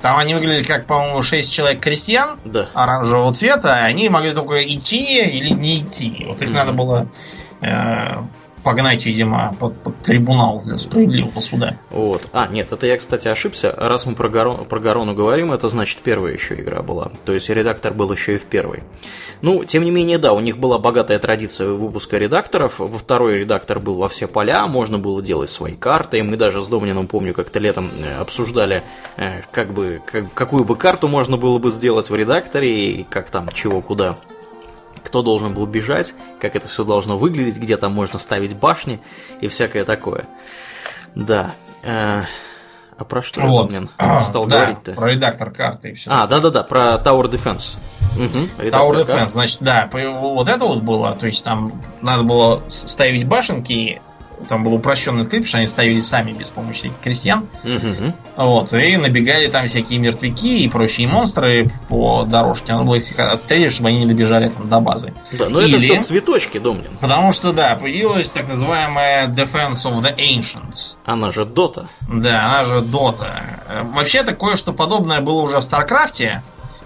Там 0.00 0.16
они 0.16 0.34
выглядели 0.34 0.64
как, 0.64 0.86
по-моему, 0.86 1.22
шесть 1.22 1.52
человек 1.52 1.80
крестьян 1.80 2.40
да. 2.44 2.68
оранжевого 2.74 3.32
цвета, 3.32 3.78
и 3.82 3.84
они 3.84 4.08
могли 4.08 4.32
только 4.32 4.62
идти 4.64 5.22
или 5.22 5.50
не 5.50 5.78
идти. 5.78 6.24
Вот 6.26 6.42
их 6.42 6.50
mm-hmm. 6.50 6.54
надо 6.54 6.72
было 6.72 7.08
э, 7.60 8.16
погнать, 8.62 9.04
видимо, 9.06 9.54
под, 9.58 9.76
под 9.82 9.98
трибунал 10.02 10.62
для 10.64 10.76
справедливого 10.76 11.40
суда. 11.40 11.76
Вот. 11.90 12.26
А, 12.32 12.46
нет, 12.48 12.72
это 12.72 12.86
я, 12.86 12.96
кстати, 12.96 13.28
ошибся. 13.28 13.74
Раз 13.76 14.06
мы 14.06 14.14
про, 14.14 14.28
Гарон, 14.28 14.64
про 14.64 14.80
Гарону 14.80 15.14
говорим, 15.14 15.52
это 15.52 15.68
значит 15.68 15.98
первая 15.98 16.32
еще 16.32 16.54
игра 16.54 16.82
была. 16.82 17.12
То 17.24 17.32
есть 17.32 17.48
редактор 17.48 17.92
был 17.92 18.12
еще 18.12 18.36
и 18.36 18.38
в 18.38 18.44
первой. 18.44 18.82
Ну, 19.40 19.64
тем 19.64 19.82
не 19.82 19.90
менее, 19.90 20.18
да, 20.18 20.32
у 20.32 20.40
них 20.40 20.58
была 20.58 20.78
богатая 20.78 21.18
традиция 21.18 21.68
выпуска 21.68 22.18
редакторов. 22.18 22.78
Во 22.78 22.98
второй 22.98 23.40
редактор 23.40 23.80
был 23.80 23.96
во 23.96 24.08
все 24.08 24.28
поля, 24.28 24.66
можно 24.66 24.98
было 24.98 25.20
делать 25.22 25.50
свои 25.50 25.74
карты. 25.74 26.18
И 26.18 26.22
мы 26.22 26.36
даже 26.36 26.62
с 26.62 26.66
Домнином, 26.66 27.06
помню, 27.06 27.34
как-то 27.34 27.58
летом 27.58 27.90
э, 28.04 28.20
обсуждали, 28.20 28.84
э, 29.16 29.42
как 29.50 29.72
бы, 29.72 30.00
как, 30.06 30.32
какую 30.32 30.64
бы 30.64 30.76
карту 30.76 31.08
можно 31.08 31.36
было 31.36 31.58
бы 31.58 31.70
сделать 31.70 32.08
в 32.08 32.14
редакторе, 32.14 32.92
и 32.92 33.02
как 33.04 33.30
там, 33.30 33.48
чего, 33.52 33.80
куда 33.80 34.18
кто 35.04 35.22
должен 35.22 35.54
был 35.54 35.66
бежать, 35.66 36.14
как 36.40 36.56
это 36.56 36.68
все 36.68 36.84
должно 36.84 37.16
выглядеть, 37.18 37.58
где 37.58 37.76
там 37.76 37.92
можно 37.92 38.18
ставить 38.18 38.56
башни 38.56 39.00
и 39.40 39.48
всякое 39.48 39.84
такое. 39.84 40.26
Да. 41.14 41.54
Э, 41.82 42.24
а 42.96 43.04
про 43.04 43.22
что 43.22 43.40
вот. 43.42 43.72
я 43.72 43.88
стал 44.24 44.46
да, 44.46 44.60
говорить-то? 44.60 44.92
Про 44.92 45.10
редактор 45.10 45.50
карты 45.50 45.90
и 45.90 45.94
все. 45.94 46.10
А, 46.10 46.26
да-да-да, 46.26 46.62
про 46.62 47.02
Tower 47.04 47.30
Defense. 47.30 47.76
Угу, 48.16 48.68
Tower 48.68 49.02
Defense, 49.02 49.06
карт. 49.06 49.30
значит, 49.30 49.58
да, 49.60 49.90
вот 49.92 50.48
это 50.48 50.64
вот 50.64 50.82
было, 50.82 51.16
то 51.18 51.26
есть 51.26 51.44
там 51.44 51.82
надо 52.00 52.22
было 52.24 52.62
ставить 52.68 53.26
башенки 53.26 54.00
там 54.48 54.64
был 54.64 54.74
упрощенный 54.74 55.24
скрипт, 55.24 55.46
что 55.46 55.58
они 55.58 55.66
ставили 55.66 56.00
сами 56.00 56.32
без 56.32 56.50
помощи 56.50 56.92
крестьян. 57.02 57.48
Угу. 57.64 58.14
Вот, 58.36 58.72
и 58.72 58.96
набегали 58.96 59.48
там 59.48 59.66
всякие 59.66 59.98
мертвяки 59.98 60.62
и 60.62 60.68
прочие 60.68 61.06
монстры 61.08 61.70
по 61.88 62.24
дорожке. 62.24 62.72
Надо 62.72 62.84
было 62.84 62.94
их 62.96 63.18
отстреливать, 63.18 63.72
чтобы 63.72 63.90
они 63.90 63.98
не 63.98 64.06
добежали 64.06 64.48
там 64.48 64.64
до 64.64 64.80
базы. 64.80 65.12
Да, 65.32 65.48
но 65.48 65.60
Или... 65.60 65.76
это 65.76 65.80
все 65.80 66.02
цветочки, 66.02 66.58
Домнин. 66.58 66.96
Потому 67.00 67.32
что, 67.32 67.52
да, 67.52 67.76
появилась 67.76 68.30
так 68.30 68.48
называемая 68.48 69.28
Defense 69.28 69.84
of 69.84 70.02
the 70.02 70.16
Ancients. 70.16 70.96
Она 71.04 71.32
же 71.32 71.44
Дота. 71.44 71.88
Да, 72.08 72.46
она 72.46 72.64
же 72.64 72.80
Дота. 72.80 73.42
Вообще 73.94 74.22
такое, 74.22 74.56
что 74.56 74.72
подобное 74.72 75.20
было 75.20 75.42
уже 75.42 75.58
в 75.58 75.62
Старкрафте 75.62 76.42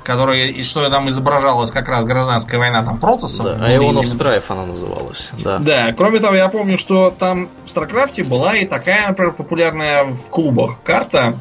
который, 0.07 0.51
и 0.51 0.63
что 0.63 0.89
там 0.89 1.09
изображалось 1.09 1.73
как 1.73 1.89
раз 1.89 2.05
гражданская 2.05 2.61
война 2.61 2.85
там 2.85 2.99
протосов. 2.99 3.59
Да, 3.59 3.69
Aeon 3.69 4.01
of 4.01 4.05
Strife 4.05 4.45
она 4.49 4.65
называлась, 4.65 5.31
да. 5.43 5.59
Да, 5.59 5.93
кроме 5.95 6.21
того, 6.21 6.37
я 6.37 6.49
помню, 6.49 6.79
что 6.79 7.11
там 7.11 7.51
в 7.65 7.71
Старкрафте 7.71 8.23
была 8.23 8.57
и 8.57 8.67
такая, 8.67 9.09
например, 9.09 9.33
популярная 9.33 10.05
в 10.05 10.31
клубах 10.31 10.81
карта. 10.85 11.37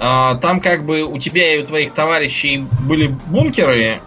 А, 0.00 0.36
там 0.36 0.60
как 0.60 0.86
бы 0.86 1.02
у 1.02 1.18
тебя 1.18 1.56
и 1.56 1.62
у 1.62 1.66
твоих 1.66 1.92
товарищей 1.92 2.64
были 2.80 3.08
бункеры, 3.08 4.00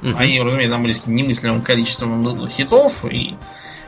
mm 0.00 0.16
они, 0.16 0.40
разумеется, 0.40 0.72
там 0.72 0.82
были 0.82 0.94
с 0.94 1.06
немыслимым 1.06 1.60
количеством 1.60 2.48
хитов, 2.48 3.04
и 3.04 3.36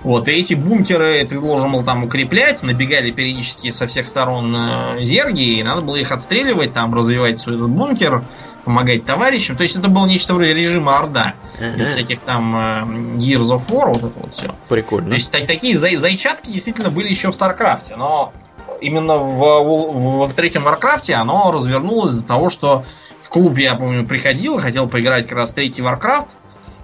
вот, 0.05 0.27
и 0.29 0.33
эти 0.33 0.55
бункеры 0.55 1.25
ты 1.25 1.39
должен 1.39 1.71
был 1.71 1.85
там 1.85 2.05
укреплять, 2.05 2.63
набегали 2.63 3.11
периодически 3.11 3.71
со 3.71 3.87
всех 3.87 4.09
сторон 4.09 4.55
э, 4.55 5.05
зерги, 5.05 5.59
и 5.59 5.63
надо 5.63 5.83
было 5.83 5.97
их 5.97 6.11
отстреливать, 6.11 6.73
там 6.73 6.93
развивать 6.93 7.39
свой 7.39 7.57
этот 7.57 7.71
бункер, 7.71 8.25
помогать 8.65 9.05
товарищам. 9.05 9.57
То 9.57 9.63
есть 9.63 9.77
это 9.77 9.89
было 9.89 10.07
нечто 10.07 10.35
вроде 10.35 10.55
режима 10.55 10.99
Орда. 10.99 11.35
Uh-huh. 11.61 11.77
Без 11.77 11.89
всяких 11.89 12.21
там 12.21 12.55
э, 12.57 13.19
Gears 13.19 13.57
of 13.57 13.69
War, 13.69 13.93
вот 13.93 13.99
это 13.99 14.19
вот 14.19 14.35
все. 14.35 14.55
Прикольно. 14.69 15.11
То 15.11 15.15
есть 15.15 15.31
так, 15.31 15.47
такие 15.47 15.77
за, 15.77 15.95
зачатки 15.95 16.51
действительно 16.51 16.91
были 16.91 17.09
еще 17.09 17.31
в 17.31 17.35
Старкрафте, 17.35 17.95
но 17.95 18.33
именно 18.81 19.17
в, 19.19 19.39
в, 19.39 20.27
в 20.27 20.35
третьем 20.35 20.65
Варкрафте 20.65 21.15
оно 21.15 21.53
развернулось 21.53 22.13
из-за 22.13 22.25
того, 22.25 22.51
что 22.51 22.85
в 23.21 23.29
клуб 23.29 23.57
я 23.57 23.77
помню 23.77 24.05
приходил, 24.05 24.59
хотел 24.59 24.89
поиграть 24.89 25.29
как 25.29 25.39
раз 25.39 25.55
третий 25.55 25.83
Варкрафт, 25.83 26.37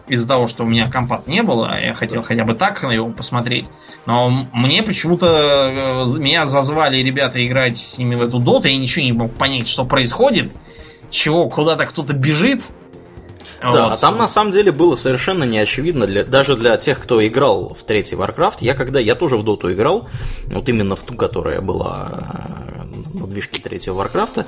из-за 0.09 0.29
того, 0.29 0.47
что 0.47 0.65
у 0.65 0.67
меня 0.67 0.91
компа 0.91 1.27
не 1.27 1.43
было, 1.43 1.79
я 1.81 1.95
хотел 1.95 2.23
хотя 2.23 2.45
бы 2.45 2.55
так 2.55 2.83
на 2.83 2.91
его 2.93 3.11
посмотреть. 3.11 3.67
Но 4.07 4.49
мне 4.53 4.83
почему-то 4.83 6.05
э, 6.07 6.19
меня 6.19 6.47
зазвали 6.47 6.99
ребята 6.99 7.45
играть 7.45 7.79
с 7.79 7.99
ними 7.99 8.15
в 8.15 8.23
эту 8.23 8.39
доту, 8.39 8.69
я 8.69 8.77
ничего 8.77 9.05
не 9.05 9.13
мог 9.13 9.35
понять, 9.35 9.69
что 9.69 9.85
происходит 9.85 10.53
чего 11.11 11.49
куда-то 11.49 11.87
кто-то 11.87 12.13
бежит. 12.13 12.71
Да, 13.61 13.71
вот. 13.71 13.93
а 13.93 13.97
там 13.97 14.19
на 14.19 14.29
самом 14.29 14.53
деле 14.53 14.71
было 14.71 14.95
совершенно 14.95 15.43
неочевидно, 15.43 16.07
для, 16.07 16.25
даже 16.25 16.57
для 16.57 16.77
тех, 16.77 17.01
кто 17.01 17.27
играл 17.27 17.75
в 17.75 17.83
третий 17.83 18.15
Warcraft. 18.15 18.59
Я 18.61 18.75
когда 18.75 19.01
я 19.01 19.17
тоже 19.17 19.37
в 19.37 19.43
доту 19.43 19.73
играл, 19.73 20.09
вот 20.47 20.69
именно 20.69 20.95
в 20.95 21.03
ту, 21.03 21.15
которая 21.15 21.61
была 21.61 22.85
э, 22.85 23.19
на 23.19 23.27
движке 23.27 23.61
третьего 23.61 24.01
Warcraft, 24.01 24.45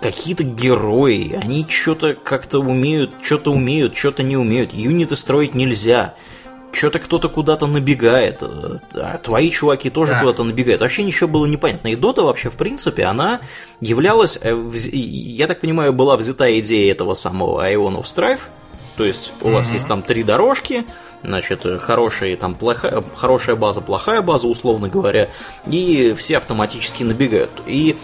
какие-то 0.00 0.44
герои, 0.44 1.38
они 1.40 1.66
что-то 1.68 2.14
как-то 2.14 2.60
умеют, 2.60 3.12
что-то 3.22 3.52
умеют, 3.52 3.96
что-то 3.96 4.22
не 4.22 4.36
умеют. 4.36 4.72
Юниты 4.72 5.16
строить 5.16 5.54
нельзя 5.54 6.14
что-то 6.72 6.98
кто-то 6.98 7.28
куда-то 7.28 7.66
набегает, 7.66 8.42
э, 8.42 8.78
а 8.94 9.18
твои 9.18 9.50
чуваки 9.50 9.90
тоже 9.90 10.12
да. 10.12 10.20
куда-то 10.20 10.44
набегают. 10.44 10.80
Вообще 10.80 11.02
ничего 11.02 11.28
было 11.28 11.46
непонятно. 11.46 11.88
И 11.88 11.96
Дота 11.96 12.22
вообще, 12.22 12.50
в 12.50 12.56
принципе, 12.56 13.04
она 13.04 13.40
являлась, 13.80 14.38
э, 14.40 14.54
я 14.92 15.46
так 15.46 15.60
понимаю, 15.60 15.92
была 15.92 16.16
взята 16.16 16.58
идея 16.60 16.92
этого 16.92 17.14
самого 17.14 17.68
Ion 17.70 18.00
of 18.00 18.04
Strife. 18.04 18.42
То 18.96 19.04
есть 19.04 19.32
у 19.40 19.48
mm-hmm. 19.48 19.52
вас 19.52 19.70
есть 19.70 19.86
там 19.86 20.02
три 20.02 20.24
дорожки, 20.24 20.84
значит, 21.22 21.64
хорошая, 21.80 22.36
там, 22.36 22.54
плохая, 22.54 23.04
хорошая 23.14 23.54
база, 23.54 23.80
плохая 23.80 24.22
база, 24.22 24.48
условно 24.48 24.88
говоря, 24.88 25.28
и 25.66 26.14
все 26.18 26.36
автоматически 26.36 27.04
набегают. 27.04 27.50
И 27.66 27.96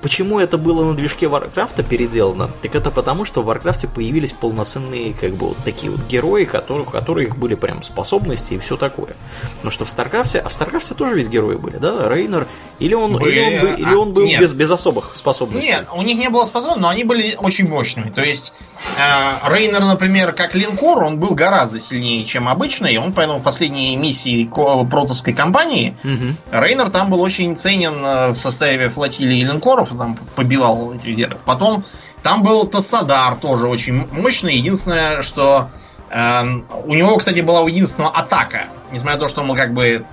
Почему 0.00 0.38
это 0.38 0.58
было 0.58 0.84
на 0.84 0.94
движке 0.94 1.26
Варкрафта 1.26 1.82
переделано? 1.82 2.50
Так 2.62 2.74
это 2.74 2.90
потому, 2.90 3.24
что 3.24 3.42
в 3.42 3.46
Варкрафте 3.46 3.88
появились 3.88 4.32
полноценные, 4.32 5.12
как 5.12 5.32
бы, 5.34 5.48
вот 5.48 5.58
такие 5.64 5.90
вот 5.90 6.06
герои, 6.06 6.44
которых, 6.44 6.88
у 6.88 6.90
которых 6.90 7.36
были 7.36 7.56
прям 7.56 7.82
способности 7.82 8.54
и 8.54 8.58
все 8.58 8.76
такое. 8.76 9.16
Но 9.64 9.70
что 9.70 9.84
в 9.84 9.90
Старкрафте, 9.90 10.38
а 10.38 10.48
в 10.48 10.54
Старкрафте 10.54 10.94
тоже 10.94 11.16
ведь 11.16 11.28
герои 11.28 11.56
были, 11.56 11.76
да? 11.76 12.08
Рейнер, 12.08 12.46
или 12.78 12.94
он, 12.94 13.16
были, 13.16 13.30
или 13.30 13.40
он, 13.40 13.74
или 13.74 13.94
он 13.94 14.12
был 14.12 14.24
а, 14.24 14.40
без, 14.40 14.52
без 14.52 14.70
особых 14.70 15.16
способностей? 15.16 15.70
Нет, 15.70 15.86
у 15.92 16.02
них 16.02 16.16
не 16.18 16.28
было 16.28 16.44
способностей, 16.44 16.82
но 16.82 16.88
они 16.88 17.04
были 17.04 17.34
очень 17.38 17.68
мощными. 17.68 18.10
То 18.10 18.22
есть, 18.22 18.52
э, 18.96 19.48
Рейнер, 19.48 19.80
например, 19.80 20.32
как 20.32 20.54
линкор, 20.54 21.02
он 21.02 21.18
был 21.18 21.34
гораздо 21.34 21.80
сильнее, 21.80 22.24
чем 22.24 22.48
обычный, 22.48 22.94
и 22.94 22.98
он 22.98 23.12
поэтому 23.12 23.40
в 23.40 23.42
последней 23.42 23.96
миссии 23.96 24.48
протосовской 24.48 25.34
кампании 25.34 25.96
угу. 26.04 26.62
Рейнер 26.62 26.90
там 26.90 27.10
был 27.10 27.20
очень 27.20 27.56
ценен 27.56 28.04
э, 28.04 28.28
в 28.30 28.36
составе 28.36 28.88
флотилии 28.88 29.42
линкоров, 29.42 29.87
зергов, 29.88 29.98
там 29.98 30.16
побивал 30.34 30.94
этих 30.94 31.16
зергов. 31.16 31.42
Потом 31.44 31.84
там 32.22 32.42
был 32.42 32.66
Тассадар, 32.66 33.36
тоже 33.36 33.66
очень 33.66 34.06
мощный. 34.10 34.56
Единственное, 34.56 35.22
что 35.22 35.70
э, 36.10 36.42
у 36.84 36.94
него, 36.94 37.16
кстати, 37.16 37.40
была 37.40 37.60
единственная 37.62 38.10
атака. 38.10 38.64
Несмотря 38.92 39.16
на 39.16 39.20
то, 39.20 39.28
что 39.28 39.42
он 39.42 39.48
был 39.48 39.54
как 39.54 39.72
бы 39.72 40.04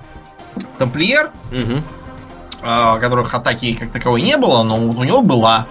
тамплиер, 0.78 1.32
угу. 1.50 1.82
э, 2.62 3.00
которых 3.00 3.34
атаки 3.34 3.74
как 3.74 3.90
таковой 3.90 4.22
не 4.22 4.36
было, 4.36 4.62
но 4.62 4.76
вот 4.76 4.98
у 4.98 5.04
него 5.04 5.22
была. 5.22 5.66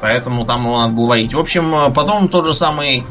Поэтому 0.00 0.44
там 0.44 0.64
его 0.64 0.78
надо 0.78 0.92
было 0.92 1.06
варить. 1.06 1.34
В 1.34 1.38
общем, 1.38 1.92
потом 1.92 2.28
тот 2.28 2.44
же 2.44 2.54
самый 2.54 3.04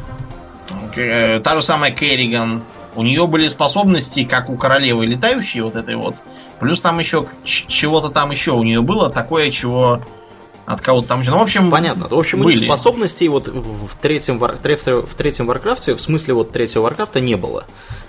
э, 0.96 1.40
та 1.40 1.56
же 1.56 1.62
самая 1.62 1.92
Керриган, 1.92 2.64
у 2.96 3.04
нее 3.04 3.28
были 3.28 3.48
способности, 3.48 4.24
как 4.24 4.50
у 4.50 4.56
королевы 4.56 5.06
летающей 5.06 5.62
вот 5.62 5.76
этой 5.76 5.96
вот. 5.96 6.22
Плюс 6.60 6.82
там 6.82 7.00
еще 7.00 7.28
чего-то 7.44 8.10
там 8.10 8.32
еще 8.32 8.52
у 8.52 8.64
нее 8.64 8.82
было 8.82 9.10
такое, 9.10 9.52
чего 9.52 10.02
от 10.66 10.82
кого-то 10.82 11.08
там. 11.08 11.24
Ну, 11.26 11.38
в 11.38 11.42
общем, 11.42 11.70
понятно. 11.70 12.08
В 12.08 12.14
общем, 12.14 12.40
были. 12.40 12.48
у 12.48 12.60
них 12.60 12.66
способностей 12.66 13.28
вот 13.28 13.48
в 13.48 13.96
третьем, 14.02 14.40
в 14.40 15.14
третьем 15.16 15.46
Варкрафте, 15.46 15.96
в 15.96 16.02
смысле 16.02 16.34
вот 16.34 16.52
третьего 16.52 16.84
Варкрафта 16.84 17.20
не 17.20 17.36
было. 17.36 17.66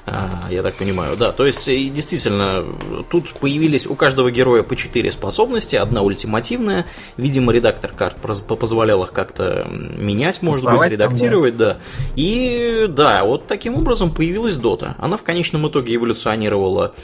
А, 0.07 0.47
я 0.51 0.63
так 0.63 0.75
понимаю, 0.75 1.17
да. 1.17 1.33
То 1.33 1.45
есть, 1.45 1.67
действительно, 1.67 2.65
тут 3.11 3.35
появились 3.35 3.87
у 3.87 3.95
каждого 3.95 4.31
героя 4.31 4.63
по 4.63 4.75
четыре 4.75 5.13
способности, 5.13 5.77
одна 5.77 6.03
ультимативная. 6.03 6.87
Видимо, 7.17 7.53
редактор 7.53 7.93
карт 7.93 8.17
позволял 8.17 9.03
их 9.05 9.13
как-то 9.13 9.67
менять, 9.69 10.41
может 10.43 10.63
Рисовать 10.63 10.81
быть, 10.81 10.93
редактировать, 10.93 11.57
там, 11.57 11.69
да. 11.69 11.75
да. 11.75 11.81
И 12.17 12.87
да, 12.89 13.25
вот 13.25 13.47
таким 13.47 13.75
образом 13.75 14.11
появилась 14.11 14.57
Дота. 14.57 14.95
Она 14.99 15.17
в 15.17 15.23
конечном 15.23 15.69
итоге 15.69 15.97
эволюционировала. 15.97 16.95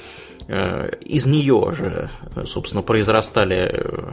Э, 0.48 0.90
из 1.04 1.26
нее 1.26 1.74
же, 1.76 2.10
собственно, 2.44 2.82
произрастали 2.82 3.70
э, 3.72 4.12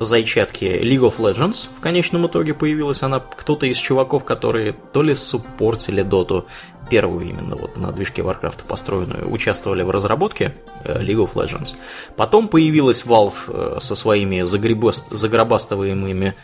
зайчатки 0.00 0.64
League 0.64 1.02
of 1.02 1.18
Legends. 1.18 1.68
В 1.76 1.80
конечном 1.80 2.26
итоге 2.26 2.54
появилась 2.54 3.02
она 3.02 3.20
кто-то 3.20 3.66
из 3.66 3.76
чуваков, 3.76 4.24
которые 4.24 4.72
то 4.92 5.02
ли 5.02 5.14
суппортили 5.14 6.02
доту, 6.02 6.46
первую 6.88 7.28
именно 7.28 7.54
вот 7.54 7.76
на 7.76 7.92
движке 7.92 8.22
Warcraft 8.22 8.64
построенную, 8.66 9.30
участвовали 9.30 9.82
в 9.82 9.90
разработке 9.90 10.54
э, 10.84 11.02
League 11.02 11.24
of 11.24 11.34
Legends. 11.34 11.76
Потом 12.16 12.48
появилась 12.48 13.04
Valve 13.04 13.34
э, 13.48 13.80
со 13.80 13.94
своими 13.94 14.42
загребост... 14.42 15.10
загробастываемыми 15.10 16.34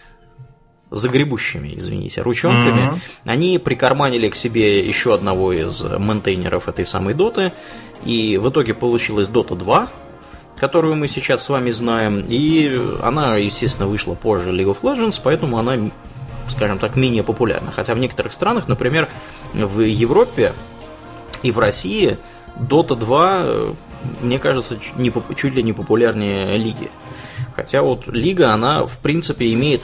загребущими, 0.91 1.75
извините, 1.77 2.23
ручонками. 2.23 2.81
Mm-hmm. 2.81 3.01
Они 3.25 3.59
прикарманили 3.59 4.29
к 4.29 4.37
себе 4.37 4.87
еще 4.87 5.15
одного 5.15 5.53
из 5.53 5.83
ментейнеров 5.83 6.69
этой 6.69 6.87
самой 6.87 7.15
доты, 7.15 7.53
и 8.05 8.39
в 8.39 8.49
итоге 8.51 8.73
получилась 8.73 9.29
Dota 9.29 9.57
2, 9.57 9.91
которую 10.59 10.97
мы 10.97 11.09
сейчас 11.09 11.45
с 11.45 11.49
вами 11.49 11.71
знаем, 11.71 12.25
и 12.29 12.81
она, 13.03 13.37
естественно, 13.37 13.89
вышла 13.89 14.15
позже 14.15 14.51
League 14.51 14.75
of 14.75 14.81
Legends, 14.83 15.21
поэтому 15.23 15.59
она, 15.59 15.91
скажем 16.49 16.79
так, 16.79 16.97
менее 16.97 17.23
популярна. 17.23 17.73
Хотя 17.73 17.95
в 17.95 17.99
некоторых 17.99 18.33
странах, 18.33 18.69
например, 18.69 19.09
в 19.53 19.81
Европе 19.81 20.53
и 21.43 21.51
в 21.51 21.59
России 21.59 22.19
Dota 22.57 22.97
2, 22.97 23.75
мне 24.23 24.39
кажется, 24.39 24.79
чуть 24.79 25.55
ли 25.55 25.63
не 25.63 25.73
популярнее 25.73 26.57
Лиги. 26.57 26.91
Хотя 27.57 27.81
вот 27.81 28.07
Лига, 28.07 28.53
она, 28.53 28.85
в 28.85 28.99
принципе, 28.99 29.51
имеет 29.55 29.81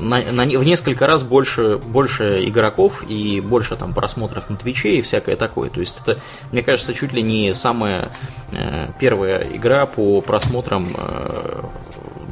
на, 0.00 0.20
на, 0.20 0.44
в 0.44 0.64
несколько 0.64 1.06
раз 1.06 1.22
больше, 1.22 1.78
больше 1.78 2.44
игроков 2.44 3.04
и 3.08 3.40
больше 3.40 3.76
там 3.76 3.94
просмотров 3.94 4.50
на 4.50 4.56
Твиче 4.56 4.96
и 4.96 5.02
всякое 5.02 5.36
такое. 5.36 5.70
То 5.70 5.78
есть 5.78 6.00
это, 6.02 6.20
мне 6.50 6.64
кажется, 6.64 6.92
чуть 6.92 7.12
ли 7.12 7.22
не 7.22 7.54
самая 7.54 8.10
э, 8.50 8.88
первая 8.98 9.46
игра 9.54 9.86
по 9.86 10.20
просмотрам 10.22 10.88
э, 10.96 11.62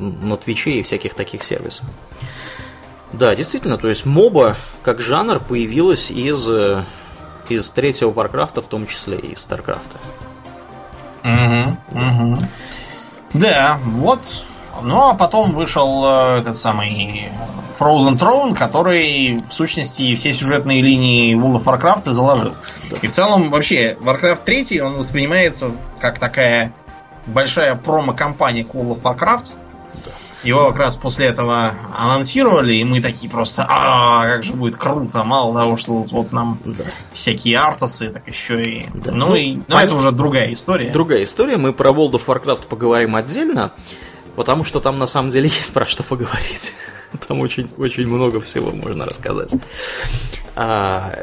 на 0.00 0.36
Твиче 0.36 0.72
и 0.72 0.82
всяких 0.82 1.14
таких 1.14 1.44
сервисах. 1.44 1.86
Да, 3.12 3.36
действительно, 3.36 3.78
то 3.78 3.88
есть 3.88 4.04
моба 4.04 4.56
как 4.82 4.98
жанр 4.98 5.38
появилась 5.38 6.10
из, 6.10 6.50
э, 6.50 6.84
из 7.48 7.70
третьего 7.70 8.10
Варкрафта, 8.10 8.62
в 8.62 8.66
том 8.66 8.88
числе 8.88 9.16
и 9.16 9.34
из 9.34 9.38
Старкрафта. 9.38 9.98
Угу, 11.22 12.00
угу. 12.00 12.42
Да, 13.34 13.78
вот 13.84 14.20
Ну, 14.82 15.10
а 15.10 15.14
потом 15.14 15.52
вышел 15.52 16.04
э, 16.04 16.38
этот 16.40 16.56
самый 16.56 17.30
Frozen 17.78 18.18
Throne, 18.18 18.54
который, 18.54 19.40
в 19.48 19.52
сущности, 19.52 20.14
все 20.14 20.32
сюжетные 20.32 20.82
линии 20.82 21.36
World 21.36 21.62
of 21.62 21.64
Warcraft 21.64 22.10
заложил. 22.10 22.54
И 23.00 23.06
в 23.06 23.10
целом, 23.10 23.50
вообще, 23.50 23.96
Warcraft 24.00 24.44
3, 24.44 24.80
он 24.80 24.94
воспринимается 24.94 25.72
как 26.00 26.18
такая 26.18 26.72
большая 27.26 27.76
промо-компания 27.76 28.64
к 28.64 28.74
World 28.74 29.00
of 29.00 29.02
Warcraft. 29.02 29.54
Его 30.42 30.68
как 30.68 30.78
раз 30.78 30.96
после 30.96 31.26
этого 31.26 31.72
анонсировали, 31.96 32.74
и 32.74 32.82
мы 32.82 33.00
такие 33.00 33.30
просто, 33.30 33.64
а 33.68 34.26
как 34.26 34.42
же 34.42 34.54
будет 34.54 34.76
круто, 34.76 35.22
мало 35.22 35.54
того, 35.54 35.76
что 35.76 35.92
вот, 35.92 36.10
вот 36.10 36.32
нам 36.32 36.58
да. 36.64 36.84
всякие 37.12 37.58
артасы, 37.58 38.10
так 38.10 38.26
еще 38.26 38.60
и... 38.64 38.88
Да. 38.92 39.12
Ну, 39.12 39.28
ну 39.28 39.34
и 39.36 39.58
ну, 39.68 39.78
это 39.78 39.94
уже 39.94 40.10
другая 40.10 40.52
история. 40.52 40.90
Другая 40.90 41.22
история, 41.22 41.58
мы 41.58 41.72
про 41.72 41.90
World 41.90 42.12
of 42.12 42.26
Warcraft 42.26 42.66
поговорим 42.66 43.14
отдельно, 43.14 43.72
потому 44.36 44.64
что 44.64 44.80
там 44.80 44.98
на 44.98 45.06
самом 45.06 45.30
деле 45.30 45.46
есть 45.58 45.72
про 45.72 45.86
что 45.86 46.02
поговорить. 46.02 46.72
Там 47.28 47.40
очень, 47.40 47.68
очень 47.76 48.06
много 48.06 48.40
всего 48.40 48.70
можно 48.70 49.04
рассказать. 49.04 49.54
А, 50.54 51.14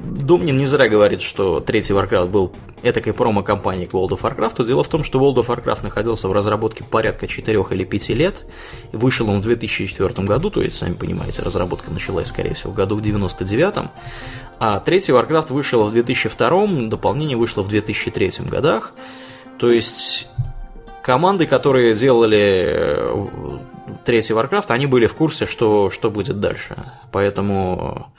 не 0.00 0.66
зря 0.66 0.88
говорит, 0.88 1.20
что 1.20 1.60
третий 1.60 1.92
Warcraft 1.92 2.28
был 2.28 2.52
этакой 2.82 3.12
промо-компанией 3.12 3.86
к 3.86 3.92
World 3.92 4.10
of 4.10 4.20
Warcraft. 4.20 4.64
Дело 4.64 4.82
в 4.82 4.88
том, 4.88 5.02
что 5.02 5.18
World 5.18 5.36
of 5.36 5.46
Warcraft 5.46 5.82
находился 5.82 6.28
в 6.28 6.32
разработке 6.32 6.84
порядка 6.84 7.26
4 7.26 7.66
или 7.70 7.84
5 7.84 8.08
лет. 8.10 8.46
Вышел 8.92 9.28
он 9.30 9.40
в 9.40 9.42
2004 9.42 10.26
году, 10.26 10.50
то 10.50 10.62
есть, 10.62 10.76
сами 10.76 10.94
понимаете, 10.94 11.42
разработка 11.42 11.90
началась, 11.90 12.28
скорее 12.28 12.54
всего, 12.54 12.72
в 12.72 12.74
году 12.74 12.96
в 12.96 13.02
99 13.02 13.90
А 14.58 14.80
третий 14.80 15.12
Warcraft 15.12 15.52
вышел 15.52 15.84
в 15.84 15.92
2002, 15.92 16.88
дополнение 16.88 17.36
вышло 17.36 17.62
в 17.62 17.68
2003 17.68 18.46
годах. 18.48 18.94
То 19.58 19.70
есть 19.70 20.26
команды, 21.10 21.46
которые 21.46 21.94
делали 21.94 22.66
э, 22.68 23.26
третий 24.04 24.32
Warcraft, 24.32 24.66
они 24.68 24.86
были 24.86 25.06
в 25.06 25.14
курсе, 25.14 25.46
что, 25.46 25.90
что 25.90 26.08
будет 26.08 26.38
дальше. 26.38 26.76
Поэтому 27.10 28.12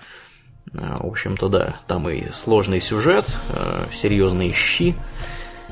Э, 0.73 0.97
в 0.99 1.07
общем-то, 1.07 1.49
да, 1.49 1.75
там 1.87 2.09
и 2.09 2.29
сложный 2.31 2.79
сюжет, 2.79 3.25
э, 3.49 3.85
серьезные 3.91 4.53
щи, 4.53 4.95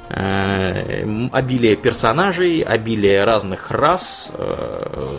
обилие 0.10 1.76
персонажей, 1.76 2.62
обилие 2.62 3.26
разных 3.26 3.70
рас, 3.70 4.32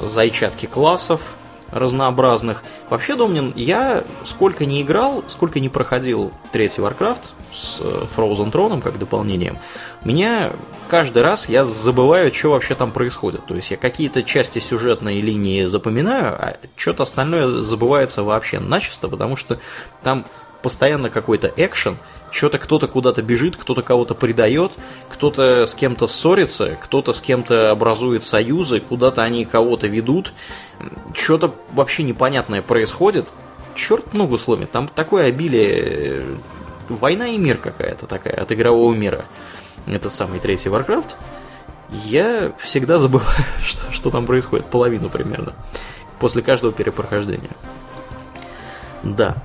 зайчатки 0.08 0.66
классов– 0.66 1.20
разнообразных. 1.70 2.62
Вообще, 2.88 3.16
Домнин, 3.16 3.52
я 3.56 4.04
сколько 4.24 4.64
не 4.66 4.82
играл, 4.82 5.24
сколько 5.26 5.60
не 5.60 5.68
проходил 5.68 6.32
третий 6.52 6.82
Warcraft 6.82 7.30
с 7.52 7.80
э, 7.80 8.04
Frozen 8.16 8.52
Throne 8.52 8.80
как 8.80 8.98
дополнением, 8.98 9.58
меня 10.04 10.52
каждый 10.88 11.22
раз 11.22 11.48
я 11.48 11.64
забываю, 11.64 12.32
что 12.32 12.50
вообще 12.50 12.74
там 12.74 12.92
происходит. 12.92 13.46
То 13.46 13.54
есть 13.54 13.70
я 13.70 13.76
какие-то 13.76 14.22
части 14.22 14.58
сюжетной 14.58 15.20
линии 15.20 15.64
запоминаю, 15.64 16.34
а 16.38 16.56
что-то 16.76 17.04
остальное 17.04 17.46
забывается 17.60 18.22
вообще 18.22 18.58
начисто, 18.58 19.08
потому 19.08 19.36
что 19.36 19.58
там 20.02 20.24
постоянно 20.62 21.08
какой-то 21.08 21.52
экшен, 21.56 21.96
что-то 22.30 22.58
кто-то 22.58 22.88
куда-то 22.88 23.22
бежит, 23.22 23.56
кто-то 23.56 23.82
кого-то 23.82 24.14
предает, 24.14 24.72
кто-то 25.08 25.66
с 25.66 25.74
кем-то 25.74 26.06
ссорится, 26.06 26.76
кто-то 26.80 27.12
с 27.12 27.20
кем-то 27.20 27.70
образует 27.70 28.22
союзы, 28.22 28.80
куда-то 28.80 29.22
они 29.22 29.44
кого-то 29.44 29.86
ведут, 29.86 30.32
что-то 31.14 31.54
вообще 31.72 32.02
непонятное 32.02 32.62
происходит, 32.62 33.28
черт 33.74 34.12
ногу 34.14 34.38
сломит, 34.38 34.70
там 34.70 34.88
такое 34.88 35.26
обилие, 35.26 36.24
война 36.88 37.28
и 37.28 37.38
мир 37.38 37.56
какая-то 37.56 38.06
такая 38.06 38.34
от 38.34 38.52
игрового 38.52 38.94
мира, 38.94 39.24
этот 39.86 40.12
самый 40.12 40.40
третий 40.40 40.68
Warcraft, 40.68 41.10
я 41.90 42.52
всегда 42.58 42.98
забываю, 42.98 43.44
что, 43.62 43.90
что 43.92 44.10
там 44.10 44.26
происходит, 44.26 44.66
половину 44.66 45.08
примерно, 45.08 45.54
после 46.18 46.42
каждого 46.42 46.72
перепрохождения. 46.72 47.50
Да. 49.02 49.36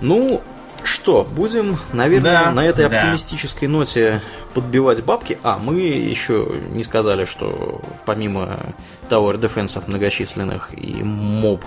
Ну, 0.00 0.42
что, 0.86 1.24
будем, 1.24 1.78
наверное, 1.92 2.44
да, 2.44 2.50
на 2.52 2.64
этой 2.64 2.88
да. 2.88 2.96
оптимистической 2.96 3.68
ноте 3.68 4.22
подбивать 4.54 5.04
бабки. 5.04 5.38
А, 5.42 5.58
мы 5.58 5.80
еще 5.80 6.60
не 6.72 6.82
сказали, 6.84 7.24
что 7.24 7.80
помимо 8.04 8.74
Tower 9.08 9.38
Defense 9.38 9.82
многочисленных 9.86 10.70
и 10.76 11.02
моб, 11.02 11.64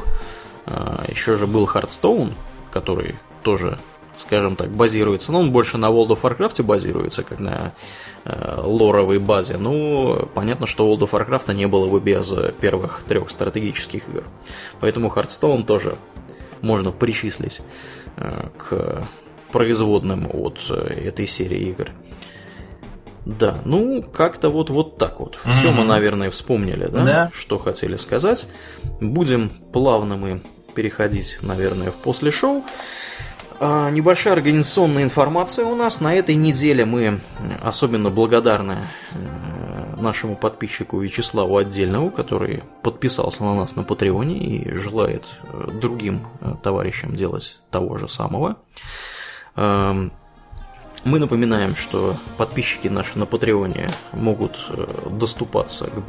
а, 0.66 1.04
еще 1.08 1.38
же 1.38 1.48
был 1.48 1.66
Hearthstone, 1.66 2.34
который 2.72 3.16
тоже, 3.44 3.80
скажем 4.18 4.56
так, 4.56 4.70
базируется. 4.70 5.32
Но 5.32 5.40
он 5.40 5.52
больше 5.52 5.78
на 5.78 5.88
World 5.88 6.10
of 6.10 6.22
Warcraft 6.22 6.64
базируется, 6.64 7.24
как 7.24 7.40
на 7.40 7.74
э, 8.26 8.62
лоровой 8.64 9.20
базе. 9.20 9.58
Ну, 9.58 10.30
понятно, 10.34 10.68
что 10.68 10.92
World 10.92 11.10
of 11.10 11.12
Warcraft 11.12 11.54
не 11.54 11.68
было 11.68 11.88
бы 11.88 12.00
без 12.00 12.34
первых 12.60 13.04
трех 13.08 13.30
стратегических 13.30 14.08
игр. 14.10 14.24
Поэтому 14.80 15.10
Hearthstone 15.10 15.66
тоже 15.66 15.96
можно 16.62 16.92
причислить 16.92 17.62
к 18.58 19.08
производным 19.52 20.30
от 20.32 20.60
э, 20.70 21.08
этой 21.08 21.28
серии 21.28 21.70
игр. 21.70 21.92
Да, 23.26 23.60
ну, 23.66 24.02
как-то 24.02 24.50
вот, 24.50 24.70
вот 24.70 24.98
так 24.98 25.20
вот. 25.20 25.36
Mm-hmm. 25.36 25.52
Все 25.60 25.72
мы, 25.72 25.84
наверное, 25.84 26.30
вспомнили, 26.30 26.88
да? 26.88 27.06
да? 27.06 27.32
Что 27.34 27.58
хотели 27.58 27.96
сказать. 27.96 28.48
Будем 29.02 29.50
плавно 29.50 30.18
мы 30.18 30.42
переходить, 30.74 31.40
наверное, 31.42 31.92
в 31.92 31.96
после 31.96 32.32
шоу. 32.32 32.64
А, 33.60 33.90
небольшая 33.90 34.34
организационная 34.34 35.04
информация 35.04 35.66
у 35.66 35.76
нас. 35.76 36.00
На 36.00 36.16
этой 36.16 36.36
неделе 36.36 36.86
мы 36.86 37.20
особенно 37.62 38.10
благодарны 38.10 38.88
э, 39.12 39.89
нашему 40.02 40.36
подписчику 40.36 41.00
Вячеславу 41.00 41.58
Отдельному, 41.58 42.12
который 42.12 42.64
подписался 42.84 43.44
на 43.44 43.56
нас 43.56 43.76
на 43.76 43.84
Патреоне 43.84 44.38
и 44.38 44.74
желает 44.74 45.26
э, 45.44 45.70
другим 45.74 46.28
э, 46.42 46.56
товарищам 46.62 47.16
делать 47.16 47.60
того 47.72 47.98
же 47.98 48.08
самого. 48.08 48.58
Эм, 49.56 50.12
мы 51.06 51.20
напоминаем, 51.20 51.76
что 51.76 52.16
подписчики 52.38 52.88
наши 52.88 53.18
на 53.18 53.26
Патреоне 53.26 53.90
могут 54.12 54.70
доступаться 55.10 55.86
к 55.86 56.04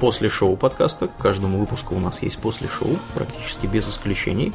после 0.00 0.30
шоу 0.30 0.56
подкаста. 0.56 1.08
К 1.08 1.16
каждому 1.18 1.58
выпуску 1.58 1.94
у 1.94 2.00
нас 2.00 2.22
есть 2.22 2.38
после 2.38 2.68
шоу, 2.68 2.98
практически 3.14 3.66
без 3.66 3.88
исключений. 3.88 4.52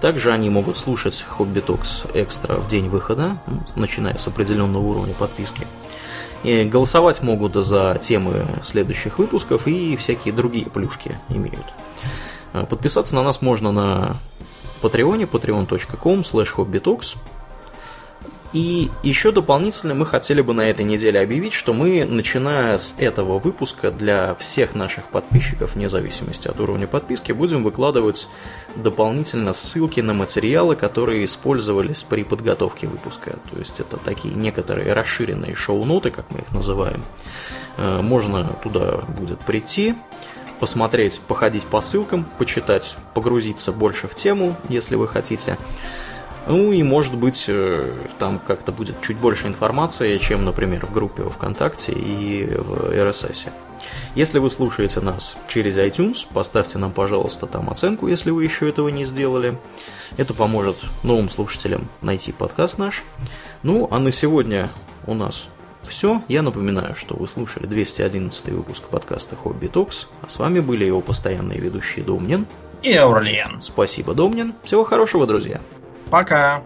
Также 0.00 0.32
они 0.32 0.50
могут 0.50 0.76
слушать 0.76 1.22
Хобби 1.28 1.60
Токс 1.60 2.04
экстра 2.14 2.56
в 2.56 2.66
день 2.68 2.88
выхода, 2.88 3.38
начиная 3.76 4.16
с 4.16 4.26
определенного 4.26 4.82
уровня 4.82 5.14
подписки. 5.14 5.66
И 6.44 6.64
голосовать 6.64 7.22
могут 7.22 7.54
за 7.54 7.98
темы 8.00 8.46
следующих 8.62 9.18
выпусков 9.18 9.66
и 9.66 9.96
всякие 9.96 10.32
другие 10.32 10.66
плюшки 10.66 11.18
имеют. 11.28 11.66
Э, 12.52 12.64
подписаться 12.64 13.14
на 13.16 13.22
нас 13.22 13.42
можно 13.42 13.72
на 13.72 14.16
Патреоне, 14.80 15.24
patreon.com 15.24 16.20
slash 16.20 16.54
hobbytalks. 16.56 17.16
И 18.52 18.90
еще 19.02 19.30
дополнительно 19.30 19.94
мы 19.94 20.06
хотели 20.06 20.40
бы 20.40 20.54
на 20.54 20.70
этой 20.70 20.84
неделе 20.84 21.20
объявить, 21.20 21.52
что 21.52 21.74
мы, 21.74 22.06
начиная 22.06 22.78
с 22.78 22.94
этого 22.98 23.38
выпуска, 23.38 23.90
для 23.90 24.34
всех 24.36 24.74
наших 24.74 25.04
подписчиков, 25.08 25.74
вне 25.74 25.88
зависимости 25.88 26.48
от 26.48 26.58
уровня 26.58 26.86
подписки, 26.86 27.32
будем 27.32 27.62
выкладывать 27.62 28.28
дополнительно 28.74 29.52
ссылки 29.52 30.00
на 30.00 30.14
материалы, 30.14 30.76
которые 30.76 31.24
использовались 31.24 32.04
при 32.04 32.24
подготовке 32.24 32.86
выпуска. 32.86 33.38
То 33.50 33.58
есть 33.58 33.80
это 33.80 33.98
такие 33.98 34.34
некоторые 34.34 34.94
расширенные 34.94 35.54
шоу-ноты, 35.54 36.10
как 36.10 36.30
мы 36.30 36.40
их 36.40 36.50
называем. 36.50 37.02
Э, 37.76 38.00
можно 38.00 38.56
туда 38.62 38.98
будет 39.18 39.40
прийти, 39.40 39.94
посмотреть, 40.58 41.20
походить 41.20 41.64
по 41.64 41.82
ссылкам, 41.82 42.26
почитать, 42.38 42.96
погрузиться 43.12 43.72
больше 43.72 44.08
в 44.08 44.14
тему, 44.14 44.56
если 44.70 44.94
вы 44.94 45.06
хотите. 45.06 45.58
Ну 46.48 46.72
и 46.72 46.82
может 46.82 47.14
быть 47.14 47.44
э, 47.48 47.94
там 48.18 48.38
как-то 48.38 48.72
будет 48.72 49.02
чуть 49.02 49.18
больше 49.18 49.48
информации, 49.48 50.16
чем, 50.16 50.46
например, 50.46 50.86
в 50.86 50.92
группе 50.92 51.22
ВКонтакте 51.22 51.92
и 51.92 52.46
в 52.46 52.90
RSS. 52.90 53.50
Если 54.14 54.38
вы 54.38 54.50
слушаете 54.50 55.00
нас 55.00 55.36
через 55.46 55.76
iTunes, 55.76 56.26
поставьте 56.32 56.78
нам, 56.78 56.92
пожалуйста, 56.92 57.46
там 57.46 57.68
оценку, 57.68 58.08
если 58.08 58.30
вы 58.30 58.44
еще 58.44 58.68
этого 58.68 58.88
не 58.88 59.04
сделали. 59.04 59.58
Это 60.16 60.32
поможет 60.32 60.78
новым 61.02 61.28
слушателям 61.28 61.88
найти 62.00 62.32
подкаст 62.32 62.78
наш. 62.78 63.04
Ну, 63.62 63.86
а 63.90 63.98
на 63.98 64.10
сегодня 64.10 64.70
у 65.06 65.12
нас 65.12 65.48
все. 65.86 66.22
Я 66.28 66.40
напоминаю, 66.40 66.94
что 66.94 67.14
вы 67.14 67.28
слушали 67.28 67.66
211 67.66 68.48
выпуск 68.48 68.84
подкаста 68.84 69.36
Хобби 69.36 69.66
Токс. 69.66 70.08
А 70.22 70.28
с 70.30 70.38
вами 70.38 70.60
были 70.60 70.86
его 70.86 71.02
постоянные 71.02 71.60
ведущие 71.60 72.04
Домнин 72.04 72.46
и 72.82 72.94
Аурлиен. 72.94 73.60
Спасибо, 73.60 74.14
Домнин. 74.14 74.54
Всего 74.64 74.84
хорошего, 74.84 75.26
друзья. 75.26 75.60
Пока. 76.10 76.62